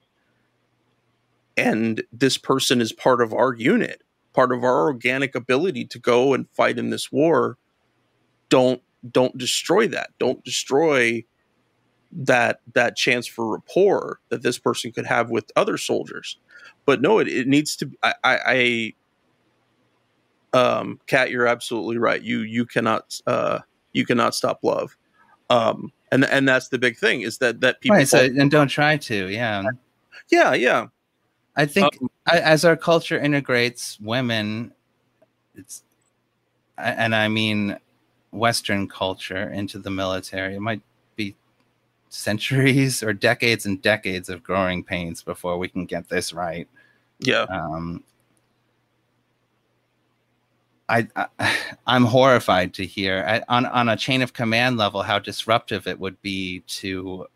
And 1.57 2.03
this 2.13 2.39
person 2.39 2.81
is 2.81 2.93
part 2.93 3.21
of 3.21 3.33
our 3.33 3.55
unit 3.55 4.03
part 4.35 4.53
of 4.53 4.63
our 4.63 4.83
organic 4.83 5.35
ability 5.35 5.87
to 5.87 5.99
go 5.99 6.35
and 6.35 6.51
fight 6.51 6.79
in 6.79 6.91
this 6.91 7.11
war. 7.11 7.57
Don't 8.51 8.83
don't 9.11 9.39
destroy 9.39 9.89
that. 9.89 10.11
Don't 10.19 10.45
destroy 10.45 11.25
that 12.13 12.61
that 12.75 12.97
chance 12.97 13.27
for 13.27 13.51
rapport 13.51 14.21
that 14.29 14.43
this 14.43 14.59
person 14.59 14.93
could 14.93 15.07
have 15.07 15.31
with 15.31 15.51
other 15.57 15.79
soldiers. 15.79 16.39
But 16.85 17.01
no, 17.01 17.19
it, 17.19 17.29
it 17.29 17.47
needs 17.47 17.77
to. 17.77 17.91
I, 18.03 18.15
I, 18.23 18.39
I 18.47 18.93
um, 20.55 21.01
Kat, 21.07 21.31
you're 21.31 21.47
absolutely 21.47 21.99
right. 21.99 22.23
You 22.23 22.41
you 22.41 22.65
cannot 22.65 23.21
uh, 23.27 23.59
you 23.93 24.07
cannot 24.07 24.35
stop 24.35 24.61
love. 24.63 24.97
Um, 25.51 25.93
and 26.13 26.25
and 26.25 26.49
that's 26.49 26.69
the 26.69 26.79
big 26.79 26.97
thing 26.97 27.23
is 27.23 27.39
that 27.39 27.61
that 27.61 27.81
people 27.81 27.99
right, 27.99 28.09
so, 28.09 28.21
and 28.21 28.51
don't 28.51 28.69
try 28.69 28.97
to, 28.97 29.29
yeah, 29.29 29.65
yeah, 30.31 30.55
yeah. 30.55 30.87
I 31.57 31.67
think 31.67 31.99
um, 32.01 32.09
as 32.27 32.65
our 32.65 32.77
culture 32.77 33.19
integrates 33.19 33.99
women, 34.01 34.73
it's 35.57 35.83
and 36.79 37.15
I 37.15 37.29
mean 37.29 37.77
Western 38.31 38.89
culture 38.89 39.51
into 39.51 39.79
the 39.79 39.91
military. 39.91 40.55
It 40.55 40.61
might 40.61 40.83
be 41.17 41.35
centuries 42.09 43.03
or 43.03 43.13
decades 43.13 43.67
and 43.67 43.83
decades 43.83 44.29
of 44.29 44.43
growing 44.43 44.85
pains 44.85 45.23
before 45.23 45.59
we 45.59 45.69
can 45.69 45.85
get 45.85 46.09
this 46.09 46.33
right. 46.33 46.69
Yeah. 47.19 47.43
Um, 47.43 48.05
I, 50.89 51.09
I 51.17 51.57
am 51.87 52.05
horrified 52.05 52.75
to 52.75 52.87
hear 52.87 53.25
I, 53.27 53.43
on 53.49 53.67
on 53.67 53.89
a 53.89 53.97
chain 53.97 54.23
of 54.23 54.33
command 54.33 54.77
level 54.77 55.03
how 55.03 55.19
disruptive 55.19 55.87
it 55.87 55.99
would 55.99 56.21
be 56.23 56.61
to 56.61 57.27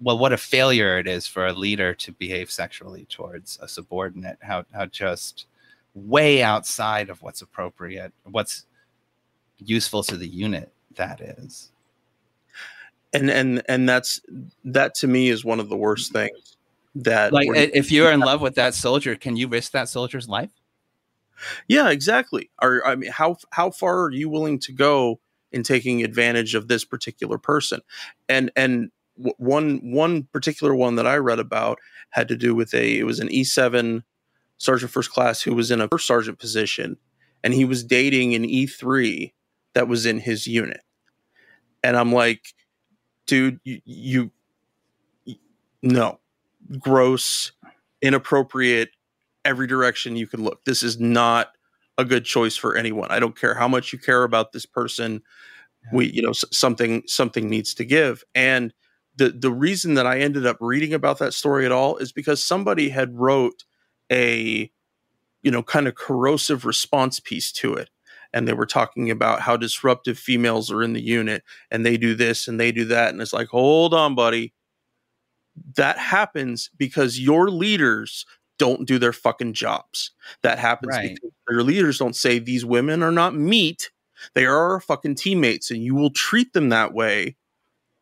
well 0.00 0.18
what 0.18 0.32
a 0.32 0.36
failure 0.36 0.98
it 0.98 1.06
is 1.06 1.26
for 1.26 1.46
a 1.46 1.52
leader 1.52 1.94
to 1.94 2.12
behave 2.12 2.50
sexually 2.50 3.06
towards 3.06 3.58
a 3.62 3.68
subordinate. 3.68 4.38
How 4.40 4.64
how 4.72 4.86
just 4.86 5.46
way 5.94 6.42
outside 6.42 7.08
of 7.08 7.22
what's 7.22 7.42
appropriate 7.42 8.12
what's 8.24 8.66
useful 9.58 10.02
to 10.02 10.16
the 10.16 10.28
unit 10.28 10.72
that 10.96 11.20
is. 11.20 11.70
And 13.12 13.30
and 13.30 13.62
and 13.68 13.88
that's 13.88 14.20
that 14.64 14.94
to 14.96 15.06
me 15.06 15.30
is 15.30 15.44
one 15.44 15.60
of 15.60 15.68
the 15.68 15.76
worst 15.76 16.12
things 16.12 16.56
that 16.96 17.32
like 17.32 17.48
if 17.54 17.90
you're 17.90 18.10
in 18.10 18.20
love 18.30 18.40
with 18.40 18.54
that 18.56 18.74
soldier 18.74 19.16
can 19.16 19.36
you 19.36 19.48
risk 19.48 19.72
that 19.72 19.88
soldier's 19.88 20.28
life 20.28 20.50
yeah, 21.68 21.90
exactly. 21.90 22.50
Are 22.58 22.84
I 22.86 22.96
mean, 22.96 23.10
how 23.10 23.36
how 23.50 23.70
far 23.70 24.04
are 24.04 24.12
you 24.12 24.28
willing 24.28 24.58
to 24.60 24.72
go 24.72 25.20
in 25.52 25.62
taking 25.62 26.02
advantage 26.02 26.54
of 26.54 26.68
this 26.68 26.84
particular 26.84 27.38
person? 27.38 27.80
And 28.28 28.50
and 28.56 28.90
one 29.16 29.80
one 29.82 30.24
particular 30.24 30.74
one 30.74 30.96
that 30.96 31.06
I 31.06 31.16
read 31.16 31.38
about 31.38 31.78
had 32.10 32.28
to 32.28 32.36
do 32.36 32.54
with 32.54 32.74
a 32.74 32.98
it 32.98 33.04
was 33.04 33.20
an 33.20 33.30
E 33.30 33.44
seven 33.44 34.04
sergeant 34.58 34.92
first 34.92 35.10
class 35.10 35.42
who 35.42 35.54
was 35.54 35.70
in 35.70 35.80
a 35.80 35.88
first 35.88 36.06
sergeant 36.06 36.38
position, 36.38 36.96
and 37.42 37.54
he 37.54 37.64
was 37.64 37.84
dating 37.84 38.34
an 38.34 38.44
E 38.44 38.66
three 38.66 39.34
that 39.74 39.88
was 39.88 40.06
in 40.06 40.18
his 40.18 40.46
unit, 40.46 40.80
and 41.82 41.96
I'm 41.96 42.12
like, 42.12 42.54
dude, 43.26 43.60
you, 43.64 43.80
you, 43.84 44.30
you 45.24 45.36
no, 45.82 46.20
gross, 46.78 47.52
inappropriate 48.02 48.90
every 49.46 49.66
direction 49.66 50.16
you 50.16 50.26
can 50.26 50.42
look. 50.42 50.64
This 50.64 50.82
is 50.82 50.98
not 51.00 51.52
a 51.98 52.04
good 52.04 52.24
choice 52.24 52.56
for 52.56 52.76
anyone. 52.76 53.10
I 53.10 53.20
don't 53.20 53.38
care 53.38 53.54
how 53.54 53.68
much 53.68 53.92
you 53.92 53.98
care 53.98 54.24
about 54.24 54.52
this 54.52 54.66
person. 54.66 55.22
We, 55.92 56.10
you 56.10 56.20
know, 56.20 56.32
something 56.32 57.04
something 57.06 57.48
needs 57.48 57.72
to 57.74 57.84
give. 57.84 58.24
And 58.34 58.74
the 59.16 59.30
the 59.30 59.50
reason 59.50 59.94
that 59.94 60.06
I 60.06 60.18
ended 60.18 60.46
up 60.46 60.58
reading 60.60 60.92
about 60.92 61.18
that 61.18 61.32
story 61.32 61.64
at 61.64 61.72
all 61.72 61.96
is 61.96 62.12
because 62.12 62.42
somebody 62.42 62.88
had 62.90 63.18
wrote 63.18 63.64
a 64.12 64.70
you 65.42 65.50
know 65.50 65.62
kind 65.62 65.88
of 65.88 65.94
corrosive 65.94 66.64
response 66.64 67.20
piece 67.20 67.50
to 67.52 67.74
it 67.74 67.90
and 68.32 68.46
they 68.46 68.52
were 68.52 68.66
talking 68.66 69.10
about 69.10 69.40
how 69.40 69.56
disruptive 69.56 70.18
females 70.18 70.70
are 70.70 70.82
in 70.82 70.92
the 70.92 71.00
unit 71.00 71.42
and 71.70 71.84
they 71.84 71.96
do 71.96 72.14
this 72.14 72.48
and 72.48 72.60
they 72.60 72.72
do 72.72 72.84
that 72.84 73.10
and 73.10 73.20
it's 73.20 73.32
like 73.32 73.48
hold 73.48 73.94
on 73.94 74.14
buddy 74.14 74.52
that 75.76 75.98
happens 75.98 76.70
because 76.76 77.18
your 77.18 77.50
leaders 77.50 78.26
don't 78.58 78.86
do 78.86 78.98
their 78.98 79.12
fucking 79.12 79.52
jobs. 79.52 80.12
That 80.42 80.58
happens 80.58 80.96
right. 80.96 81.14
because 81.14 81.30
your 81.48 81.62
leaders 81.62 81.98
don't 81.98 82.16
say 82.16 82.38
these 82.38 82.64
women 82.64 83.02
are 83.02 83.12
not 83.12 83.34
meat. 83.34 83.90
They 84.34 84.46
are 84.46 84.72
our 84.72 84.80
fucking 84.80 85.16
teammates 85.16 85.70
and 85.70 85.82
you 85.82 85.94
will 85.94 86.10
treat 86.10 86.52
them 86.52 86.70
that 86.70 86.94
way 86.94 87.36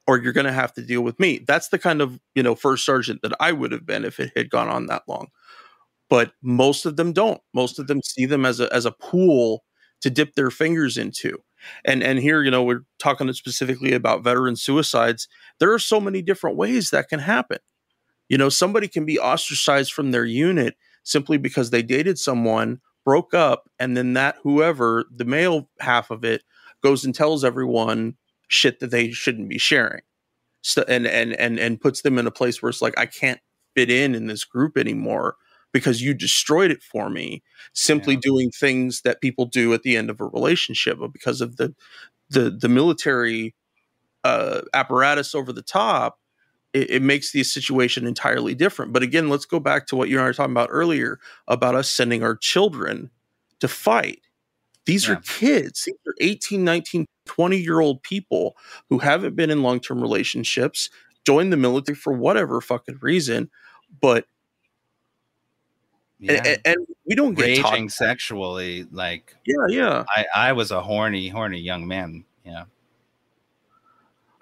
or 0.06 0.18
you're 0.18 0.32
going 0.32 0.46
to 0.46 0.52
have 0.52 0.72
to 0.74 0.82
deal 0.82 1.00
with 1.00 1.18
me. 1.18 1.40
That's 1.46 1.68
the 1.68 1.78
kind 1.78 2.00
of, 2.00 2.20
you 2.34 2.42
know, 2.42 2.54
first 2.54 2.84
sergeant 2.84 3.22
that 3.22 3.32
I 3.40 3.52
would 3.52 3.72
have 3.72 3.86
been 3.86 4.04
if 4.04 4.20
it 4.20 4.32
had 4.36 4.50
gone 4.50 4.68
on 4.68 4.86
that 4.86 5.02
long. 5.08 5.28
But 6.10 6.32
most 6.42 6.86
of 6.86 6.96
them 6.96 7.12
don't. 7.12 7.40
Most 7.54 7.78
of 7.78 7.86
them 7.86 8.00
see 8.02 8.26
them 8.26 8.44
as 8.44 8.60
a 8.60 8.72
as 8.72 8.84
a 8.84 8.92
pool 8.92 9.64
to 10.02 10.10
dip 10.10 10.34
their 10.34 10.50
fingers 10.50 10.98
into. 10.98 11.38
And 11.84 12.02
and 12.02 12.18
here, 12.18 12.42
you 12.42 12.50
know, 12.50 12.62
we're 12.62 12.84
talking 12.98 13.32
specifically 13.32 13.94
about 13.94 14.22
veteran 14.22 14.56
suicides. 14.56 15.28
There 15.60 15.72
are 15.72 15.78
so 15.78 16.00
many 16.00 16.20
different 16.20 16.56
ways 16.56 16.90
that 16.90 17.08
can 17.08 17.20
happen. 17.20 17.58
You 18.28 18.38
know, 18.38 18.48
somebody 18.48 18.88
can 18.88 19.04
be 19.04 19.18
ostracized 19.18 19.92
from 19.92 20.10
their 20.10 20.24
unit 20.24 20.76
simply 21.02 21.36
because 21.36 21.70
they 21.70 21.82
dated 21.82 22.18
someone, 22.18 22.80
broke 23.04 23.34
up, 23.34 23.68
and 23.78 23.96
then 23.96 24.14
that 24.14 24.36
whoever, 24.42 25.04
the 25.14 25.24
male 25.24 25.68
half 25.80 26.10
of 26.10 26.24
it, 26.24 26.42
goes 26.82 27.04
and 27.04 27.14
tells 27.14 27.44
everyone 27.44 28.16
shit 28.48 28.80
that 28.80 28.90
they 28.90 29.10
shouldn't 29.10 29.48
be 29.48 29.58
sharing. 29.58 30.02
So, 30.62 30.84
and 30.88 31.06
and 31.06 31.34
and 31.34 31.58
and 31.58 31.80
puts 31.80 32.02
them 32.02 32.18
in 32.18 32.26
a 32.26 32.30
place 32.30 32.62
where 32.62 32.70
it's 32.70 32.80
like 32.80 32.98
I 32.98 33.06
can't 33.06 33.40
fit 33.74 33.90
in 33.90 34.14
in 34.14 34.26
this 34.26 34.44
group 34.44 34.78
anymore 34.78 35.36
because 35.72 36.00
you 36.00 36.14
destroyed 36.14 36.70
it 36.70 36.82
for 36.82 37.10
me 37.10 37.42
simply 37.74 38.14
yeah. 38.14 38.20
doing 38.22 38.50
things 38.50 39.02
that 39.02 39.20
people 39.20 39.44
do 39.44 39.74
at 39.74 39.82
the 39.82 39.96
end 39.96 40.08
of 40.08 40.20
a 40.20 40.26
relationship 40.26 40.98
but 41.00 41.12
because 41.12 41.40
of 41.40 41.56
the 41.56 41.74
the 42.30 42.48
the 42.50 42.68
military 42.68 43.54
uh, 44.22 44.62
apparatus 44.72 45.34
over 45.34 45.52
the 45.52 45.62
top 45.62 46.18
it, 46.74 46.90
it, 46.90 47.02
makes 47.02 47.32
the 47.32 47.44
situation 47.44 48.06
entirely 48.06 48.54
different. 48.54 48.92
But 48.92 49.02
again, 49.02 49.30
let's 49.30 49.46
go 49.46 49.60
back 49.60 49.86
to 49.86 49.96
what 49.96 50.08
you 50.08 50.16
and 50.16 50.24
I 50.24 50.26
were 50.26 50.34
talking 50.34 50.52
about 50.52 50.68
earlier 50.70 51.20
about 51.48 51.74
us 51.74 51.90
sending 51.90 52.22
our 52.22 52.36
children 52.36 53.10
to 53.60 53.68
fight. 53.68 54.20
These 54.84 55.08
yeah. 55.08 55.14
are 55.14 55.20
kids. 55.20 55.84
These 55.84 55.94
are 56.06 56.14
18, 56.20 56.64
19, 56.64 57.06
20 57.24 57.56
year 57.56 57.80
old 57.80 58.02
people 58.02 58.56
who 58.90 58.98
haven't 58.98 59.36
been 59.36 59.50
in 59.50 59.62
long 59.62 59.80
term 59.80 60.02
relationships, 60.02 60.90
joined 61.24 61.52
the 61.52 61.56
military 61.56 61.96
for 61.96 62.12
whatever 62.12 62.60
fucking 62.60 62.98
reason, 63.00 63.48
but 64.00 64.26
yeah. 66.18 66.42
and, 66.44 66.58
and, 66.64 66.76
we 67.06 67.14
don't 67.14 67.34
get 67.34 67.44
raging 67.62 67.90
sexually. 67.90 68.86
Like, 68.90 69.36
yeah, 69.46 69.66
yeah. 69.68 70.04
I, 70.08 70.24
I 70.34 70.52
was 70.52 70.70
a 70.70 70.80
horny, 70.80 71.28
horny 71.28 71.60
young 71.60 71.86
man. 71.86 72.24
Yeah 72.44 72.64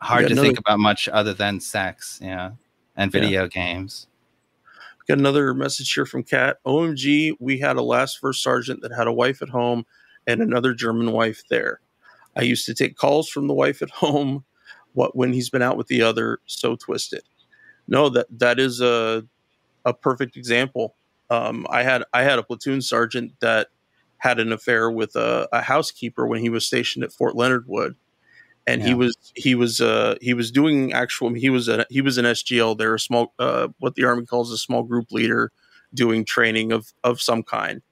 hard 0.02 0.26
to 0.26 0.32
another, 0.32 0.48
think 0.48 0.58
about 0.58 0.78
much 0.78 1.08
other 1.08 1.32
than 1.32 1.60
sex, 1.60 2.18
yeah, 2.22 2.52
and 2.96 3.10
video 3.10 3.42
yeah. 3.42 3.48
games. 3.48 4.06
Got 5.08 5.18
another 5.18 5.52
message 5.54 5.92
here 5.92 6.06
from 6.06 6.22
Kat. 6.22 6.58
OMG, 6.64 7.32
we 7.40 7.58
had 7.58 7.76
a 7.76 7.82
last 7.82 8.18
first 8.18 8.42
sergeant 8.42 8.82
that 8.82 8.92
had 8.92 9.06
a 9.06 9.12
wife 9.12 9.42
at 9.42 9.48
home 9.48 9.84
and 10.26 10.40
another 10.40 10.74
German 10.74 11.10
wife 11.12 11.42
there. 11.50 11.80
I 12.36 12.42
used 12.42 12.66
to 12.66 12.74
take 12.74 12.96
calls 12.96 13.28
from 13.28 13.48
the 13.48 13.54
wife 13.54 13.82
at 13.82 13.90
home. 14.04 14.44
What 14.94 15.16
when 15.16 15.32
he's 15.32 15.48
been 15.48 15.62
out 15.62 15.78
with 15.78 15.86
the 15.86 16.02
other, 16.02 16.40
so 16.46 16.76
twisted. 16.76 17.22
No, 17.88 18.08
that 18.10 18.26
that 18.38 18.60
is 18.60 18.80
a 18.80 19.24
a 19.84 19.94
perfect 19.94 20.36
example. 20.36 20.94
Um, 21.30 21.66
I 21.70 21.82
had 21.82 22.04
I 22.12 22.22
had 22.22 22.38
a 22.38 22.42
platoon 22.42 22.82
sergeant 22.82 23.32
that 23.40 23.68
had 24.18 24.38
an 24.38 24.52
affair 24.52 24.90
with 24.90 25.16
a, 25.16 25.48
a 25.52 25.62
housekeeper 25.62 26.26
when 26.26 26.40
he 26.40 26.50
was 26.50 26.66
stationed 26.66 27.04
at 27.04 27.12
Fort 27.12 27.34
Leonard 27.34 27.66
Wood 27.66 27.96
and 28.66 28.80
yeah. 28.80 28.88
he 28.88 28.94
was 28.94 29.16
he 29.34 29.54
was 29.54 29.80
uh 29.80 30.16
he 30.20 30.34
was 30.34 30.50
doing 30.50 30.92
actual 30.92 31.32
he 31.34 31.50
was 31.50 31.68
a 31.68 31.84
he 31.90 32.00
was 32.00 32.18
an 32.18 32.24
SGL 32.24 32.78
there 32.78 32.94
a 32.94 33.00
small 33.00 33.32
uh 33.38 33.68
what 33.78 33.94
the 33.94 34.04
army 34.04 34.24
calls 34.24 34.52
a 34.52 34.58
small 34.58 34.82
group 34.82 35.10
leader 35.10 35.52
doing 35.94 36.24
training 36.24 36.72
of 36.72 36.92
of 37.02 37.20
some 37.20 37.42
kind. 37.42 37.82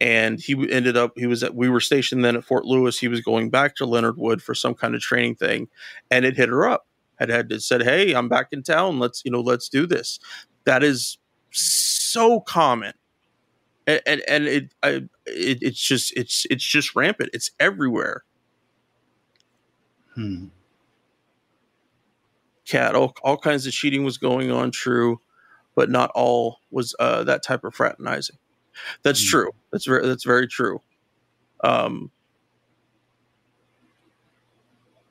And 0.00 0.40
he 0.40 0.70
ended 0.70 0.96
up 0.96 1.12
he 1.16 1.26
was 1.26 1.42
at 1.42 1.54
we 1.54 1.68
were 1.68 1.80
stationed 1.80 2.24
then 2.24 2.36
at 2.36 2.44
Fort 2.44 2.64
Lewis. 2.64 2.98
He 2.98 3.08
was 3.08 3.20
going 3.20 3.50
back 3.50 3.76
to 3.76 3.86
Leonard 3.86 4.18
Wood 4.18 4.42
for 4.42 4.54
some 4.54 4.74
kind 4.74 4.94
of 4.94 5.00
training 5.00 5.36
thing. 5.36 5.68
And 6.10 6.24
it 6.24 6.36
hit 6.36 6.48
her 6.48 6.66
up 6.68 6.86
had 7.16 7.30
had 7.30 7.62
said 7.62 7.82
hey 7.82 8.14
I'm 8.14 8.28
back 8.28 8.48
in 8.52 8.62
town. 8.62 8.98
Let's 8.98 9.22
you 9.24 9.30
know 9.30 9.40
let's 9.40 9.68
do 9.68 9.86
this. 9.86 10.18
That 10.64 10.82
is 10.82 11.18
so 11.50 12.40
common. 12.40 12.92
And 13.86 14.00
and, 14.06 14.22
and 14.28 14.46
it, 14.46 14.74
I, 14.82 14.88
it 15.26 15.58
it's 15.62 15.80
just 15.80 16.12
it's 16.16 16.46
it's 16.50 16.64
just 16.64 16.94
rampant. 16.94 17.30
It's 17.32 17.50
everywhere 17.58 18.24
Hmm. 20.14 20.46
Kat, 22.66 22.94
all, 22.94 23.14
all 23.22 23.36
kinds 23.36 23.66
of 23.66 23.72
cheating 23.72 24.04
was 24.04 24.16
going 24.16 24.50
on, 24.50 24.70
true, 24.70 25.20
but 25.74 25.90
not 25.90 26.10
all 26.14 26.60
was 26.70 26.94
uh, 26.98 27.24
that 27.24 27.42
type 27.42 27.64
of 27.64 27.74
fraternizing. 27.74 28.38
That's 29.02 29.22
hmm. 29.22 29.30
true. 29.30 29.50
That's 29.70 29.86
very 29.86 30.06
that's 30.06 30.24
very 30.24 30.46
true. 30.48 30.80
Um, 31.62 32.10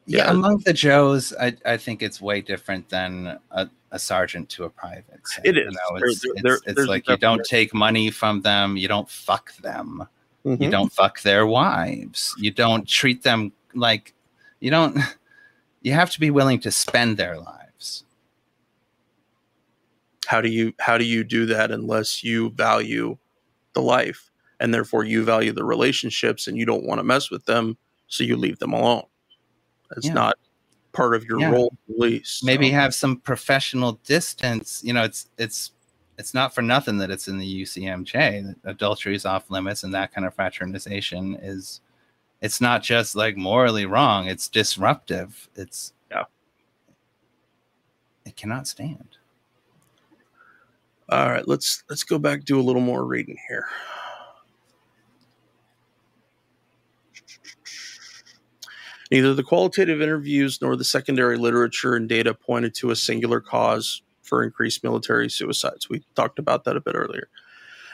yeah. 0.06 0.26
yeah. 0.26 0.32
among 0.32 0.60
the 0.60 0.74
Joes, 0.74 1.34
I, 1.40 1.56
I 1.66 1.78
think 1.78 2.02
it's 2.02 2.22
way 2.22 2.42
different 2.42 2.90
than 2.90 3.40
a, 3.52 3.70
a 3.92 4.00
sergeant 4.00 4.50
to 4.50 4.66
a 4.66 4.70
private. 4.70 5.22
So, 5.26 5.42
it 5.46 5.58
is. 5.58 5.66
You 5.66 5.72
know, 5.72 5.98
it's, 6.02 6.26
there, 6.42 6.54
it's, 6.56 6.64
it's 6.68 6.88
like 6.88 7.08
you 7.08 7.18
don't 7.18 7.44
take 7.46 7.74
money 7.74 8.10
from 8.10 8.42
them. 8.42 8.78
You 8.78 8.88
don't 8.88 9.10
fuck 9.10 9.56
them. 9.58 10.08
Mm-hmm. 10.46 10.62
You 10.62 10.70
don't 10.70 10.92
fuck 10.92 11.22
their 11.22 11.48
wives. 11.48 12.36
You 12.38 12.52
don't 12.52 12.88
treat 12.88 13.24
them 13.24 13.54
like 13.74 14.14
you 14.64 14.72
don't 14.72 14.98
you 15.82 15.94
have 15.94 16.12
to 16.12 16.20
be 16.20 16.32
willing 16.32 16.60
to 16.60 16.72
spend 16.72 17.18
their 17.18 17.38
lives 17.38 18.04
how 20.28 20.42
do 20.42 20.50
you 20.50 20.74
how 20.80 20.98
do 20.98 21.06
you 21.06 21.24
do 21.24 21.46
that 21.46 21.72
unless 21.72 22.24
you 22.24 22.50
value 22.52 23.18
the 23.74 23.82
life 23.82 24.32
and 24.60 24.74
therefore 24.74 25.04
you 25.04 25.24
value 25.24 25.52
the 25.52 25.64
relationships 25.64 26.48
and 26.48 26.58
you 26.58 26.66
don't 26.66 26.86
want 26.86 27.00
to 27.00 27.04
mess 27.04 27.30
with 27.30 27.46
them 27.46 27.78
so 28.08 28.24
you 28.24 28.36
leave 28.36 28.60
them 28.60 28.74
alone 28.74 29.04
it's 29.98 30.08
yeah. 30.08 30.14
not 30.14 30.38
part 30.94 31.16
of 31.16 31.26
your 31.26 31.40
yeah. 31.40 31.52
role 31.52 31.76
release. 31.90 32.42
Maybe 32.44 32.70
have 32.70 32.96
some 32.96 33.18
professional 33.18 33.94
distance. 34.06 34.82
You 34.84 34.94
know, 34.94 35.04
it's 35.04 35.28
it's 35.38 35.72
it's 36.18 36.34
not 36.34 36.56
for 36.56 36.62
nothing 36.62 36.98
that 37.00 37.12
it's 37.12 37.28
in 37.28 37.40
the 37.40 37.64
UCMJ. 37.64 38.14
that 38.64 38.70
Adultery 38.70 39.16
is 39.16 39.26
off 39.26 39.50
limits, 39.50 39.84
and 39.84 39.94
that 39.94 40.14
kind 40.14 40.26
of 40.26 40.34
fraternization 40.34 41.36
is. 41.42 41.82
It's 42.44 42.60
not 42.62 42.84
just 42.84 43.16
like 43.16 43.38
morally 43.38 43.86
wrong; 43.86 44.28
it's 44.28 44.50
disruptive. 44.50 45.50
It's 45.56 45.94
yeah. 46.12 46.26
It 48.26 48.36
cannot 48.36 48.68
stand. 48.68 49.18
All 51.10 51.30
right, 51.30 51.48
let's 51.48 51.86
let's 51.90 52.04
go 52.04 52.20
back 52.20 52.44
do 52.44 52.60
a 52.60 52.62
little 52.62 52.82
more 52.82 53.06
reading 53.06 53.38
here. 53.48 53.68
Neither 59.10 59.34
the 59.34 59.44
qualitative 59.44 60.02
interviews 60.02 60.60
nor 60.62 60.76
the 60.76 60.84
secondary 60.84 61.38
literature 61.38 61.96
and 61.96 62.10
data 62.10 62.34
pointed 62.34 62.76
to 62.76 62.92
a 62.92 62.96
singular 62.96 63.40
cause 63.40 64.02
for 64.22 64.44
increased 64.44 64.84
military 64.84 65.30
suicides. 65.30 65.90
We 65.90 66.04
talked 66.16 66.40
about 66.40 66.66
that 66.66 66.76
a 66.76 66.82
bit 66.82 66.96
earlier. 66.96 67.30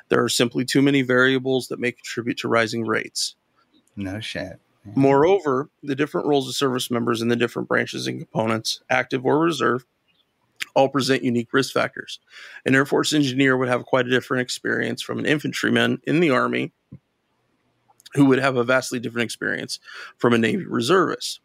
There 0.09 0.23
are 0.23 0.29
simply 0.29 0.65
too 0.65 0.81
many 0.81 1.03
variables 1.03 1.67
that 1.67 1.79
may 1.79 1.91
contribute 1.91 2.37
to 2.39 2.47
rising 2.47 2.87
rates. 2.87 3.35
No 3.99 4.19
shit. 4.21 4.59
Yeah. 4.85 4.91
Moreover, 4.95 5.69
the 5.83 5.95
different 5.95 6.27
roles 6.27 6.47
of 6.47 6.55
service 6.55 6.89
members 6.89 7.21
in 7.21 7.27
the 7.27 7.35
different 7.35 7.67
branches 7.67 8.07
and 8.07 8.19
components, 8.19 8.81
active 8.89 9.25
or 9.25 9.39
reserve, 9.39 9.85
all 10.73 10.87
present 10.87 11.21
unique 11.21 11.51
risk 11.51 11.73
factors. 11.73 12.19
An 12.65 12.75
Air 12.75 12.85
Force 12.85 13.13
engineer 13.13 13.57
would 13.57 13.67
have 13.67 13.85
quite 13.85 14.07
a 14.07 14.09
different 14.09 14.41
experience 14.41 15.01
from 15.01 15.19
an 15.19 15.25
infantryman 15.25 15.99
in 16.05 16.21
the 16.21 16.29
Army 16.29 16.71
who 18.13 18.25
would 18.25 18.39
have 18.39 18.55
a 18.55 18.63
vastly 18.63 18.99
different 18.99 19.25
experience 19.25 19.79
from 20.17 20.33
a 20.33 20.37
Navy 20.37 20.65
reservist. 20.65 21.41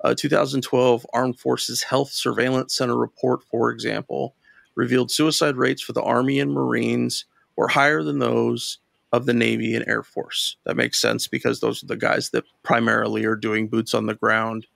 A 0.00 0.14
2012 0.14 1.06
Armed 1.12 1.38
Forces 1.38 1.82
Health 1.82 2.10
Surveillance 2.10 2.74
Center 2.74 2.96
report, 2.96 3.44
for 3.44 3.70
example, 3.70 4.34
revealed 4.74 5.10
suicide 5.10 5.56
rates 5.56 5.82
for 5.82 5.92
the 5.92 6.02
Army 6.02 6.40
and 6.40 6.52
Marines 6.52 7.26
were 7.56 7.68
higher 7.68 8.02
than 8.02 8.18
those 8.18 8.78
of 9.12 9.26
the 9.26 9.34
Navy 9.34 9.74
and 9.74 9.86
Air 9.86 10.02
Force. 10.02 10.56
That 10.64 10.76
makes 10.76 11.00
sense 11.00 11.26
because 11.26 11.60
those 11.60 11.82
are 11.82 11.86
the 11.86 11.96
guys 11.96 12.30
that 12.30 12.44
primarily 12.62 13.24
are 13.24 13.36
doing 13.36 13.68
boots 13.68 13.94
on 13.94 14.06
the 14.06 14.14
ground 14.14 14.66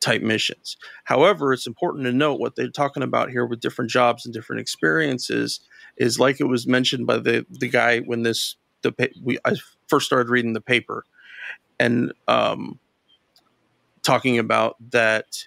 type 0.00 0.22
missions. 0.22 0.76
However, 1.04 1.52
it's 1.52 1.66
important 1.66 2.04
to 2.04 2.12
note 2.12 2.40
what 2.40 2.56
they're 2.56 2.68
talking 2.68 3.02
about 3.02 3.30
here 3.30 3.46
with 3.46 3.60
different 3.60 3.90
jobs 3.90 4.24
and 4.24 4.34
different 4.34 4.60
experiences 4.60 5.60
is 5.96 6.18
like 6.18 6.40
it 6.40 6.44
was 6.44 6.66
mentioned 6.66 7.06
by 7.06 7.18
the 7.18 7.46
the 7.50 7.68
guy 7.68 8.00
when 8.00 8.22
this 8.22 8.56
the 8.82 8.92
we 9.22 9.38
I 9.44 9.54
first 9.88 10.06
started 10.06 10.30
reading 10.30 10.52
the 10.52 10.60
paper 10.60 11.04
and 11.78 12.12
um, 12.28 12.78
talking 14.02 14.38
about 14.38 14.76
that 14.90 15.46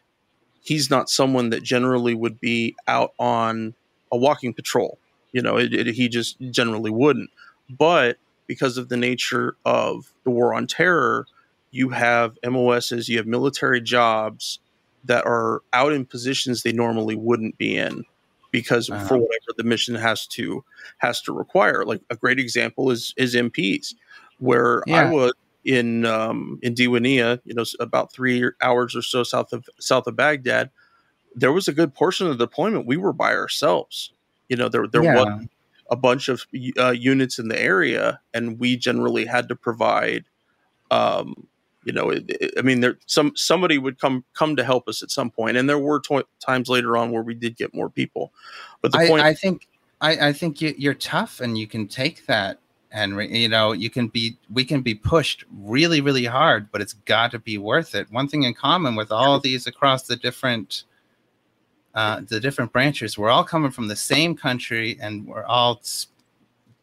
he's 0.62 0.90
not 0.90 1.10
someone 1.10 1.50
that 1.50 1.64
generally 1.64 2.16
would 2.16 2.40
be 2.40 2.76
out 2.88 3.14
on 3.20 3.74
a 4.12 4.18
walking 4.18 4.54
patrol. 4.54 4.98
You 5.32 5.42
know, 5.42 5.58
it, 5.58 5.74
it, 5.74 5.88
he 5.96 6.08
just 6.08 6.40
generally 6.52 6.92
wouldn't. 6.92 7.30
But 7.70 8.18
because 8.48 8.78
of 8.78 8.90
the 8.90 8.98
nature 8.98 9.56
of 9.66 10.12
the 10.24 10.30
war 10.30 10.54
on 10.54 10.68
terror, 10.68 11.26
you 11.72 11.90
have 11.90 12.38
MOSs, 12.44 13.10
you 13.10 13.18
have 13.18 13.28
military 13.28 13.82
jobs 13.82 14.60
that 15.04 15.26
are 15.26 15.62
out 15.74 15.94
in 15.94 16.06
positions 16.06 16.64
they 16.64 16.72
normally 16.72 17.16
wouldn't 17.16 17.58
be 17.58 17.78
in 17.78 18.04
because 18.52 18.90
uh-huh. 18.90 19.06
for 19.06 19.18
whatever 19.18 19.54
the 19.58 19.64
mission 19.64 19.96
has 19.96 20.26
to 20.28 20.64
has 21.00 21.22
to 21.22 21.34
require. 21.34 21.86
Like 21.86 22.02
a 22.10 22.16
great 22.16 22.40
example 22.40 22.92
is 22.92 23.14
is 23.18 23.36
MPs 23.36 23.94
where 24.40 24.84
yeah. 24.88 25.02
I 25.02 25.10
was 25.12 25.34
in 25.66 26.06
um, 26.06 26.60
in 26.62 26.76
Diwania, 26.76 27.42
you 27.44 27.54
know, 27.54 27.66
about 27.80 28.14
three 28.14 28.50
hours 28.62 28.96
or 28.96 29.02
so 29.02 29.24
south 29.24 29.52
of 29.52 29.68
south 29.80 30.08
of 30.08 30.16
Baghdad. 30.16 30.70
There 31.36 31.52
was 31.52 31.68
a 31.68 31.74
good 31.74 31.94
portion 31.94 32.28
of 32.28 32.38
the 32.38 32.46
deployment 32.46 32.88
we 32.88 32.98
were 32.98 33.14
by 33.14 33.34
ourselves. 33.34 34.14
You 34.48 34.56
know, 34.56 34.70
there 34.70 34.88
there 34.88 35.04
yeah. 35.04 35.16
was 35.16 35.48
a 35.90 35.96
bunch 35.96 36.30
of 36.30 36.46
uh, 36.78 36.92
units 36.92 37.40
in 37.40 37.48
the 37.48 37.60
area, 37.60 38.20
and 38.34 38.60
we 38.60 38.78
generally 38.78 39.26
had 39.26 39.48
to 39.50 39.56
provide. 39.56 40.26
Um, 40.92 41.48
you 41.84 41.94
know, 41.94 42.10
it, 42.10 42.26
it, 42.28 42.54
I 42.58 42.62
mean, 42.62 42.82
there 42.82 42.98
some 43.06 43.32
somebody 43.36 43.78
would 43.78 44.00
come 44.00 44.26
come 44.34 44.56
to 44.56 44.64
help 44.64 44.88
us 44.88 45.04
at 45.04 45.12
some 45.12 45.30
point, 45.30 45.58
and 45.58 45.70
there 45.70 45.80
were 45.80 46.00
to- 46.02 46.26
times 46.40 46.68
later 46.68 46.98
on 46.98 47.12
where 47.12 47.22
we 47.22 47.36
did 47.36 47.56
get 47.56 47.74
more 47.74 47.90
people. 47.90 48.34
But 48.82 48.92
the 48.92 49.00
I, 49.00 49.08
point, 49.08 49.24
I 49.24 49.34
think, 49.34 49.68
I, 50.02 50.30
I 50.30 50.34
think 50.34 50.62
you, 50.62 50.74
you're 50.78 50.96
tough, 50.96 51.40
and 51.40 51.58
you 51.58 51.68
can 51.68 51.88
take 51.88 52.26
that 52.26 52.60
Henri. 52.92 53.38
You 53.38 53.50
know, 53.50 53.72
you 53.72 53.92
can 53.92 54.08
be 54.08 54.38
we 54.52 54.66
can 54.66 54.82
be 54.82 54.96
pushed 54.96 55.46
really, 55.60 56.02
really 56.02 56.26
hard, 56.26 56.72
but 56.72 56.82
it's 56.82 56.94
got 56.94 57.32
to 57.32 57.40
be 57.40 57.60
worth 57.60 57.94
it. 57.94 58.12
One 58.12 58.28
thing 58.28 58.44
in 58.44 58.56
common 58.56 58.96
with 58.96 59.12
all 59.12 59.40
these 59.40 59.68
across 59.68 60.04
the 60.04 60.16
different 60.16 60.86
uh, 61.96 62.22
the 62.28 62.40
different 62.40 62.72
branches, 62.72 63.18
we're 63.18 63.30
all 63.30 63.44
coming 63.44 63.72
from 63.72 63.88
the 63.88 63.96
same 63.96 64.36
country, 64.36 64.98
and 65.02 65.26
we're 65.26 65.46
all 65.46 65.82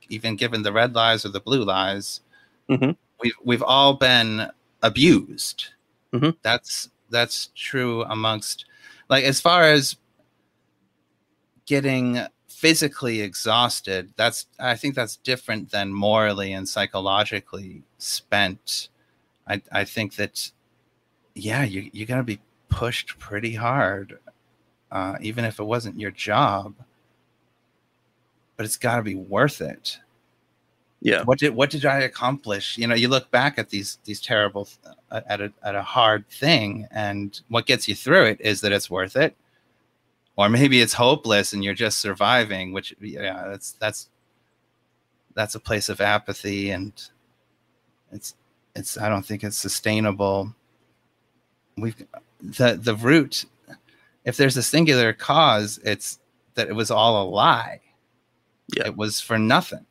even 0.09 0.37
given 0.37 0.63
the 0.63 0.73
red 0.73 0.95
lies 0.95 1.25
or 1.25 1.29
the 1.29 1.41
blue 1.41 1.65
lies. 1.65 2.21
Mm-hmm. 2.69 2.93
We've 3.21 3.35
we've 3.45 3.63
all 3.63 3.95
been 3.95 4.51
abused. 4.83 5.69
Mm-hmm. 6.13 6.31
That's 6.43 6.91
that's 7.11 7.51
true 7.55 8.03
amongst 8.05 8.65
like 9.09 9.25
as 9.25 9.41
far 9.41 9.65
as 9.65 9.97
getting 11.67 12.19
physically 12.49 13.21
exhausted 13.21 14.13
that's 14.17 14.47
i 14.59 14.75
think 14.75 14.95
that's 14.95 15.17
different 15.17 15.71
than 15.71 15.93
morally 15.93 16.53
and 16.53 16.69
psychologically 16.69 17.83
spent 17.99 18.89
i 19.47 19.61
i 19.73 19.85
think 19.85 20.15
that 20.17 20.51
yeah 21.35 21.65
you, 21.65 21.91
you're 21.93 22.07
going 22.07 22.21
to 22.21 22.25
be 22.25 22.41
pushed 22.69 23.19
pretty 23.19 23.55
hard 23.55 24.19
uh, 24.93 25.17
even 25.21 25.45
if 25.45 25.59
it 25.59 25.65
wasn't 25.65 25.99
your 25.99 26.13
job 26.13 26.75
but 28.57 28.67
it's 28.67 28.77
got 28.77 28.97
to 28.97 29.03
be 29.03 29.17
worth 29.17 29.61
it. 29.61 29.99
Yeah. 31.01 31.25
What 31.25 31.41
did 31.41 31.53
what 31.53 31.71
did 31.71 31.85
i 31.85 31.99
accomplish? 31.99 32.79
You 32.79 32.87
know 32.87 32.95
you 32.95 33.09
look 33.09 33.29
back 33.33 33.59
at 33.59 33.71
these 33.71 33.99
these 34.05 34.21
terrible 34.21 34.69
uh, 35.11 35.21
at 35.27 35.41
a, 35.41 35.53
at 35.65 35.75
a 35.75 35.83
hard 35.83 36.29
thing 36.29 36.87
and 36.93 37.41
what 37.49 37.67
gets 37.67 37.89
you 37.89 37.97
through 37.97 38.27
it 38.27 38.41
is 38.41 38.61
that 38.61 38.71
it's 38.71 38.89
worth 38.89 39.17
it. 39.17 39.37
Or 40.37 40.49
maybe 40.49 40.81
it's 40.81 40.93
hopeless 40.93 41.53
and 41.53 41.65
you're 41.65 41.75
just 41.75 41.99
surviving 41.99 42.73
which 42.73 42.95
yeah 43.01 43.49
that's 43.49 43.73
that's 43.73 44.09
that's 45.35 45.57
a 45.57 45.61
place 45.61 45.89
of 45.89 46.01
apathy 46.01 46.71
and 46.71 46.93
it's 48.13 48.37
it's 48.77 48.97
i 48.97 49.09
don't 49.09 49.27
think 49.27 49.43
it's 49.43 49.57
sustainable. 49.57 50.55
We've 51.77 51.97
the 52.41 52.79
the 52.81 52.95
root 52.95 53.45
if 54.25 54.37
there's 54.37 54.57
a 54.57 54.63
singular 54.63 55.13
cause 55.13 55.79
it's 55.85 56.19
that 56.55 56.69
it 56.69 56.75
was 56.75 56.91
all 56.91 57.23
a 57.23 57.27
lie 57.29 57.81
yeah. 58.77 58.87
it 58.87 58.97
was 58.97 59.21
for 59.21 59.39
nothing 59.39 59.87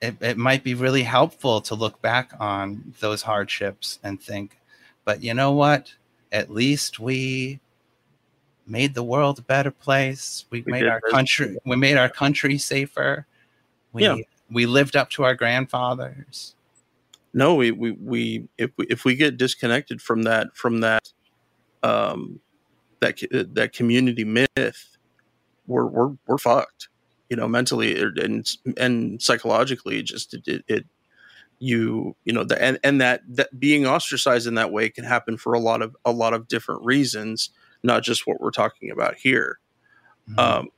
it, 0.00 0.16
it 0.20 0.38
might 0.38 0.62
be 0.62 0.74
really 0.74 1.02
helpful 1.02 1.60
to 1.60 1.74
look 1.74 2.00
back 2.00 2.32
on 2.38 2.94
those 3.00 3.22
hardships 3.22 3.98
and 4.02 4.20
think 4.20 4.58
but 5.04 5.22
you 5.22 5.34
know 5.34 5.52
what 5.52 5.92
at 6.32 6.50
least 6.50 6.98
we 6.98 7.60
made 8.68 8.94
the 8.94 9.02
world 9.02 9.38
a 9.38 9.42
better 9.42 9.70
place. 9.70 10.44
We, 10.50 10.62
we 10.62 10.72
made 10.72 10.86
our 10.86 11.00
country 11.00 11.56
we 11.64 11.76
made 11.76 11.96
our 11.96 12.08
country 12.08 12.58
safer. 12.58 13.26
We 13.92 14.04
yeah. 14.04 14.16
we 14.50 14.66
lived 14.66 14.96
up 14.96 15.10
to 15.10 15.24
our 15.24 15.34
grandfathers. 15.34 16.54
No, 17.34 17.54
we, 17.54 17.70
we, 17.70 17.92
we 17.92 18.48
if 18.58 18.70
we 18.76 18.86
if 18.86 19.04
we 19.04 19.14
get 19.14 19.36
disconnected 19.36 20.00
from 20.00 20.22
that 20.22 20.54
from 20.54 20.80
that 20.80 21.12
um 21.82 22.40
that 23.00 23.18
that 23.54 23.72
community 23.72 24.24
myth, 24.24 24.96
we're 25.66 25.86
we're 25.86 26.14
we're 26.26 26.38
fucked. 26.38 26.88
You 27.28 27.36
know, 27.36 27.46
mentally 27.46 28.00
and 28.00 28.48
and 28.78 29.20
psychologically, 29.20 30.02
just 30.02 30.34
it, 30.34 30.48
it, 30.48 30.64
it 30.66 30.86
you 31.58 32.16
you 32.24 32.32
know 32.32 32.44
the, 32.44 32.60
and 32.62 32.78
and 32.82 33.00
that 33.00 33.20
that 33.28 33.58
being 33.58 33.86
ostracized 33.86 34.46
in 34.46 34.54
that 34.54 34.72
way 34.72 34.88
can 34.88 35.04
happen 35.04 35.36
for 35.36 35.52
a 35.52 35.60
lot 35.60 35.82
of 35.82 35.94
a 36.04 36.12
lot 36.12 36.32
of 36.32 36.48
different 36.48 36.84
reasons 36.84 37.50
not 37.82 38.02
just 38.02 38.26
what 38.26 38.40
we're 38.40 38.50
talking 38.50 38.90
about 38.90 39.16
here. 39.16 39.58
Mm-hmm. 40.28 40.38
Um, 40.38 40.68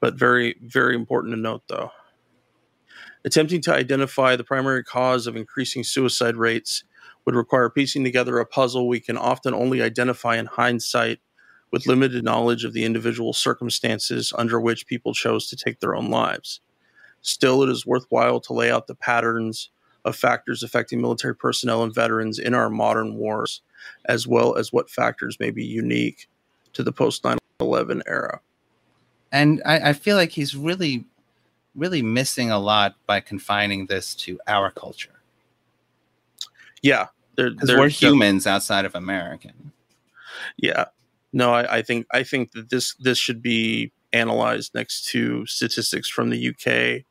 but 0.00 0.14
very, 0.14 0.56
very 0.62 0.94
important 0.94 1.34
to 1.34 1.40
note, 1.40 1.62
though. 1.68 1.90
Attempting 3.24 3.60
to 3.62 3.74
identify 3.74 4.34
the 4.36 4.44
primary 4.44 4.82
cause 4.82 5.26
of 5.26 5.36
increasing 5.36 5.84
suicide 5.84 6.36
rates 6.36 6.84
would 7.24 7.34
require 7.34 7.70
piecing 7.70 8.04
together 8.04 8.38
a 8.38 8.46
puzzle 8.46 8.88
we 8.88 9.00
can 9.00 9.16
often 9.16 9.54
only 9.54 9.82
identify 9.82 10.36
in 10.36 10.46
hindsight 10.46 11.20
with 11.70 11.86
limited 11.86 12.24
knowledge 12.24 12.64
of 12.64 12.72
the 12.72 12.84
individual 12.84 13.32
circumstances 13.32 14.32
under 14.36 14.60
which 14.60 14.86
people 14.86 15.14
chose 15.14 15.48
to 15.48 15.56
take 15.56 15.80
their 15.80 15.94
own 15.94 16.10
lives. 16.10 16.60
Still, 17.22 17.62
it 17.62 17.68
is 17.68 17.86
worthwhile 17.86 18.40
to 18.40 18.52
lay 18.52 18.70
out 18.70 18.86
the 18.86 18.94
patterns 18.94 19.70
of 20.04 20.16
factors 20.16 20.62
affecting 20.62 21.00
military 21.00 21.36
personnel 21.36 21.82
and 21.82 21.94
veterans 21.94 22.38
in 22.38 22.54
our 22.54 22.70
modern 22.70 23.16
wars 23.16 23.60
as 24.06 24.26
well 24.26 24.56
as 24.56 24.72
what 24.72 24.90
factors 24.90 25.38
may 25.38 25.50
be 25.50 25.64
unique 25.64 26.28
to 26.72 26.82
the 26.82 26.92
post 26.92 27.24
9 27.24 27.38
11 27.60 28.02
era. 28.06 28.40
And 29.32 29.62
I, 29.64 29.90
I, 29.90 29.92
feel 29.92 30.16
like 30.16 30.30
he's 30.30 30.56
really, 30.56 31.04
really 31.74 32.02
missing 32.02 32.50
a 32.50 32.58
lot 32.58 32.96
by 33.06 33.20
confining 33.20 33.86
this 33.86 34.14
to 34.16 34.40
our 34.46 34.70
culture. 34.70 35.19
Yeah. 36.82 37.08
Because 37.36 37.70
we're 37.70 37.88
humans 37.88 38.46
outside 38.46 38.84
of 38.84 38.94
American. 38.94 39.72
Yeah, 40.56 40.86
no, 41.32 41.52
I, 41.52 41.76
I 41.78 41.82
think 41.82 42.06
I 42.10 42.22
think 42.22 42.52
that 42.52 42.70
this 42.70 42.94
this 42.94 43.18
should 43.18 43.42
be 43.42 43.92
analyzed 44.12 44.74
next 44.74 45.06
to 45.06 45.46
statistics 45.46 46.08
from 46.08 46.30
the 46.30 46.48
UK 46.48 47.04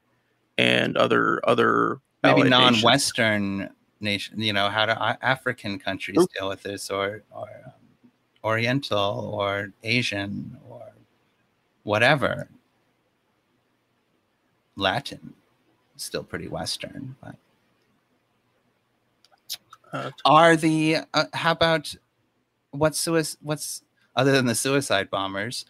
and 0.58 0.98
other 0.98 1.42
other 1.48 2.00
maybe 2.24 2.50
non-Western 2.50 3.70
nation. 4.02 4.42
You 4.42 4.54
know, 4.54 4.70
how 4.70 4.86
do 4.86 4.94
African 5.22 5.80
countries 5.80 6.18
Ooh. 6.20 6.28
deal 6.38 6.50
with 6.50 6.64
this, 6.64 6.90
or 6.90 7.24
or 7.32 7.50
um, 7.66 8.12
Oriental, 8.44 9.32
or 9.34 9.72
Asian, 9.84 10.58
or 10.68 10.92
whatever. 11.84 12.50
Latin, 14.76 15.34
still 15.98 16.24
pretty 16.24 16.48
Western, 16.48 17.16
but. 17.22 17.36
Uh, 19.92 20.12
are 20.26 20.56
the 20.56 20.98
uh, 21.14 21.26
how 21.34 21.52
about 21.52 21.94
what's 22.72 23.00
suicide 23.00 23.38
what's 23.42 23.84
other 24.16 24.32
than 24.32 24.46
the 24.46 24.56
suicide 24.56 25.10
bombers 25.10 25.66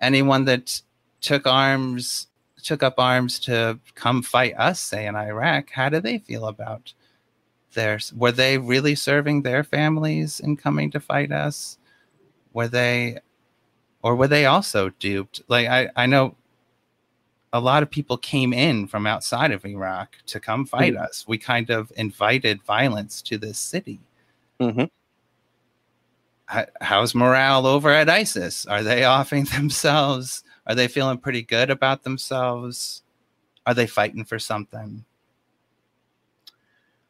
anyone 0.00 0.44
that 0.44 0.82
took 1.20 1.46
arms 1.46 2.28
took 2.62 2.82
up 2.82 2.94
arms 2.98 3.38
to 3.38 3.78
come 3.94 4.22
fight 4.22 4.54
us 4.56 4.80
say 4.80 5.06
in 5.06 5.14
iraq 5.14 5.70
how 5.70 5.88
do 5.88 6.00
they 6.00 6.18
feel 6.18 6.46
about 6.46 6.92
theirs 7.74 8.12
were 8.12 8.32
they 8.32 8.58
really 8.58 8.94
serving 8.94 9.42
their 9.42 9.64
families 9.64 10.40
in 10.40 10.56
coming 10.56 10.90
to 10.90 11.00
fight 11.00 11.32
us? 11.32 11.78
Were 12.52 12.68
they 12.68 13.18
or 14.02 14.16
were 14.16 14.28
they 14.28 14.46
also 14.46 14.90
duped? 14.98 15.42
Like 15.48 15.68
i 15.68 15.88
i 15.96 16.06
know 16.06 16.36
a 17.52 17.60
lot 17.60 17.82
of 17.82 17.90
people 17.90 18.16
came 18.16 18.52
in 18.52 18.86
from 18.86 19.06
outside 19.06 19.50
of 19.50 19.64
iraq 19.64 20.16
to 20.26 20.38
come 20.38 20.64
fight 20.64 20.94
mm-hmm. 20.94 21.02
us 21.02 21.24
we 21.26 21.36
kind 21.38 21.70
of 21.70 21.92
invited 21.96 22.62
violence 22.62 23.22
to 23.22 23.38
this 23.38 23.58
city 23.58 24.00
mm-hmm 24.60 24.84
how's 26.80 27.14
morale 27.14 27.66
over 27.66 27.90
at 27.90 28.08
ISIS? 28.08 28.66
Are 28.66 28.82
they 28.82 29.04
offing 29.18 29.44
themselves? 29.44 30.44
Are 30.66 30.74
they 30.74 30.88
feeling 30.88 31.18
pretty 31.18 31.42
good 31.42 31.70
about 31.70 32.02
themselves? 32.02 33.02
Are 33.66 33.74
they 33.74 33.86
fighting 33.86 34.24
for 34.24 34.38
something? 34.38 35.04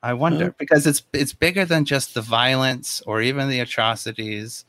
I 0.03 0.15
wonder 0.15 0.47
mm-hmm. 0.47 0.57
because 0.59 0.87
it's 0.87 1.03
it's 1.13 1.35
bigger 1.35 1.67
than 1.67 1.85
just 1.85 2.15
the 2.15 2.23
violence 2.23 3.03
or 3.07 3.21
even 3.21 3.49
the 3.49 3.61
atrocities. 3.61 4.65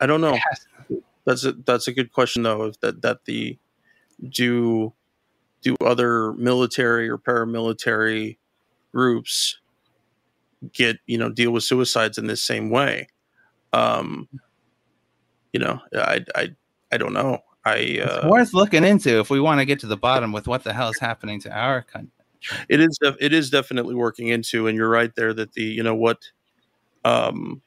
I 0.00 0.06
don't 0.06 0.22
know. 0.22 0.38
That's 1.26 1.44
a 1.44 1.52
that's 1.52 1.88
a 1.88 1.92
good 1.92 2.12
question 2.12 2.44
though. 2.44 2.64
If 2.64 2.80
that 2.80 3.02
that 3.02 3.24
the 3.26 3.58
do 4.28 4.94
do 5.62 5.76
other 5.84 6.32
military 6.34 7.08
or 7.08 7.18
paramilitary 7.18 8.38
groups 8.92 9.58
get 10.72 10.98
you 11.06 11.18
know 11.18 11.28
deal 11.28 11.50
with 11.50 11.64
suicides 11.64 12.18
in 12.18 12.26
this 12.26 12.42
same 12.42 12.70
way 12.70 13.08
um 13.72 14.28
you 15.52 15.60
know 15.60 15.80
i 15.94 16.24
i 16.34 16.48
i 16.90 16.96
don't 16.96 17.12
know 17.12 17.38
i 17.64 17.72
uh, 18.00 18.20
it's 18.22 18.24
worth 18.26 18.54
looking 18.54 18.84
into 18.84 19.20
if 19.20 19.28
we 19.28 19.40
want 19.40 19.60
to 19.60 19.66
get 19.66 19.80
to 19.80 19.86
the 19.86 19.96
bottom 19.96 20.32
with 20.32 20.46
what 20.46 20.64
the 20.64 20.72
hell 20.72 20.88
is 20.88 20.98
happening 20.98 21.38
to 21.40 21.50
our 21.50 21.82
country 21.82 22.10
it 22.68 22.80
is 22.80 22.98
it 23.20 23.32
is 23.34 23.50
definitely 23.50 23.94
working 23.94 24.28
into 24.28 24.66
and 24.66 24.78
you're 24.78 24.88
right 24.88 25.14
there 25.14 25.34
that 25.34 25.52
the 25.52 25.62
you 25.62 25.82
know 25.82 25.94
what 25.94 26.30
um 27.04 27.60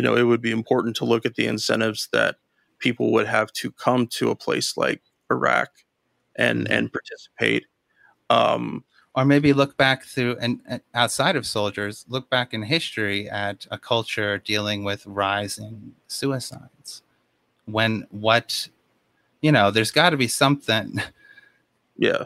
you 0.00 0.02
know 0.02 0.16
it 0.16 0.22
would 0.22 0.40
be 0.40 0.50
important 0.50 0.96
to 0.96 1.04
look 1.04 1.26
at 1.26 1.34
the 1.34 1.46
incentives 1.46 2.08
that 2.10 2.36
people 2.78 3.12
would 3.12 3.26
have 3.26 3.52
to 3.52 3.70
come 3.70 4.06
to 4.06 4.30
a 4.30 4.34
place 4.34 4.74
like 4.78 5.02
iraq 5.30 5.68
and 6.36 6.60
mm-hmm. 6.60 6.72
and 6.72 6.90
participate. 6.90 7.66
Um 8.30 8.82
or 9.14 9.26
maybe 9.26 9.52
look 9.52 9.76
back 9.76 10.04
through 10.04 10.38
and, 10.40 10.60
and, 10.66 10.80
outside 10.94 11.36
of 11.36 11.44
soldiers 11.44 12.06
look 12.08 12.30
back 12.30 12.54
in 12.54 12.62
history 12.62 13.28
at 13.28 13.66
a 13.70 13.76
culture 13.76 14.38
dealing 14.38 14.84
with 14.84 15.04
rising 15.04 15.92
suicides. 16.06 17.02
When 17.66 18.06
what 18.10 18.70
you 19.42 19.52
know 19.52 19.70
there's 19.70 19.90
got 19.90 20.10
to 20.10 20.16
be 20.16 20.28
something. 20.28 21.02
Yeah. 21.98 22.24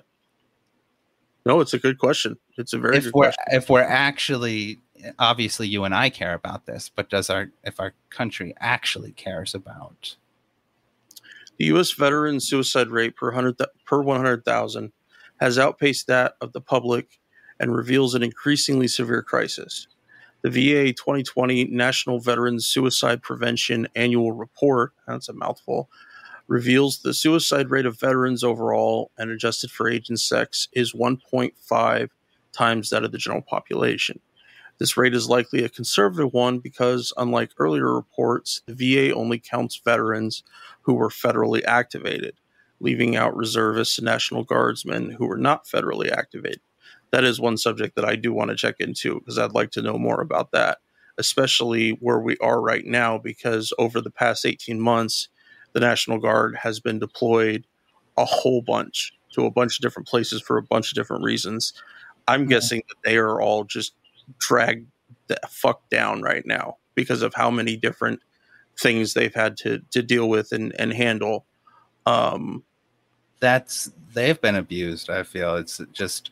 No 1.44 1.58
it's 1.58 1.74
a 1.74 1.80
good 1.80 1.98
question. 1.98 2.38
It's 2.56 2.72
a 2.72 2.78
very 2.78 2.98
if 2.98 3.04
good 3.06 3.14
we're 3.14 3.32
question. 3.32 3.44
if 3.48 3.68
we're 3.68 3.82
actually 3.82 4.78
obviously 5.18 5.66
you 5.66 5.84
and 5.84 5.94
i 5.94 6.08
care 6.10 6.34
about 6.34 6.66
this 6.66 6.90
but 6.94 7.10
does 7.10 7.30
our 7.30 7.50
if 7.64 7.80
our 7.80 7.94
country 8.10 8.54
actually 8.58 9.12
cares 9.12 9.54
about 9.54 10.16
the 11.58 11.66
u.s 11.66 11.92
veteran 11.92 12.40
suicide 12.40 12.88
rate 12.88 13.16
per 13.16 13.28
100 13.28 13.56
per 13.84 14.02
100000 14.02 14.92
has 15.40 15.58
outpaced 15.58 16.06
that 16.06 16.34
of 16.40 16.52
the 16.52 16.60
public 16.60 17.18
and 17.60 17.74
reveals 17.74 18.14
an 18.14 18.22
increasingly 18.22 18.88
severe 18.88 19.22
crisis. 19.22 19.86
The 20.42 20.50
VA 20.50 20.92
2020 20.92 21.64
National 21.64 22.20
Veterans 22.20 22.66
Suicide 22.66 23.22
Prevention 23.22 23.88
Annual 23.94 24.32
Report, 24.32 24.92
that's 25.06 25.28
a 25.28 25.32
mouthful, 25.32 25.88
reveals 26.46 26.98
the 26.98 27.14
suicide 27.14 27.70
rate 27.70 27.86
of 27.86 27.98
veterans 27.98 28.44
overall 28.44 29.10
and 29.16 29.30
adjusted 29.30 29.70
for 29.70 29.88
age 29.88 30.10
and 30.10 30.20
sex 30.20 30.68
is 30.72 30.92
1.5 30.92 32.10
times 32.52 32.90
that 32.90 33.04
of 33.04 33.12
the 33.12 33.18
general 33.18 33.42
population. 33.42 34.20
This 34.78 34.96
rate 34.96 35.14
is 35.14 35.28
likely 35.28 35.64
a 35.64 35.68
conservative 35.68 36.32
one 36.32 36.58
because, 36.58 37.12
unlike 37.16 37.52
earlier 37.58 37.94
reports, 37.94 38.62
the 38.66 38.74
VA 38.74 39.14
only 39.14 39.38
counts 39.38 39.80
veterans 39.84 40.42
who 40.82 40.94
were 40.94 41.10
federally 41.10 41.64
activated 41.64 42.34
leaving 42.80 43.16
out 43.16 43.36
reservists 43.36 43.98
and 43.98 44.04
National 44.04 44.44
Guardsmen 44.44 45.10
who 45.12 45.26
were 45.26 45.38
not 45.38 45.64
federally 45.64 46.10
activated. 46.10 46.60
That 47.10 47.24
is 47.24 47.40
one 47.40 47.56
subject 47.56 47.96
that 47.96 48.04
I 48.04 48.16
do 48.16 48.32
want 48.32 48.50
to 48.50 48.56
check 48.56 48.76
into 48.78 49.18
because 49.18 49.38
I'd 49.38 49.52
like 49.52 49.70
to 49.72 49.82
know 49.82 49.98
more 49.98 50.20
about 50.20 50.52
that, 50.52 50.78
especially 51.16 51.90
where 52.00 52.18
we 52.18 52.36
are 52.38 52.60
right 52.60 52.84
now, 52.84 53.18
because 53.18 53.72
over 53.78 54.00
the 54.00 54.10
past 54.10 54.44
18 54.44 54.80
months, 54.80 55.28
the 55.72 55.80
National 55.80 56.18
Guard 56.18 56.56
has 56.56 56.78
been 56.78 56.98
deployed 56.98 57.66
a 58.16 58.24
whole 58.24 58.62
bunch 58.62 59.12
to 59.32 59.46
a 59.46 59.50
bunch 59.50 59.78
of 59.78 59.82
different 59.82 60.08
places 60.08 60.42
for 60.42 60.58
a 60.58 60.62
bunch 60.62 60.90
of 60.90 60.94
different 60.94 61.24
reasons. 61.24 61.72
I'm 62.28 62.42
mm-hmm. 62.42 62.50
guessing 62.50 62.82
that 62.88 63.08
they 63.08 63.16
are 63.16 63.40
all 63.40 63.64
just 63.64 63.94
dragged 64.38 64.86
the 65.26 65.38
fuck 65.48 65.88
down 65.90 66.22
right 66.22 66.44
now 66.46 66.76
because 66.94 67.22
of 67.22 67.34
how 67.34 67.50
many 67.50 67.76
different 67.76 68.20
things 68.78 69.14
they've 69.14 69.34
had 69.34 69.56
to 69.56 69.80
to 69.90 70.02
deal 70.02 70.28
with 70.28 70.52
and, 70.52 70.78
and 70.78 70.92
handle 70.92 71.46
um, 72.06 72.64
that's 73.40 73.92
they've 74.12 74.40
been 74.40 74.56
abused. 74.56 75.10
I 75.10 75.22
feel 75.22 75.56
it's 75.56 75.80
just 75.92 76.30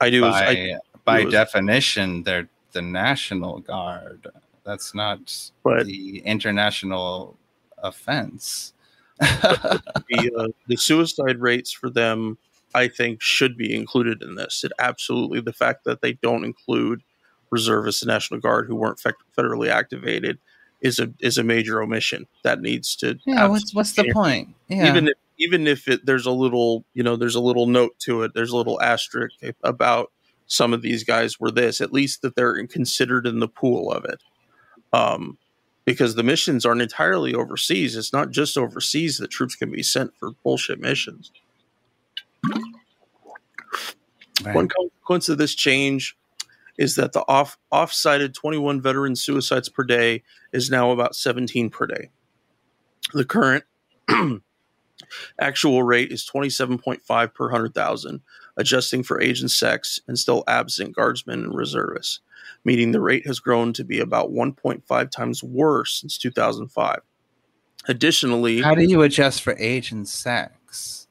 I 0.00 0.10
do 0.10 0.22
by, 0.22 0.46
I, 0.46 0.76
by 1.04 1.24
definition 1.24 2.22
they're 2.22 2.48
the 2.72 2.82
National 2.82 3.60
Guard. 3.60 4.26
That's 4.64 4.94
not 4.94 5.50
but, 5.64 5.86
the 5.86 6.18
international 6.18 7.36
offense. 7.78 8.74
the, 9.18 10.30
uh, 10.36 10.48
the 10.66 10.76
suicide 10.76 11.40
rates 11.40 11.72
for 11.72 11.90
them, 11.90 12.38
I 12.74 12.88
think, 12.88 13.20
should 13.20 13.56
be 13.56 13.74
included 13.74 14.22
in 14.22 14.36
this. 14.36 14.62
It 14.64 14.72
absolutely 14.78 15.40
the 15.40 15.52
fact 15.52 15.84
that 15.84 16.00
they 16.00 16.14
don't 16.14 16.44
include 16.44 17.02
reservists 17.50 18.02
and 18.02 18.08
National 18.08 18.40
Guard 18.40 18.66
who 18.66 18.76
weren't 18.76 19.00
federally 19.36 19.68
activated 19.68 20.38
is 20.80 20.98
a 20.98 21.12
is 21.20 21.38
a 21.38 21.44
major 21.44 21.82
omission 21.82 22.26
that 22.42 22.60
needs 22.60 22.96
to. 22.96 23.18
Yeah, 23.26 23.46
what's 23.48 23.74
what's 23.74 23.92
the 23.92 24.10
point? 24.12 24.54
Yeah. 24.68 24.88
Even 24.88 25.08
if 25.08 25.14
even 25.38 25.66
if 25.66 25.88
it 25.88 26.06
there's 26.06 26.26
a 26.26 26.30
little 26.30 26.84
you 26.94 27.02
know 27.02 27.16
there's 27.16 27.34
a 27.34 27.40
little 27.40 27.66
note 27.66 27.98
to 28.00 28.22
it, 28.22 28.32
there's 28.34 28.50
a 28.50 28.56
little 28.56 28.80
asterisk 28.80 29.36
about 29.62 30.10
some 30.46 30.72
of 30.72 30.82
these 30.82 31.04
guys 31.04 31.38
were 31.38 31.50
this. 31.50 31.80
At 31.80 31.92
least 31.92 32.22
that 32.22 32.34
they're 32.34 32.66
considered 32.66 33.26
in 33.26 33.40
the 33.40 33.48
pool 33.48 33.92
of 33.92 34.04
it. 34.04 34.22
Um, 34.92 35.38
because 35.84 36.14
the 36.14 36.22
missions 36.22 36.66
aren't 36.66 36.82
entirely 36.82 37.34
overseas. 37.34 37.96
It's 37.96 38.12
not 38.12 38.30
just 38.30 38.56
overseas 38.56 39.18
that 39.18 39.30
troops 39.30 39.56
can 39.56 39.70
be 39.70 39.82
sent 39.82 40.14
for 40.16 40.32
bullshit 40.44 40.80
missions. 40.80 41.32
Right. 44.44 44.54
One 44.54 44.68
consequence 44.68 45.28
of 45.28 45.38
this 45.38 45.54
change 45.54 46.16
is 46.80 46.94
that 46.96 47.12
the 47.12 47.22
off 47.28 47.58
off-sited 47.70 48.32
21 48.32 48.80
veteran 48.80 49.14
suicides 49.14 49.68
per 49.68 49.84
day 49.84 50.22
is 50.50 50.70
now 50.70 50.90
about 50.90 51.14
17 51.14 51.68
per 51.68 51.86
day. 51.86 52.08
The 53.12 53.26
current 53.26 53.64
actual 55.40 55.82
rate 55.82 56.10
is 56.10 56.26
27.5 56.26 57.34
per 57.34 57.44
100,000, 57.44 58.22
adjusting 58.56 59.02
for 59.02 59.20
age 59.20 59.42
and 59.42 59.50
sex, 59.50 60.00
and 60.08 60.18
still 60.18 60.42
absent 60.48 60.96
guardsmen 60.96 61.44
and 61.44 61.54
reservists, 61.54 62.20
meaning 62.64 62.92
the 62.92 63.00
rate 63.00 63.26
has 63.26 63.40
grown 63.40 63.74
to 63.74 63.84
be 63.84 64.00
about 64.00 64.32
1.5 64.32 65.10
times 65.10 65.44
worse 65.44 66.00
since 66.00 66.16
2005. 66.16 67.00
Additionally, 67.88 68.62
how 68.62 68.74
do 68.74 68.84
you 68.84 69.02
adjust 69.02 69.42
for 69.42 69.54
age 69.58 69.92
and 69.92 70.08
sex? 70.08 71.08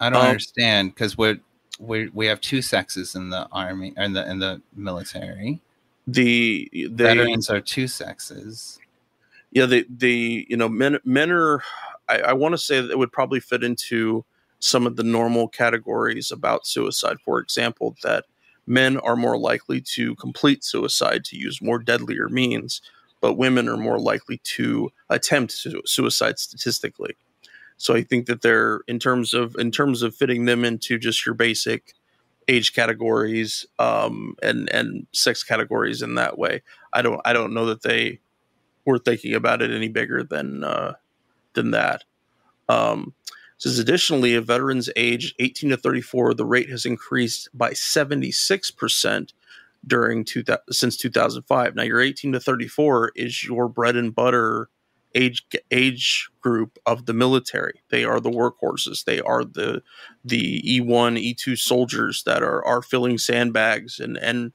I 0.00 0.10
don't 0.10 0.20
um, 0.20 0.28
understand 0.28 0.94
because 0.94 1.16
we're 1.16 1.40
we 1.78 2.08
we 2.08 2.26
have 2.26 2.40
two 2.40 2.62
sexes 2.62 3.14
in 3.14 3.30
the 3.30 3.46
army 3.52 3.92
in 3.96 4.12
the 4.12 4.28
in 4.28 4.38
the 4.38 4.62
military. 4.74 5.60
The 6.06 6.68
they, 6.72 6.86
veterans 6.86 7.50
are 7.50 7.60
two 7.60 7.88
sexes. 7.88 8.78
Yeah, 9.50 9.66
the 9.66 9.86
the 9.88 10.46
you 10.48 10.56
know 10.56 10.68
men 10.68 10.98
men 11.04 11.30
are. 11.30 11.62
I, 12.08 12.18
I 12.20 12.32
want 12.34 12.52
to 12.52 12.58
say 12.58 12.80
that 12.80 12.90
it 12.90 12.98
would 12.98 13.12
probably 13.12 13.40
fit 13.40 13.64
into 13.64 14.24
some 14.60 14.86
of 14.86 14.96
the 14.96 15.02
normal 15.02 15.48
categories 15.48 16.30
about 16.30 16.66
suicide. 16.66 17.16
For 17.24 17.40
example, 17.40 17.96
that 18.02 18.24
men 18.66 18.96
are 18.98 19.16
more 19.16 19.36
likely 19.36 19.80
to 19.80 20.14
complete 20.16 20.64
suicide 20.64 21.24
to 21.26 21.36
use 21.36 21.60
more 21.60 21.78
deadlier 21.78 22.28
means, 22.28 22.80
but 23.20 23.34
women 23.34 23.68
are 23.68 23.76
more 23.76 23.98
likely 23.98 24.38
to 24.44 24.90
attempt 25.10 25.66
suicide 25.84 26.38
statistically. 26.38 27.16
So 27.76 27.94
I 27.94 28.02
think 28.02 28.26
that 28.26 28.42
they're 28.42 28.80
in 28.86 28.98
terms 28.98 29.34
of 29.34 29.56
in 29.56 29.70
terms 29.70 30.02
of 30.02 30.14
fitting 30.14 30.44
them 30.46 30.64
into 30.64 30.98
just 30.98 31.26
your 31.26 31.34
basic 31.34 31.94
age 32.48 32.74
categories 32.74 33.66
um, 33.78 34.36
and 34.42 34.70
and 34.72 35.06
sex 35.12 35.42
categories 35.42 36.02
in 36.02 36.14
that 36.14 36.38
way. 36.38 36.62
I 36.92 37.02
don't 37.02 37.20
I 37.24 37.32
don't 37.32 37.54
know 37.54 37.66
that 37.66 37.82
they 37.82 38.20
were 38.84 38.98
thinking 38.98 39.34
about 39.34 39.62
it 39.62 39.70
any 39.70 39.88
bigger 39.88 40.22
than 40.22 40.64
uh, 40.64 40.94
than 41.54 41.72
that. 41.72 42.04
Um, 42.68 43.14
says 43.58 43.78
additionally, 43.78 44.34
a 44.34 44.40
veterans 44.40 44.90
age 44.96 45.34
18 45.38 45.70
to 45.70 45.76
34, 45.76 46.34
the 46.34 46.44
rate 46.44 46.68
has 46.68 46.84
increased 46.84 47.48
by 47.54 47.72
76 47.72 48.70
percent 48.72 49.32
during 49.86 50.24
two, 50.24 50.42
since 50.70 50.96
2005. 50.96 51.74
Now, 51.74 51.82
your 51.82 52.00
18 52.00 52.32
to 52.32 52.40
34 52.40 53.12
is 53.14 53.44
your 53.44 53.68
bread 53.68 53.96
and 53.96 54.14
butter 54.14 54.68
age 55.16 55.44
age 55.70 56.28
group 56.40 56.78
of 56.86 57.06
the 57.06 57.14
military. 57.14 57.82
They 57.88 58.04
are 58.04 58.20
the 58.20 58.30
workhorses. 58.30 59.04
They 59.04 59.20
are 59.20 59.44
the 59.44 59.82
the 60.24 60.62
E1, 60.62 61.34
E2 61.34 61.58
soldiers 61.58 62.22
that 62.24 62.42
are 62.42 62.64
are 62.64 62.82
filling 62.82 63.18
sandbags 63.18 63.98
and 63.98 64.16
and 64.18 64.52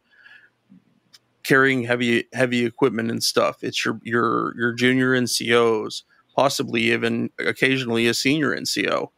carrying 1.43 1.83
heavy 1.83 2.25
heavy 2.33 2.65
equipment 2.65 3.11
and 3.11 3.23
stuff. 3.23 3.63
It's 3.63 3.83
your 3.83 3.99
your 4.03 4.55
your 4.57 4.73
junior 4.73 5.11
NCOs, 5.11 6.03
possibly 6.35 6.91
even 6.91 7.31
occasionally 7.39 8.07
a 8.07 8.13
senior 8.13 8.55
NCO, 8.55 9.09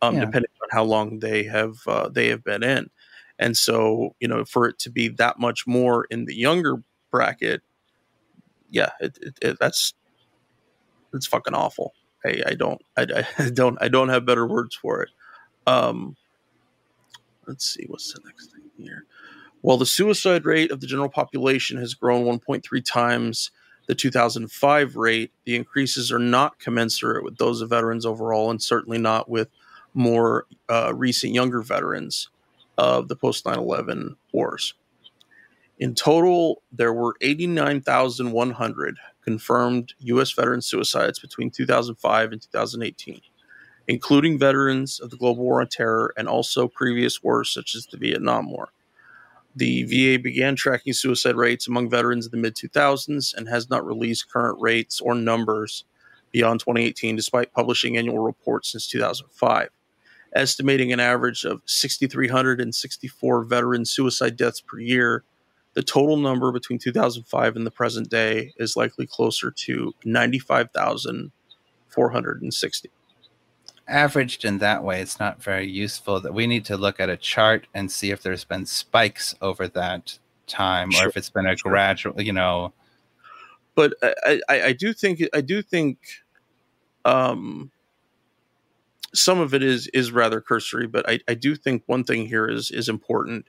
um, 0.00 0.14
yeah. 0.14 0.24
depending 0.24 0.50
on 0.62 0.68
how 0.70 0.84
long 0.84 1.18
they 1.18 1.42
have 1.42 1.76
uh, 1.86 2.08
they 2.08 2.28
have 2.28 2.44
been 2.44 2.62
in. 2.62 2.88
And 3.38 3.56
so, 3.56 4.14
you 4.20 4.28
know, 4.28 4.44
for 4.44 4.68
it 4.68 4.78
to 4.80 4.90
be 4.90 5.08
that 5.08 5.38
much 5.40 5.66
more 5.66 6.04
in 6.10 6.26
the 6.26 6.34
younger 6.34 6.76
bracket, 7.10 7.62
yeah, 8.70 8.90
it, 9.00 9.18
it, 9.20 9.38
it, 9.42 9.56
that's 9.58 9.94
it's 11.12 11.26
fucking 11.26 11.54
awful. 11.54 11.94
I, 12.24 12.42
I 12.46 12.54
don't 12.54 12.80
I, 12.96 13.26
I, 13.38 13.50
don't 13.50 13.78
I 13.80 13.88
don't 13.88 14.08
have 14.08 14.26
better 14.26 14.46
words 14.46 14.74
for 14.74 15.02
it. 15.02 15.10
Um, 15.66 16.16
let's 17.46 17.64
see 17.64 17.84
what's 17.88 18.12
the 18.12 18.20
next 18.24 18.52
thing 18.52 18.62
here. 18.78 19.04
While 19.60 19.76
the 19.76 19.86
suicide 19.86 20.44
rate 20.44 20.72
of 20.72 20.80
the 20.80 20.86
general 20.86 21.08
population 21.08 21.78
has 21.78 21.94
grown 21.94 22.24
1.3 22.24 22.84
times 22.84 23.52
the 23.86 23.94
2005 23.94 24.96
rate, 24.96 25.32
the 25.44 25.56
increases 25.56 26.10
are 26.12 26.18
not 26.18 26.58
commensurate 26.58 27.24
with 27.24 27.36
those 27.38 27.60
of 27.60 27.70
veterans 27.70 28.06
overall, 28.06 28.50
and 28.50 28.62
certainly 28.62 28.98
not 28.98 29.28
with 29.28 29.48
more 29.94 30.46
uh, 30.68 30.92
recent 30.94 31.32
younger 31.32 31.62
veterans 31.62 32.28
of 32.78 33.08
the 33.08 33.16
post 33.16 33.44
9 33.44 33.58
11 33.58 34.16
wars. 34.32 34.74
In 35.78 35.94
total, 35.94 36.62
there 36.70 36.92
were 36.92 37.16
89,100 37.20 38.98
confirmed 39.22 39.94
U.S. 40.00 40.32
veteran 40.32 40.62
suicides 40.62 41.18
between 41.18 41.50
2005 41.50 42.32
and 42.32 42.42
2018, 42.42 43.20
including 43.88 44.38
veterans 44.38 45.00
of 45.00 45.10
the 45.10 45.16
global 45.16 45.44
war 45.44 45.60
on 45.60 45.68
terror 45.68 46.12
and 46.16 46.28
also 46.28 46.68
previous 46.68 47.22
wars 47.22 47.50
such 47.50 47.74
as 47.74 47.86
the 47.86 47.96
Vietnam 47.96 48.50
War. 48.50 48.70
The 49.54 49.84
VA 49.84 50.22
began 50.22 50.56
tracking 50.56 50.94
suicide 50.94 51.36
rates 51.36 51.68
among 51.68 51.90
veterans 51.90 52.24
in 52.26 52.30
the 52.30 52.38
mid 52.38 52.54
2000s 52.54 53.34
and 53.34 53.48
has 53.48 53.68
not 53.68 53.84
released 53.84 54.32
current 54.32 54.58
rates 54.60 55.00
or 55.00 55.14
numbers 55.14 55.84
beyond 56.32 56.60
2018, 56.60 57.16
despite 57.16 57.52
publishing 57.52 57.96
annual 57.98 58.20
reports 58.20 58.72
since 58.72 58.88
2005. 58.88 59.68
Estimating 60.34 60.92
an 60.92 61.00
average 61.00 61.44
of 61.44 61.60
6,364 61.66 63.44
veteran 63.44 63.84
suicide 63.84 64.36
deaths 64.36 64.62
per 64.62 64.78
year, 64.78 65.24
the 65.74 65.82
total 65.82 66.16
number 66.16 66.50
between 66.52 66.78
2005 66.78 67.56
and 67.56 67.66
the 67.66 67.70
present 67.70 68.08
day 68.10 68.52
is 68.56 68.76
likely 68.76 69.06
closer 69.06 69.50
to 69.50 69.94
95,460. 70.04 72.90
Averaged 73.88 74.44
in 74.44 74.58
that 74.58 74.84
way, 74.84 75.00
it's 75.00 75.18
not 75.18 75.42
very 75.42 75.66
useful. 75.68 76.20
That 76.20 76.34
we 76.34 76.46
need 76.46 76.64
to 76.66 76.76
look 76.76 77.00
at 77.00 77.08
a 77.08 77.16
chart 77.16 77.66
and 77.74 77.90
see 77.90 78.10
if 78.10 78.22
there's 78.22 78.44
been 78.44 78.66
spikes 78.66 79.34
over 79.40 79.66
that 79.68 80.18
time, 80.46 80.90
sure. 80.92 81.06
or 81.06 81.08
if 81.08 81.16
it's 81.16 81.30
been 81.30 81.46
a 81.46 81.56
sure. 81.56 81.72
gradual, 81.72 82.20
you 82.20 82.32
know. 82.32 82.72
But 83.74 83.94
I, 84.02 84.40
I, 84.48 84.62
I 84.62 84.72
do 84.72 84.92
think 84.92 85.22
I 85.34 85.40
do 85.40 85.62
think 85.62 85.98
um, 87.04 87.72
some 89.12 89.40
of 89.40 89.54
it 89.54 89.62
is 89.62 89.88
is 89.88 90.12
rather 90.12 90.40
cursory, 90.40 90.86
but 90.86 91.08
I, 91.08 91.18
I 91.26 91.34
do 91.34 91.56
think 91.56 91.82
one 91.86 92.04
thing 92.04 92.26
here 92.26 92.48
is 92.48 92.70
is 92.70 92.88
important 92.88 93.46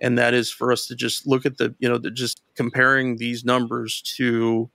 and 0.00 0.18
that 0.18 0.34
is 0.34 0.50
for 0.50 0.72
us 0.72 0.86
to 0.86 0.94
just 0.94 1.26
look 1.26 1.44
at 1.46 1.58
the 1.58 1.74
you 1.78 1.88
know 1.88 1.98
the, 1.98 2.10
just 2.10 2.42
comparing 2.54 3.16
these 3.16 3.44
numbers 3.44 4.02
to 4.16 4.70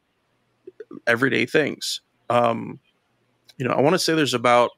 everyday 1.07 1.45
things. 1.45 2.01
Um, 2.29 2.79
you 3.57 3.65
know 3.65 3.73
i 3.73 3.81
want 3.81 3.93
to 3.93 3.99
say 3.99 4.13
there's 4.13 4.33
about 4.33 4.71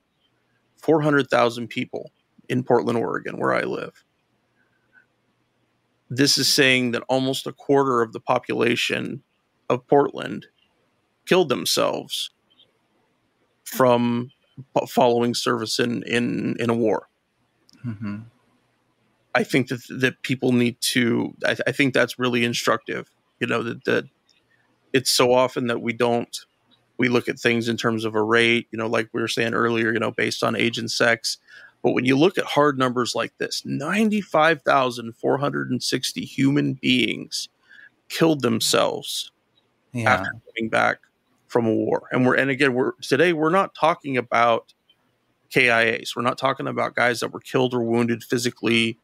400000 0.82 1.68
people 1.68 2.12
in 2.50 2.64
portland 2.64 2.98
oregon 2.98 3.38
where 3.38 3.54
i 3.54 3.62
live. 3.62 4.04
This 6.10 6.38
is 6.38 6.48
saying 6.48 6.92
that 6.92 7.04
almost 7.10 7.48
a 7.48 7.52
quarter 7.52 8.02
of 8.02 8.14
the 8.14 8.20
population 8.20 9.24
of 9.70 9.86
portland 9.88 10.48
killed 11.26 11.50
themselves 11.50 12.30
from 13.66 14.32
following 14.88 15.34
service 15.34 15.80
in 15.80 16.04
in 16.04 16.56
in 16.60 16.70
a 16.70 16.74
war. 16.74 17.10
Mm-hmm. 17.86 18.20
I 19.38 19.44
think 19.44 19.68
that 19.68 19.84
that 19.90 20.24
people 20.24 20.52
need 20.52 20.82
to. 20.82 21.36
I, 21.46 21.56
I 21.68 21.72
think 21.72 21.94
that's 21.94 22.18
really 22.18 22.44
instructive. 22.44 23.12
You 23.40 23.46
know 23.46 23.62
that 23.62 23.86
that 23.86 24.06
it's 24.94 25.12
so 25.12 25.32
often 25.32 25.68
that 25.68 25.80
we 25.80 25.94
don't 25.94 26.36
we 26.98 27.08
look 27.08 27.30
at 27.30 27.40
things 27.40 27.70
in 27.70 27.78
terms 27.78 28.04
of 28.04 28.16
a 28.16 28.24
rate. 28.24 28.68
You 28.72 28.80
know, 28.80 28.88
like 28.88 29.10
we 29.14 29.22
were 29.22 29.28
saying 29.28 29.54
earlier. 29.54 29.94
You 29.94 30.00
know, 30.00 30.10
based 30.10 30.44
on 30.44 30.56
age 30.56 30.80
and 30.80 30.90
sex. 30.90 31.38
But 31.84 31.92
when 31.92 32.06
you 32.06 32.18
look 32.18 32.40
at 32.40 32.46
hard 32.46 32.80
numbers 32.80 33.14
like 33.14 33.38
this, 33.38 33.62
95,460 33.64 36.26
human 36.26 36.74
beings 36.74 37.50
killed 38.10 38.42
themselves 38.42 39.32
yeah. 39.94 40.16
after 40.16 40.32
coming 40.32 40.70
back 40.70 40.98
from 41.46 41.68
a 41.68 41.74
war. 41.74 42.10
And 42.12 42.26
we're 42.26 42.34
and 42.34 42.50
again, 42.50 42.74
we're 42.74 42.94
today 43.04 43.34
we're 43.34 43.52
not 43.52 43.76
talking 43.76 44.18
about 44.18 44.74
KIAs. 45.52 46.16
We're 46.16 46.24
not 46.24 46.40
talking 46.40 46.68
about 46.68 46.96
guys 46.96 47.20
that 47.20 47.32
were 47.32 47.40
killed 47.40 47.76
or 47.76 47.84
wounded 47.84 48.24
physically 48.24 48.98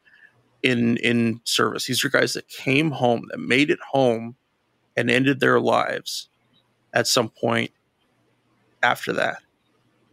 in 0.64 0.96
in 0.96 1.40
service. 1.44 1.86
These 1.86 2.04
are 2.04 2.08
guys 2.08 2.32
that 2.32 2.48
came 2.48 2.90
home, 2.90 3.28
that 3.30 3.38
made 3.38 3.70
it 3.70 3.78
home, 3.92 4.34
and 4.96 5.10
ended 5.10 5.38
their 5.38 5.60
lives 5.60 6.28
at 6.94 7.06
some 7.06 7.28
point 7.28 7.70
after 8.82 9.12
that. 9.12 9.38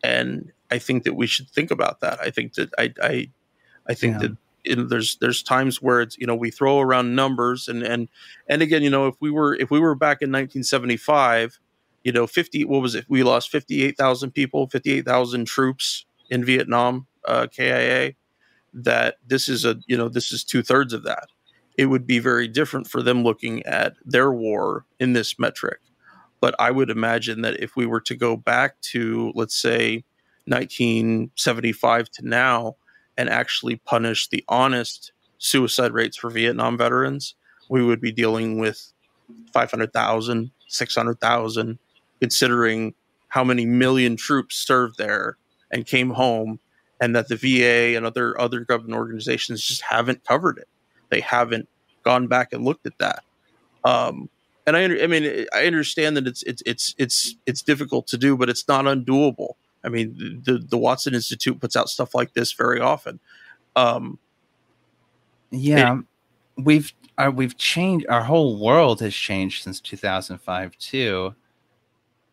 And 0.03 0.51
I 0.69 0.77
think 0.77 1.03
that 1.03 1.13
we 1.13 1.25
should 1.25 1.49
think 1.49 1.71
about 1.71 2.01
that. 2.01 2.19
I 2.19 2.29
think 2.29 2.53
that 2.55 2.69
I 2.77 2.93
I, 3.01 3.29
I 3.87 3.93
think 3.93 4.21
yeah. 4.21 4.27
that 4.27 4.37
in, 4.65 4.87
there's 4.89 5.15
there's 5.17 5.41
times 5.41 5.81
where 5.81 6.01
it's 6.01 6.17
you 6.17 6.27
know 6.27 6.35
we 6.35 6.51
throw 6.51 6.81
around 6.81 7.15
numbers 7.15 7.69
and 7.69 7.81
and 7.81 8.09
and 8.47 8.61
again 8.61 8.83
you 8.83 8.89
know 8.89 9.07
if 9.07 9.15
we 9.21 9.31
were 9.31 9.55
if 9.55 9.71
we 9.71 9.79
were 9.79 9.95
back 9.95 10.21
in 10.21 10.29
1975 10.29 11.59
you 12.03 12.11
know 12.11 12.27
50 12.27 12.65
what 12.65 12.81
was 12.81 12.93
it 12.93 13.05
we 13.07 13.23
lost 13.23 13.49
58,000 13.49 14.31
people 14.31 14.67
58,000 14.67 15.45
troops 15.45 16.05
in 16.29 16.45
Vietnam 16.45 17.07
uh, 17.25 17.47
KIA 17.47 18.13
that 18.73 19.17
this 19.27 19.47
is 19.47 19.65
a 19.65 19.77
you 19.87 19.97
know 19.97 20.09
this 20.09 20.31
is 20.31 20.43
two 20.43 20.63
thirds 20.63 20.93
of 20.93 21.03
that. 21.03 21.27
It 21.77 21.85
would 21.87 22.05
be 22.05 22.19
very 22.19 22.47
different 22.47 22.87
for 22.87 23.01
them 23.01 23.23
looking 23.23 23.63
at 23.65 23.95
their 24.05 24.31
war 24.31 24.85
in 24.99 25.13
this 25.13 25.39
metric. 25.39 25.79
But 26.39 26.55
i 26.59 26.71
would 26.71 26.89
imagine 26.89 27.41
that 27.41 27.59
if 27.59 27.75
we 27.75 27.85
were 27.85 28.01
to 28.01 28.15
go 28.15 28.35
back 28.35 28.79
to 28.81 29.31
let's 29.35 29.55
say 29.55 30.03
1975 30.45 32.09
to 32.09 32.27
now 32.27 32.75
and 33.17 33.29
actually 33.29 33.75
punish 33.75 34.27
the 34.27 34.43
honest 34.47 35.11
suicide 35.37 35.91
rates 35.91 36.17
for 36.17 36.29
vietnam 36.31 36.77
veterans 36.77 37.35
we 37.69 37.83
would 37.83 38.01
be 38.01 38.11
dealing 38.11 38.59
with 38.59 38.91
500000 39.53 40.51
600000 40.67 41.79
considering 42.19 42.93
how 43.27 43.43
many 43.43 43.65
million 43.65 44.15
troops 44.15 44.55
served 44.55 44.97
there 44.97 45.37
and 45.71 45.85
came 45.85 46.09
home 46.09 46.59
and 47.01 47.15
that 47.15 47.27
the 47.27 47.35
VA 47.35 47.97
and 47.97 48.05
other 48.05 48.39
other 48.39 48.61
government 48.61 48.95
organizations 48.95 49.61
just 49.61 49.81
haven't 49.81 50.23
covered 50.23 50.59
it. 50.59 50.69
They 51.09 51.19
haven't 51.19 51.67
gone 52.03 52.27
back 52.27 52.53
and 52.53 52.63
looked 52.63 52.85
at 52.85 52.97
that. 52.99 53.23
Um, 53.83 54.29
and 54.67 54.77
I, 54.77 54.83
I 54.83 55.07
mean, 55.07 55.47
I 55.53 55.65
understand 55.65 56.15
that 56.15 56.27
it's 56.27 56.43
it's 56.43 56.61
it's 56.65 56.95
it's 56.97 57.35
it's 57.47 57.61
difficult 57.63 58.07
to 58.07 58.17
do, 58.17 58.37
but 58.37 58.49
it's 58.49 58.67
not 58.67 58.85
undoable. 58.85 59.55
I 59.83 59.89
mean, 59.89 60.41
the 60.45 60.59
the 60.59 60.77
Watson 60.77 61.15
Institute 61.15 61.59
puts 61.59 61.75
out 61.75 61.89
stuff 61.89 62.13
like 62.13 62.33
this 62.33 62.53
very 62.53 62.79
often. 62.79 63.19
Um, 63.75 64.19
yeah, 65.49 65.97
it, 65.97 66.05
we've 66.63 66.93
uh, 67.17 67.31
we've 67.33 67.57
changed. 67.57 68.05
Our 68.07 68.23
whole 68.23 68.57
world 68.59 69.01
has 69.01 69.15
changed 69.15 69.63
since 69.63 69.81
2005 69.81 70.77
too. 70.77 71.35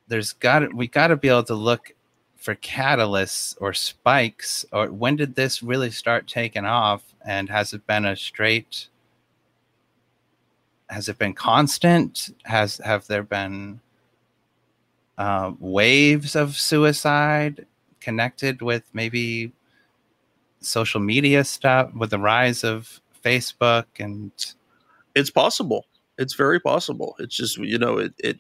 There's 0.09 0.35
got 0.35 0.75
we 0.75 0.87
got 0.89 1.09
to 1.09 1.17
be 1.17 1.29
able 1.29 1.45
to 1.45 1.55
look 1.55 1.95
for 2.39 2.55
catalysts 2.55 3.57
or 3.61 3.75
spikes 3.75 4.65
or 4.73 4.87
when 4.87 5.17
did 5.17 5.35
this 5.35 5.63
really 5.63 5.91
start 5.91 6.27
taking 6.27 6.65
off 6.65 7.03
and 7.27 7.51
has 7.51 7.75
it 7.75 7.87
been 7.87 8.07
a 8.07 8.17
straight 8.17 8.89
has 10.91 11.09
it 11.09 11.19
been 11.19 11.35
constant? 11.35 12.31
Has 12.45 12.79
have 12.79 13.07
there 13.07 13.23
been 13.23 13.81
uh, 15.19 15.53
waves 15.59 16.35
of 16.35 16.57
suicide 16.57 17.67
connected 18.01 18.63
with 18.63 18.85
maybe 18.93 19.53
social 20.61 21.01
media 21.01 21.45
stuff 21.45 21.93
with 21.95 22.11
the 22.11 22.19
rise 22.19 22.65
of 22.65 23.01
Facebook 23.25 23.87
and 23.99 24.33
it's 25.15 25.31
possible. 25.31 25.87
It's 26.17 26.35
very 26.35 26.61
possible. 26.61 27.17
It's 27.19 27.37
just 27.37 27.59
you 27.59 27.79
know 27.79 27.99
it 27.99 28.15
it 28.19 28.39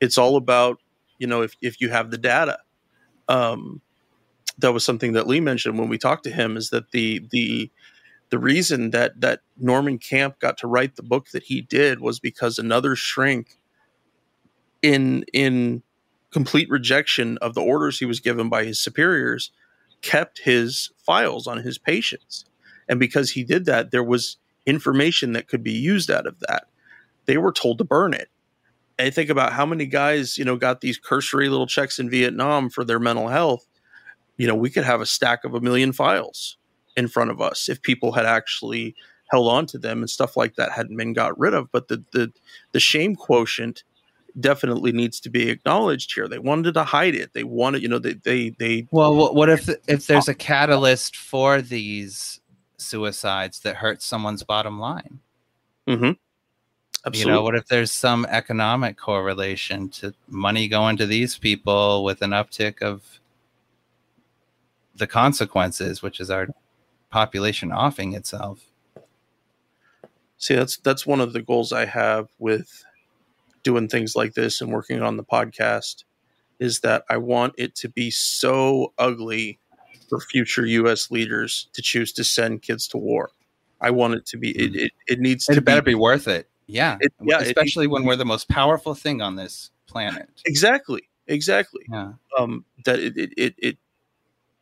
it's 0.00 0.18
all 0.18 0.36
about 0.36 0.80
you 1.18 1.26
know 1.26 1.42
if 1.42 1.56
if 1.60 1.80
you 1.80 1.90
have 1.90 2.10
the 2.10 2.18
data. 2.18 2.58
Um, 3.28 3.80
that 4.58 4.72
was 4.72 4.84
something 4.84 5.12
that 5.12 5.26
Lee 5.26 5.40
mentioned 5.40 5.78
when 5.78 5.88
we 5.88 5.98
talked 5.98 6.24
to 6.24 6.30
him 6.30 6.56
is 6.56 6.70
that 6.70 6.90
the 6.92 7.26
the 7.30 7.70
the 8.30 8.38
reason 8.38 8.90
that 8.90 9.20
that 9.20 9.40
Norman 9.56 9.98
Camp 9.98 10.38
got 10.38 10.58
to 10.58 10.66
write 10.66 10.96
the 10.96 11.02
book 11.02 11.30
that 11.30 11.44
he 11.44 11.60
did 11.60 12.00
was 12.00 12.20
because 12.20 12.58
another 12.58 12.96
shrink 12.96 13.58
in 14.82 15.24
in 15.32 15.82
complete 16.30 16.68
rejection 16.68 17.38
of 17.38 17.54
the 17.54 17.62
orders 17.62 17.98
he 17.98 18.04
was 18.04 18.20
given 18.20 18.48
by 18.48 18.64
his 18.64 18.78
superiors 18.78 19.52
kept 20.02 20.40
his 20.40 20.90
files 20.98 21.46
on 21.46 21.58
his 21.58 21.78
patients. 21.78 22.44
And 22.88 23.00
because 23.00 23.30
he 23.30 23.44
did 23.44 23.64
that 23.66 23.90
there 23.90 24.04
was 24.04 24.36
information 24.66 25.32
that 25.32 25.48
could 25.48 25.62
be 25.62 25.72
used 25.72 26.10
out 26.10 26.26
of 26.26 26.38
that. 26.40 26.64
They 27.26 27.38
were 27.38 27.52
told 27.52 27.78
to 27.78 27.84
burn 27.84 28.14
it 28.14 28.28
and 28.98 29.12
think 29.14 29.30
about 29.30 29.52
how 29.52 29.66
many 29.66 29.86
guys 29.86 30.38
you 30.38 30.44
know 30.44 30.56
got 30.56 30.80
these 30.80 30.98
cursory 30.98 31.48
little 31.48 31.66
checks 31.66 31.98
in 31.98 32.10
vietnam 32.10 32.70
for 32.70 32.84
their 32.84 32.98
mental 32.98 33.28
health 33.28 33.66
you 34.36 34.46
know 34.46 34.54
we 34.54 34.70
could 34.70 34.84
have 34.84 35.00
a 35.00 35.06
stack 35.06 35.44
of 35.44 35.54
a 35.54 35.60
million 35.60 35.92
files 35.92 36.56
in 36.96 37.08
front 37.08 37.30
of 37.30 37.40
us 37.40 37.68
if 37.68 37.82
people 37.82 38.12
had 38.12 38.26
actually 38.26 38.94
held 39.30 39.48
on 39.48 39.66
to 39.66 39.78
them 39.78 39.98
and 39.98 40.10
stuff 40.10 40.36
like 40.36 40.56
that 40.56 40.72
hadn't 40.72 40.96
been 40.96 41.12
got 41.12 41.38
rid 41.38 41.54
of. 41.54 41.70
But 41.72 41.88
the 41.88 42.04
the, 42.12 42.32
the 42.72 42.80
shame 42.80 43.16
quotient 43.16 43.84
definitely 44.38 44.92
needs 44.92 45.20
to 45.20 45.30
be 45.30 45.48
acknowledged 45.48 46.12
here. 46.14 46.28
They 46.28 46.38
wanted 46.38 46.74
to 46.74 46.84
hide 46.84 47.14
it. 47.14 47.32
They 47.32 47.44
wanted 47.44 47.82
you 47.82 47.88
know 47.88 47.98
they 47.98 48.14
they, 48.14 48.50
they 48.50 48.86
well 48.90 49.14
what, 49.14 49.34
what 49.34 49.50
if 49.50 49.68
if 49.88 50.06
there's 50.06 50.28
a 50.28 50.34
catalyst 50.34 51.16
for 51.16 51.60
these 51.60 52.40
suicides 52.76 53.60
that 53.60 53.76
hurts 53.76 54.04
someone's 54.04 54.42
bottom 54.42 54.78
line? 54.78 55.20
Mm-hmm. 55.88 56.12
Absolutely. 57.06 57.32
You 57.32 57.36
know, 57.36 57.42
what 57.42 57.54
if 57.54 57.66
there's 57.66 57.92
some 57.92 58.24
economic 58.30 58.96
correlation 58.96 59.90
to 59.90 60.14
money 60.28 60.68
going 60.68 60.96
to 60.96 61.06
these 61.06 61.36
people 61.36 62.02
with 62.02 62.22
an 62.22 62.30
uptick 62.30 62.80
of 62.80 63.20
the 64.96 65.06
consequences, 65.06 66.00
which 66.00 66.18
is 66.18 66.30
our 66.30 66.48
population 67.10 67.72
offing 67.72 68.14
itself? 68.14 68.60
See, 70.38 70.54
that's 70.54 70.78
that's 70.78 71.06
one 71.06 71.20
of 71.20 71.32
the 71.34 71.42
goals 71.42 71.72
I 71.72 71.84
have 71.84 72.28
with 72.38 72.84
doing 73.62 73.88
things 73.88 74.16
like 74.16 74.34
this 74.34 74.60
and 74.60 74.72
working 74.72 75.02
on 75.02 75.16
the 75.16 75.24
podcast 75.24 76.04
is 76.58 76.80
that 76.80 77.04
I 77.10 77.18
want 77.18 77.54
it 77.58 77.74
to 77.76 77.88
be 77.88 78.10
so 78.10 78.92
ugly 78.98 79.58
for 80.08 80.20
future 80.20 80.64
U.S. 80.66 81.10
leaders 81.10 81.68
to 81.72 81.82
choose 81.82 82.12
to 82.12 82.24
send 82.24 82.62
kids 82.62 82.88
to 82.88 82.98
war. 82.98 83.30
I 83.80 83.90
want 83.90 84.14
it 84.14 84.26
to 84.26 84.38
be. 84.38 84.50
It 84.50 84.70
hmm. 84.70 84.78
it, 84.78 84.92
it 85.06 85.20
needs 85.20 85.48
it 85.48 85.56
to. 85.56 85.60
better 85.60 85.82
be, 85.82 85.92
be 85.92 85.96
worth 85.96 86.28
it. 86.28 86.48
Yeah, 86.66 86.96
it, 87.00 87.12
yeah. 87.22 87.38
Especially 87.40 87.86
when 87.86 88.04
we're 88.04 88.16
the 88.16 88.24
most 88.24 88.48
powerful 88.48 88.94
thing 88.94 89.20
on 89.20 89.36
this 89.36 89.70
planet. 89.86 90.28
Exactly. 90.46 91.08
Exactly. 91.26 91.84
Yeah. 91.90 92.12
Um, 92.38 92.64
that 92.84 92.98
it, 92.98 93.16
it, 93.16 93.32
it, 93.36 93.54
it, 93.58 93.78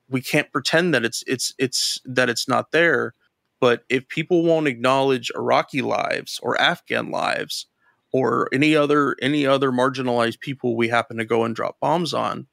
we 0.08 0.20
can't 0.20 0.50
pretend 0.52 0.94
that 0.94 1.04
it's, 1.04 1.24
it's, 1.26 1.54
it's, 1.58 2.00
that 2.04 2.28
it's 2.28 2.48
not 2.48 2.72
there. 2.72 3.14
But 3.60 3.84
if 3.88 4.08
people 4.08 4.42
won't 4.42 4.66
acknowledge 4.66 5.30
Iraqi 5.36 5.82
lives 5.82 6.40
or 6.42 6.60
Afghan 6.60 7.10
lives 7.10 7.66
or 8.12 8.48
any 8.52 8.74
other, 8.74 9.16
any 9.22 9.46
other 9.46 9.70
marginalized 9.70 10.40
people 10.40 10.76
we 10.76 10.88
happen 10.88 11.16
to 11.18 11.24
go 11.24 11.44
and 11.44 11.54
drop 11.54 11.78
bombs 11.80 12.12
on, 12.12 12.46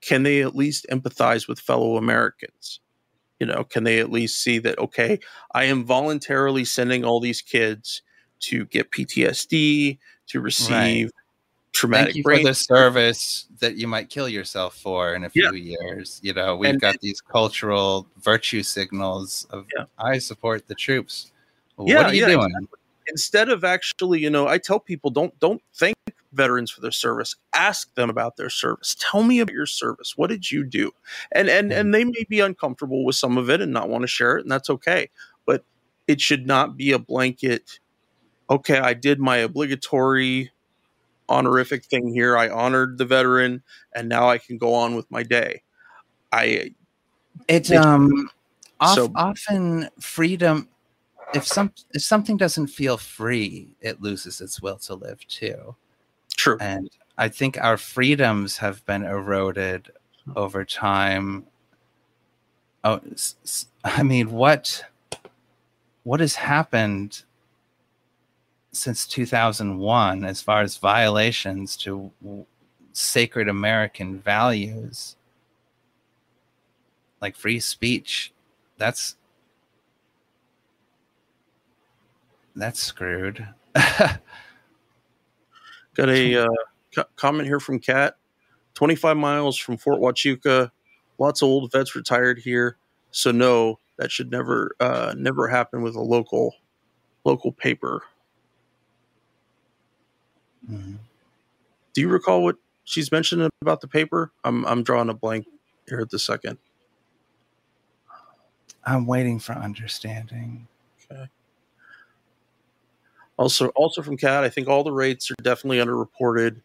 can 0.00 0.22
they 0.22 0.42
at 0.42 0.56
least 0.56 0.86
empathize 0.90 1.46
with 1.46 1.60
fellow 1.60 1.96
Americans? 1.96 2.80
You 3.40 3.46
know, 3.46 3.64
can 3.64 3.84
they 3.84 3.98
at 3.98 4.10
least 4.10 4.42
see 4.42 4.58
that, 4.58 4.78
okay, 4.78 5.18
I 5.52 5.64
am 5.64 5.84
voluntarily 5.84 6.64
sending 6.64 7.04
all 7.04 7.20
these 7.20 7.42
kids 7.42 8.02
to 8.40 8.64
get 8.66 8.90
PTSD, 8.90 9.98
to 10.28 10.40
receive 10.40 11.06
right. 11.06 11.12
traumatic 11.72 12.06
Thank 12.06 12.16
you 12.16 12.22
brain 12.22 12.42
for 12.42 12.48
the 12.48 12.54
service 12.54 13.46
that 13.60 13.76
you 13.76 13.86
might 13.86 14.10
kill 14.10 14.28
yourself 14.28 14.76
for 14.76 15.14
in 15.14 15.24
a 15.24 15.30
few 15.30 15.50
yeah. 15.54 15.76
years. 15.80 16.20
You 16.22 16.34
know, 16.34 16.56
we've 16.56 16.70
and 16.70 16.80
got 16.80 16.96
it, 16.96 17.00
these 17.00 17.20
cultural 17.20 18.06
virtue 18.18 18.62
signals 18.62 19.46
of 19.50 19.66
yeah. 19.76 19.84
I 19.98 20.18
support 20.18 20.68
the 20.68 20.74
troops. 20.74 21.32
Yeah, 21.78 21.96
what 21.96 22.06
are 22.06 22.14
you 22.14 22.26
doing? 22.26 22.46
Exactly. 22.46 22.78
Instead 23.08 23.48
of 23.50 23.64
actually, 23.64 24.20
you 24.20 24.30
know, 24.30 24.48
I 24.48 24.58
tell 24.58 24.80
people 24.80 25.10
don't 25.10 25.38
don't 25.40 25.62
thank 25.74 25.96
veterans 26.34 26.70
for 26.70 26.80
their 26.80 26.90
service. 26.90 27.36
Ask 27.54 27.94
them 27.94 28.10
about 28.10 28.36
their 28.36 28.50
service. 28.50 28.96
Tell 28.98 29.22
me 29.22 29.40
about 29.40 29.54
your 29.54 29.66
service. 29.66 30.16
What 30.16 30.30
did 30.30 30.50
you 30.50 30.64
do? 30.64 30.90
And 31.32 31.48
and 31.48 31.70
mm-hmm. 31.70 31.80
and 31.80 31.94
they 31.94 32.04
may 32.04 32.24
be 32.28 32.40
uncomfortable 32.40 33.04
with 33.04 33.16
some 33.16 33.38
of 33.38 33.50
it 33.50 33.60
and 33.60 33.72
not 33.72 33.88
want 33.88 34.02
to 34.02 34.08
share 34.08 34.36
it, 34.36 34.42
and 34.42 34.50
that's 34.50 34.70
okay. 34.70 35.10
But 35.46 35.64
it 36.06 36.20
should 36.20 36.46
not 36.46 36.76
be 36.76 36.92
a 36.92 36.98
blanket 36.98 37.78
okay, 38.48 38.78
I 38.78 38.94
did 38.94 39.20
my 39.20 39.38
obligatory 39.38 40.50
honorific 41.28 41.84
thing 41.84 42.12
here. 42.12 42.36
I 42.36 42.48
honored 42.48 42.98
the 42.98 43.04
veteran, 43.04 43.62
and 43.94 44.08
now 44.08 44.28
I 44.28 44.38
can 44.38 44.58
go 44.58 44.74
on 44.74 44.94
with 44.94 45.10
my 45.10 45.22
day. 45.22 45.62
I 46.32 46.74
it's 47.48 47.70
um 47.70 48.30
so, 48.86 49.10
often 49.14 49.88
freedom. 50.00 50.68
If 51.34 51.46
some 51.46 51.72
if 51.92 52.02
something 52.02 52.36
doesn't 52.36 52.68
feel 52.68 52.96
free, 52.96 53.74
it 53.80 54.02
loses 54.02 54.40
its 54.40 54.60
will 54.60 54.76
to 54.78 54.94
live 54.94 55.26
too. 55.26 55.74
True, 56.36 56.58
and 56.60 56.90
I 57.16 57.28
think 57.28 57.58
our 57.60 57.76
freedoms 57.76 58.58
have 58.58 58.84
been 58.84 59.04
eroded 59.04 59.90
over 60.36 60.64
time. 60.64 61.46
Oh, 62.82 63.00
I 63.84 64.02
mean, 64.02 64.30
what 64.32 64.84
what 66.02 66.20
has 66.20 66.36
happened 66.36 67.24
since 68.74 69.06
2001 69.06 70.24
as 70.24 70.40
far 70.42 70.62
as 70.62 70.76
violations 70.76 71.76
to 71.78 72.10
sacred 72.92 73.48
American 73.48 74.20
values 74.20 75.16
like 77.20 77.36
free 77.36 77.58
speech. 77.58 78.32
That's 78.76 79.16
that's 82.54 82.82
screwed. 82.82 83.48
Got 83.74 84.20
a 85.98 86.36
uh, 86.44 86.48
co- 86.94 87.04
comment 87.16 87.48
here 87.48 87.60
from 87.60 87.78
Kat. 87.78 88.16
25 88.74 89.16
miles 89.16 89.56
from 89.56 89.76
Fort 89.76 90.00
Huachuca. 90.00 90.70
Lots 91.18 91.42
of 91.42 91.48
old 91.48 91.72
vets 91.72 91.94
retired 91.94 92.38
here. 92.38 92.76
So 93.10 93.30
no, 93.30 93.78
that 93.98 94.10
should 94.10 94.30
never 94.30 94.74
uh, 94.80 95.14
never 95.16 95.48
happen 95.48 95.82
with 95.82 95.94
a 95.94 96.02
local 96.02 96.54
local 97.24 97.52
paper. 97.52 98.02
Mm-hmm. 100.70 100.94
Do 101.92 102.00
you 102.00 102.08
recall 102.08 102.42
what 102.42 102.56
she's 102.84 103.10
mentioned 103.12 103.48
about 103.62 103.80
the 103.80 103.88
paper? 103.88 104.32
I'm 104.44 104.64
I'm 104.66 104.82
drawing 104.82 105.08
a 105.08 105.14
blank 105.14 105.46
here 105.88 106.00
at 106.00 106.10
the 106.10 106.18
second. 106.18 106.58
I'm 108.84 109.06
waiting 109.06 109.38
for 109.38 109.52
understanding. 109.52 110.66
Okay. 111.10 111.28
Also, 113.36 113.68
also 113.68 114.02
from 114.02 114.16
Kat, 114.16 114.44
I 114.44 114.48
think 114.48 114.68
all 114.68 114.84
the 114.84 114.92
rates 114.92 115.30
are 115.30 115.42
definitely 115.42 115.78
underreported. 115.78 116.60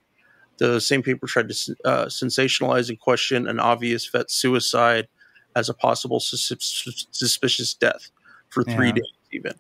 The 0.57 0.80
same 0.81 1.01
paper 1.01 1.26
tried 1.26 1.49
to 1.49 1.76
uh, 1.85 2.05
sensationalize 2.05 2.89
and 2.89 2.99
question 2.99 3.47
an 3.47 3.59
obvious 3.59 4.05
vet 4.07 4.30
suicide 4.30 5.07
as 5.55 5.69
a 5.69 5.73
possible 5.73 6.19
sus- 6.19 7.07
suspicious 7.11 7.73
death 7.73 8.11
for 8.49 8.63
three 8.63 8.88
yeah. 8.88 8.93
days, 8.93 9.13
even. 9.31 9.53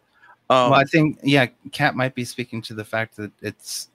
Um, 0.49 0.71
well, 0.71 0.79
I 0.79 0.83
think 0.83 1.19
yeah, 1.23 1.47
Kat 1.71 1.95
might 1.95 2.15
be 2.15 2.25
speaking 2.25 2.61
to 2.63 2.73
the 2.73 2.83
fact 2.83 3.15
that 3.17 3.31
it's 3.41 3.89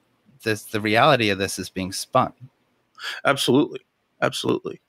this 0.45 0.63
the 0.63 0.81
reality 0.81 1.29
of 1.29 1.37
this 1.37 1.59
is 1.59 1.69
being 1.69 1.91
spun. 1.91 2.31
Absolutely, 3.25 3.81
absolutely. 4.21 4.79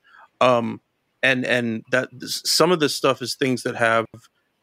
Um, 0.41 0.81
and 1.23 1.45
and 1.45 1.83
that 1.91 2.09
some 2.23 2.71
of 2.71 2.81
this 2.81 2.95
stuff 2.95 3.21
is 3.21 3.35
things 3.35 3.65
that 3.65 3.77
have 3.77 4.07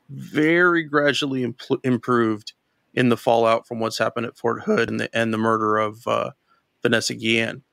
very 0.09 0.83
gradually 0.83 1.43
improved 1.83 2.53
in 2.93 3.09
the 3.09 3.17
fallout 3.17 3.67
from 3.67 3.79
what's 3.79 3.97
happened 3.97 4.25
at 4.25 4.37
Fort 4.37 4.63
Hood 4.63 4.89
and 4.89 4.99
the 4.99 5.09
and 5.17 5.33
the 5.33 5.37
murder 5.37 5.77
of 5.77 6.07
uh, 6.07 6.31
Vanessa 6.81 7.15
Guillen. 7.15 7.63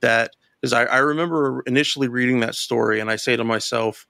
That 0.00 0.30
is, 0.62 0.72
I, 0.72 0.84
I 0.84 0.98
remember 0.98 1.62
initially 1.66 2.08
reading 2.08 2.40
that 2.40 2.54
story, 2.54 3.00
and 3.00 3.10
I 3.10 3.16
say 3.16 3.36
to 3.36 3.44
myself, 3.44 4.06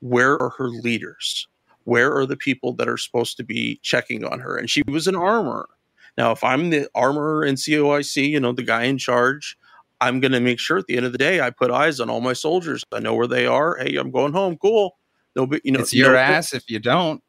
"Where 0.00 0.40
are 0.40 0.50
her 0.50 0.68
leaders? 0.68 1.48
Where 1.84 2.14
are 2.14 2.26
the 2.26 2.36
people 2.36 2.74
that 2.74 2.88
are 2.88 2.98
supposed 2.98 3.36
to 3.38 3.44
be 3.44 3.80
checking 3.82 4.24
on 4.24 4.40
her?" 4.40 4.56
And 4.56 4.68
she 4.70 4.82
was 4.86 5.06
an 5.06 5.16
armor. 5.16 5.68
Now, 6.16 6.32
if 6.32 6.44
I'm 6.44 6.70
the 6.70 6.88
armorer 6.94 7.44
in 7.44 7.54
COIC, 7.54 8.28
you 8.28 8.40
know, 8.40 8.52
the 8.52 8.62
guy 8.62 8.84
in 8.84 8.98
charge, 8.98 9.56
I'm 10.00 10.20
going 10.20 10.32
to 10.32 10.40
make 10.40 10.58
sure 10.58 10.78
at 10.78 10.86
the 10.86 10.96
end 10.96 11.06
of 11.06 11.12
the 11.12 11.18
day 11.18 11.40
I 11.40 11.50
put 11.50 11.70
eyes 11.70 12.00
on 12.00 12.10
all 12.10 12.20
my 12.20 12.32
soldiers. 12.32 12.84
I 12.92 13.00
know 13.00 13.14
where 13.14 13.26
they 13.26 13.46
are. 13.46 13.76
Hey, 13.76 13.96
I'm 13.96 14.10
going 14.10 14.32
home. 14.32 14.58
Cool. 14.58 14.96
No, 15.36 15.46
but 15.46 15.64
you 15.64 15.72
know, 15.72 15.80
it's 15.80 15.94
your 15.94 16.12
no, 16.12 16.18
ass 16.18 16.52
if 16.52 16.68
you 16.68 16.78
don't. 16.78 17.22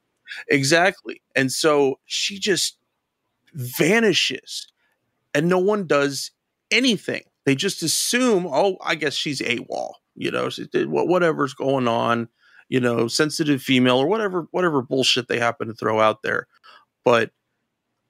Exactly. 0.49 1.22
And 1.35 1.51
so 1.51 1.99
she 2.05 2.39
just 2.39 2.77
vanishes 3.53 4.68
and 5.34 5.47
no 5.47 5.60
one 5.60 5.88
does 5.88 6.31
anything. 6.72 7.23
They 7.45 7.55
just 7.55 7.84
assume, 7.84 8.47
oh, 8.47 8.77
I 8.84 8.95
guess 8.95 9.14
she's 9.14 9.41
AWOL, 9.41 9.93
you 10.15 10.31
know, 10.31 10.49
whatever's 10.88 11.53
going 11.53 11.88
on, 11.88 12.30
you 12.69 12.80
know, 12.80 13.07
sensitive 13.07 13.61
female 13.61 13.97
or 13.97 14.07
whatever, 14.07 14.47
whatever 14.51 14.81
bullshit 14.81 15.27
they 15.27 15.39
happen 15.39 15.68
to 15.68 15.73
throw 15.73 15.99
out 15.99 16.23
there. 16.23 16.47
But 17.03 17.31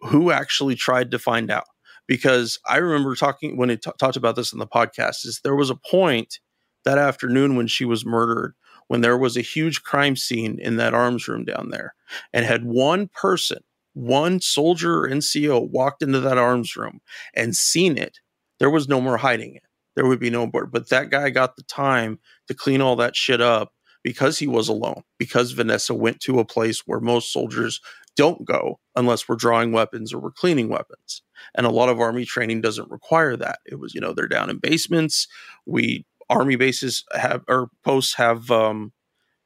who 0.05 0.31
actually 0.31 0.75
tried 0.75 1.11
to 1.11 1.19
find 1.19 1.51
out? 1.51 1.65
Because 2.07 2.59
I 2.67 2.77
remember 2.77 3.15
talking 3.15 3.57
when 3.57 3.69
it 3.69 3.81
t- 3.81 3.91
talked 3.97 4.17
about 4.17 4.35
this 4.35 4.51
in 4.51 4.59
the 4.59 4.67
podcast, 4.67 5.25
is 5.25 5.39
there 5.43 5.55
was 5.55 5.69
a 5.69 5.75
point 5.75 6.39
that 6.85 6.97
afternoon 6.97 7.55
when 7.55 7.67
she 7.67 7.85
was 7.85 8.05
murdered 8.05 8.53
when 8.87 9.01
there 9.01 9.17
was 9.17 9.37
a 9.37 9.41
huge 9.41 9.81
crime 9.83 10.15
scene 10.15 10.59
in 10.59 10.75
that 10.75 10.93
arms 10.93 11.27
room 11.27 11.45
down 11.45 11.69
there 11.71 11.95
and 12.33 12.45
had 12.45 12.65
one 12.65 13.07
person 13.07 13.59
one 13.93 14.41
soldier 14.41 15.03
or 15.03 15.09
NCO 15.09 15.69
walked 15.69 16.01
into 16.01 16.19
that 16.19 16.37
arms 16.37 16.75
room 16.75 16.99
and 17.35 17.55
seen 17.55 17.97
it, 17.97 18.19
there 18.59 18.69
was 18.69 18.87
no 18.87 18.99
more 18.99 19.17
hiding 19.17 19.55
it. 19.55 19.63
There 19.95 20.07
would 20.07 20.19
be 20.19 20.31
no 20.31 20.49
more. 20.51 20.65
But 20.65 20.89
that 20.89 21.11
guy 21.11 21.29
got 21.29 21.55
the 21.55 21.63
time 21.63 22.19
to 22.47 22.55
clean 22.55 22.81
all 22.81 22.95
that 22.97 23.15
shit 23.15 23.41
up 23.41 23.71
because 24.03 24.39
he 24.39 24.47
was 24.47 24.67
alone, 24.67 25.03
because 25.17 25.51
Vanessa 25.51 25.93
went 25.93 26.19
to 26.21 26.39
a 26.39 26.45
place 26.45 26.81
where 26.85 26.99
most 26.99 27.31
soldiers 27.31 27.79
don't 28.15 28.45
go 28.45 28.79
unless 28.95 29.27
we're 29.27 29.35
drawing 29.35 29.71
weapons 29.71 30.13
or 30.13 30.19
we're 30.19 30.31
cleaning 30.31 30.69
weapons. 30.69 31.21
And 31.55 31.65
a 31.65 31.71
lot 31.71 31.89
of 31.89 31.99
army 31.99 32.25
training 32.25 32.61
doesn't 32.61 32.91
require 32.91 33.35
that. 33.37 33.59
It 33.65 33.79
was, 33.79 33.93
you 33.93 34.01
know, 34.01 34.13
they're 34.13 34.27
down 34.27 34.49
in 34.49 34.57
basements. 34.57 35.27
We 35.65 36.05
army 36.29 36.55
bases 36.55 37.03
have 37.13 37.43
or 37.47 37.69
posts 37.83 38.15
have 38.15 38.49
um 38.49 38.93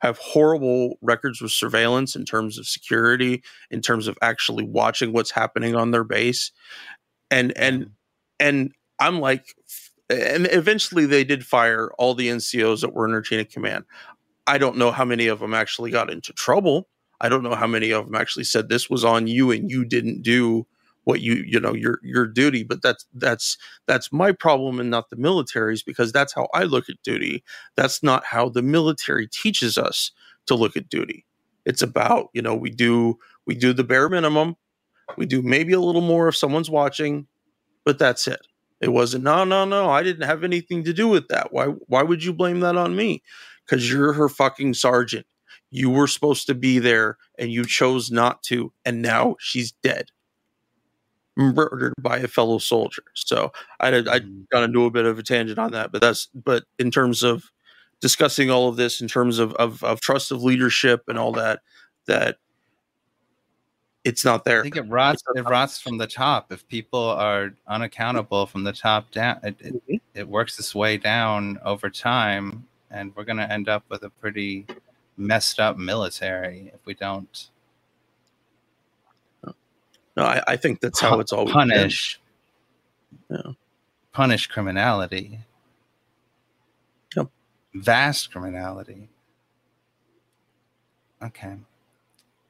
have 0.02 0.18
horrible 0.20 0.98
records 1.02 1.42
with 1.42 1.52
surveillance 1.52 2.16
in 2.16 2.24
terms 2.24 2.60
of 2.60 2.68
security, 2.68 3.42
in 3.72 3.82
terms 3.82 4.08
of 4.08 4.18
actually 4.22 4.64
watching 4.64 5.12
what's 5.12 5.32
happening 5.32 5.76
on 5.76 5.92
their 5.92 6.04
base. 6.04 6.52
And 7.32 7.56
and 7.58 7.92
and 8.40 8.72
I'm 9.00 9.20
like 9.20 9.56
and 10.10 10.48
eventually 10.52 11.06
they 11.06 11.24
did 11.24 11.46
fire 11.46 11.92
all 11.98 12.14
the 12.14 12.30
NCOs 12.30 12.82
that 12.82 12.94
were 12.94 13.06
in 13.06 13.12
their 13.12 13.22
chain 13.22 13.40
of 13.40 13.50
command. 13.50 13.86
I 14.46 14.58
don't 14.58 14.78
know 14.78 14.92
how 14.92 15.04
many 15.04 15.28
of 15.28 15.40
them 15.40 15.54
actually 15.54 15.92
got 15.92 16.10
into 16.10 16.32
trouble. 16.34 16.88
I 17.22 17.30
don't 17.30 17.44
know 17.44 17.56
how 17.56 17.68
many 17.68 17.92
of 17.92 18.06
them 18.06 18.16
actually 18.16 18.44
said 18.46 18.70
this 18.70 18.90
was 18.90 19.04
on 19.04 19.28
you 19.28 19.52
and 19.52 19.70
you 19.72 19.86
didn't 19.86 20.22
do 20.22 20.68
what 21.06 21.22
you 21.22 21.36
you 21.48 21.60
know 21.60 21.74
your 21.74 22.00
your 22.04 22.28
duty 22.28 22.64
but 22.64 22.82
that's 22.82 23.06
that's 23.14 23.58
that's 23.86 24.12
my 24.12 24.32
problem 24.34 24.78
and 24.78 24.90
not 24.90 25.10
the 25.10 25.16
military's 25.16 25.82
because 25.82 26.12
that's 26.12 26.34
how 26.34 26.50
i 26.54 26.64
look 26.64 26.90
at 26.90 27.02
duty. 27.04 27.44
That's 27.76 28.04
not 28.04 28.26
how 28.26 28.50
the 28.50 28.62
military 28.62 29.28
teaches 29.28 29.78
us 29.78 30.12
to 30.48 30.56
look 30.56 30.76
at 30.76 30.90
duty. 30.90 31.26
It's 31.66 31.82
about 31.82 32.30
you 32.34 32.42
know 32.42 32.56
we 32.56 32.70
do 32.70 33.18
we 33.46 33.56
do 33.56 33.74
the 33.74 33.86
bare 33.86 34.10
minimum. 34.10 34.58
We 35.18 35.26
do 35.26 35.42
maybe 35.42 35.74
a 35.74 35.80
little 35.80 36.02
more 36.02 36.28
if 36.28 36.36
someone's 36.36 36.70
watching 36.70 37.28
but 37.86 38.00
that's 38.00 38.28
it. 38.28 38.42
It 38.82 38.90
wasn't 38.90 39.24
no 39.24 39.46
no 39.46 39.66
no 39.66 39.90
i 39.90 40.04
didn't 40.04 40.28
have 40.28 40.44
anything 40.44 40.84
to 40.84 40.94
do 40.94 41.08
with 41.08 41.30
that. 41.30 41.54
Why 41.54 41.68
why 41.88 42.04
would 42.04 42.24
you 42.24 42.34
blame 42.34 42.60
that 42.62 42.76
on 42.76 42.96
me? 42.96 43.24
Because 43.66 43.90
you're 43.90 44.14
her 44.14 44.30
fucking 44.30 44.74
sergeant 44.76 45.26
you 45.70 45.90
were 45.90 46.08
supposed 46.08 46.48
to 46.48 46.56
be 46.56 46.80
there 46.80 47.18
and 47.38 47.52
you 47.52 47.66
chose 47.66 48.12
not 48.12 48.42
to 48.44 48.72
and 48.86 49.02
now 49.02 49.36
she's 49.40 49.72
dead 49.84 50.12
murdered 51.38 51.94
by 52.02 52.18
a 52.18 52.28
fellow 52.28 52.58
soldier. 52.58 53.04
So 53.14 53.52
I 53.80 53.90
I 53.90 54.20
kind 54.20 54.66
of 54.66 54.74
do 54.74 54.86
a 54.86 54.92
bit 54.92 55.06
of 55.06 55.20
a 55.20 55.24
tangent 55.24 55.60
on 55.60 55.72
that, 55.72 55.92
but 55.92 56.02
that's 56.02 56.28
but 56.34 56.64
in 56.80 56.92
terms 56.92 57.24
of 57.24 57.52
discussing 58.02 58.50
all 58.50 58.68
of 58.68 58.76
this, 58.76 59.00
in 59.00 59.08
terms 59.08 59.40
of 59.40 59.54
of, 59.54 59.84
of 59.84 60.02
trust 60.02 60.32
of 60.32 60.44
leadership 60.44 61.04
and 61.08 61.18
all 61.18 61.32
that, 61.34 61.60
that 62.08 62.38
it's 64.04 64.26
not 64.26 64.46
there. 64.46 64.62
I 64.62 64.64
think 64.64 64.78
it 64.78 64.90
rots. 64.90 65.22
It 65.36 65.42
rots 65.48 65.80
from 65.80 65.98
the 65.98 66.08
top. 66.08 66.52
If 66.52 66.68
people 66.68 67.04
are 67.04 67.54
unaccountable 67.68 68.48
from 68.48 68.64
the 68.64 68.74
top 68.74 69.12
down, 69.12 69.40
it, 69.44 69.56
it, 69.60 69.74
mm-hmm. 69.74 69.96
it 70.16 70.28
works 70.28 70.58
its 70.58 70.74
way 70.74 70.98
down 70.98 71.60
over 71.64 71.90
time, 71.90 72.66
and 72.90 73.16
we're 73.16 73.26
going 73.26 73.38
to 73.38 73.52
end 73.52 73.70
up 73.70 73.84
with 73.90 74.04
a 74.04 74.10
pretty 74.10 74.66
messed 75.18 75.60
up 75.60 75.78
military 75.78 76.72
if 76.74 76.86
we 76.86 76.94
don't 76.94 77.50
no, 80.18 80.24
I, 80.24 80.42
I 80.48 80.58
think 80.58 80.80
that's 80.80 81.00
how 81.00 81.20
it's 81.20 81.32
always 81.32 81.54
punish. 81.54 82.20
Been. 83.30 83.42
Yeah. 83.46 83.52
Punish 84.12 84.48
criminality. 84.48 85.40
Yep. 87.16 87.30
Vast 87.76 88.32
criminality. 88.32 89.10
Okay. 91.24 91.56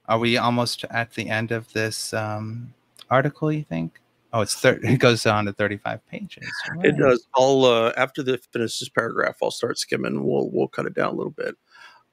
Are 0.08 0.18
we 0.18 0.38
almost 0.38 0.86
at 0.86 1.14
the 1.14 1.30
end 1.30 1.52
of 1.52 1.72
this 1.74 2.14
um, 2.14 2.74
article? 3.10 3.52
You 3.52 3.66
think? 3.66 4.00
Oh, 4.32 4.42
it's 4.42 4.56
thir- 4.56 4.80
it 4.82 5.00
goes 5.00 5.26
on 5.26 5.44
to 5.46 5.52
thirty-five 5.52 6.08
pages. 6.08 6.50
Right. 6.74 6.86
It 6.86 6.98
does. 6.98 7.28
I'll 7.36 7.66
uh, 7.66 7.92
after 7.98 8.24
the 8.24 8.38
finish 8.38 8.80
this 8.80 8.88
paragraph, 8.88 9.36
I'll 9.44 9.52
start 9.52 9.78
skimming. 9.78 10.24
We'll 10.26 10.50
we'll 10.52 10.70
cut 10.70 10.86
it 10.86 10.94
down 10.94 11.10
a 11.10 11.18
little 11.18 11.32
bit. 11.32 11.58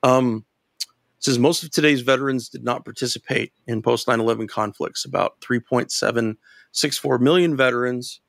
Um, 0.04 0.44
says 1.18 1.38
most 1.38 1.62
of 1.62 1.70
today's 1.70 2.02
veterans 2.02 2.50
did 2.50 2.62
not 2.62 2.84
participate 2.84 3.54
in 3.66 3.80
post 3.80 4.06
9-11 4.06 4.46
conflicts 4.48 5.06
about 5.06 5.40
3.764 5.40 7.20
million 7.20 7.56
veterans 7.56 8.20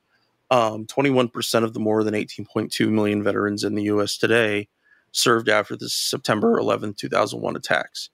um, 0.52 0.85
21% 0.85 1.64
of 1.64 1.73
the 1.73 1.80
more 1.80 2.03
than 2.03 2.14
18.2 2.14 2.89
million 2.89 3.22
veterans 3.22 3.65
in 3.65 3.76
the 3.76 3.84
us 3.84 4.18
today 4.18 4.69
served 5.11 5.49
after 5.49 5.76
the 5.76 5.89
september 5.89 6.57
11 6.57 6.93
2001 6.93 7.56
attacks. 7.57 8.10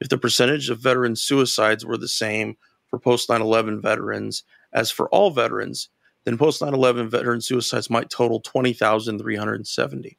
If 0.00 0.08
the 0.08 0.18
percentage 0.18 0.68
of 0.68 0.80
veteran 0.80 1.14
suicides 1.14 1.84
were 1.84 1.96
the 1.96 2.08
same 2.08 2.56
for 2.88 2.98
post 2.98 3.28
9-11 3.28 3.80
veterans 3.82 4.42
as 4.72 4.90
for 4.90 5.08
all 5.10 5.30
veterans 5.30 5.90
then 6.24 6.38
post 6.38 6.60
9-11 6.60 7.08
veteran 7.08 7.40
suicides 7.40 7.88
might 7.88 8.10
total 8.10 8.40
20370 8.40 10.18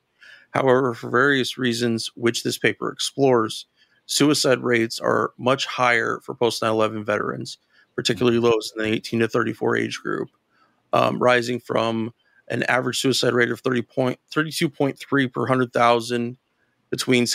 however 0.51 0.93
for 0.93 1.09
various 1.09 1.57
reasons 1.57 2.09
which 2.15 2.43
this 2.43 2.57
paper 2.57 2.91
explores 2.91 3.65
suicide 4.07 4.59
rates 4.59 4.99
are 4.99 5.33
much 5.37 5.65
higher 5.65 6.19
for 6.23 6.33
post 6.33 6.61
9 6.61 6.71
11 6.71 7.05
veterans, 7.05 7.59
particularly 7.95 8.39
those 8.39 8.73
in 8.75 8.83
the 8.83 8.89
18 8.89 9.19
to 9.19 9.27
34 9.27 9.77
age 9.77 9.99
group, 10.01 10.29
um, 10.93 11.19
rising 11.19 11.59
from 11.59 12.13
an 12.47 12.63
average 12.63 12.99
suicide 12.99 13.33
rate 13.33 13.51
of 13.51 13.59
30 13.59 13.81
point, 13.83 14.19
32.3 14.33 15.31
per 15.31 15.41
100,000 15.41 16.37
between 16.89 17.25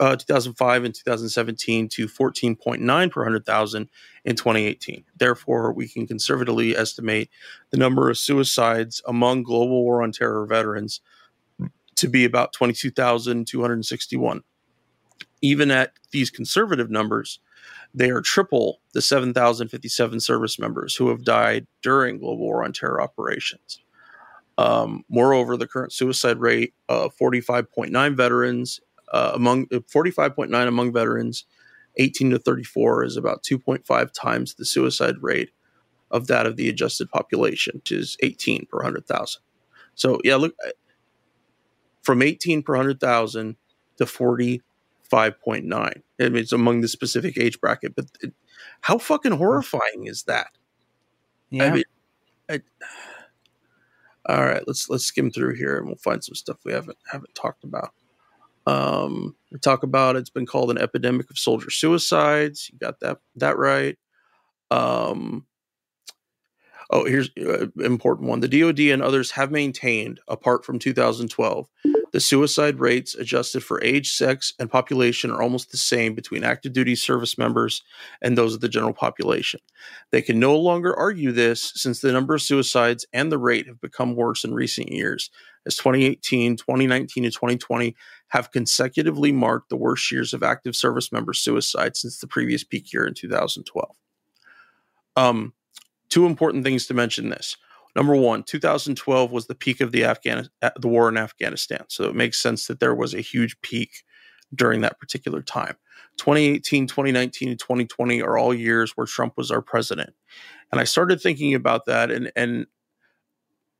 uh, 0.00 0.16
2005 0.16 0.84
and 0.84 0.94
2017 0.94 1.88
to 1.88 2.06
14.9 2.06 3.10
per 3.10 3.20
100,000 3.20 3.88
in 4.24 4.36
2018. 4.36 5.04
Therefore, 5.16 5.72
we 5.72 5.88
can 5.88 6.06
conservatively 6.06 6.76
estimate 6.76 7.28
the 7.70 7.76
number 7.76 8.08
of 8.08 8.18
suicides 8.18 9.02
among 9.06 9.42
global 9.42 9.82
war 9.82 10.02
on 10.02 10.12
terror 10.12 10.46
veterans 10.46 11.00
to 12.02 12.08
be 12.08 12.24
about 12.24 12.52
22,261 12.52 14.42
even 15.42 15.70
at 15.70 15.92
these 16.12 16.30
conservative 16.30 16.90
numbers, 16.90 17.40
they 17.94 18.10
are 18.10 18.22
triple 18.22 18.80
the 18.94 19.02
7,057 19.02 20.20
service 20.20 20.58
members 20.58 20.96
who 20.96 21.08
have 21.08 21.24
died 21.24 21.66
during 21.82 22.18
global 22.18 22.38
war 22.38 22.64
on 22.64 22.72
terror 22.72 23.02
operations. 23.02 23.80
Um, 24.56 25.04
moreover, 25.08 25.56
the 25.56 25.66
current 25.66 25.92
suicide 25.92 26.38
rate 26.38 26.74
of 26.88 27.14
45.9 27.16 28.16
veterans 28.16 28.80
uh, 29.12 29.32
among 29.34 29.66
45.9 29.66 30.54
uh, 30.54 30.68
among 30.68 30.92
veterans 30.92 31.44
18 31.96 32.30
to 32.30 32.38
34 32.38 33.04
is 33.04 33.16
about 33.18 33.42
2.5 33.42 34.10
times 34.12 34.54
the 34.54 34.64
suicide 34.64 35.16
rate 35.20 35.50
of 36.10 36.28
that 36.28 36.46
of 36.46 36.56
the 36.56 36.68
adjusted 36.68 37.10
population, 37.10 37.74
which 37.76 37.92
is 37.92 38.16
18 38.22 38.66
per 38.70 38.78
100,000. 38.78 39.42
So, 39.94 40.18
yeah, 40.24 40.36
look 40.36 40.54
from 42.02 42.22
18 42.22 42.62
per 42.62 42.74
100,000 42.74 43.56
to 43.98 44.04
45.9. 44.04 44.62
I 45.72 46.28
mean, 46.28 46.36
it's 46.36 46.52
among 46.52 46.80
the 46.80 46.88
specific 46.88 47.36
age 47.38 47.60
bracket, 47.60 47.94
but 47.94 48.06
it, 48.20 48.32
how 48.82 48.98
fucking 48.98 49.32
horrifying 49.32 50.06
is 50.06 50.24
that? 50.24 50.50
Yeah. 51.50 51.64
I 51.64 51.70
mean, 51.70 51.84
I, 52.50 52.60
all 54.26 54.44
right, 54.44 54.62
let's 54.66 54.88
let's 54.88 55.04
skim 55.04 55.30
through 55.30 55.56
here 55.56 55.76
and 55.76 55.86
we'll 55.86 55.96
find 55.96 56.22
some 56.22 56.34
stuff 56.34 56.58
we 56.64 56.72
haven't 56.72 56.98
haven't 57.10 57.34
talked 57.34 57.64
about. 57.64 57.92
Um, 58.66 59.34
we 59.50 59.58
talk 59.58 59.82
about 59.82 60.16
it's 60.16 60.30
been 60.30 60.46
called 60.46 60.70
an 60.70 60.78
epidemic 60.78 61.30
of 61.30 61.38
soldier 61.38 61.70
suicides. 61.70 62.70
You 62.72 62.78
got 62.78 63.00
that 63.00 63.18
that 63.36 63.58
right. 63.58 63.98
Um, 64.70 65.46
oh, 66.92 67.04
here's 67.04 67.30
an 67.36 67.72
uh, 67.78 67.82
important 67.82 68.28
one. 68.28 68.40
The 68.40 68.48
DoD 68.48 68.80
and 68.80 69.02
others 69.02 69.30
have 69.32 69.50
maintained, 69.50 70.20
apart 70.28 70.64
from 70.64 70.78
2012, 70.78 71.68
the 72.12 72.20
suicide 72.20 72.78
rates 72.78 73.14
adjusted 73.14 73.64
for 73.64 73.82
age, 73.82 74.12
sex, 74.12 74.52
and 74.58 74.70
population 74.70 75.30
are 75.30 75.40
almost 75.40 75.70
the 75.70 75.78
same 75.78 76.14
between 76.14 76.44
active 76.44 76.74
duty 76.74 76.94
service 76.94 77.38
members 77.38 77.82
and 78.20 78.36
those 78.36 78.54
of 78.54 78.60
the 78.60 78.68
general 78.68 78.92
population. 78.92 79.60
They 80.10 80.20
can 80.20 80.38
no 80.38 80.56
longer 80.56 80.94
argue 80.94 81.32
this 81.32 81.72
since 81.74 82.00
the 82.00 82.12
number 82.12 82.34
of 82.34 82.42
suicides 82.42 83.06
and 83.14 83.32
the 83.32 83.38
rate 83.38 83.66
have 83.66 83.80
become 83.80 84.14
worse 84.14 84.44
in 84.44 84.52
recent 84.52 84.92
years, 84.92 85.30
as 85.66 85.76
2018, 85.76 86.58
2019, 86.58 87.24
and 87.24 87.32
2020 87.32 87.96
have 88.28 88.52
consecutively 88.52 89.32
marked 89.32 89.70
the 89.70 89.76
worst 89.76 90.12
years 90.12 90.34
of 90.34 90.42
active 90.42 90.76
service 90.76 91.10
member 91.12 91.32
suicide 91.32 91.96
since 91.96 92.18
the 92.18 92.26
previous 92.26 92.62
peak 92.62 92.92
year 92.92 93.06
in 93.06 93.14
2012. 93.14 93.96
Um, 95.16 95.54
two 96.12 96.26
important 96.26 96.62
things 96.62 96.86
to 96.86 96.92
mention 96.94 97.30
this. 97.30 97.56
Number 97.96 98.14
one, 98.14 98.42
2012 98.42 99.32
was 99.32 99.46
the 99.46 99.54
peak 99.54 99.80
of 99.80 99.92
the 99.92 100.04
Afghan 100.04 100.48
uh, 100.60 100.70
the 100.78 100.88
war 100.88 101.08
in 101.08 101.16
Afghanistan, 101.16 101.84
so 101.88 102.04
it 102.04 102.14
makes 102.14 102.40
sense 102.40 102.66
that 102.66 102.80
there 102.80 102.94
was 102.94 103.14
a 103.14 103.20
huge 103.20 103.58
peak 103.62 104.04
during 104.54 104.82
that 104.82 105.00
particular 105.00 105.40
time. 105.40 105.76
2018, 106.18 106.86
2019, 106.86 107.48
and 107.48 107.58
2020 107.58 108.20
are 108.20 108.36
all 108.36 108.52
years 108.52 108.92
where 108.94 109.06
Trump 109.06 109.34
was 109.38 109.50
our 109.50 109.62
president, 109.62 110.10
and 110.70 110.80
I 110.80 110.84
started 110.84 111.20
thinking 111.20 111.54
about 111.54 111.86
that, 111.86 112.10
and 112.10 112.30
and 112.36 112.66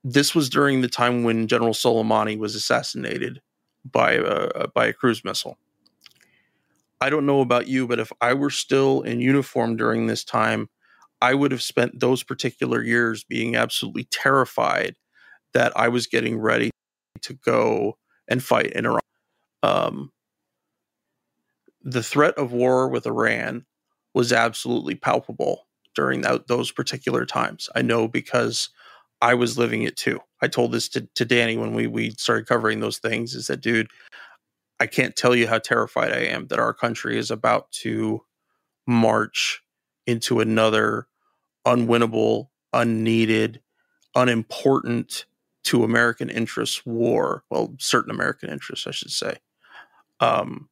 this 0.03 0.35
was 0.35 0.49
during 0.49 0.81
the 0.81 0.89
time 0.89 1.25
when 1.25 1.47
General 1.47 1.75
Soleimani 1.75 2.39
was 2.39 2.55
assassinated 2.55 3.43
by 3.85 4.13
a 4.13 4.69
by 4.69 4.87
a 4.87 4.93
cruise 4.95 5.23
missile. 5.23 5.59
I 6.99 7.11
don't 7.11 7.27
know 7.27 7.41
about 7.41 7.67
you, 7.67 7.87
but 7.87 7.99
if 7.99 8.11
I 8.23 8.33
were 8.33 8.51
still 8.51 9.03
in 9.03 9.21
uniform 9.21 9.77
during 9.77 10.07
this 10.07 10.25
time, 10.25 10.69
I 11.23 11.35
would 11.35 11.53
have 11.53 11.63
spent 11.63 12.01
those 12.01 12.25
particular 12.25 12.83
years 12.83 13.23
being 13.23 13.55
absolutely 13.55 14.09
terrified 14.11 14.97
that 15.55 15.73
I 15.77 15.87
was 15.87 16.09
getting 16.09 16.37
ready 16.37 16.73
to 17.23 17.35
go 17.35 17.97
and 18.27 18.43
fight 18.43 18.73
in 18.73 18.87
Iran. 18.87 19.01
Um, 19.63 20.11
the 21.81 22.03
threat 22.03 22.35
of 22.35 22.53
war 22.53 22.89
with 22.89 23.07
Iran 23.07 23.67
was 24.15 24.33
absolutely 24.33 24.97
palpable 24.97 25.69
during 25.95 26.23
that, 26.23 26.49
those 26.49 26.73
particular 26.73 27.25
times. 27.25 27.69
I 27.73 27.83
know 27.83 28.09
because 28.09 28.71
I 29.21 29.35
was 29.35 29.57
living 29.57 29.83
it 29.85 29.97
too. 29.97 30.19
I 30.41 30.49
told 30.49 30.73
this 30.73 30.89
to, 30.91 31.09
to 31.15 31.25
Danny 31.25 31.57
when 31.57 31.73
we, 31.73 31.87
we 31.87 32.11
started 32.11 32.49
covering 32.49 32.81
those 32.81 32.99
things 32.99 33.37
is 33.37 33.47
that, 33.47 33.61
dude, 33.61 33.87
I 34.81 34.87
can't 34.87 35.15
tell 35.15 35.37
you 35.37 35.47
how 35.47 35.59
terrified 35.59 36.11
I 36.11 36.23
am 36.23 36.49
that 36.49 36.59
our 36.59 36.75
country 36.75 37.17
is 37.17 37.31
about 37.31 37.71
to 37.83 38.25
march 38.89 39.63
into 40.05 40.41
another 40.41 41.07
unwinnable, 41.67 42.49
unneeded, 42.73 43.61
unimportant 44.15 45.27
to 45.65 45.85
American 45.85 46.29
interests 46.29 46.85
war. 46.85 47.45
Well, 47.51 47.75
certain 47.79 48.11
American 48.11 48.51
interests, 48.51 48.87
I 48.87 48.91
should 48.91 49.11
say. 49.11 49.37
Um, 50.21 50.69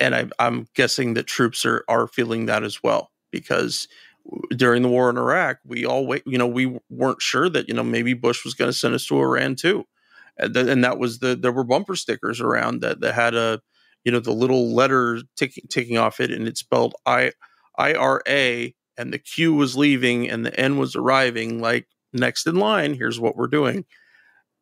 and 0.00 0.14
I, 0.14 0.26
I'm 0.38 0.66
guessing 0.74 1.14
that 1.14 1.26
troops 1.26 1.64
are 1.64 1.84
are 1.88 2.06
feeling 2.06 2.46
that 2.46 2.62
as 2.62 2.82
well 2.82 3.10
because 3.30 3.88
during 4.56 4.82
the 4.82 4.88
war 4.88 5.10
in 5.10 5.16
Iraq, 5.16 5.58
we 5.64 5.86
all 5.86 6.06
wait. 6.06 6.22
You 6.26 6.38
know, 6.38 6.46
we 6.46 6.78
weren't 6.90 7.22
sure 7.22 7.48
that 7.48 7.68
you 7.68 7.74
know 7.74 7.84
maybe 7.84 8.14
Bush 8.14 8.44
was 8.44 8.54
going 8.54 8.70
to 8.70 8.76
send 8.76 8.94
us 8.94 9.06
to 9.06 9.18
Iran 9.18 9.56
too, 9.56 9.84
and, 10.36 10.52
th- 10.52 10.66
and, 10.66 10.84
that 10.84 10.98
was 10.98 11.20
the 11.20 11.36
there 11.36 11.52
were 11.52 11.64
bumper 11.64 11.96
stickers 11.96 12.40
around 12.40 12.80
that 12.80 13.00
that 13.00 13.14
had 13.14 13.34
a 13.34 13.60
you 14.04 14.12
know 14.12 14.20
the 14.20 14.32
little 14.32 14.74
letter 14.74 15.22
ticking 15.36 15.64
ticking 15.68 15.96
off 15.96 16.20
it, 16.20 16.30
and 16.30 16.46
it 16.46 16.58
spelled 16.58 16.94
I 17.06 17.32
I 17.78 17.94
R 17.94 18.22
A 18.28 18.74
and 18.98 19.12
the 19.12 19.18
Q 19.18 19.54
was 19.54 19.76
leaving 19.76 20.28
and 20.28 20.44
the 20.44 20.58
N 20.58 20.78
was 20.78 20.96
arriving, 20.96 21.60
like 21.60 21.86
next 22.12 22.46
in 22.46 22.56
line, 22.56 22.94
here's 22.94 23.20
what 23.20 23.36
we're 23.36 23.46
doing. 23.46 23.84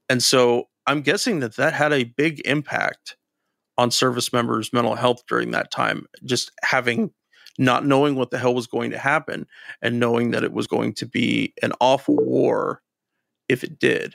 And 0.08 0.22
so 0.22 0.68
I'm 0.86 1.02
guessing 1.02 1.40
that 1.40 1.56
that 1.56 1.72
had 1.72 1.92
a 1.92 2.04
big 2.04 2.40
impact 2.44 3.16
on 3.78 3.90
service 3.90 4.32
members' 4.32 4.72
mental 4.72 4.94
health 4.94 5.22
during 5.26 5.50
that 5.52 5.70
time, 5.70 6.06
just 6.24 6.52
having 6.62 7.10
not 7.58 7.86
knowing 7.86 8.16
what 8.16 8.30
the 8.30 8.38
hell 8.38 8.54
was 8.54 8.66
going 8.66 8.90
to 8.90 8.98
happen 8.98 9.46
and 9.80 10.00
knowing 10.00 10.32
that 10.32 10.44
it 10.44 10.52
was 10.52 10.66
going 10.66 10.92
to 10.94 11.06
be 11.06 11.54
an 11.62 11.72
awful 11.80 12.16
war 12.16 12.82
if 13.48 13.62
it 13.62 13.78
did. 13.78 14.14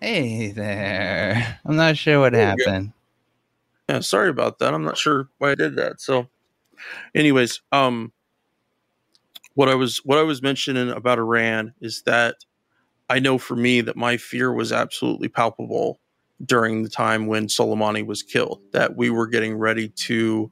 Hey 0.00 0.50
there. 0.50 1.60
I'm 1.64 1.76
not 1.76 1.96
sure 1.96 2.20
what 2.20 2.32
happened. 2.32 2.92
Yeah, 3.88 4.00
sorry 4.00 4.30
about 4.30 4.58
that. 4.58 4.72
I'm 4.72 4.84
not 4.84 4.96
sure 4.96 5.28
why 5.38 5.50
I 5.50 5.54
did 5.54 5.76
that. 5.76 6.00
So 6.00 6.28
anyways, 7.14 7.60
um, 7.72 8.12
what 9.54 9.68
I 9.68 9.74
was 9.74 9.98
what 9.98 10.18
I 10.18 10.22
was 10.22 10.42
mentioning 10.42 10.90
about 10.90 11.18
Iran 11.18 11.74
is 11.80 12.02
that 12.02 12.36
I 13.08 13.18
know 13.18 13.38
for 13.38 13.56
me 13.56 13.80
that 13.80 13.96
my 13.96 14.16
fear 14.16 14.52
was 14.52 14.72
absolutely 14.72 15.28
palpable 15.28 16.00
during 16.44 16.82
the 16.82 16.88
time 16.88 17.26
when 17.26 17.46
Soleimani 17.46 18.06
was 18.06 18.22
killed. 18.22 18.60
That 18.72 18.96
we 18.96 19.10
were 19.10 19.26
getting 19.26 19.56
ready 19.56 19.88
to 19.88 20.50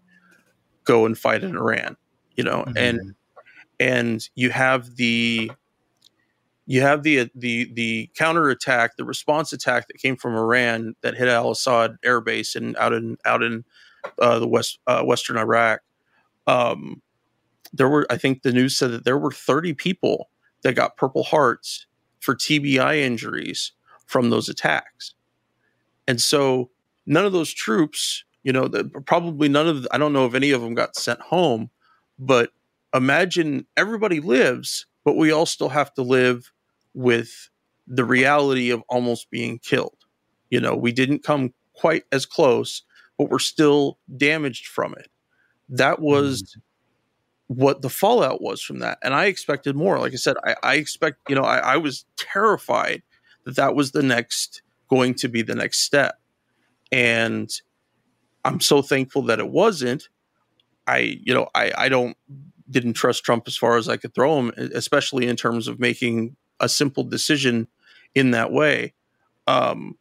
go 0.84 1.06
and 1.06 1.16
fight 1.16 1.44
in 1.44 1.56
Iran, 1.56 1.96
you 2.36 2.44
know, 2.44 2.64
mm-hmm. 2.66 2.76
and 2.76 3.14
and 3.80 4.28
you 4.34 4.50
have 4.50 4.96
the 4.96 5.50
you 6.66 6.82
have 6.82 7.02
the 7.02 7.30
the 7.34 7.72
the 7.72 8.10
counterattack, 8.14 8.96
the 8.96 9.04
response 9.04 9.52
attack 9.54 9.88
that 9.88 9.98
came 9.98 10.16
from 10.16 10.36
Iran 10.36 10.94
that 11.00 11.16
hit 11.16 11.28
Al 11.28 11.50
Assad 11.50 11.96
air 12.04 12.20
base 12.20 12.54
and 12.54 12.76
out 12.76 12.92
in 12.92 13.16
out 13.24 13.42
in 13.42 13.64
uh, 14.20 14.38
the 14.38 14.46
west 14.46 14.78
uh, 14.86 15.02
western 15.02 15.38
Iraq, 15.38 15.80
um, 16.48 17.02
there 17.72 17.88
were, 17.88 18.06
I 18.10 18.16
think 18.16 18.42
the 18.42 18.52
news 18.52 18.76
said 18.76 18.90
that 18.90 19.04
there 19.04 19.18
were 19.18 19.30
30 19.30 19.74
people 19.74 20.30
that 20.62 20.74
got 20.74 20.96
Purple 20.96 21.22
Hearts 21.22 21.86
for 22.20 22.34
TBI 22.34 22.96
injuries 22.96 23.72
from 24.06 24.30
those 24.30 24.48
attacks. 24.48 25.14
And 26.08 26.20
so 26.20 26.70
none 27.06 27.26
of 27.26 27.32
those 27.32 27.52
troops, 27.52 28.24
you 28.42 28.52
know, 28.52 28.66
the, 28.66 28.84
probably 29.04 29.48
none 29.48 29.68
of, 29.68 29.82
the, 29.82 29.94
I 29.94 29.98
don't 29.98 30.14
know 30.14 30.24
if 30.24 30.34
any 30.34 30.50
of 30.50 30.62
them 30.62 30.74
got 30.74 30.96
sent 30.96 31.20
home, 31.20 31.68
but 32.18 32.50
imagine 32.94 33.66
everybody 33.76 34.18
lives, 34.18 34.86
but 35.04 35.16
we 35.16 35.30
all 35.30 35.46
still 35.46 35.68
have 35.68 35.92
to 35.94 36.02
live 36.02 36.50
with 36.94 37.50
the 37.86 38.06
reality 38.06 38.70
of 38.70 38.82
almost 38.88 39.30
being 39.30 39.58
killed. 39.58 39.96
You 40.48 40.60
know, 40.60 40.74
we 40.74 40.92
didn't 40.92 41.22
come 41.22 41.52
quite 41.74 42.04
as 42.10 42.24
close, 42.24 42.82
but 43.18 43.28
we're 43.28 43.38
still 43.38 43.98
damaged 44.16 44.66
from 44.66 44.94
it 44.94 45.10
that 45.68 46.00
was 46.00 46.42
mm. 46.42 46.60
what 47.46 47.82
the 47.82 47.90
fallout 47.90 48.40
was 48.40 48.62
from 48.62 48.78
that. 48.80 48.98
And 49.02 49.14
I 49.14 49.26
expected 49.26 49.76
more. 49.76 49.98
Like 49.98 50.12
I 50.12 50.16
said, 50.16 50.36
I, 50.44 50.56
I 50.62 50.74
expect, 50.74 51.18
you 51.28 51.34
know, 51.34 51.42
I, 51.42 51.58
I 51.58 51.76
was 51.76 52.04
terrified 52.16 53.02
that 53.44 53.56
that 53.56 53.74
was 53.74 53.92
the 53.92 54.02
next, 54.02 54.62
going 54.88 55.14
to 55.14 55.28
be 55.28 55.42
the 55.42 55.54
next 55.54 55.80
step. 55.80 56.18
And 56.90 57.50
I'm 58.44 58.60
so 58.60 58.82
thankful 58.82 59.22
that 59.22 59.38
it 59.38 59.50
wasn't. 59.50 60.08
I, 60.86 61.18
you 61.22 61.34
know, 61.34 61.48
I, 61.54 61.72
I 61.76 61.88
don't, 61.88 62.16
didn't 62.70 62.94
trust 62.94 63.24
Trump 63.24 63.44
as 63.46 63.56
far 63.56 63.76
as 63.76 63.88
I 63.88 63.96
could 63.96 64.14
throw 64.14 64.38
him, 64.38 64.52
especially 64.74 65.26
in 65.26 65.36
terms 65.36 65.68
of 65.68 65.78
making 65.78 66.36
a 66.60 66.68
simple 66.68 67.04
decision 67.04 67.68
in 68.14 68.32
that 68.32 68.52
way. 68.52 68.94
Um, 69.46 69.96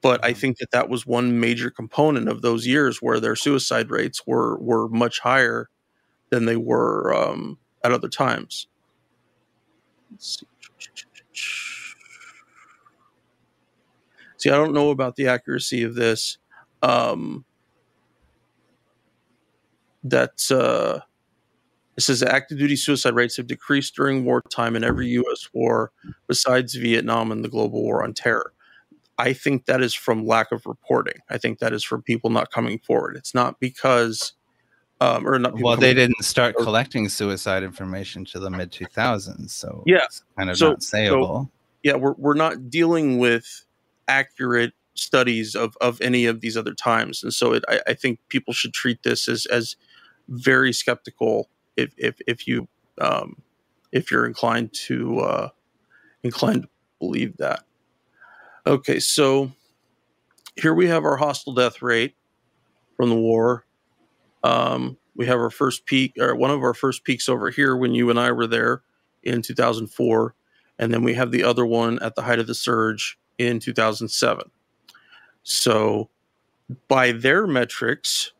but 0.00 0.24
I 0.24 0.30
mm-hmm. 0.30 0.40
think 0.40 0.58
that 0.58 0.70
that 0.72 0.88
was 0.88 1.06
one 1.06 1.40
major 1.40 1.70
component 1.70 2.28
of 2.28 2.42
those 2.42 2.66
years 2.66 2.98
where 3.02 3.20
their 3.20 3.36
suicide 3.36 3.90
rates 3.90 4.26
were 4.26 4.58
were 4.58 4.88
much 4.88 5.20
higher 5.20 5.68
than 6.30 6.46
they 6.46 6.56
were 6.56 7.14
um, 7.14 7.58
at 7.82 7.92
other 7.92 8.08
times. 8.08 8.66
See. 10.18 10.46
see. 14.36 14.50
I 14.50 14.56
don't 14.56 14.74
know 14.74 14.90
about 14.90 15.16
the 15.16 15.28
accuracy 15.28 15.82
of 15.82 15.94
this. 15.94 16.38
Um, 16.82 17.44
that 20.04 20.50
uh, 20.50 21.00
it 21.96 22.02
says 22.02 22.22
active 22.22 22.58
duty 22.58 22.76
suicide 22.76 23.14
rates 23.14 23.36
have 23.36 23.46
decreased 23.46 23.94
during 23.94 24.24
wartime 24.24 24.76
in 24.76 24.84
every 24.84 25.08
U.S. 25.08 25.48
war 25.52 25.92
besides 26.26 26.74
Vietnam 26.74 27.32
and 27.32 27.44
the 27.44 27.48
global 27.48 27.82
war 27.82 28.02
on 28.04 28.12
terror. 28.12 28.53
I 29.18 29.32
think 29.32 29.66
that 29.66 29.80
is 29.80 29.94
from 29.94 30.26
lack 30.26 30.52
of 30.52 30.66
reporting. 30.66 31.20
I 31.30 31.38
think 31.38 31.58
that 31.60 31.72
is 31.72 31.84
from 31.84 32.02
people 32.02 32.30
not 32.30 32.50
coming 32.50 32.78
forward. 32.78 33.16
It's 33.16 33.34
not 33.34 33.60
because, 33.60 34.32
um, 35.00 35.26
or 35.26 35.38
not. 35.38 35.60
Well, 35.60 35.76
they 35.76 35.94
didn't 35.94 36.24
start 36.24 36.56
collecting 36.56 37.08
suicide 37.08 37.62
information 37.62 38.24
to 38.26 38.40
the 38.40 38.50
mid 38.50 38.72
2000s, 38.72 39.50
so 39.50 39.82
yeah, 39.86 40.06
kind 40.36 40.50
of 40.50 40.56
so, 40.56 40.70
not 40.70 40.80
sayable. 40.80 41.44
So, 41.44 41.50
yeah, 41.82 41.94
we're 41.94 42.14
we're 42.14 42.34
not 42.34 42.70
dealing 42.70 43.18
with 43.18 43.64
accurate 44.08 44.72
studies 44.94 45.54
of 45.54 45.76
of 45.80 46.00
any 46.00 46.26
of 46.26 46.40
these 46.40 46.56
other 46.56 46.74
times, 46.74 47.22
and 47.22 47.32
so 47.32 47.52
it, 47.52 47.64
I, 47.68 47.80
I 47.88 47.94
think 47.94 48.18
people 48.28 48.52
should 48.52 48.72
treat 48.72 49.02
this 49.04 49.28
as 49.28 49.46
as 49.46 49.76
very 50.28 50.72
skeptical 50.72 51.48
if 51.76 51.94
if 51.96 52.16
if 52.26 52.48
you 52.48 52.68
um, 53.00 53.36
if 53.92 54.10
you're 54.10 54.26
inclined 54.26 54.72
to 54.72 55.20
uh, 55.20 55.48
inclined 56.22 56.62
to 56.62 56.68
believe 56.98 57.36
that. 57.38 57.64
Okay, 58.66 58.98
so 58.98 59.52
here 60.56 60.72
we 60.72 60.86
have 60.88 61.04
our 61.04 61.16
hostile 61.16 61.52
death 61.52 61.82
rate 61.82 62.14
from 62.96 63.10
the 63.10 63.14
war. 63.14 63.66
Um, 64.42 64.96
we 65.14 65.26
have 65.26 65.38
our 65.38 65.50
first 65.50 65.84
peak, 65.84 66.14
or 66.18 66.34
one 66.34 66.50
of 66.50 66.62
our 66.62 66.72
first 66.72 67.04
peaks 67.04 67.28
over 67.28 67.50
here 67.50 67.76
when 67.76 67.94
you 67.94 68.08
and 68.08 68.18
I 68.18 68.32
were 68.32 68.46
there 68.46 68.82
in 69.22 69.42
2004, 69.42 70.34
and 70.78 70.94
then 70.94 71.02
we 71.02 71.12
have 71.12 71.30
the 71.30 71.44
other 71.44 71.66
one 71.66 71.98
at 72.00 72.14
the 72.14 72.22
height 72.22 72.38
of 72.38 72.46
the 72.46 72.54
surge 72.54 73.18
in 73.36 73.60
2007. 73.60 74.50
So, 75.42 76.08
by 76.88 77.12
their 77.12 77.46
metrics, 77.46 78.32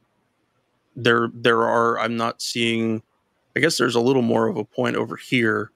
there 0.96 1.28
there 1.34 1.62
are 1.62 1.98
I'm 1.98 2.16
not 2.16 2.40
seeing. 2.40 3.02
I 3.56 3.60
guess 3.60 3.76
there's 3.76 3.94
a 3.94 4.01
little 4.01 4.22
more 4.22 4.48
of 4.48 4.56
a 4.56 4.64
point 4.64 4.96
over 4.96 5.16
here. 5.16 5.70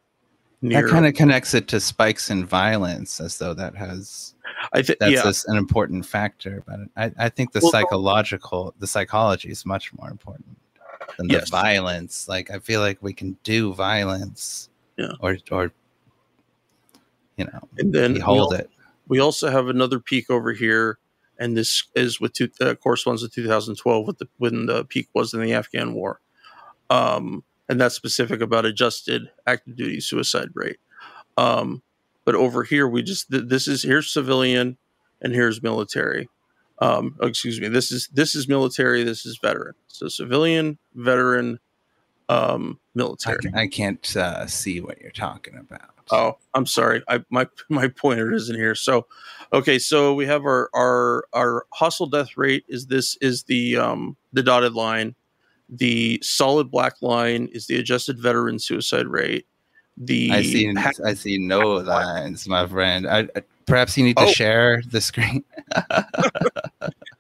Near, 0.61 0.83
that 0.83 0.91
kind 0.91 1.07
of 1.07 1.15
connects 1.15 1.55
it 1.55 1.69
to 1.69 1.81
spikes 1.81 2.31
in 2.31 2.45
violence, 2.45 3.21
as 3.21 3.39
though 3.39 3.55
that 3.55 3.77
has 3.77 4.35
I 4.73 4.83
think 4.83 4.99
that's 4.99 5.45
yeah. 5.47 5.53
an 5.53 5.57
important 5.57 6.05
factor, 6.05 6.63
but 6.67 6.81
I, 6.97 7.13
I 7.27 7.29
think 7.29 7.53
the 7.53 7.61
well, 7.63 7.71
psychological, 7.71 8.75
the 8.79 8.87
psychology 8.87 9.51
is 9.51 9.65
much 9.65 9.93
more 9.95 10.11
important. 10.11 10.57
than 11.17 11.29
the 11.29 11.45
violence. 11.51 12.29
Like 12.29 12.51
I 12.51 12.59
feel 12.59 12.81
like 12.81 12.99
we 13.03 13.13
can 13.13 13.37
do 13.45 13.73
violence, 13.73 14.69
yeah, 14.97 15.13
or 15.21 15.37
or 15.51 15.73
you 17.37 17.45
know, 17.45 17.69
and 17.79 17.93
then 17.93 18.17
hold 18.21 18.55
it. 18.55 18.71
We 19.07 19.21
also 19.21 19.51
have 19.51 19.69
another 19.69 20.01
peak 20.01 20.29
over 20.29 20.53
here, 20.53 20.99
and 21.39 21.57
this 21.57 21.85
is 21.95 22.21
with 22.21 22.35
two, 22.35 22.51
uh, 22.61 22.75
corresponds 22.75 23.23
to 23.23 23.29
2012 23.29 24.07
with 24.07 24.19
the 24.19 24.29
when 24.39 24.67
the 24.67 24.85
peak 24.85 25.09
was 25.15 25.33
in 25.33 25.41
the 25.41 25.55
Afghan 25.55 25.95
War, 25.95 26.21
um, 26.91 27.43
and 27.69 27.81
that's 27.81 27.95
specific 27.95 28.41
about 28.41 28.65
adjusted 28.65 29.31
active 29.47 29.77
duty 29.77 30.01
suicide 30.01 30.49
rate. 30.55 30.79
Um, 31.37 31.83
but 32.25 32.35
over 32.35 32.63
here, 32.63 32.89
we 32.89 33.03
just 33.03 33.31
th- 33.31 33.45
this 33.47 33.69
is 33.69 33.83
here's 33.83 34.13
civilian, 34.13 34.77
and 35.23 35.33
here's 35.33 35.63
military. 35.63 36.29
Um, 36.81 37.17
excuse 37.23 37.61
me. 37.61 37.69
This 37.69 37.91
is 37.91 38.09
this 38.13 38.35
is 38.35 38.49
military. 38.49 39.03
This 39.03 39.27
is 39.27 39.39
veteran. 39.39 39.75
So 39.89 40.09
civilian, 40.09 40.79
veteran, 40.95 41.59
um, 42.29 42.79
military. 42.95 43.39
I, 43.55 43.63
I 43.63 43.67
can't 43.67 44.17
uh, 44.17 44.47
see 44.47 44.81
what 44.81 45.01
you're 45.01 45.11
talking 45.11 45.57
about. 45.57 45.91
Oh, 46.11 46.39
I'm 46.55 46.67
sorry. 46.67 47.03
I 47.09 47.25
my 47.31 47.47
my 47.69 47.89
pointer 47.89 48.33
isn't 48.33 48.57
here. 48.57 48.75
So, 48.75 49.07
okay. 49.53 49.79
So 49.79 50.15
we 50.15 50.27
have 50.27 50.45
our 50.45 50.71
our 50.75 51.25
our 51.33 51.67
hostile 51.73 52.07
death 52.07 52.37
rate 52.37 52.65
is 52.69 52.87
this 52.87 53.17
is 53.21 53.45
the 53.45 53.77
um 53.77 54.17
the 54.33 54.43
dotted 54.43 54.75
line. 54.75 55.15
The 55.69 56.19
solid 56.23 56.71
black 56.71 56.95
line 57.03 57.49
is 57.53 57.67
the 57.67 57.77
adjusted 57.77 58.19
veteran 58.19 58.59
suicide 58.59 59.07
rate. 59.07 59.47
The 59.97 60.31
I 60.33 60.43
see 60.43 60.73
I 61.05 61.15
see 61.15 61.39
no 61.39 61.75
lines, 61.75 62.49
my 62.49 62.67
friend. 62.67 63.07
I, 63.09 63.29
perhaps 63.69 63.97
you 63.97 64.05
need 64.05 64.17
to 64.17 64.25
oh. 64.25 64.33
share 64.33 64.83
the 64.91 65.01
screen. 65.01 65.45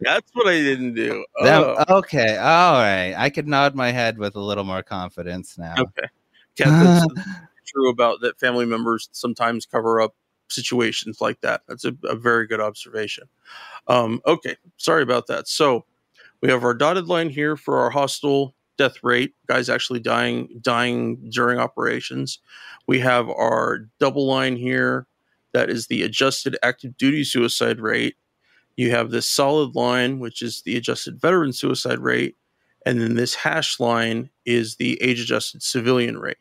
That's 0.00 0.30
what 0.32 0.48
I 0.48 0.54
didn't 0.54 0.94
do. 0.94 1.24
Oh. 1.40 1.44
That, 1.44 1.90
okay, 1.90 2.36
all 2.36 2.80
right. 2.80 3.14
I 3.16 3.30
could 3.30 3.46
nod 3.46 3.74
my 3.76 3.92
head 3.92 4.18
with 4.18 4.34
a 4.34 4.40
little 4.40 4.64
more 4.64 4.82
confidence 4.82 5.56
now. 5.56 5.74
Okay, 5.78 6.08
yeah, 6.58 7.04
true 7.66 7.90
about 7.90 8.20
that. 8.22 8.40
Family 8.40 8.66
members 8.66 9.08
sometimes 9.12 9.66
cover 9.66 10.00
up 10.00 10.16
situations 10.48 11.20
like 11.20 11.40
that. 11.42 11.62
That's 11.68 11.84
a, 11.84 11.94
a 12.04 12.16
very 12.16 12.48
good 12.48 12.60
observation. 12.60 13.28
Um, 13.86 14.20
okay, 14.26 14.56
sorry 14.78 15.02
about 15.02 15.28
that. 15.28 15.46
So 15.46 15.84
we 16.42 16.50
have 16.50 16.64
our 16.64 16.74
dotted 16.74 17.06
line 17.06 17.30
here 17.30 17.56
for 17.56 17.78
our 17.78 17.90
hostile 17.90 18.54
death 18.76 19.02
rate, 19.02 19.34
guys 19.46 19.68
actually 19.68 20.00
dying 20.00 20.48
dying 20.60 21.30
during 21.30 21.58
operations. 21.58 22.38
We 22.86 23.00
have 23.00 23.28
our 23.28 23.88
double 23.98 24.26
line 24.26 24.56
here 24.56 25.06
that 25.52 25.70
is 25.70 25.86
the 25.86 26.02
adjusted 26.02 26.56
active 26.62 26.96
duty 26.96 27.24
suicide 27.24 27.80
rate. 27.80 28.16
You 28.76 28.92
have 28.92 29.10
this 29.10 29.28
solid 29.28 29.74
line, 29.74 30.20
which 30.20 30.40
is 30.40 30.62
the 30.62 30.76
adjusted 30.76 31.20
veteran 31.20 31.52
suicide 31.52 31.98
rate, 31.98 32.36
and 32.86 33.00
then 33.00 33.16
this 33.16 33.34
hash 33.34 33.80
line 33.80 34.30
is 34.46 34.76
the 34.76 35.00
age 35.02 35.20
adjusted 35.20 35.62
civilian 35.62 36.18
rate. 36.18 36.38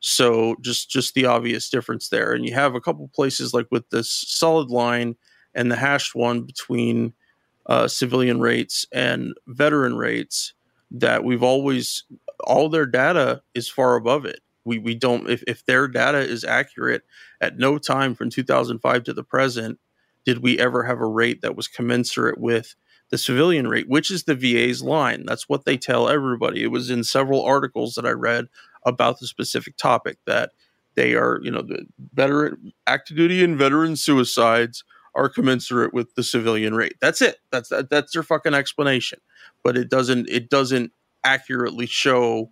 So 0.00 0.56
just 0.60 0.90
just 0.90 1.14
the 1.14 1.26
obvious 1.26 1.68
difference 1.68 2.08
there. 2.08 2.32
And 2.32 2.46
you 2.46 2.54
have 2.54 2.74
a 2.74 2.80
couple 2.80 3.08
places 3.14 3.54
like 3.54 3.66
with 3.70 3.88
this 3.90 4.10
solid 4.10 4.70
line 4.70 5.16
and 5.54 5.70
the 5.70 5.76
hashed 5.76 6.14
one 6.14 6.42
between 6.42 7.12
uh, 7.66 7.88
civilian 7.88 8.40
rates 8.40 8.86
and 8.92 9.34
veteran 9.46 9.96
rates 9.96 10.54
that 10.90 11.24
we've 11.24 11.42
always 11.42 12.04
all 12.44 12.68
their 12.68 12.86
data 12.86 13.42
is 13.54 13.68
far 13.68 13.96
above 13.96 14.24
it. 14.24 14.40
We 14.64 14.78
we 14.78 14.94
don't 14.94 15.28
if, 15.28 15.42
if 15.46 15.64
their 15.64 15.88
data 15.88 16.18
is 16.18 16.44
accurate 16.44 17.02
at 17.40 17.58
no 17.58 17.78
time 17.78 18.14
from 18.14 18.30
2005 18.30 19.04
to 19.04 19.12
the 19.12 19.24
present 19.24 19.78
did 20.24 20.42
we 20.42 20.58
ever 20.58 20.84
have 20.84 21.00
a 21.00 21.06
rate 21.06 21.42
that 21.42 21.56
was 21.56 21.68
commensurate 21.68 22.38
with 22.38 22.74
the 23.10 23.18
civilian 23.18 23.68
rate, 23.68 23.88
which 23.88 24.10
is 24.10 24.24
the 24.24 24.34
VA's 24.34 24.82
line. 24.82 25.24
That's 25.26 25.48
what 25.48 25.64
they 25.64 25.76
tell 25.76 26.08
everybody. 26.08 26.62
It 26.62 26.70
was 26.70 26.90
in 26.90 27.04
several 27.04 27.44
articles 27.44 27.94
that 27.94 28.06
I 28.06 28.10
read 28.10 28.48
about 28.86 29.20
the 29.20 29.26
specific 29.26 29.76
topic 29.76 30.18
that 30.26 30.52
they 30.94 31.14
are, 31.14 31.40
you 31.42 31.50
know, 31.50 31.62
the 31.62 31.86
veteran 32.14 32.72
active 32.86 33.16
duty 33.16 33.44
and 33.44 33.58
veteran 33.58 33.96
suicides 33.96 34.84
are 35.14 35.28
commensurate 35.28 35.94
with 35.94 36.14
the 36.14 36.22
civilian 36.22 36.74
rate. 36.74 36.94
That's 37.00 37.22
it. 37.22 37.38
That's 37.50 37.68
that, 37.68 37.90
that's 37.90 38.12
their 38.12 38.22
fucking 38.22 38.54
explanation. 38.54 39.20
But 39.62 39.76
it 39.76 39.88
doesn't 39.88 40.28
it 40.28 40.50
doesn't 40.50 40.92
accurately 41.24 41.86
show 41.86 42.50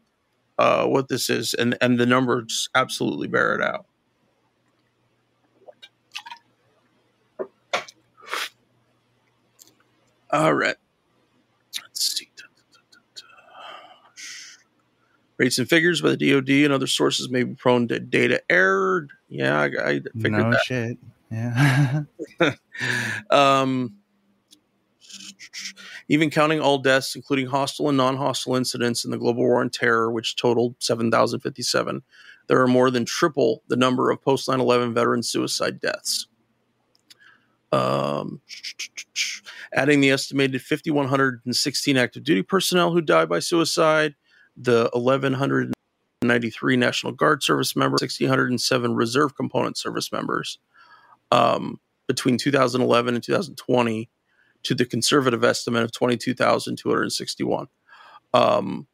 uh, 0.59 0.86
what 0.86 1.09
this 1.09 1.28
is, 1.28 1.55
and 1.55 1.76
and 1.80 1.98
the 1.98 2.06
numbers 2.06 2.68
absolutely 2.74 3.28
bear 3.28 3.55
it 3.55 3.62
out. 3.62 3.86
All 10.30 10.55
right. 10.55 10.76
Let's 11.82 12.18
see. 12.18 12.28
Rates 15.39 15.59
and 15.59 15.68
figures 15.68 16.01
by 16.01 16.14
the 16.14 16.30
DoD 16.30 16.51
and 16.51 16.72
other 16.72 16.86
sources 16.86 17.28
may 17.28 17.43
be 17.43 17.55
prone 17.55 17.89
to 17.89 17.98
data 17.98 18.40
error. 18.48 19.09
Yeah, 19.28 19.60
I, 19.60 19.64
I 19.64 20.01
figured 20.20 20.32
no 20.32 20.51
that. 20.52 20.60
shit. 20.60 20.98
Yeah. 21.32 22.02
um, 23.30 23.94
even 26.09 26.30
counting 26.30 26.60
all 26.60 26.78
deaths, 26.78 27.16
including 27.16 27.46
hostile 27.46 27.88
and 27.88 27.96
non 27.96 28.16
hostile 28.16 28.56
incidents 28.56 29.04
in 29.04 29.10
the 29.10 29.18
global 29.18 29.42
war 29.42 29.60
on 29.60 29.70
terror, 29.70 30.10
which 30.10 30.36
totaled 30.36 30.76
7,057, 30.78 32.02
there 32.48 32.60
are 32.60 32.68
more 32.68 32.90
than 32.90 33.04
triple 33.04 33.62
the 33.68 33.76
number 33.76 34.10
of 34.10 34.20
post 34.20 34.48
9 34.48 34.60
11 34.60 34.94
veteran 34.94 35.22
suicide 35.22 35.80
deaths. 35.80 36.26
Um, 37.70 38.42
adding 39.72 40.00
the 40.00 40.10
estimated 40.10 40.60
5,116 40.60 41.96
active 41.96 42.24
duty 42.24 42.42
personnel 42.42 42.92
who 42.92 43.00
died 43.00 43.30
by 43.30 43.38
suicide, 43.38 44.14
the 44.54 44.90
1,193 44.92 46.76
National 46.76 47.14
Guard 47.14 47.42
service 47.42 47.74
members, 47.74 48.02
1,607 48.02 48.94
Reserve 48.94 49.34
Component 49.34 49.78
service 49.78 50.12
members 50.12 50.59
um, 51.32 51.80
between 52.06 52.36
2011 52.36 53.14
and 53.14 53.24
2020 53.24 54.10
to 54.64 54.74
the 54.74 54.84
conservative 54.84 55.42
estimate 55.42 55.82
of 55.82 55.90
22,261. 55.90 57.66
Um, 58.34 58.86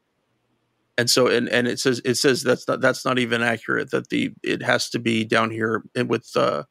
and 0.97 1.11
so, 1.11 1.27
and, 1.27 1.49
and 1.49 1.69
it 1.69 1.79
says, 1.79 2.01
it 2.05 2.15
says 2.15 2.43
that's 2.43 2.67
not, 2.67 2.81
that's 2.81 3.05
not 3.05 3.19
even 3.19 3.43
accurate 3.43 3.91
that 3.91 4.09
the, 4.09 4.33
it 4.43 4.63
has 4.63 4.89
to 4.91 4.99
be 4.99 5.25
down 5.25 5.51
here 5.51 5.83
with, 6.07 6.31
uh, 6.37 6.63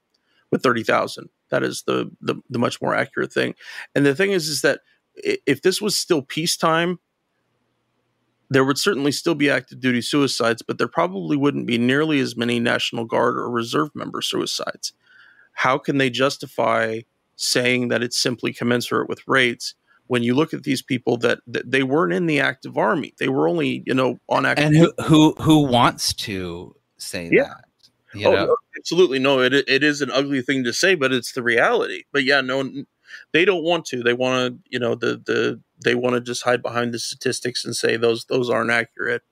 with 0.51 0.63
30,000. 0.63 1.29
That 1.49 1.63
is 1.63 1.83
the, 1.85 2.11
the, 2.21 2.35
the 2.49 2.59
much 2.59 2.81
more 2.81 2.95
accurate 2.95 3.31
thing. 3.31 3.53
And 3.93 4.05
the 4.05 4.15
thing 4.15 4.31
is, 4.31 4.47
is 4.47 4.61
that 4.61 4.81
if 5.15 5.61
this 5.61 5.81
was 5.81 5.97
still 5.97 6.21
peacetime, 6.21 6.99
there 8.49 8.63
would 8.63 8.77
certainly 8.77 9.11
still 9.11 9.35
be 9.35 9.49
active 9.49 9.81
duty 9.81 10.01
suicides, 10.01 10.61
but 10.61 10.77
there 10.77 10.87
probably 10.87 11.35
wouldn't 11.35 11.67
be 11.67 11.77
nearly 11.77 12.19
as 12.19 12.37
many 12.37 12.59
National 12.59 13.03
Guard 13.03 13.37
or 13.37 13.49
Reserve 13.49 13.89
member 13.93 14.21
suicides. 14.21 14.93
How 15.57 15.79
can 15.79 15.97
they 15.97 16.11
justify 16.11 17.01
saying 17.35 17.87
that 17.87 18.03
it's 18.03 18.19
simply 18.19 18.53
commensurate 18.53 19.09
with 19.09 19.27
rates 19.27 19.73
when 20.05 20.21
you 20.21 20.35
look 20.35 20.53
at 20.53 20.61
these 20.61 20.83
people 20.83 21.17
that, 21.17 21.39
that 21.47 21.71
they 21.71 21.81
weren't 21.81 22.13
in 22.13 22.27
the 22.27 22.39
active 22.39 22.77
army? 22.77 23.15
They 23.17 23.27
were 23.27 23.47
only 23.47 23.81
you 23.87 23.95
know 23.95 24.19
on 24.29 24.45
active 24.45 24.67
and 24.67 24.75
who 24.77 24.93
who 25.03 25.33
who 25.39 25.65
wants 25.65 26.13
to 26.13 26.75
say 26.97 27.29
yeah. 27.31 27.45
that 27.45 27.65
you 28.13 28.27
oh, 28.27 28.31
know? 28.33 28.45
No, 28.45 28.57
absolutely. 28.77 29.17
No 29.17 29.41
it, 29.41 29.53
it 29.53 29.83
is 29.83 30.01
an 30.01 30.11
ugly 30.11 30.43
thing 30.43 30.63
to 30.63 30.73
say 30.73 30.93
but 30.93 31.11
it's 31.11 31.31
the 31.31 31.41
reality. 31.41 32.03
But 32.11 32.23
yeah 32.23 32.41
no 32.41 32.69
they 33.31 33.43
don't 33.43 33.63
want 33.63 33.85
to. 33.87 34.03
They 34.03 34.13
want 34.13 34.53
to 34.53 34.69
you 34.69 34.77
know 34.77 34.93
the 34.93 35.21
the 35.25 35.59
they 35.83 35.95
want 35.95 36.13
to 36.13 36.21
just 36.21 36.43
hide 36.43 36.61
behind 36.61 36.93
the 36.93 36.99
statistics 36.99 37.65
and 37.65 37.75
say 37.75 37.97
those 37.97 38.25
those 38.25 38.47
aren't 38.47 38.69
accurate. 38.69 39.23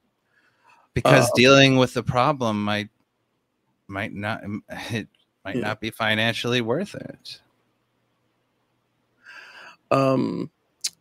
Because 0.96 1.26
uh, 1.26 1.34
dealing 1.36 1.78
with 1.78 1.94
the 1.94 2.04
problem 2.04 2.64
might 2.64 2.90
might 3.88 4.12
not 4.12 4.42
it 4.90 5.08
might 5.46 5.56
yeah. 5.56 5.62
not 5.62 5.80
be 5.80 5.92
financially 5.92 6.62
worth 6.62 6.96
it 6.96 7.40
um, 9.92 10.50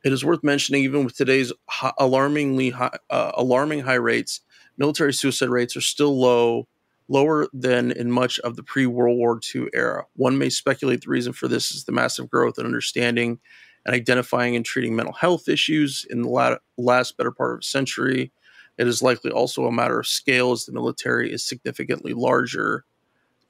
it 0.04 0.12
is 0.12 0.24
worth 0.24 0.44
mentioning, 0.44 0.84
even 0.84 1.04
with 1.04 1.16
today's 1.16 1.52
alarmingly 1.98 2.70
high, 2.70 2.96
uh, 3.10 3.32
alarming 3.34 3.80
high 3.80 3.94
rates, 3.94 4.40
military 4.76 5.12
suicide 5.12 5.48
rates 5.48 5.76
are 5.76 5.80
still 5.80 6.18
low, 6.18 6.68
lower 7.08 7.48
than 7.52 7.90
in 7.92 8.10
much 8.10 8.38
of 8.40 8.56
the 8.56 8.62
pre-World 8.62 9.16
War 9.16 9.40
II 9.54 9.68
era. 9.72 10.04
One 10.16 10.36
may 10.36 10.50
speculate 10.50 11.02
the 11.02 11.10
reason 11.10 11.32
for 11.32 11.48
this 11.48 11.72
is 11.72 11.84
the 11.84 11.92
massive 11.92 12.30
growth 12.30 12.58
in 12.58 12.66
understanding 12.66 13.38
and 13.86 13.94
identifying 13.94 14.56
and 14.56 14.64
treating 14.64 14.94
mental 14.94 15.14
health 15.14 15.48
issues 15.48 16.06
in 16.10 16.22
the 16.22 16.58
last 16.76 17.16
better 17.16 17.32
part 17.32 17.54
of 17.54 17.60
a 17.60 17.62
century. 17.62 18.30
It 18.76 18.86
is 18.86 19.02
likely 19.02 19.30
also 19.30 19.66
a 19.66 19.72
matter 19.72 20.00
of 20.00 20.06
scale, 20.06 20.52
as 20.52 20.66
the 20.66 20.72
military 20.72 21.32
is 21.32 21.46
significantly 21.46 22.12
larger 22.12 22.84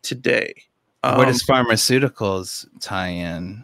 today. 0.02 0.54
Um, 1.04 1.18
Where 1.18 1.26
does 1.26 1.42
pharmaceuticals 1.42 2.66
tie 2.80 3.08
in? 3.08 3.62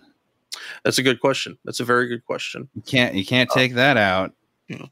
That's 0.84 0.98
a 0.98 1.02
good 1.02 1.20
question. 1.20 1.56
That's 1.64 1.80
a 1.80 1.86
very 1.86 2.06
good 2.06 2.22
question. 2.26 2.68
You 2.74 2.82
can't 2.82 3.14
you 3.14 3.24
can't 3.24 3.50
uh, 3.50 3.54
take 3.54 3.72
uh, 3.72 3.76
that 3.76 3.96
out. 3.96 4.34
You 4.68 4.78
know, 4.78 4.88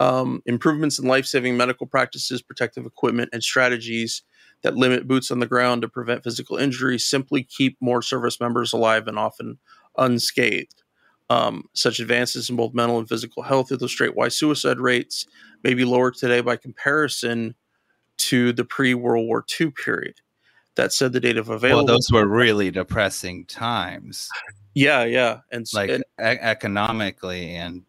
um, 0.00 0.42
improvements 0.46 0.98
in 0.98 1.06
life 1.06 1.26
saving 1.26 1.58
medical 1.58 1.86
practices, 1.86 2.40
protective 2.40 2.86
equipment, 2.86 3.28
and 3.34 3.42
strategies 3.42 4.22
that 4.62 4.76
limit 4.76 5.06
boots 5.06 5.30
on 5.30 5.40
the 5.40 5.46
ground 5.46 5.82
to 5.82 5.88
prevent 5.88 6.24
physical 6.24 6.56
injury 6.56 6.98
simply 6.98 7.42
keep 7.42 7.76
more 7.82 8.00
service 8.00 8.40
members 8.40 8.72
alive 8.72 9.06
and 9.06 9.18
often 9.18 9.58
unscathed. 9.98 10.82
Um, 11.28 11.64
such 11.74 12.00
advances 12.00 12.48
in 12.48 12.56
both 12.56 12.72
mental 12.72 12.98
and 12.98 13.08
physical 13.08 13.42
health 13.42 13.70
illustrate 13.70 14.16
why 14.16 14.28
suicide 14.28 14.78
rates 14.78 15.26
may 15.62 15.74
be 15.74 15.84
lower 15.84 16.10
today 16.10 16.40
by 16.40 16.56
comparison 16.56 17.54
to 18.16 18.54
the 18.54 18.64
pre 18.64 18.94
World 18.94 19.26
War 19.26 19.44
II 19.60 19.70
period. 19.70 20.14
That 20.76 20.92
said, 20.92 21.12
the 21.12 21.20
data 21.20 21.40
of 21.40 21.50
available. 21.50 21.84
Well, 21.84 21.94
those 21.94 22.10
were 22.10 22.26
really 22.26 22.70
depressing 22.70 23.44
times. 23.44 24.28
Yeah, 24.74 25.04
yeah, 25.04 25.40
and 25.52 25.66
like 25.72 25.90
and, 25.90 26.02
e- 26.20 26.22
economically, 26.40 27.54
and 27.54 27.84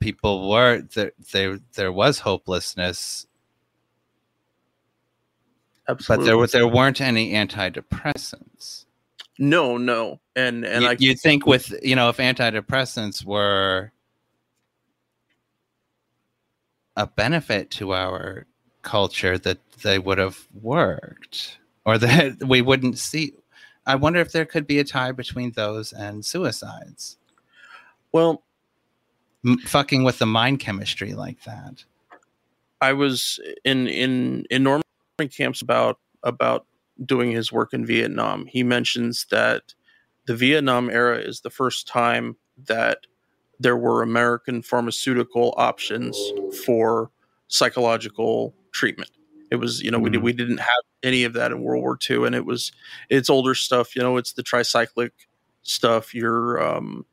people 0.00 0.50
were 0.50 0.82
there. 0.94 1.12
There, 1.32 1.60
there 1.74 1.92
was 1.92 2.18
hopelessness, 2.18 3.26
absolutely. 5.88 6.24
but 6.24 6.26
there 6.26 6.38
were 6.38 6.46
there 6.48 6.66
weren't 6.66 7.00
any 7.00 7.34
antidepressants. 7.34 8.86
No, 9.38 9.76
no, 9.76 10.20
and 10.34 10.64
and 10.64 10.82
you, 10.82 10.88
I 10.90 10.96
you 10.98 11.14
think 11.14 11.46
with 11.46 11.72
you 11.84 11.94
know 11.94 12.08
if 12.08 12.16
antidepressants 12.16 13.24
were 13.24 13.92
a 16.96 17.06
benefit 17.06 17.70
to 17.70 17.94
our 17.94 18.46
culture 18.82 19.38
that 19.38 19.58
they 19.82 19.98
would 19.98 20.18
have 20.18 20.48
worked 20.52 21.58
or 21.84 21.98
that 21.98 22.42
we 22.46 22.60
wouldn't 22.60 22.98
see 22.98 23.32
i 23.86 23.94
wonder 23.94 24.20
if 24.20 24.32
there 24.32 24.46
could 24.46 24.66
be 24.66 24.78
a 24.78 24.84
tie 24.84 25.12
between 25.12 25.52
those 25.52 25.92
and 25.92 26.24
suicides 26.24 27.18
well 28.12 28.42
M- 29.44 29.58
fucking 29.58 30.04
with 30.04 30.18
the 30.18 30.26
mind 30.26 30.60
chemistry 30.60 31.14
like 31.14 31.42
that 31.44 31.84
I 32.82 32.92
was 32.92 33.38
in 33.64 33.86
in 33.86 34.44
in 34.50 34.64
Norman 34.64 34.82
Camp's 35.30 35.62
about 35.62 36.00
about 36.24 36.66
doing 37.06 37.30
his 37.30 37.52
work 37.52 37.72
in 37.72 37.86
Vietnam. 37.86 38.44
He 38.46 38.64
mentions 38.64 39.24
that 39.30 39.74
the 40.26 40.34
Vietnam 40.34 40.90
era 40.90 41.18
is 41.18 41.40
the 41.40 41.50
first 41.50 41.86
time 41.86 42.36
that 42.66 43.06
there 43.60 43.76
were 43.76 44.02
American 44.02 44.62
pharmaceutical 44.62 45.54
options 45.56 46.18
for 46.66 47.12
psychological 47.46 48.52
treatment. 48.72 49.10
It 49.52 49.56
was, 49.60 49.82
you 49.82 49.90
know, 49.92 49.98
we, 50.00 50.10
did, 50.10 50.20
Mhm. 50.20 50.24
we 50.24 50.32
didn't 50.32 50.58
have 50.60 50.84
any 51.02 51.24
of 51.24 51.34
that 51.34 51.52
in 51.52 51.62
World 51.62 51.82
War 51.82 51.96
II, 51.98 52.26
and 52.26 52.34
it 52.34 52.46
was 52.46 52.72
it's 53.10 53.30
older 53.30 53.54
stuff. 53.54 53.94
You 53.96 54.02
know, 54.02 54.16
it's 54.18 54.32
the 54.34 54.42
tricyclic 54.42 55.12
stuff, 55.62 56.14
your 56.14 56.62
um, 56.62 57.06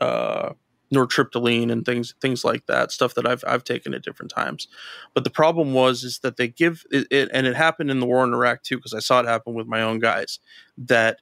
uh, 0.00 0.52
nortriptyline 0.94 1.72
and 1.72 1.84
things 1.86 2.14
things 2.20 2.44
like 2.44 2.66
that, 2.66 2.92
stuff 2.92 3.14
that 3.14 3.26
I've 3.26 3.44
I've 3.46 3.64
taken 3.64 3.94
at 3.94 4.02
different 4.04 4.30
times. 4.32 4.68
But 5.14 5.24
the 5.24 5.30
problem 5.30 5.74
was 5.74 6.04
is 6.04 6.20
that 6.20 6.36
they 6.36 6.48
give 6.48 6.84
it, 6.92 7.08
it 7.10 7.30
and 7.32 7.46
it 7.46 7.56
happened 7.56 7.90
in 7.90 8.00
the 8.00 8.06
war 8.06 8.24
in 8.24 8.34
Iraq 8.34 8.62
too, 8.62 8.76
because 8.76 8.94
I 8.94 9.00
saw 9.00 9.20
it 9.20 9.26
happen 9.26 9.54
with 9.54 9.66
my 9.66 9.82
own 9.82 9.98
guys. 10.00 10.38
That 10.78 11.18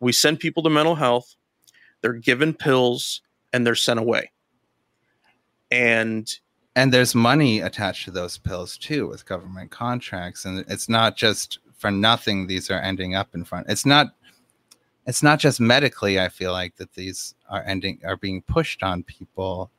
we 0.00 0.12
send 0.12 0.40
people 0.40 0.62
to 0.64 0.70
mental 0.70 0.96
health, 0.96 1.36
they're 2.02 2.14
given 2.14 2.54
pills, 2.54 3.22
and 3.52 3.66
they're 3.66 3.74
sent 3.74 4.00
away. 4.00 4.32
And 5.70 6.28
and 6.76 6.92
there's 6.92 7.14
money 7.14 7.60
attached 7.60 8.04
to 8.04 8.10
those 8.10 8.36
pills 8.36 8.76
too 8.76 9.08
with 9.08 9.24
government 9.24 9.70
contracts. 9.70 10.44
And 10.44 10.64
it's 10.68 10.90
not 10.90 11.16
just 11.16 11.58
for 11.72 11.90
nothing 11.90 12.46
these 12.46 12.70
are 12.70 12.80
ending 12.80 13.14
up 13.14 13.34
in 13.34 13.44
front. 13.44 13.66
It's 13.68 13.86
not 13.86 14.08
it's 15.06 15.22
not 15.22 15.38
just 15.38 15.60
medically 15.60 16.18
i 16.18 16.28
feel 16.28 16.50
like 16.50 16.74
that 16.76 16.92
these 16.94 17.36
are 17.48 17.62
ending 17.64 18.00
are 18.04 18.16
being 18.16 18.42
pushed 18.42 18.82
on 18.82 19.02
people. 19.02 19.70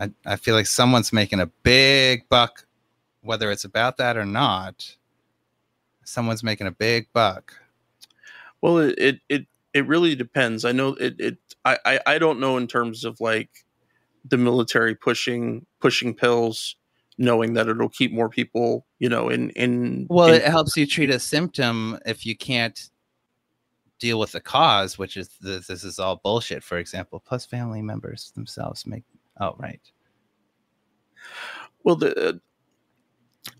I, 0.00 0.10
I 0.24 0.36
feel 0.36 0.54
like 0.54 0.66
someone's 0.66 1.12
making 1.12 1.40
a 1.40 1.46
big 1.64 2.28
buck 2.28 2.64
whether 3.22 3.50
it's 3.50 3.64
about 3.64 3.96
that 3.96 4.16
or 4.16 4.24
not. 4.24 4.96
Someone's 6.04 6.44
making 6.44 6.68
a 6.68 6.70
big 6.70 7.08
buck. 7.12 7.52
Well, 8.60 8.78
it 8.78 8.94
it 8.96 9.20
it, 9.28 9.46
it 9.74 9.86
really 9.88 10.14
depends. 10.14 10.64
I 10.64 10.70
know 10.70 10.90
it 10.94 11.16
it 11.18 11.38
I, 11.64 11.78
I 11.84 12.00
I 12.06 12.18
don't 12.18 12.38
know 12.38 12.56
in 12.58 12.68
terms 12.68 13.04
of 13.04 13.20
like 13.20 13.66
the 14.28 14.36
military 14.36 14.94
pushing 14.94 15.66
pushing 15.80 16.14
pills, 16.14 16.76
knowing 17.18 17.54
that 17.54 17.68
it'll 17.68 17.88
keep 17.88 18.12
more 18.12 18.28
people, 18.28 18.86
you 18.98 19.08
know, 19.08 19.28
in 19.28 19.50
in 19.50 20.06
well 20.08 20.28
in- 20.28 20.36
it 20.36 20.44
helps 20.44 20.76
you 20.76 20.86
treat 20.86 21.10
a 21.10 21.18
symptom 21.18 21.98
if 22.06 22.24
you 22.26 22.36
can't 22.36 22.90
deal 23.98 24.20
with 24.20 24.30
the 24.30 24.40
cause 24.40 24.96
which 24.96 25.16
is 25.16 25.28
this, 25.40 25.66
this 25.66 25.82
is 25.82 25.98
all 25.98 26.20
bullshit 26.22 26.62
for 26.62 26.78
example. 26.78 27.20
Plus 27.24 27.44
family 27.44 27.82
members 27.82 28.30
themselves 28.36 28.86
make 28.86 29.02
outright 29.40 29.80
well 31.82 31.96
the 31.96 32.40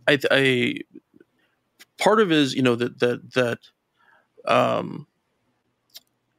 I 0.06 0.18
I 0.30 0.74
part 1.98 2.20
of 2.20 2.30
it 2.30 2.38
is 2.38 2.54
you 2.54 2.62
know 2.62 2.76
that 2.76 3.00
that 3.00 3.32
that 3.34 3.58
um 4.44 5.06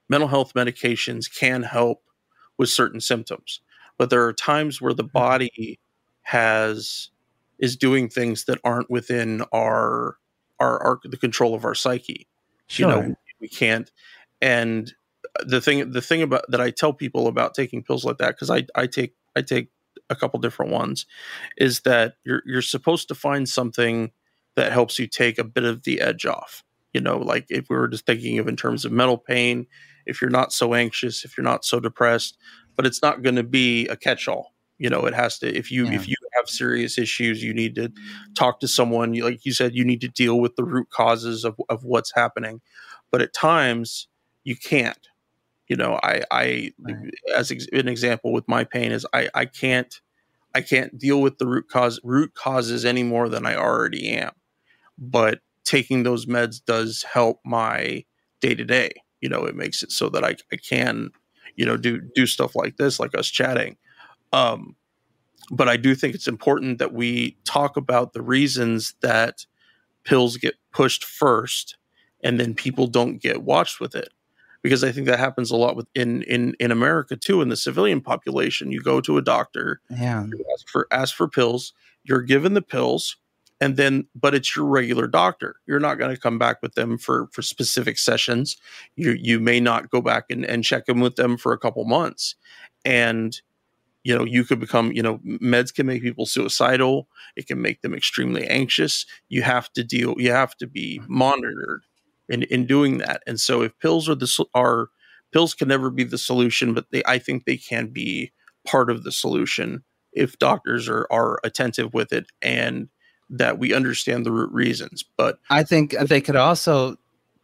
mental 0.08 0.28
health 0.28 0.54
medications 0.54 1.34
can 1.34 1.64
help 1.64 2.04
with 2.58 2.70
certain 2.70 3.00
symptoms 3.02 3.62
but 4.00 4.10
there 4.10 4.26
are 4.26 4.34
times 4.34 4.82
where 4.82 4.94
the 4.94 5.04
mm-hmm. 5.04 5.12
body 5.12 5.80
has 6.24 7.12
is 7.60 7.76
doing 7.76 8.10
things 8.10 8.46
that 8.46 8.60
aren't 8.64 8.90
within 8.90 9.44
our 9.54 10.18
our, 10.60 10.82
our 10.82 11.00
the 11.04 11.18
control 11.18 11.54
of 11.54 11.66
our 11.66 11.76
psyche 11.76 12.28
you 12.72 12.88
know 12.88 13.16
we 13.40 13.48
can't 13.48 13.92
and 14.42 14.94
the 15.46 15.62
thing 15.62 15.92
the 15.92 16.02
thing 16.02 16.22
about 16.22 16.44
that 16.50 16.62
i 16.62 16.70
tell 16.70 16.94
people 16.94 17.28
about 17.28 17.54
taking 17.54 17.84
pills 17.84 18.06
like 18.06 18.18
that 18.18 18.36
because 18.36 18.50
i 18.50 18.66
i 18.76 18.88
take 18.88 19.14
i 19.36 19.42
take 19.42 19.70
a 20.10 20.16
couple 20.16 20.40
different 20.40 20.72
ones 20.72 21.06
is 21.58 21.82
that 21.82 22.16
you're 22.24 22.42
you're 22.46 22.62
supposed 22.62 23.08
to 23.08 23.16
find 23.16 23.48
something 23.48 24.12
that 24.56 24.72
helps 24.72 25.00
you 25.00 25.08
take 25.08 25.38
a 25.38 25.44
bit 25.44 25.64
of 25.64 25.84
the 25.84 26.02
edge 26.02 26.26
off 26.26 26.64
you 26.94 27.02
know 27.02 27.18
like 27.18 27.46
if 27.50 27.70
we 27.70 27.76
were 27.76 27.88
just 27.88 28.06
thinking 28.06 28.40
of 28.40 28.48
in 28.48 28.56
terms 28.56 28.86
of 28.86 28.92
mental 28.92 29.18
pain 29.18 29.66
if 30.06 30.22
you're 30.22 30.30
not 30.30 30.52
so 30.52 30.74
anxious 30.74 31.24
if 31.24 31.38
you're 31.38 31.44
not 31.44 31.66
so 31.66 31.80
depressed 31.80 32.38
but 32.80 32.86
it's 32.86 33.02
not 33.02 33.22
going 33.22 33.36
to 33.36 33.44
be 33.44 33.90
a 33.90 33.98
catch-all. 33.98 34.54
You 34.78 34.90
know 34.90 35.06
it 35.06 35.14
has 35.14 35.38
to 35.40 35.54
if 35.54 35.70
you 35.70 35.84
Yeah. 35.86 35.96
if 35.96 36.08
you 36.08 36.16
have 36.38 36.48
serious 36.48 36.98
issues 36.98 37.44
you 37.44 37.54
need 37.54 37.76
to 37.76 37.92
talk 38.36 38.62
to 38.62 38.70
someone. 38.70 39.12
Like 39.16 39.44
you 39.46 39.52
said 39.52 39.76
you 39.76 39.84
need 39.84 40.00
to 40.00 40.08
deal 40.08 40.40
with 40.40 40.56
the 40.56 40.64
root 40.64 40.90
causes 40.90 41.44
of, 41.44 41.60
of 41.68 41.84
what's 41.84 42.14
happening. 42.16 42.62
But 43.12 43.22
at 43.22 43.34
times 43.34 44.08
you 44.46 44.56
can't. 44.56 45.10
You 45.68 45.76
know 45.76 46.00
i 46.04 46.22
i 46.32 46.72
Right. 46.80 47.14
as 47.36 47.52
ex- 47.52 47.68
an 47.74 47.90
example 47.90 48.32
with 48.32 48.48
my 48.48 48.64
pain 48.64 48.94
is 48.94 49.06
i 49.14 49.28
i 49.36 49.44
can't 49.44 50.00
i 50.56 50.62
can't 50.62 50.98
deal 50.98 51.20
with 51.22 51.38
the 51.38 51.48
root 51.48 51.68
cause 51.68 52.00
root 52.02 52.34
causes 52.34 52.86
any 52.86 53.04
more 53.04 53.28
than 53.28 53.46
i 53.46 53.56
already 53.58 54.08
am. 54.08 54.32
But 54.98 55.42
taking 55.66 56.04
those 56.04 56.28
meds 56.28 56.64
does 56.64 57.04
help 57.04 57.42
my 57.44 58.06
day 58.40 58.56
to 58.56 58.64
day 58.64 58.92
you 59.20 59.28
know 59.28 59.44
it 59.44 59.56
makes 59.58 59.84
it 59.84 59.92
so 59.92 60.08
that 60.08 60.24
i, 60.24 60.38
I 60.54 60.56
can 60.56 61.10
you 61.56 61.66
know 61.66 61.78
do 61.78 62.02
do 62.16 62.26
stuff 62.26 62.56
like 62.56 62.78
this 62.78 63.00
like 63.00 63.18
us 63.18 63.28
chatting. 63.28 63.78
Um 64.32 64.76
but 65.52 65.68
i 65.68 65.78
do 65.78 65.96
think 65.96 66.14
it's 66.14 66.28
important 66.28 66.78
that 66.78 66.94
we 66.94 67.38
talk 67.44 67.76
about 67.78 68.14
the 68.14 68.22
reasons 68.22 68.94
that 69.02 69.46
pills 70.04 70.38
get 70.38 70.56
pushed 70.72 71.04
first 71.04 71.78
and 72.24 72.40
then 72.40 72.54
people 72.54 72.86
don't 72.86 73.22
get 73.22 73.44
watched 73.44 73.80
with 73.80 73.96
it. 73.96 74.10
Because 74.62 74.84
i 74.84 74.92
think 74.92 75.08
that 75.08 75.20
happens 75.20 75.52
a 75.52 75.56
lot 75.56 75.76
with 75.76 75.88
in 75.96 76.24
in 76.24 76.56
in 76.60 76.72
america 76.72 77.16
too 77.16 77.42
in 77.42 77.50
the 77.50 77.58
civilian 77.58 78.02
population. 78.02 78.72
You 78.72 78.82
go 78.82 79.02
to 79.02 79.18
a 79.18 79.22
doctor 79.22 79.82
yeah. 79.90 80.26
you 80.26 80.46
ask 80.54 80.68
for 80.68 80.88
ask 80.92 81.16
for 81.16 81.28
pills 81.28 81.74
you're 82.04 82.22
given 82.22 82.54
the 82.54 82.62
pills 82.62 83.18
and 83.62 83.78
then 83.78 84.08
but 84.16 84.34
it's 84.34 84.56
your 84.56 84.66
regular 84.66 85.08
doctor. 85.08 85.56
You're 85.68 85.80
not 85.80 85.98
going 85.98 86.14
to 86.14 86.22
come 86.22 86.38
back 86.38 86.62
with 86.62 86.76
them 86.76 86.98
for 86.98 87.28
for 87.32 87.42
specific 87.42 87.98
sessions. 87.98 88.58
You 88.96 89.12
you 89.12 89.40
may 89.40 89.60
not 89.60 89.90
go 89.90 90.02
back 90.02 90.26
and, 90.30 90.46
and 90.46 90.64
check 90.64 90.84
in 90.88 91.00
with 91.00 91.16
them 91.16 91.38
for 91.38 91.54
a 91.54 91.58
couple 91.58 91.84
months. 91.86 92.36
And 92.86 93.40
you 94.04 94.18
know 94.18 94.24
you 94.24 94.44
could 94.46 94.60
become 94.60 94.92
you 94.94 95.04
know 95.04 95.20
meds 95.26 95.74
can 95.74 95.86
make 95.86 96.02
people 96.02 96.26
suicidal. 96.26 97.08
It 97.36 97.48
can 97.48 97.62
make 97.62 97.82
them 97.82 97.94
extremely 97.94 98.48
anxious. 98.48 99.06
You 99.28 99.42
have 99.44 99.72
to 99.74 99.84
deal 99.84 100.16
you 100.18 100.32
have 100.32 100.56
to 100.58 100.68
be 100.68 101.02
monitored 101.08 101.84
in 102.30 102.44
in 102.44 102.66
doing 102.66 103.00
that. 103.00 103.24
And 103.28 103.40
so 103.40 103.62
if 103.62 103.78
pills 103.80 104.08
are 104.08 104.16
the 104.16 104.46
are 104.54 104.90
pills 105.32 105.54
can 105.54 105.68
never 105.68 105.90
be 105.90 106.04
the 106.04 106.18
solution 106.18 106.74
but 106.74 106.86
they 106.92 107.02
i 107.06 107.18
think 107.18 107.46
they 107.46 107.58
can 107.58 107.88
be 107.88 108.32
part 108.66 108.90
of 108.90 109.04
the 109.04 109.12
solution 109.12 109.84
if 110.14 110.38
doctors 110.40 110.90
are 110.90 111.08
are 111.12 111.40
attentive 111.44 111.94
with 111.94 112.12
it 112.12 112.28
and 112.42 112.90
that 113.30 113.60
we 113.60 113.74
understand 113.74 114.26
the 114.26 114.32
root 114.32 114.52
reasons 114.52 115.04
but 115.18 115.40
I 115.50 115.64
think 115.64 115.92
they 115.92 116.22
could 116.22 116.36
also 116.36 116.98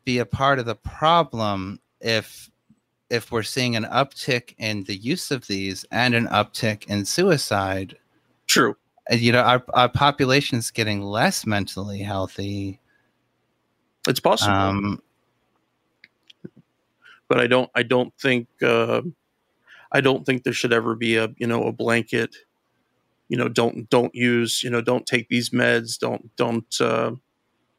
be 0.03 0.19
a 0.19 0.25
part 0.25 0.59
of 0.59 0.65
the 0.65 0.75
problem 0.75 1.79
if 2.01 2.49
if 3.09 3.31
we're 3.31 3.43
seeing 3.43 3.75
an 3.75 3.85
uptick 3.85 4.55
in 4.57 4.83
the 4.85 4.95
use 4.95 5.29
of 5.29 5.45
these 5.47 5.85
and 5.91 6.15
an 6.15 6.27
uptick 6.27 6.85
in 6.87 7.05
suicide. 7.05 7.95
true 8.47 8.75
you 9.11 9.31
know, 9.31 9.41
our 9.41 9.63
our 9.73 9.89
population's 9.89 10.71
getting 10.71 11.01
less 11.01 11.45
mentally 11.45 11.99
healthy. 11.99 12.79
it's 14.07 14.19
possible 14.19 14.53
Um, 14.53 15.01
but 17.27 17.39
I 17.39 17.47
don't 17.47 17.69
I 17.75 17.83
don't 17.83 18.13
think 18.19 18.47
uh, 18.61 19.01
I 19.91 20.01
don't 20.01 20.25
think 20.25 20.43
there 20.43 20.53
should 20.53 20.73
ever 20.73 20.95
be 20.95 21.17
a 21.17 21.29
you 21.37 21.47
know 21.47 21.63
a 21.65 21.71
blanket 21.71 22.35
you 23.29 23.37
know 23.37 23.47
don't 23.47 23.89
don't 23.89 24.13
use 24.13 24.63
you 24.63 24.69
know 24.69 24.81
don't 24.81 25.05
take 25.05 25.27
these 25.29 25.49
meds 25.49 25.97
don't 25.97 26.35
don't 26.35 26.79
uh, 26.79 27.11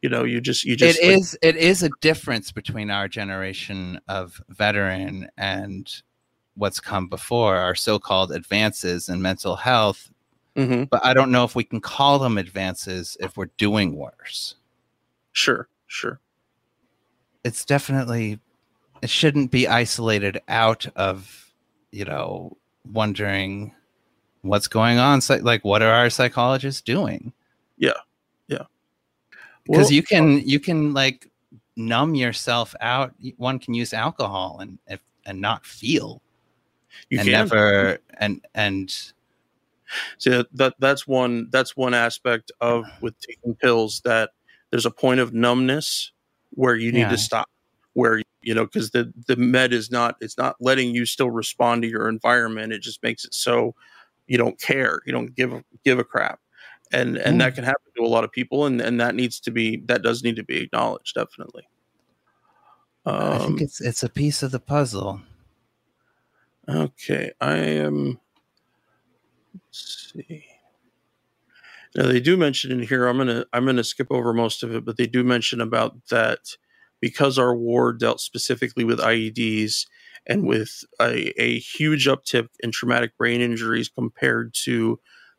you 0.02 0.08
know 0.08 0.24
you 0.24 0.40
just 0.40 0.64
you 0.64 0.76
just 0.76 0.98
it 0.98 1.08
like- 1.08 1.18
is 1.18 1.38
it 1.42 1.56
is 1.56 1.82
a 1.82 1.90
difference 2.00 2.52
between 2.52 2.90
our 2.90 3.08
generation 3.08 4.00
of 4.08 4.40
veteran 4.48 5.28
and 5.36 6.02
what's 6.56 6.80
come 6.80 7.08
before, 7.08 7.56
our 7.56 7.74
so-called 7.74 8.32
advances 8.32 9.08
in 9.08 9.22
mental 9.22 9.56
health. 9.56 10.10
Mm-hmm. 10.56 10.84
But 10.84 11.04
I 11.04 11.12
don't 11.14 11.30
know 11.30 11.44
if 11.44 11.54
we 11.54 11.64
can 11.64 11.80
call 11.80 12.18
them 12.18 12.38
advances 12.38 13.16
if 13.20 13.36
we're 13.36 13.50
doing 13.58 13.94
worse. 13.94 14.56
Sure, 15.32 15.68
sure. 15.86 16.18
It's 17.44 17.64
definitely 17.64 18.40
it 19.02 19.10
shouldn't 19.10 19.50
be 19.50 19.68
isolated 19.68 20.40
out 20.48 20.86
of, 20.96 21.52
you 21.92 22.06
know, 22.06 22.56
wondering 22.90 23.74
what's 24.48 24.68
going 24.68 24.98
on. 24.98 25.20
Like, 25.42 25.64
what 25.64 25.82
are 25.82 25.90
our 25.92 26.10
psychologists 26.10 26.80
doing? 26.80 27.32
Yeah, 27.76 27.92
yeah. 28.48 28.64
Because 29.64 29.86
well, 29.86 29.92
you 29.92 30.02
can 30.02 30.36
uh 30.36 30.42
you 30.44 30.60
can 30.60 30.94
like 30.94 31.30
numb 31.76 32.14
yourself 32.14 32.74
out. 32.80 33.14
One 33.36 33.58
can 33.58 33.74
use 33.74 33.92
alcohol 33.92 34.58
and 34.60 34.78
and 35.24 35.40
not 35.40 35.66
feel. 35.66 36.22
You 37.10 37.18
and 37.18 37.26
can. 37.26 37.32
never 37.32 37.98
and 38.18 38.44
and 38.54 38.90
see 40.18 40.44
that 40.52 40.74
that's 40.78 41.06
one 41.06 41.48
that's 41.50 41.76
one 41.76 41.94
aspect 41.94 42.50
of 42.60 42.84
with 43.00 43.14
taking 43.20 43.54
pills 43.54 44.00
that 44.04 44.30
there's 44.70 44.86
a 44.86 44.90
point 44.90 45.20
of 45.20 45.32
numbness 45.32 46.12
where 46.50 46.74
you 46.74 46.92
need 46.92 47.00
yeah. 47.00 47.10
to 47.10 47.18
stop 47.18 47.48
where 47.92 48.20
you 48.42 48.54
know 48.54 48.64
because 48.64 48.90
the 48.90 49.12
the 49.26 49.36
med 49.36 49.72
is 49.72 49.90
not 49.90 50.16
it's 50.20 50.36
not 50.36 50.56
letting 50.60 50.94
you 50.94 51.06
still 51.06 51.30
respond 51.30 51.82
to 51.82 51.88
your 51.88 52.08
environment 52.08 52.72
it 52.72 52.82
just 52.82 53.02
makes 53.02 53.24
it 53.24 53.32
so 53.32 53.74
you 54.26 54.38
don't 54.38 54.60
care 54.60 55.00
you 55.06 55.12
don't 55.12 55.34
give 55.34 55.52
a, 55.52 55.64
give 55.84 55.98
a 55.98 56.04
crap. 56.04 56.40
And 56.92 57.16
and 57.16 57.36
mm. 57.36 57.38
that 57.40 57.54
can 57.54 57.64
happen 57.64 57.92
to 57.96 58.04
a 58.04 58.06
lot 58.06 58.24
of 58.24 58.30
people 58.30 58.66
and 58.66 58.80
and 58.80 59.00
that 59.00 59.14
needs 59.14 59.40
to 59.40 59.50
be 59.50 59.78
that 59.86 60.02
does 60.02 60.22
need 60.22 60.36
to 60.36 60.44
be 60.44 60.58
acknowledged 60.58 61.14
definitely. 61.14 61.68
Um, 63.04 63.16
i 63.16 63.38
think 63.38 63.50
um, 63.50 63.58
it's 63.60 63.80
it's 63.80 64.02
a 64.02 64.08
piece 64.08 64.42
of 64.42 64.52
the 64.52 64.60
puzzle. 64.60 65.20
Okay 66.68 67.32
i 67.40 67.56
am 67.56 68.20
let's 69.54 70.12
see. 70.12 70.44
Now 71.96 72.06
they 72.06 72.20
do 72.20 72.36
mention 72.36 72.70
in 72.70 72.82
here 72.82 73.06
i'm 73.06 73.16
gonna 73.16 73.46
i'm 73.52 73.66
gonna 73.66 73.84
skip 73.84 74.08
over 74.10 74.32
most 74.32 74.62
of 74.62 74.74
it 74.74 74.84
but 74.84 74.96
they 74.96 75.06
do 75.06 75.24
mention 75.24 75.60
about 75.60 76.06
that 76.08 76.56
because 77.00 77.38
our 77.38 77.54
war 77.54 77.92
dealt 77.92 78.20
specifically 78.20 78.84
with 78.84 79.00
ieds 79.00 79.86
and 80.26 80.46
with 80.46 80.84
a, 81.00 81.32
a 81.40 81.58
huge 81.58 82.06
uptick 82.06 82.48
in 82.60 82.70
traumatic 82.70 83.16
brain 83.16 83.40
injuries 83.40 83.88
compared 83.88 84.54
to 84.54 84.98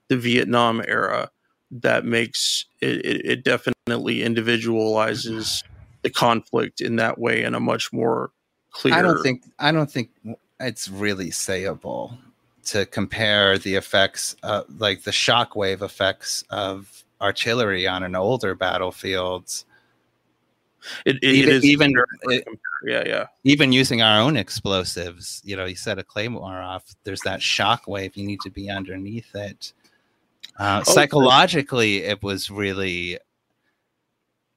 the 0.09 0.17
vietnam 0.17 0.81
era 0.87 1.29
that 1.71 2.05
makes 2.05 2.65
it, 2.81 3.05
it, 3.05 3.25
it 3.25 3.43
definitely 3.43 4.23
individualizes 4.23 5.63
the 6.03 6.09
conflict 6.09 6.81
in 6.81 6.95
that 6.97 7.19
way 7.19 7.43
in 7.43 7.53
a 7.53 7.59
much 7.59 7.91
more 7.91 8.31
clear. 8.71 8.93
I 8.93 9.01
don't 9.01 9.21
think 9.21 9.43
I 9.59 9.71
don't 9.71 9.91
think 9.91 10.11
it's 10.59 10.87
really 10.87 11.29
sayable 11.29 12.17
to 12.65 12.85
compare 12.85 13.57
the 13.57 13.75
effects, 13.75 14.35
uh, 14.43 14.63
like 14.77 15.03
the 15.03 15.11
shockwave 15.11 15.81
effects 15.81 16.43
of 16.49 17.03
artillery 17.21 17.87
on 17.87 18.03
an 18.03 18.15
older 18.15 18.55
battlefield. 18.55 19.63
It, 21.05 21.17
it, 21.17 21.23
even, 21.23 21.49
it 21.49 21.55
is 21.55 21.65
even 21.65 21.93
it, 22.23 22.47
yeah, 22.85 23.03
yeah. 23.05 23.27
Even 23.43 23.71
using 23.71 24.01
our 24.01 24.21
own 24.21 24.37
explosives, 24.37 25.41
you 25.43 25.55
know, 25.55 25.65
you 25.65 25.75
set 25.75 25.99
a 25.99 26.03
claymore 26.03 26.61
off. 26.61 26.83
There's 27.03 27.21
that 27.21 27.41
shock 27.41 27.87
wave 27.87 28.15
You 28.15 28.25
need 28.25 28.41
to 28.41 28.49
be 28.49 28.69
underneath 28.69 29.33
it. 29.35 29.73
Uh, 30.57 30.83
oh, 30.85 30.91
psychologically, 30.91 32.03
it 32.03 32.21
was 32.23 32.49
really. 32.49 33.19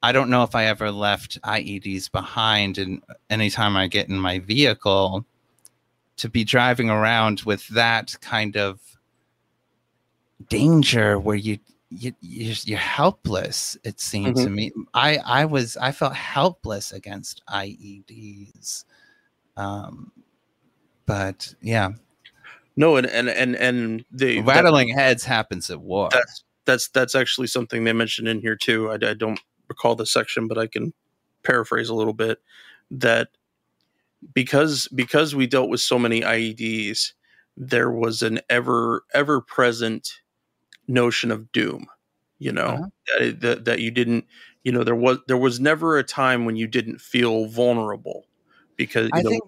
I 0.02 0.12
don't 0.12 0.31
know 0.31 0.44
if 0.44 0.55
I 0.55 0.65
ever 0.65 0.90
left 0.90 1.40
IEDs 1.43 2.11
behind, 2.11 2.78
and 2.78 3.02
anytime 3.28 3.77
I 3.77 3.86
get 3.86 4.09
in 4.09 4.19
my 4.19 4.39
vehicle, 4.39 5.27
to 6.16 6.28
be 6.28 6.43
driving 6.44 6.89
around 6.89 7.43
with 7.43 7.66
that 7.69 8.16
kind 8.23 8.57
of 8.57 8.81
danger 10.48 11.19
where 11.19 11.36
you 11.36 11.59
you, 11.90 12.12
you're 12.20 12.78
helpless 12.78 13.76
it 13.84 14.00
seemed 14.00 14.36
mm-hmm. 14.36 14.44
to 14.44 14.50
me 14.50 14.72
i 14.94 15.18
i 15.26 15.44
was 15.44 15.76
i 15.78 15.90
felt 15.90 16.14
helpless 16.14 16.92
against 16.92 17.42
ieds 17.48 18.84
um 19.56 20.12
but 21.06 21.52
yeah 21.60 21.90
no, 22.80 22.96
and 22.96 23.06
and 23.06 23.28
and 23.28 23.56
and 23.56 24.04
the 24.10 24.40
rattling 24.40 24.88
that, 24.88 24.94
heads 24.94 25.22
happens 25.24 25.68
at 25.68 25.82
war. 25.82 26.08
That's 26.10 26.44
that's 26.64 26.88
that's 26.88 27.14
actually 27.14 27.48
something 27.48 27.84
they 27.84 27.92
mentioned 27.92 28.26
in 28.26 28.40
here 28.40 28.56
too. 28.56 28.90
I, 28.90 28.94
I 28.94 29.12
don't 29.12 29.38
recall 29.68 29.96
the 29.96 30.06
section, 30.06 30.48
but 30.48 30.56
I 30.56 30.66
can 30.66 30.94
paraphrase 31.42 31.90
a 31.90 31.94
little 31.94 32.14
bit 32.14 32.38
that 32.90 33.28
because 34.32 34.88
because 34.94 35.34
we 35.34 35.46
dealt 35.46 35.68
with 35.68 35.82
so 35.82 35.98
many 35.98 36.22
IEDs, 36.22 37.12
there 37.54 37.90
was 37.90 38.22
an 38.22 38.40
ever 38.48 39.04
ever 39.12 39.42
present 39.42 40.20
notion 40.90 41.30
of 41.30 41.50
doom. 41.52 41.86
You 42.38 42.52
know 42.52 42.66
uh-huh. 42.66 42.86
that, 43.18 43.40
that 43.40 43.64
that 43.66 43.80
you 43.80 43.90
didn't. 43.90 44.24
You 44.64 44.72
know 44.72 44.84
there 44.84 44.94
was 44.94 45.18
there 45.26 45.38
was 45.38 45.60
never 45.60 45.98
a 45.98 46.04
time 46.04 46.44
when 46.44 46.56
you 46.56 46.66
didn't 46.66 47.00
feel 47.00 47.46
vulnerable 47.46 48.26
because 48.76 49.10
I 49.12 49.22
know, 49.22 49.30
think 49.30 49.42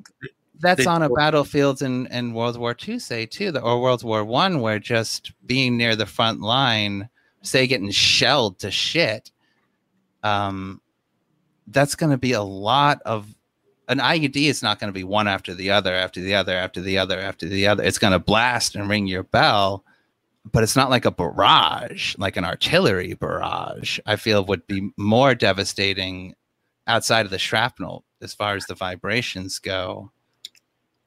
that's 0.60 0.86
on 0.86 1.02
a 1.02 1.10
battlefield 1.10 1.82
in, 1.82 2.06
in 2.06 2.34
World 2.34 2.56
War 2.56 2.76
II, 2.86 2.98
say 2.98 3.26
too, 3.26 3.52
or 3.58 3.80
World 3.80 4.04
War 4.04 4.24
One, 4.24 4.60
where 4.60 4.78
just 4.78 5.32
being 5.44 5.76
near 5.76 5.96
the 5.96 6.06
front 6.06 6.40
line, 6.40 7.08
say 7.42 7.66
getting 7.66 7.90
shelled 7.90 8.58
to 8.60 8.70
shit, 8.70 9.32
um, 10.22 10.80
that's 11.66 11.94
going 11.94 12.12
to 12.12 12.18
be 12.18 12.32
a 12.32 12.42
lot 12.42 13.02
of 13.04 13.34
an 13.88 13.98
IED 13.98 14.36
is 14.36 14.62
not 14.62 14.78
going 14.78 14.88
to 14.88 14.94
be 14.94 15.04
one 15.04 15.28
after 15.28 15.54
the 15.54 15.70
other, 15.70 15.92
after 15.92 16.20
the 16.20 16.34
other, 16.34 16.56
after 16.56 16.80
the 16.80 16.96
other, 16.96 17.18
after 17.18 17.48
the 17.48 17.66
other. 17.66 17.82
It's 17.82 17.98
going 17.98 18.12
to 18.12 18.18
blast 18.18 18.74
and 18.74 18.88
ring 18.88 19.06
your 19.06 19.24
bell, 19.24 19.84
but 20.50 20.62
it's 20.62 20.76
not 20.76 20.90
like 20.90 21.04
a 21.04 21.10
barrage, 21.10 22.16
like 22.18 22.36
an 22.36 22.44
artillery 22.44 23.14
barrage. 23.14 23.98
I 24.06 24.16
feel 24.16 24.44
would 24.44 24.66
be 24.66 24.90
more 24.96 25.34
devastating 25.34 26.34
outside 26.86 27.24
of 27.24 27.30
the 27.30 27.38
shrapnel 27.38 28.04
as 28.20 28.34
far 28.34 28.56
as 28.56 28.66
the 28.66 28.74
vibrations 28.74 29.58
go. 29.58 30.10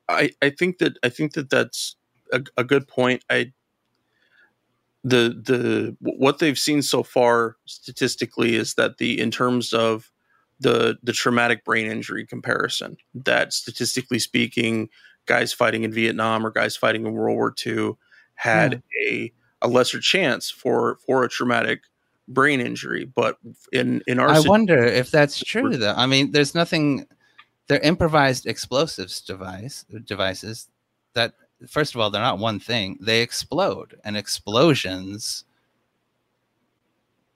I, 0.08 0.32
I 0.42 0.52
think 0.52 0.78
that 0.78 0.98
I 1.04 1.10
think 1.10 1.34
that 1.34 1.50
that's 1.50 1.96
a, 2.32 2.44
a 2.58 2.64
good 2.64 2.88
point. 2.88 3.24
I 3.30 3.52
the 5.04 5.30
the 5.30 5.98
what 6.00 6.40
they've 6.40 6.58
seen 6.58 6.82
so 6.82 7.04
far 7.04 7.58
statistically 7.66 8.56
is 8.56 8.76
that 8.76 8.98
the 8.98 9.20
in 9.20 9.32
terms 9.32 9.74
of 9.74 10.12
the 10.60 10.98
the 11.04 11.14
traumatic 11.14 11.66
brain 11.66 11.88
injury 11.88 12.26
comparison 12.26 12.98
that 13.14 13.52
statistically 13.52 14.20
speaking 14.20 14.90
guys 15.26 15.52
fighting 15.52 15.84
in 15.84 15.92
Vietnam 15.92 16.46
or 16.46 16.52
guys 16.52 16.78
fighting 16.78 17.06
in 17.06 17.14
World 17.14 17.36
War 17.36 17.54
II 17.66 17.94
had 18.36 18.74
hmm. 18.76 18.80
a 19.08 19.32
a 19.62 19.68
lesser 19.68 20.00
chance 20.00 20.50
for 20.50 20.98
for 21.06 21.24
a 21.24 21.30
traumatic 21.30 21.82
brain 22.28 22.60
injury 22.60 23.06
but 23.06 23.38
in 23.72 24.02
in 24.08 24.20
our 24.20 24.30
I 24.30 24.40
wonder 24.40 24.84
if 24.84 25.12
that's 25.12 25.40
true 25.40 25.78
though. 25.78 25.94
I 25.96 26.06
mean 26.06 26.32
there's 26.32 26.56
nothing 26.56 27.08
they're 27.68 27.80
improvised 27.80 28.46
explosives 28.46 29.22
device 29.22 29.86
devices 30.06 30.70
that 31.14 31.34
first 31.68 31.96
of 31.96 32.02
all 32.02 32.10
they're 32.10 32.22
not 32.22 32.40
one 32.40 32.60
thing. 32.60 32.98
They 33.02 33.22
explode 33.22 34.00
and 34.04 34.18
explosions 34.18 35.46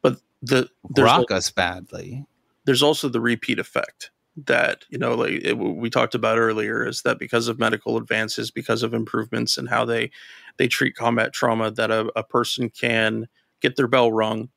but 0.01 0.19
the 0.41 0.69
rock 0.97 1.31
us 1.31 1.49
badly. 1.51 2.25
there's 2.65 2.83
also 2.83 3.09
the 3.09 3.21
repeat 3.21 3.59
effect 3.59 4.11
that 4.45 4.85
you 4.89 4.97
know 4.97 5.15
like 5.15 5.41
it, 5.43 5.57
we 5.57 5.89
talked 5.89 6.15
about 6.15 6.37
earlier 6.37 6.87
is 6.87 7.01
that 7.03 7.19
because 7.19 7.47
of 7.47 7.59
medical 7.59 7.97
advances 7.97 8.51
because 8.51 8.83
of 8.83 8.93
improvements 8.93 9.57
in 9.57 9.65
how 9.67 9.85
they 9.85 10.11
they 10.57 10.67
treat 10.67 10.95
combat 10.95 11.33
trauma 11.33 11.71
that 11.71 11.91
a, 11.91 12.11
a 12.15 12.23
person 12.23 12.69
can 12.69 13.27
get 13.61 13.75
their 13.75 13.87
bell 13.87 14.11
rung 14.11 14.49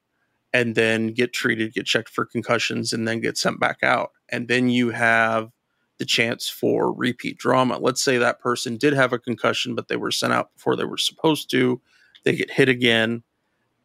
and 0.53 0.75
then 0.75 1.09
get 1.09 1.33
treated 1.33 1.75
get 1.75 1.87
checked 1.87 2.11
for 2.11 2.25
concussions 2.25 2.93
and 2.93 3.09
then 3.09 3.21
get 3.21 3.39
sent 3.39 3.61
back 3.61 3.79
out 3.83 4.13
and 4.31 4.49
then 4.49 4.69
you 4.69 4.91
have 4.91 5.51
the 5.99 6.07
chance 6.07 6.49
for 6.49 6.93
repeat 6.93 7.39
drama. 7.39 7.79
Let's 7.79 8.03
say 8.03 8.19
that 8.19 8.41
person 8.41 8.77
did 8.77 8.93
have 8.93 9.13
a 9.13 9.21
concussion, 9.21 9.77
but 9.77 9.87
they 9.87 9.97
were 9.97 10.11
sent 10.11 10.33
out 10.33 10.53
before 10.55 10.75
they 10.75 10.85
were 10.85 10.97
supposed 10.99 11.49
to. 11.51 11.81
They 12.25 12.35
get 12.35 12.51
hit 12.51 12.69
again, 12.69 13.23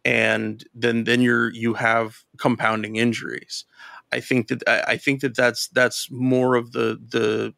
and 0.05 0.63
then 0.73 1.03
then 1.03 1.21
you're 1.21 1.53
you 1.53 1.75
have 1.75 2.23
compounding 2.37 2.95
injuries. 2.95 3.65
I 4.11 4.19
think 4.19 4.47
that 4.47 4.63
I 4.67 4.97
think 4.97 5.21
that 5.21 5.35
that's 5.35 5.67
that's 5.69 6.09
more 6.09 6.55
of 6.55 6.71
the 6.71 6.99
the 7.09 7.53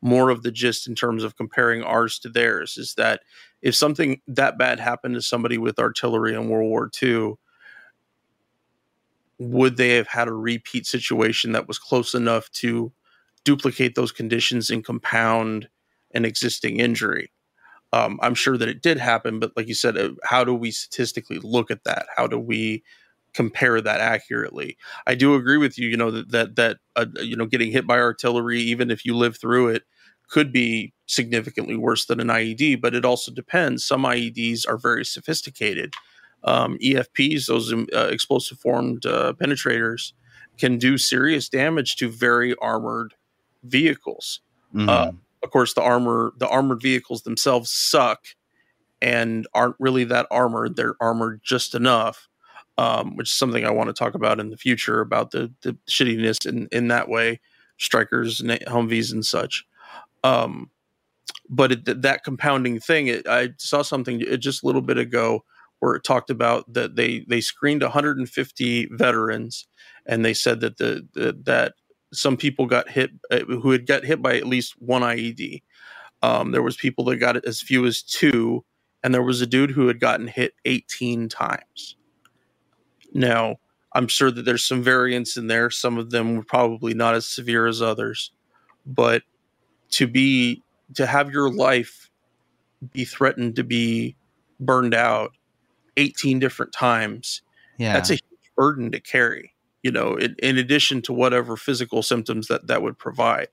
more 0.00 0.30
of 0.30 0.42
the 0.42 0.52
gist 0.52 0.86
in 0.86 0.94
terms 0.94 1.24
of 1.24 1.36
comparing 1.36 1.82
ours 1.82 2.18
to 2.20 2.28
theirs 2.28 2.76
is 2.76 2.94
that 2.94 3.20
if 3.62 3.74
something 3.74 4.20
that 4.28 4.56
bad 4.58 4.78
happened 4.78 5.14
to 5.14 5.22
somebody 5.22 5.58
with 5.58 5.78
artillery 5.78 6.34
in 6.34 6.48
World 6.48 6.68
War 6.68 6.90
II, 7.02 7.34
would 9.38 9.76
they 9.76 9.96
have 9.96 10.06
had 10.06 10.28
a 10.28 10.32
repeat 10.32 10.86
situation 10.86 11.52
that 11.52 11.66
was 11.66 11.78
close 11.78 12.14
enough 12.14 12.50
to 12.50 12.92
duplicate 13.44 13.94
those 13.94 14.12
conditions 14.12 14.70
and 14.70 14.84
compound 14.84 15.68
an 16.12 16.24
existing 16.24 16.80
injury. 16.80 17.30
Um, 17.92 18.18
I'm 18.22 18.34
sure 18.34 18.58
that 18.58 18.68
it 18.68 18.82
did 18.82 18.98
happen, 18.98 19.38
but 19.38 19.52
like 19.56 19.68
you 19.68 19.74
said, 19.74 19.96
uh, 19.96 20.10
how 20.24 20.44
do 20.44 20.54
we 20.54 20.70
statistically 20.70 21.38
look 21.38 21.70
at 21.70 21.84
that? 21.84 22.06
How 22.16 22.26
do 22.26 22.38
we 22.38 22.82
compare 23.38 23.80
that 23.80 24.00
accurately? 24.00 24.76
I 25.06 25.14
do 25.14 25.36
agree 25.36 25.58
with 25.58 25.78
you. 25.78 25.86
You 25.86 25.96
know 25.96 26.10
that 26.10 26.32
that 26.32 26.56
that 26.56 26.78
uh, 26.96 27.06
you 27.22 27.36
know 27.36 27.46
getting 27.46 27.70
hit 27.70 27.86
by 27.86 27.96
artillery, 28.00 28.58
even 28.58 28.90
if 28.90 29.04
you 29.04 29.16
live 29.16 29.36
through 29.36 29.68
it, 29.68 29.84
could 30.26 30.52
be 30.52 30.92
significantly 31.06 31.76
worse 31.76 32.06
than 32.06 32.18
an 32.18 32.26
IED, 32.26 32.80
but 32.80 32.96
it 32.96 33.04
also 33.04 33.30
depends. 33.30 33.86
Some 33.86 34.02
IEDs 34.02 34.68
are 34.68 34.76
very 34.76 35.04
sophisticated. 35.04 35.94
Um, 36.42 36.78
EFPs, 36.78 37.46
those 37.46 37.72
um, 37.72 37.86
uh, 37.94 38.08
explosive 38.08 38.58
formed 38.58 39.06
uh, 39.06 39.34
penetrators, 39.34 40.14
can 40.58 40.76
do 40.76 40.98
serious 40.98 41.48
damage 41.48 41.94
to 41.96 42.08
very 42.08 42.56
armored 42.56 43.14
vehicles. 43.62 44.40
Mm-hmm. 44.74 44.88
Uh, 44.88 45.12
of 45.44 45.50
course, 45.52 45.74
the 45.74 45.82
armor, 45.82 46.32
the 46.38 46.48
armored 46.48 46.82
vehicles 46.82 47.22
themselves 47.22 47.70
suck 47.70 48.26
and 49.00 49.46
aren't 49.54 49.76
really 49.78 50.02
that 50.04 50.26
armored. 50.28 50.74
They're 50.74 50.96
armored 51.00 51.40
just 51.44 51.76
enough, 51.76 52.27
um, 52.78 53.16
which 53.16 53.28
is 53.28 53.34
something 53.34 53.66
I 53.66 53.70
want 53.70 53.88
to 53.88 53.92
talk 53.92 54.14
about 54.14 54.40
in 54.40 54.50
the 54.50 54.56
future 54.56 55.00
about 55.00 55.32
the 55.32 55.52
the 55.62 55.76
shittiness 55.88 56.46
in 56.46 56.68
in 56.72 56.88
that 56.88 57.08
way, 57.08 57.40
Strykers, 57.78 58.40
and 58.40 58.50
Humvees 58.66 59.12
and 59.12 59.26
such. 59.26 59.66
Um, 60.24 60.70
but 61.50 61.72
it, 61.72 62.02
that 62.02 62.24
compounding 62.24 62.78
thing, 62.78 63.08
it, 63.08 63.26
I 63.28 63.50
saw 63.58 63.82
something 63.82 64.20
just 64.38 64.62
a 64.62 64.66
little 64.66 64.82
bit 64.82 64.98
ago 64.98 65.44
where 65.80 65.94
it 65.94 66.04
talked 66.04 66.30
about 66.30 66.72
that 66.72 66.96
they 66.96 67.24
they 67.28 67.40
screened 67.40 67.82
150 67.82 68.86
veterans, 68.92 69.66
and 70.06 70.24
they 70.24 70.34
said 70.34 70.60
that 70.60 70.78
the, 70.78 71.06
the 71.14 71.36
that 71.44 71.74
some 72.12 72.36
people 72.36 72.66
got 72.66 72.88
hit 72.88 73.10
uh, 73.30 73.40
who 73.40 73.72
had 73.72 73.86
got 73.86 74.04
hit 74.04 74.22
by 74.22 74.36
at 74.36 74.46
least 74.46 74.74
one 74.80 75.02
IED. 75.02 75.62
Um, 76.22 76.52
there 76.52 76.62
was 76.62 76.76
people 76.76 77.04
that 77.06 77.16
got 77.16 77.44
as 77.44 77.60
few 77.60 77.86
as 77.86 78.02
two, 78.02 78.64
and 79.02 79.12
there 79.12 79.22
was 79.22 79.40
a 79.40 79.46
dude 79.46 79.70
who 79.70 79.88
had 79.88 80.00
gotten 80.00 80.26
hit 80.26 80.54
18 80.64 81.28
times. 81.28 81.97
Now, 83.12 83.56
I'm 83.92 84.08
sure 84.08 84.30
that 84.30 84.44
there's 84.44 84.64
some 84.64 84.82
variance 84.82 85.36
in 85.36 85.46
there. 85.46 85.70
Some 85.70 85.98
of 85.98 86.10
them 86.10 86.36
were 86.36 86.44
probably 86.44 86.94
not 86.94 87.14
as 87.14 87.26
severe 87.26 87.66
as 87.66 87.80
others, 87.80 88.32
but 88.86 89.22
to 89.90 90.06
be 90.06 90.62
to 90.94 91.06
have 91.06 91.30
your 91.30 91.50
life 91.50 92.10
be 92.92 93.04
threatened 93.04 93.56
to 93.56 93.64
be 93.64 94.16
burned 94.60 94.94
out 94.94 95.32
18 95.96 96.38
different 96.38 96.72
times, 96.72 97.42
yeah. 97.78 97.92
that's 97.92 98.10
a 98.10 98.14
huge 98.14 98.52
burden 98.56 98.90
to 98.92 99.00
carry. 99.00 99.54
You 99.82 99.92
know, 99.92 100.16
in, 100.16 100.34
in 100.42 100.58
addition 100.58 101.02
to 101.02 101.12
whatever 101.12 101.56
physical 101.56 102.02
symptoms 102.02 102.48
that 102.48 102.66
that 102.66 102.82
would 102.82 102.98
provide. 102.98 103.48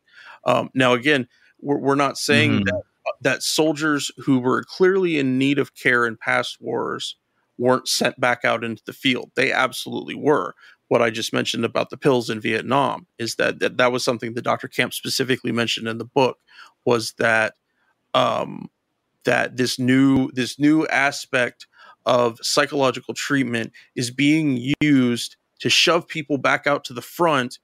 Um, 0.45 0.69
now, 0.73 0.93
again, 0.93 1.27
we're, 1.61 1.77
we're 1.77 1.95
not 1.95 2.17
saying 2.17 2.51
mm-hmm. 2.51 2.63
that 2.65 2.81
that 3.21 3.43
soldiers 3.43 4.11
who 4.17 4.39
were 4.39 4.63
clearly 4.63 5.19
in 5.19 5.37
need 5.37 5.59
of 5.59 5.75
care 5.75 6.05
in 6.05 6.17
past 6.17 6.59
wars 6.59 7.15
weren't 7.57 7.87
sent 7.87 8.19
back 8.19 8.43
out 8.43 8.63
into 8.63 8.83
the 8.85 8.93
field. 8.93 9.31
They 9.35 9.51
absolutely 9.51 10.15
were. 10.15 10.53
What 10.87 11.01
I 11.01 11.09
just 11.09 11.33
mentioned 11.33 11.65
about 11.65 11.89
the 11.89 11.97
pills 11.97 12.29
in 12.29 12.39
Vietnam 12.39 13.07
is 13.17 13.35
that 13.35 13.59
that, 13.59 13.77
that 13.77 13.91
was 13.91 14.03
something 14.03 14.33
that 14.33 14.43
Dr. 14.43 14.67
Camp 14.67 14.93
specifically 14.93 15.51
mentioned 15.51 15.87
in 15.87 15.97
the 15.97 16.05
book 16.05 16.37
was 16.85 17.13
that 17.17 17.55
um, 18.13 18.69
that 19.25 19.57
this 19.57 19.79
new 19.79 20.31
this 20.31 20.59
new 20.59 20.85
aspect 20.87 21.67
of 22.05 22.37
psychological 22.41 23.13
treatment 23.13 23.71
is 23.95 24.11
being 24.11 24.73
used 24.79 25.37
to 25.59 25.69
shove 25.69 26.07
people 26.07 26.37
back 26.37 26.67
out 26.67 26.83
to 26.85 26.93
the 26.93 27.01
front 27.01 27.59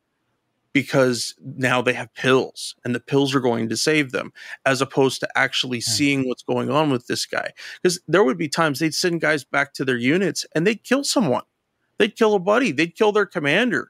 because 0.74 1.36
now 1.42 1.82
they 1.82 1.94
have 1.94 2.14
pills 2.14 2.76
and 2.86 2.96
the 2.96 3.00
pills 3.00 3.36
are 3.36 3.40
going 3.40 3.70
to 3.70 3.78
save 3.78 4.12
them 4.12 4.32
as 4.66 4.82
opposed 4.82 5.20
to 5.20 5.30
actually 5.36 5.80
hmm. 5.80 5.92
seeing 5.92 6.28
what's 6.28 6.44
going 6.44 6.70
on 6.70 6.90
with 6.90 7.08
this 7.08 7.26
guy 7.26 7.52
because 7.82 8.00
there 8.08 8.24
would 8.24 8.38
be 8.38 8.48
times 8.48 8.80
they'd 8.80 8.94
send 8.94 9.22
guys 9.22 9.44
back 9.44 9.74
to 9.74 9.86
their 9.86 9.98
units 9.98 10.46
and 10.56 10.66
they'd 10.66 10.84
kill 10.84 11.04
someone 11.04 11.44
they'd 11.98 12.16
kill 12.16 12.34
a 12.34 12.40
buddy 12.40 12.72
they'd 12.72 12.96
kill 12.96 13.12
their 13.12 13.26
commander 13.26 13.90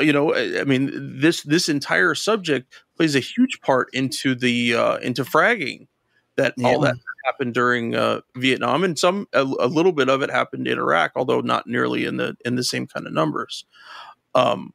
you 0.00 0.12
know 0.12 0.34
i 0.34 0.64
mean 0.64 0.90
this 1.20 1.42
this 1.42 1.68
entire 1.68 2.14
subject 2.14 2.72
plays 2.96 3.16
a 3.16 3.20
huge 3.20 3.60
part 3.62 3.88
into 3.92 4.34
the 4.34 4.74
uh 4.74 4.96
into 4.98 5.24
fragging 5.24 5.86
that 6.38 6.54
yeah. 6.56 6.68
all 6.68 6.80
that 6.80 6.94
happened 7.24 7.52
during 7.52 7.94
uh, 7.94 8.20
Vietnam, 8.36 8.84
and 8.84 8.98
some 8.98 9.26
a, 9.34 9.42
a, 9.42 9.66
little 9.66 9.92
bit 9.92 10.08
of 10.08 10.22
it 10.22 10.30
happened 10.30 10.66
in 10.66 10.78
Iraq, 10.78 11.12
although 11.16 11.40
not 11.40 11.66
nearly 11.66 12.06
in 12.06 12.16
the 12.16 12.36
in 12.44 12.54
the 12.54 12.64
same 12.64 12.86
kind 12.86 13.06
of 13.06 13.12
numbers. 13.12 13.66
Um, 14.34 14.72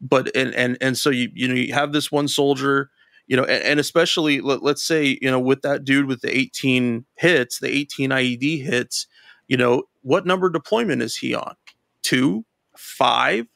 but 0.00 0.34
and 0.36 0.54
and 0.54 0.76
and 0.80 0.96
so 0.96 1.10
you 1.10 1.28
you 1.34 1.48
know 1.48 1.54
you 1.54 1.72
have 1.74 1.92
this 1.92 2.12
one 2.12 2.28
soldier 2.28 2.90
you 3.26 3.36
know 3.36 3.44
and, 3.44 3.62
and 3.64 3.80
especially 3.80 4.40
let, 4.40 4.62
us 4.62 4.82
say 4.82 5.18
you 5.20 5.30
know 5.30 5.40
with 5.40 5.62
that 5.62 5.84
dude 5.84 6.06
with 6.06 6.20
the 6.20 6.36
18 6.36 7.04
hits 7.16 7.58
the 7.58 7.68
18 7.68 8.10
ied 8.10 8.62
hits 8.62 9.06
you 9.48 9.56
know 9.56 9.84
what 10.02 10.26
number 10.26 10.48
deployment 10.48 11.02
is 11.02 11.16
he 11.16 11.34
on? 11.34 11.54
Two? 12.02 12.44
Five? 12.76 13.46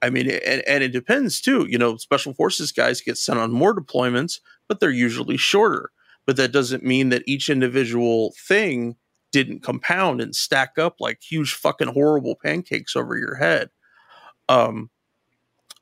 I 0.00 0.10
mean 0.10 0.30
and, 0.30 0.62
and 0.66 0.84
it 0.84 0.92
depends 0.92 1.40
too 1.40 1.66
you 1.68 1.78
know 1.78 1.96
special 1.96 2.34
forces 2.34 2.70
guys 2.70 3.00
get 3.00 3.16
sent 3.18 3.38
on 3.38 3.50
more 3.50 3.74
deployments 3.74 4.40
but 4.68 4.80
they're 4.80 4.90
usually 4.90 5.36
shorter. 5.36 5.90
But 6.26 6.36
that 6.36 6.52
doesn't 6.52 6.84
mean 6.84 7.08
that 7.08 7.22
each 7.26 7.48
individual 7.48 8.34
thing 8.46 8.96
didn't 9.32 9.62
compound 9.62 10.20
and 10.20 10.36
stack 10.36 10.76
up 10.76 10.96
like 11.00 11.22
huge 11.22 11.54
fucking 11.54 11.88
horrible 11.88 12.36
pancakes 12.36 12.94
over 12.94 13.16
your 13.16 13.36
head. 13.36 13.70
Um 14.48 14.90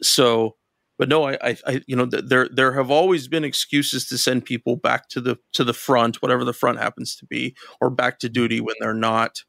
so, 0.02 0.56
but 0.98 1.08
no, 1.08 1.28
I, 1.28 1.38
I, 1.42 1.56
I, 1.66 1.80
you 1.86 1.96
know, 1.96 2.06
there 2.06 2.48
there 2.48 2.72
have 2.72 2.90
always 2.90 3.28
been 3.28 3.44
excuses 3.44 4.06
to 4.08 4.18
send 4.18 4.44
people 4.44 4.76
back 4.76 5.08
to 5.10 5.20
the 5.20 5.38
to 5.52 5.64
the 5.64 5.74
front, 5.74 6.22
whatever 6.22 6.44
the 6.44 6.52
front 6.52 6.78
happens 6.78 7.16
to 7.16 7.26
be, 7.26 7.54
or 7.80 7.90
back 7.90 8.18
to 8.20 8.28
duty 8.28 8.60
when 8.60 8.76
they're 8.80 8.94
not 8.94 9.42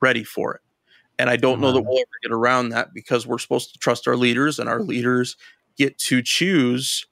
ready 0.00 0.24
for 0.24 0.54
it. 0.54 0.60
And 1.18 1.30
I 1.30 1.36
don't 1.36 1.54
mm-hmm. 1.54 1.62
know 1.62 1.72
that 1.72 1.80
mm-hmm. 1.80 1.88
we'll 1.88 1.98
ever 1.98 2.18
get 2.22 2.32
around 2.32 2.68
that 2.70 2.94
because 2.94 3.26
we're 3.26 3.38
supposed 3.38 3.72
to 3.72 3.78
trust 3.78 4.08
our 4.08 4.16
leaders, 4.16 4.58
and 4.58 4.68
our 4.68 4.80
leaders 4.80 5.36
get 5.76 5.98
to 5.98 6.22
choose 6.22 7.06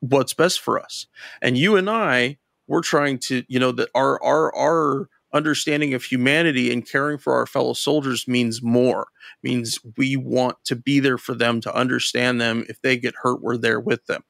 what's 0.00 0.34
best 0.34 0.60
for 0.60 0.78
us. 0.78 1.06
And 1.40 1.56
you 1.56 1.76
and 1.76 1.88
I, 1.88 2.38
we're 2.66 2.82
trying 2.82 3.18
to, 3.20 3.44
you 3.48 3.58
know, 3.58 3.72
that 3.72 3.88
our 3.94 4.22
our 4.22 4.54
our 4.54 5.08
understanding 5.32 5.94
of 5.94 6.04
humanity 6.04 6.72
and 6.72 6.88
caring 6.88 7.18
for 7.18 7.34
our 7.34 7.46
fellow 7.46 7.72
soldiers 7.72 8.26
means 8.28 8.62
more 8.62 9.08
means 9.42 9.78
we 9.96 10.16
want 10.16 10.56
to 10.64 10.76
be 10.76 11.00
there 11.00 11.18
for 11.18 11.34
them 11.34 11.60
to 11.60 11.74
understand 11.74 12.40
them. 12.40 12.64
If 12.68 12.80
they 12.80 12.96
get 12.96 13.14
hurt 13.22 13.42
we're 13.42 13.56
there 13.56 13.80
with 13.80 14.06
them. 14.06 14.24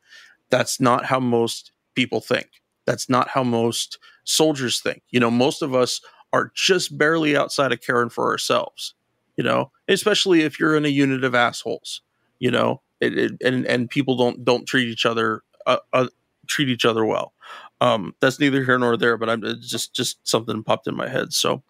That's 0.51 0.81
not 0.81 1.07
how 1.07 1.21
most 1.21 1.73
people 1.95 2.21
think. 2.21 2.49
That's 2.87 3.09
not 3.09 3.29
how 3.29 3.43
most 3.43 3.99
soldiers 4.25 4.81
think. 4.81 5.03
You 5.11 5.21
know 5.21 5.31
most 5.31 5.63
of 5.63 5.75
us 5.75 6.01
are 6.33 6.51
just 6.55 6.97
barely 6.99 7.37
outside 7.37 7.73
of 7.73 7.81
caring 7.81 8.11
for 8.11 8.31
ourselves 8.31 8.95
you 9.37 9.45
know 9.45 9.71
especially 9.89 10.43
if 10.43 10.59
you're 10.59 10.77
in 10.77 10.85
a 10.85 10.89
unit 10.89 11.25
of 11.25 11.35
assholes 11.35 12.01
you 12.39 12.51
know 12.51 12.81
it, 13.01 13.17
it, 13.19 13.33
and 13.45 13.67
and 13.67 13.91
people 13.91 14.17
don't 14.17 14.45
don't 14.45 14.67
treat 14.67 14.89
each 14.89 15.07
other 15.07 15.43
uh, 15.67 15.79
uh, 15.93 16.07
treat 16.47 16.69
each 16.69 16.85
other 16.85 17.05
well 17.05 17.33
um, 17.81 18.15
that's 18.21 18.41
neither 18.41 18.65
here 18.65 18.79
nor 18.79 18.97
there, 18.97 19.17
but 19.17 19.29
I'm 19.29 19.43
just 19.61 19.95
just 19.95 20.27
something 20.27 20.63
popped 20.63 20.87
in 20.87 20.97
my 20.97 21.09
head. 21.09 21.33
So, 21.33 21.63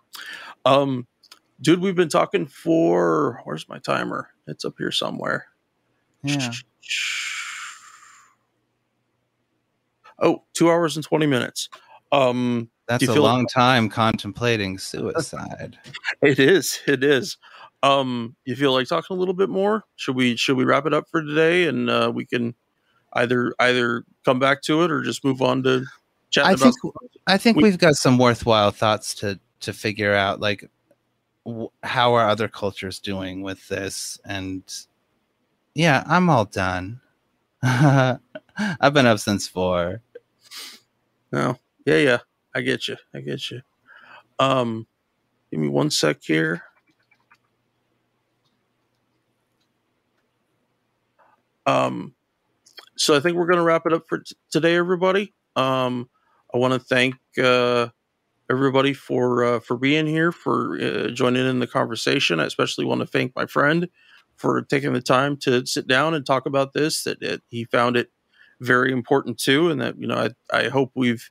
um, 0.64 1.06
dude, 1.60 1.80
we've 1.80 1.96
been 1.96 2.08
talking 2.08 2.46
for 2.46 3.40
where's 3.44 3.68
my 3.68 3.78
timer? 3.78 4.28
It's 4.46 4.64
up 4.64 4.74
here 4.78 4.92
somewhere. 4.92 5.46
Yeah. 6.22 6.52
Oh, 10.18 10.44
two 10.54 10.70
hours 10.70 10.96
and 10.96 11.04
20 11.04 11.26
minutes. 11.26 11.68
Um, 12.10 12.70
That's 12.88 13.06
a 13.06 13.20
long 13.20 13.40
like- 13.40 13.48
time 13.48 13.90
contemplating 13.90 14.78
suicide. 14.78 15.78
it 16.22 16.38
is. 16.38 16.80
It 16.86 17.04
is. 17.04 17.36
Um, 17.82 18.34
you 18.46 18.56
feel 18.56 18.72
like 18.72 18.88
talking 18.88 19.14
a 19.14 19.18
little 19.18 19.34
bit 19.34 19.50
more? 19.50 19.84
Should 19.96 20.16
we 20.16 20.36
should 20.36 20.56
we 20.56 20.64
wrap 20.64 20.86
it 20.86 20.94
up 20.94 21.04
for 21.10 21.22
today 21.22 21.68
and 21.68 21.90
uh, 21.90 22.10
we 22.14 22.24
can 22.24 22.54
either 23.16 23.54
either 23.58 24.04
come 24.24 24.38
back 24.38 24.62
to 24.62 24.82
it 24.82 24.90
or 24.90 25.02
just 25.02 25.24
move 25.24 25.42
on 25.42 25.62
to 25.64 25.84
chatting 26.30 26.52
I 26.52 26.56
think 26.56 26.74
I 27.26 27.38
think 27.38 27.56
we, 27.56 27.70
have 27.70 27.78
got 27.78 27.96
some 27.96 28.18
worthwhile 28.18 28.70
thoughts 28.70 29.14
to 29.16 29.40
to 29.60 29.72
figure 29.72 30.14
out 30.14 30.40
like 30.40 30.68
w- 31.44 31.70
how 31.82 32.14
are 32.14 32.28
other 32.28 32.48
cultures 32.48 32.98
doing 32.98 33.42
with 33.42 33.66
this 33.68 34.20
and 34.24 34.62
yeah, 35.74 36.04
I'm 36.06 36.30
all 36.30 36.46
done. 36.46 37.00
I've 37.62 38.94
been 38.94 39.04
up 39.04 39.18
since 39.18 39.46
4. 39.46 40.00
No. 41.32 41.58
Yeah, 41.84 41.96
yeah. 41.98 42.18
I 42.54 42.62
get 42.62 42.88
you. 42.88 42.96
I 43.12 43.20
get 43.20 43.50
you. 43.50 43.60
Um 44.38 44.86
give 45.50 45.60
me 45.60 45.68
one 45.68 45.90
sec 45.90 46.22
here. 46.22 46.62
Um 51.66 52.14
so 52.96 53.16
I 53.16 53.20
think 53.20 53.36
we're 53.36 53.46
going 53.46 53.58
to 53.58 53.64
wrap 53.64 53.86
it 53.86 53.92
up 53.92 54.04
for 54.08 54.18
t- 54.18 54.36
today, 54.50 54.76
everybody. 54.76 55.34
Um, 55.54 56.08
I 56.54 56.58
want 56.58 56.74
to 56.74 56.80
thank 56.80 57.16
uh, 57.42 57.88
everybody 58.50 58.92
for 58.92 59.44
uh, 59.44 59.60
for 59.60 59.76
being 59.76 60.06
here, 60.06 60.32
for 60.32 60.78
uh, 60.80 61.08
joining 61.08 61.46
in 61.46 61.60
the 61.60 61.66
conversation. 61.66 62.40
I 62.40 62.44
especially 62.46 62.84
want 62.84 63.00
to 63.00 63.06
thank 63.06 63.34
my 63.36 63.46
friend 63.46 63.88
for 64.36 64.62
taking 64.62 64.92
the 64.92 65.02
time 65.02 65.36
to 65.38 65.64
sit 65.66 65.86
down 65.86 66.14
and 66.14 66.24
talk 66.24 66.46
about 66.46 66.72
this. 66.72 67.04
That 67.04 67.42
he 67.48 67.64
found 67.64 67.96
it 67.96 68.10
very 68.60 68.92
important 68.92 69.38
too, 69.38 69.70
and 69.70 69.80
that 69.80 69.98
you 69.98 70.06
know 70.06 70.30
I, 70.52 70.56
I 70.56 70.68
hope 70.68 70.92
we've 70.94 71.30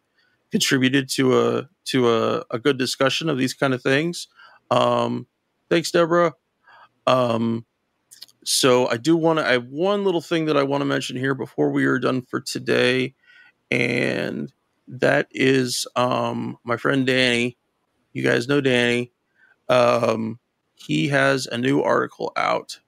contributed 0.52 1.10
to 1.10 1.40
a 1.40 1.70
to 1.86 2.10
a, 2.10 2.44
a 2.52 2.60
good 2.60 2.78
discussion 2.78 3.30
of 3.30 3.38
these 3.38 3.54
kind 3.54 3.74
of 3.74 3.82
things. 3.82 4.28
Um, 4.72 5.28
thanks, 5.70 5.92
Deborah. 5.92 6.34
Um, 7.08 7.66
so 8.46 8.88
I 8.88 8.98
do 8.98 9.18
want 9.18 9.40
to. 9.40 9.48
I 9.48 9.54
have 9.54 9.68
one 9.68 10.06
little 10.06 10.22
thing 10.22 10.46
that 10.46 10.56
I 10.56 10.64
want 10.64 10.82
to 10.82 10.86
mention 10.86 11.18
here 11.18 11.34
before 11.34 11.72
we 11.72 11.86
are 11.86 12.00
done 12.00 12.22
for 12.22 12.40
today, 12.40 13.16
and 13.72 14.54
that 14.88 15.28
is 15.32 15.88
um, 15.96 16.58
my 16.64 16.78
friend 16.78 17.06
Danny. 17.06 17.58
You 18.14 18.24
guys 18.24 18.48
know 18.48 18.62
Danny. 18.62 19.12
Um, 19.68 20.40
he 20.76 21.08
has 21.08 21.48
a 21.48 21.58
new 21.58 21.82
article 21.82 22.32
out, 22.36 22.80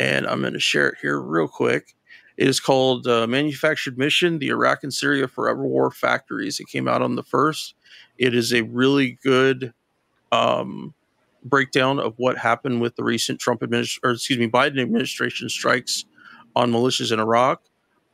and 0.00 0.26
I'm 0.26 0.40
going 0.40 0.54
to 0.54 0.60
share 0.60 0.88
it 0.88 0.98
here 1.00 1.20
real 1.20 1.48
quick. 1.48 1.94
It 2.36 2.48
is 2.48 2.58
called 2.58 3.06
uh, 3.06 3.26
Manufactured 3.26 3.96
Mission 3.96 4.38
The 4.38 4.48
Iraq 4.48 4.82
and 4.82 4.92
Syria 4.92 5.28
Forever 5.28 5.66
War 5.66 5.90
Factories. 5.90 6.58
It 6.58 6.66
came 6.66 6.88
out 6.88 7.02
on 7.02 7.14
the 7.14 7.22
first. 7.22 7.74
It 8.18 8.34
is 8.34 8.52
a 8.52 8.62
really 8.62 9.18
good 9.22 9.72
um, 10.32 10.94
breakdown 11.44 11.98
of 11.98 12.14
what 12.16 12.36
happened 12.38 12.80
with 12.80 12.96
the 12.96 13.04
recent 13.04 13.40
Trump 13.40 13.62
administration, 13.62 14.00
or 14.04 14.12
excuse 14.12 14.38
me, 14.38 14.48
Biden 14.48 14.80
administration 14.80 15.48
strikes 15.48 16.04
on 16.56 16.70
militias 16.70 17.12
in 17.12 17.20
Iraq. 17.20 17.62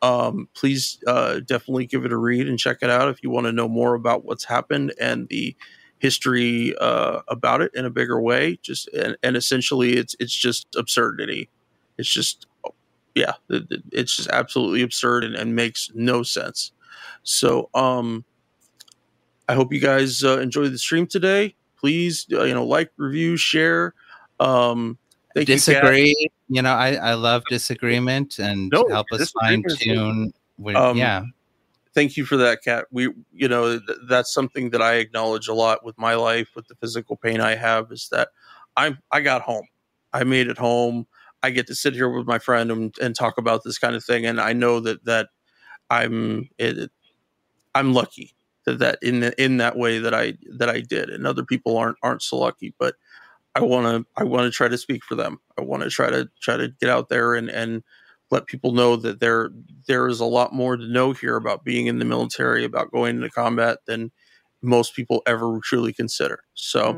Um, 0.02 0.48
please 0.54 0.98
uh, 1.06 1.40
definitely 1.40 1.86
give 1.86 2.04
it 2.04 2.12
a 2.12 2.16
read 2.16 2.48
and 2.48 2.58
check 2.58 2.78
it 2.82 2.90
out 2.90 3.08
if 3.08 3.22
you 3.22 3.30
want 3.30 3.46
to 3.46 3.52
know 3.52 3.68
more 3.68 3.94
about 3.94 4.24
what's 4.24 4.44
happened 4.44 4.92
and 5.00 5.28
the 5.28 5.56
history 5.98 6.76
uh, 6.78 7.20
about 7.28 7.62
it 7.62 7.72
in 7.74 7.84
a 7.84 7.90
bigger 7.90 8.20
way. 8.20 8.58
Just 8.62 8.88
and, 8.88 9.16
and, 9.22 9.36
essentially, 9.36 9.94
it's 9.94 10.14
it's 10.20 10.34
just 10.34 10.66
absurdity. 10.76 11.48
It's 11.98 12.12
just 12.12 12.46
yeah, 13.14 13.32
it's 13.48 14.16
just 14.16 14.28
absolutely 14.28 14.82
absurd 14.82 15.24
and, 15.24 15.34
and, 15.34 15.56
makes 15.56 15.90
no 15.94 16.22
sense. 16.22 16.72
So 17.22 17.70
um, 17.72 18.26
I 19.48 19.54
hope 19.54 19.72
you 19.72 19.80
guys 19.80 20.22
uh, 20.22 20.38
enjoy 20.38 20.68
the 20.68 20.76
stream 20.76 21.06
today. 21.06 21.56
Please, 21.78 22.26
uh, 22.32 22.44
you 22.44 22.54
know, 22.54 22.64
like, 22.64 22.90
review, 22.96 23.36
share. 23.36 23.94
Um, 24.40 24.98
disagree. 25.34 26.14
You, 26.18 26.28
you, 26.48 26.62
know, 26.62 26.72
I, 26.72 26.94
I 26.94 27.14
love 27.14 27.42
disagreement 27.48 28.38
and 28.38 28.70
no, 28.72 28.88
help 28.88 29.06
us 29.12 29.32
fine 29.32 29.62
tune. 29.78 30.32
Um, 30.74 30.96
yeah. 30.96 31.22
Thank 31.94 32.16
you 32.16 32.26
for 32.26 32.36
that, 32.36 32.62
Kat. 32.62 32.86
We, 32.90 33.10
you 33.32 33.48
know, 33.48 33.78
th- 33.78 33.98
that's 34.08 34.32
something 34.32 34.70
that 34.70 34.82
I 34.82 34.96
acknowledge 34.96 35.48
a 35.48 35.54
lot 35.54 35.84
with 35.84 35.96
my 35.98 36.14
life, 36.14 36.48
with 36.54 36.68
the 36.68 36.74
physical 36.74 37.16
pain 37.16 37.40
I 37.40 37.54
have, 37.54 37.90
is 37.90 38.08
that 38.12 38.28
I'm 38.76 38.98
I 39.10 39.22
got 39.22 39.42
home. 39.42 39.66
I 40.12 40.24
made 40.24 40.48
it 40.48 40.58
home. 40.58 41.06
I 41.42 41.50
get 41.50 41.66
to 41.68 41.74
sit 41.74 41.94
here 41.94 42.10
with 42.10 42.26
my 42.26 42.38
friend 42.38 42.70
and, 42.70 42.94
and 43.00 43.14
talk 43.14 43.38
about 43.38 43.64
this 43.64 43.78
kind 43.78 43.96
of 43.96 44.04
thing, 44.04 44.26
and 44.26 44.38
I 44.38 44.52
know 44.52 44.80
that 44.80 45.06
that 45.06 45.28
I'm 45.88 46.50
it, 46.58 46.90
I'm 47.74 47.94
lucky 47.94 48.35
that, 48.74 48.98
in 49.02 49.20
the, 49.20 49.42
in 49.42 49.58
that 49.58 49.76
way 49.76 49.98
that 49.98 50.14
I 50.14 50.34
that 50.58 50.68
I 50.68 50.80
did, 50.80 51.10
and 51.10 51.26
other 51.26 51.44
people 51.44 51.76
aren't 51.76 51.96
aren't 52.02 52.22
so 52.22 52.38
lucky. 52.38 52.74
But 52.78 52.94
I 53.54 53.60
want 53.60 53.86
to 53.86 54.06
I 54.16 54.24
want 54.24 54.44
to 54.44 54.50
try 54.50 54.68
to 54.68 54.78
speak 54.78 55.04
for 55.04 55.14
them. 55.14 55.38
I 55.58 55.62
want 55.62 55.82
to 55.82 55.90
try 55.90 56.10
to 56.10 56.28
try 56.42 56.56
to 56.56 56.68
get 56.80 56.90
out 56.90 57.08
there 57.08 57.34
and 57.34 57.48
and 57.48 57.82
let 58.30 58.46
people 58.46 58.72
know 58.72 58.96
that 58.96 59.20
there 59.20 59.50
there 59.86 60.08
is 60.08 60.20
a 60.20 60.24
lot 60.24 60.52
more 60.52 60.76
to 60.76 60.86
know 60.86 61.12
here 61.12 61.36
about 61.36 61.64
being 61.64 61.86
in 61.86 61.98
the 61.98 62.04
military, 62.04 62.64
about 62.64 62.92
going 62.92 63.16
into 63.16 63.30
combat 63.30 63.78
than 63.86 64.10
most 64.62 64.94
people 64.94 65.22
ever 65.26 65.58
truly 65.62 65.92
consider. 65.92 66.40
So, 66.54 66.90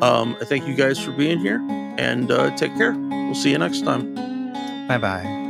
um, 0.00 0.36
I 0.40 0.44
thank 0.44 0.66
you 0.66 0.74
guys 0.74 0.98
for 0.98 1.12
being 1.12 1.38
here 1.38 1.60
and 1.98 2.30
uh, 2.30 2.54
take 2.56 2.74
care. 2.76 2.92
We'll 2.92 3.34
see 3.34 3.50
you 3.50 3.58
next 3.58 3.82
time. 3.82 4.14
Bye 4.86 4.98
bye. 4.98 5.43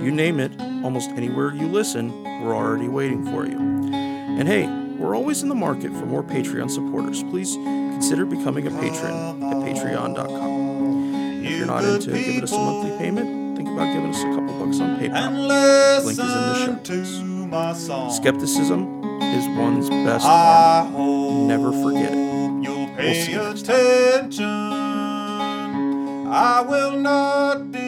You 0.02 0.10
name 0.10 0.40
it, 0.40 0.60
almost 0.82 1.10
anywhere 1.10 1.54
you 1.54 1.68
listen, 1.68 2.24
we're 2.42 2.56
already 2.56 2.88
waiting 2.88 3.24
for 3.24 3.46
you. 3.46 3.56
And 3.56 4.48
hey, 4.48 4.66
we're 4.98 5.14
always 5.14 5.44
in 5.44 5.48
the 5.48 5.54
market 5.54 5.92
for 5.92 6.04
more 6.04 6.24
Patreon 6.24 6.68
supporters. 6.68 7.22
Please 7.22 7.56
consider 7.96 8.26
becoming 8.26 8.66
a 8.66 8.70
patron 8.70 9.42
at 9.42 9.56
patreon.com. 9.64 11.42
If 11.42 11.50
you're 11.56 11.66
not 11.66 11.82
into 11.82 12.12
giving 12.12 12.42
us 12.42 12.52
a 12.52 12.58
monthly 12.58 12.98
payment, 12.98 13.56
think 13.56 13.70
about 13.70 13.90
giving 13.94 14.10
us 14.10 14.20
a 14.20 14.28
couple 14.34 14.52
bucks 14.58 14.80
on 14.80 14.98
PayPal. 14.98 16.04
Link 16.04 16.10
is 16.12 16.18
in 16.18 16.26
the 16.26 16.56
show 16.66 17.48
notes. 17.48 18.16
Skepticism 18.16 19.02
is 19.22 19.48
one's 19.56 19.88
best 19.88 20.26
armor. 20.26 21.46
Never 21.46 21.72
forget 21.72 22.12
it. 22.12 22.62
You'll 22.62 22.88
pay 22.88 23.34
we'll 23.34 23.52
attention. 23.52 24.44
I 26.28 26.60
will 26.68 26.98
not 26.98 27.72
detain. 27.72 27.85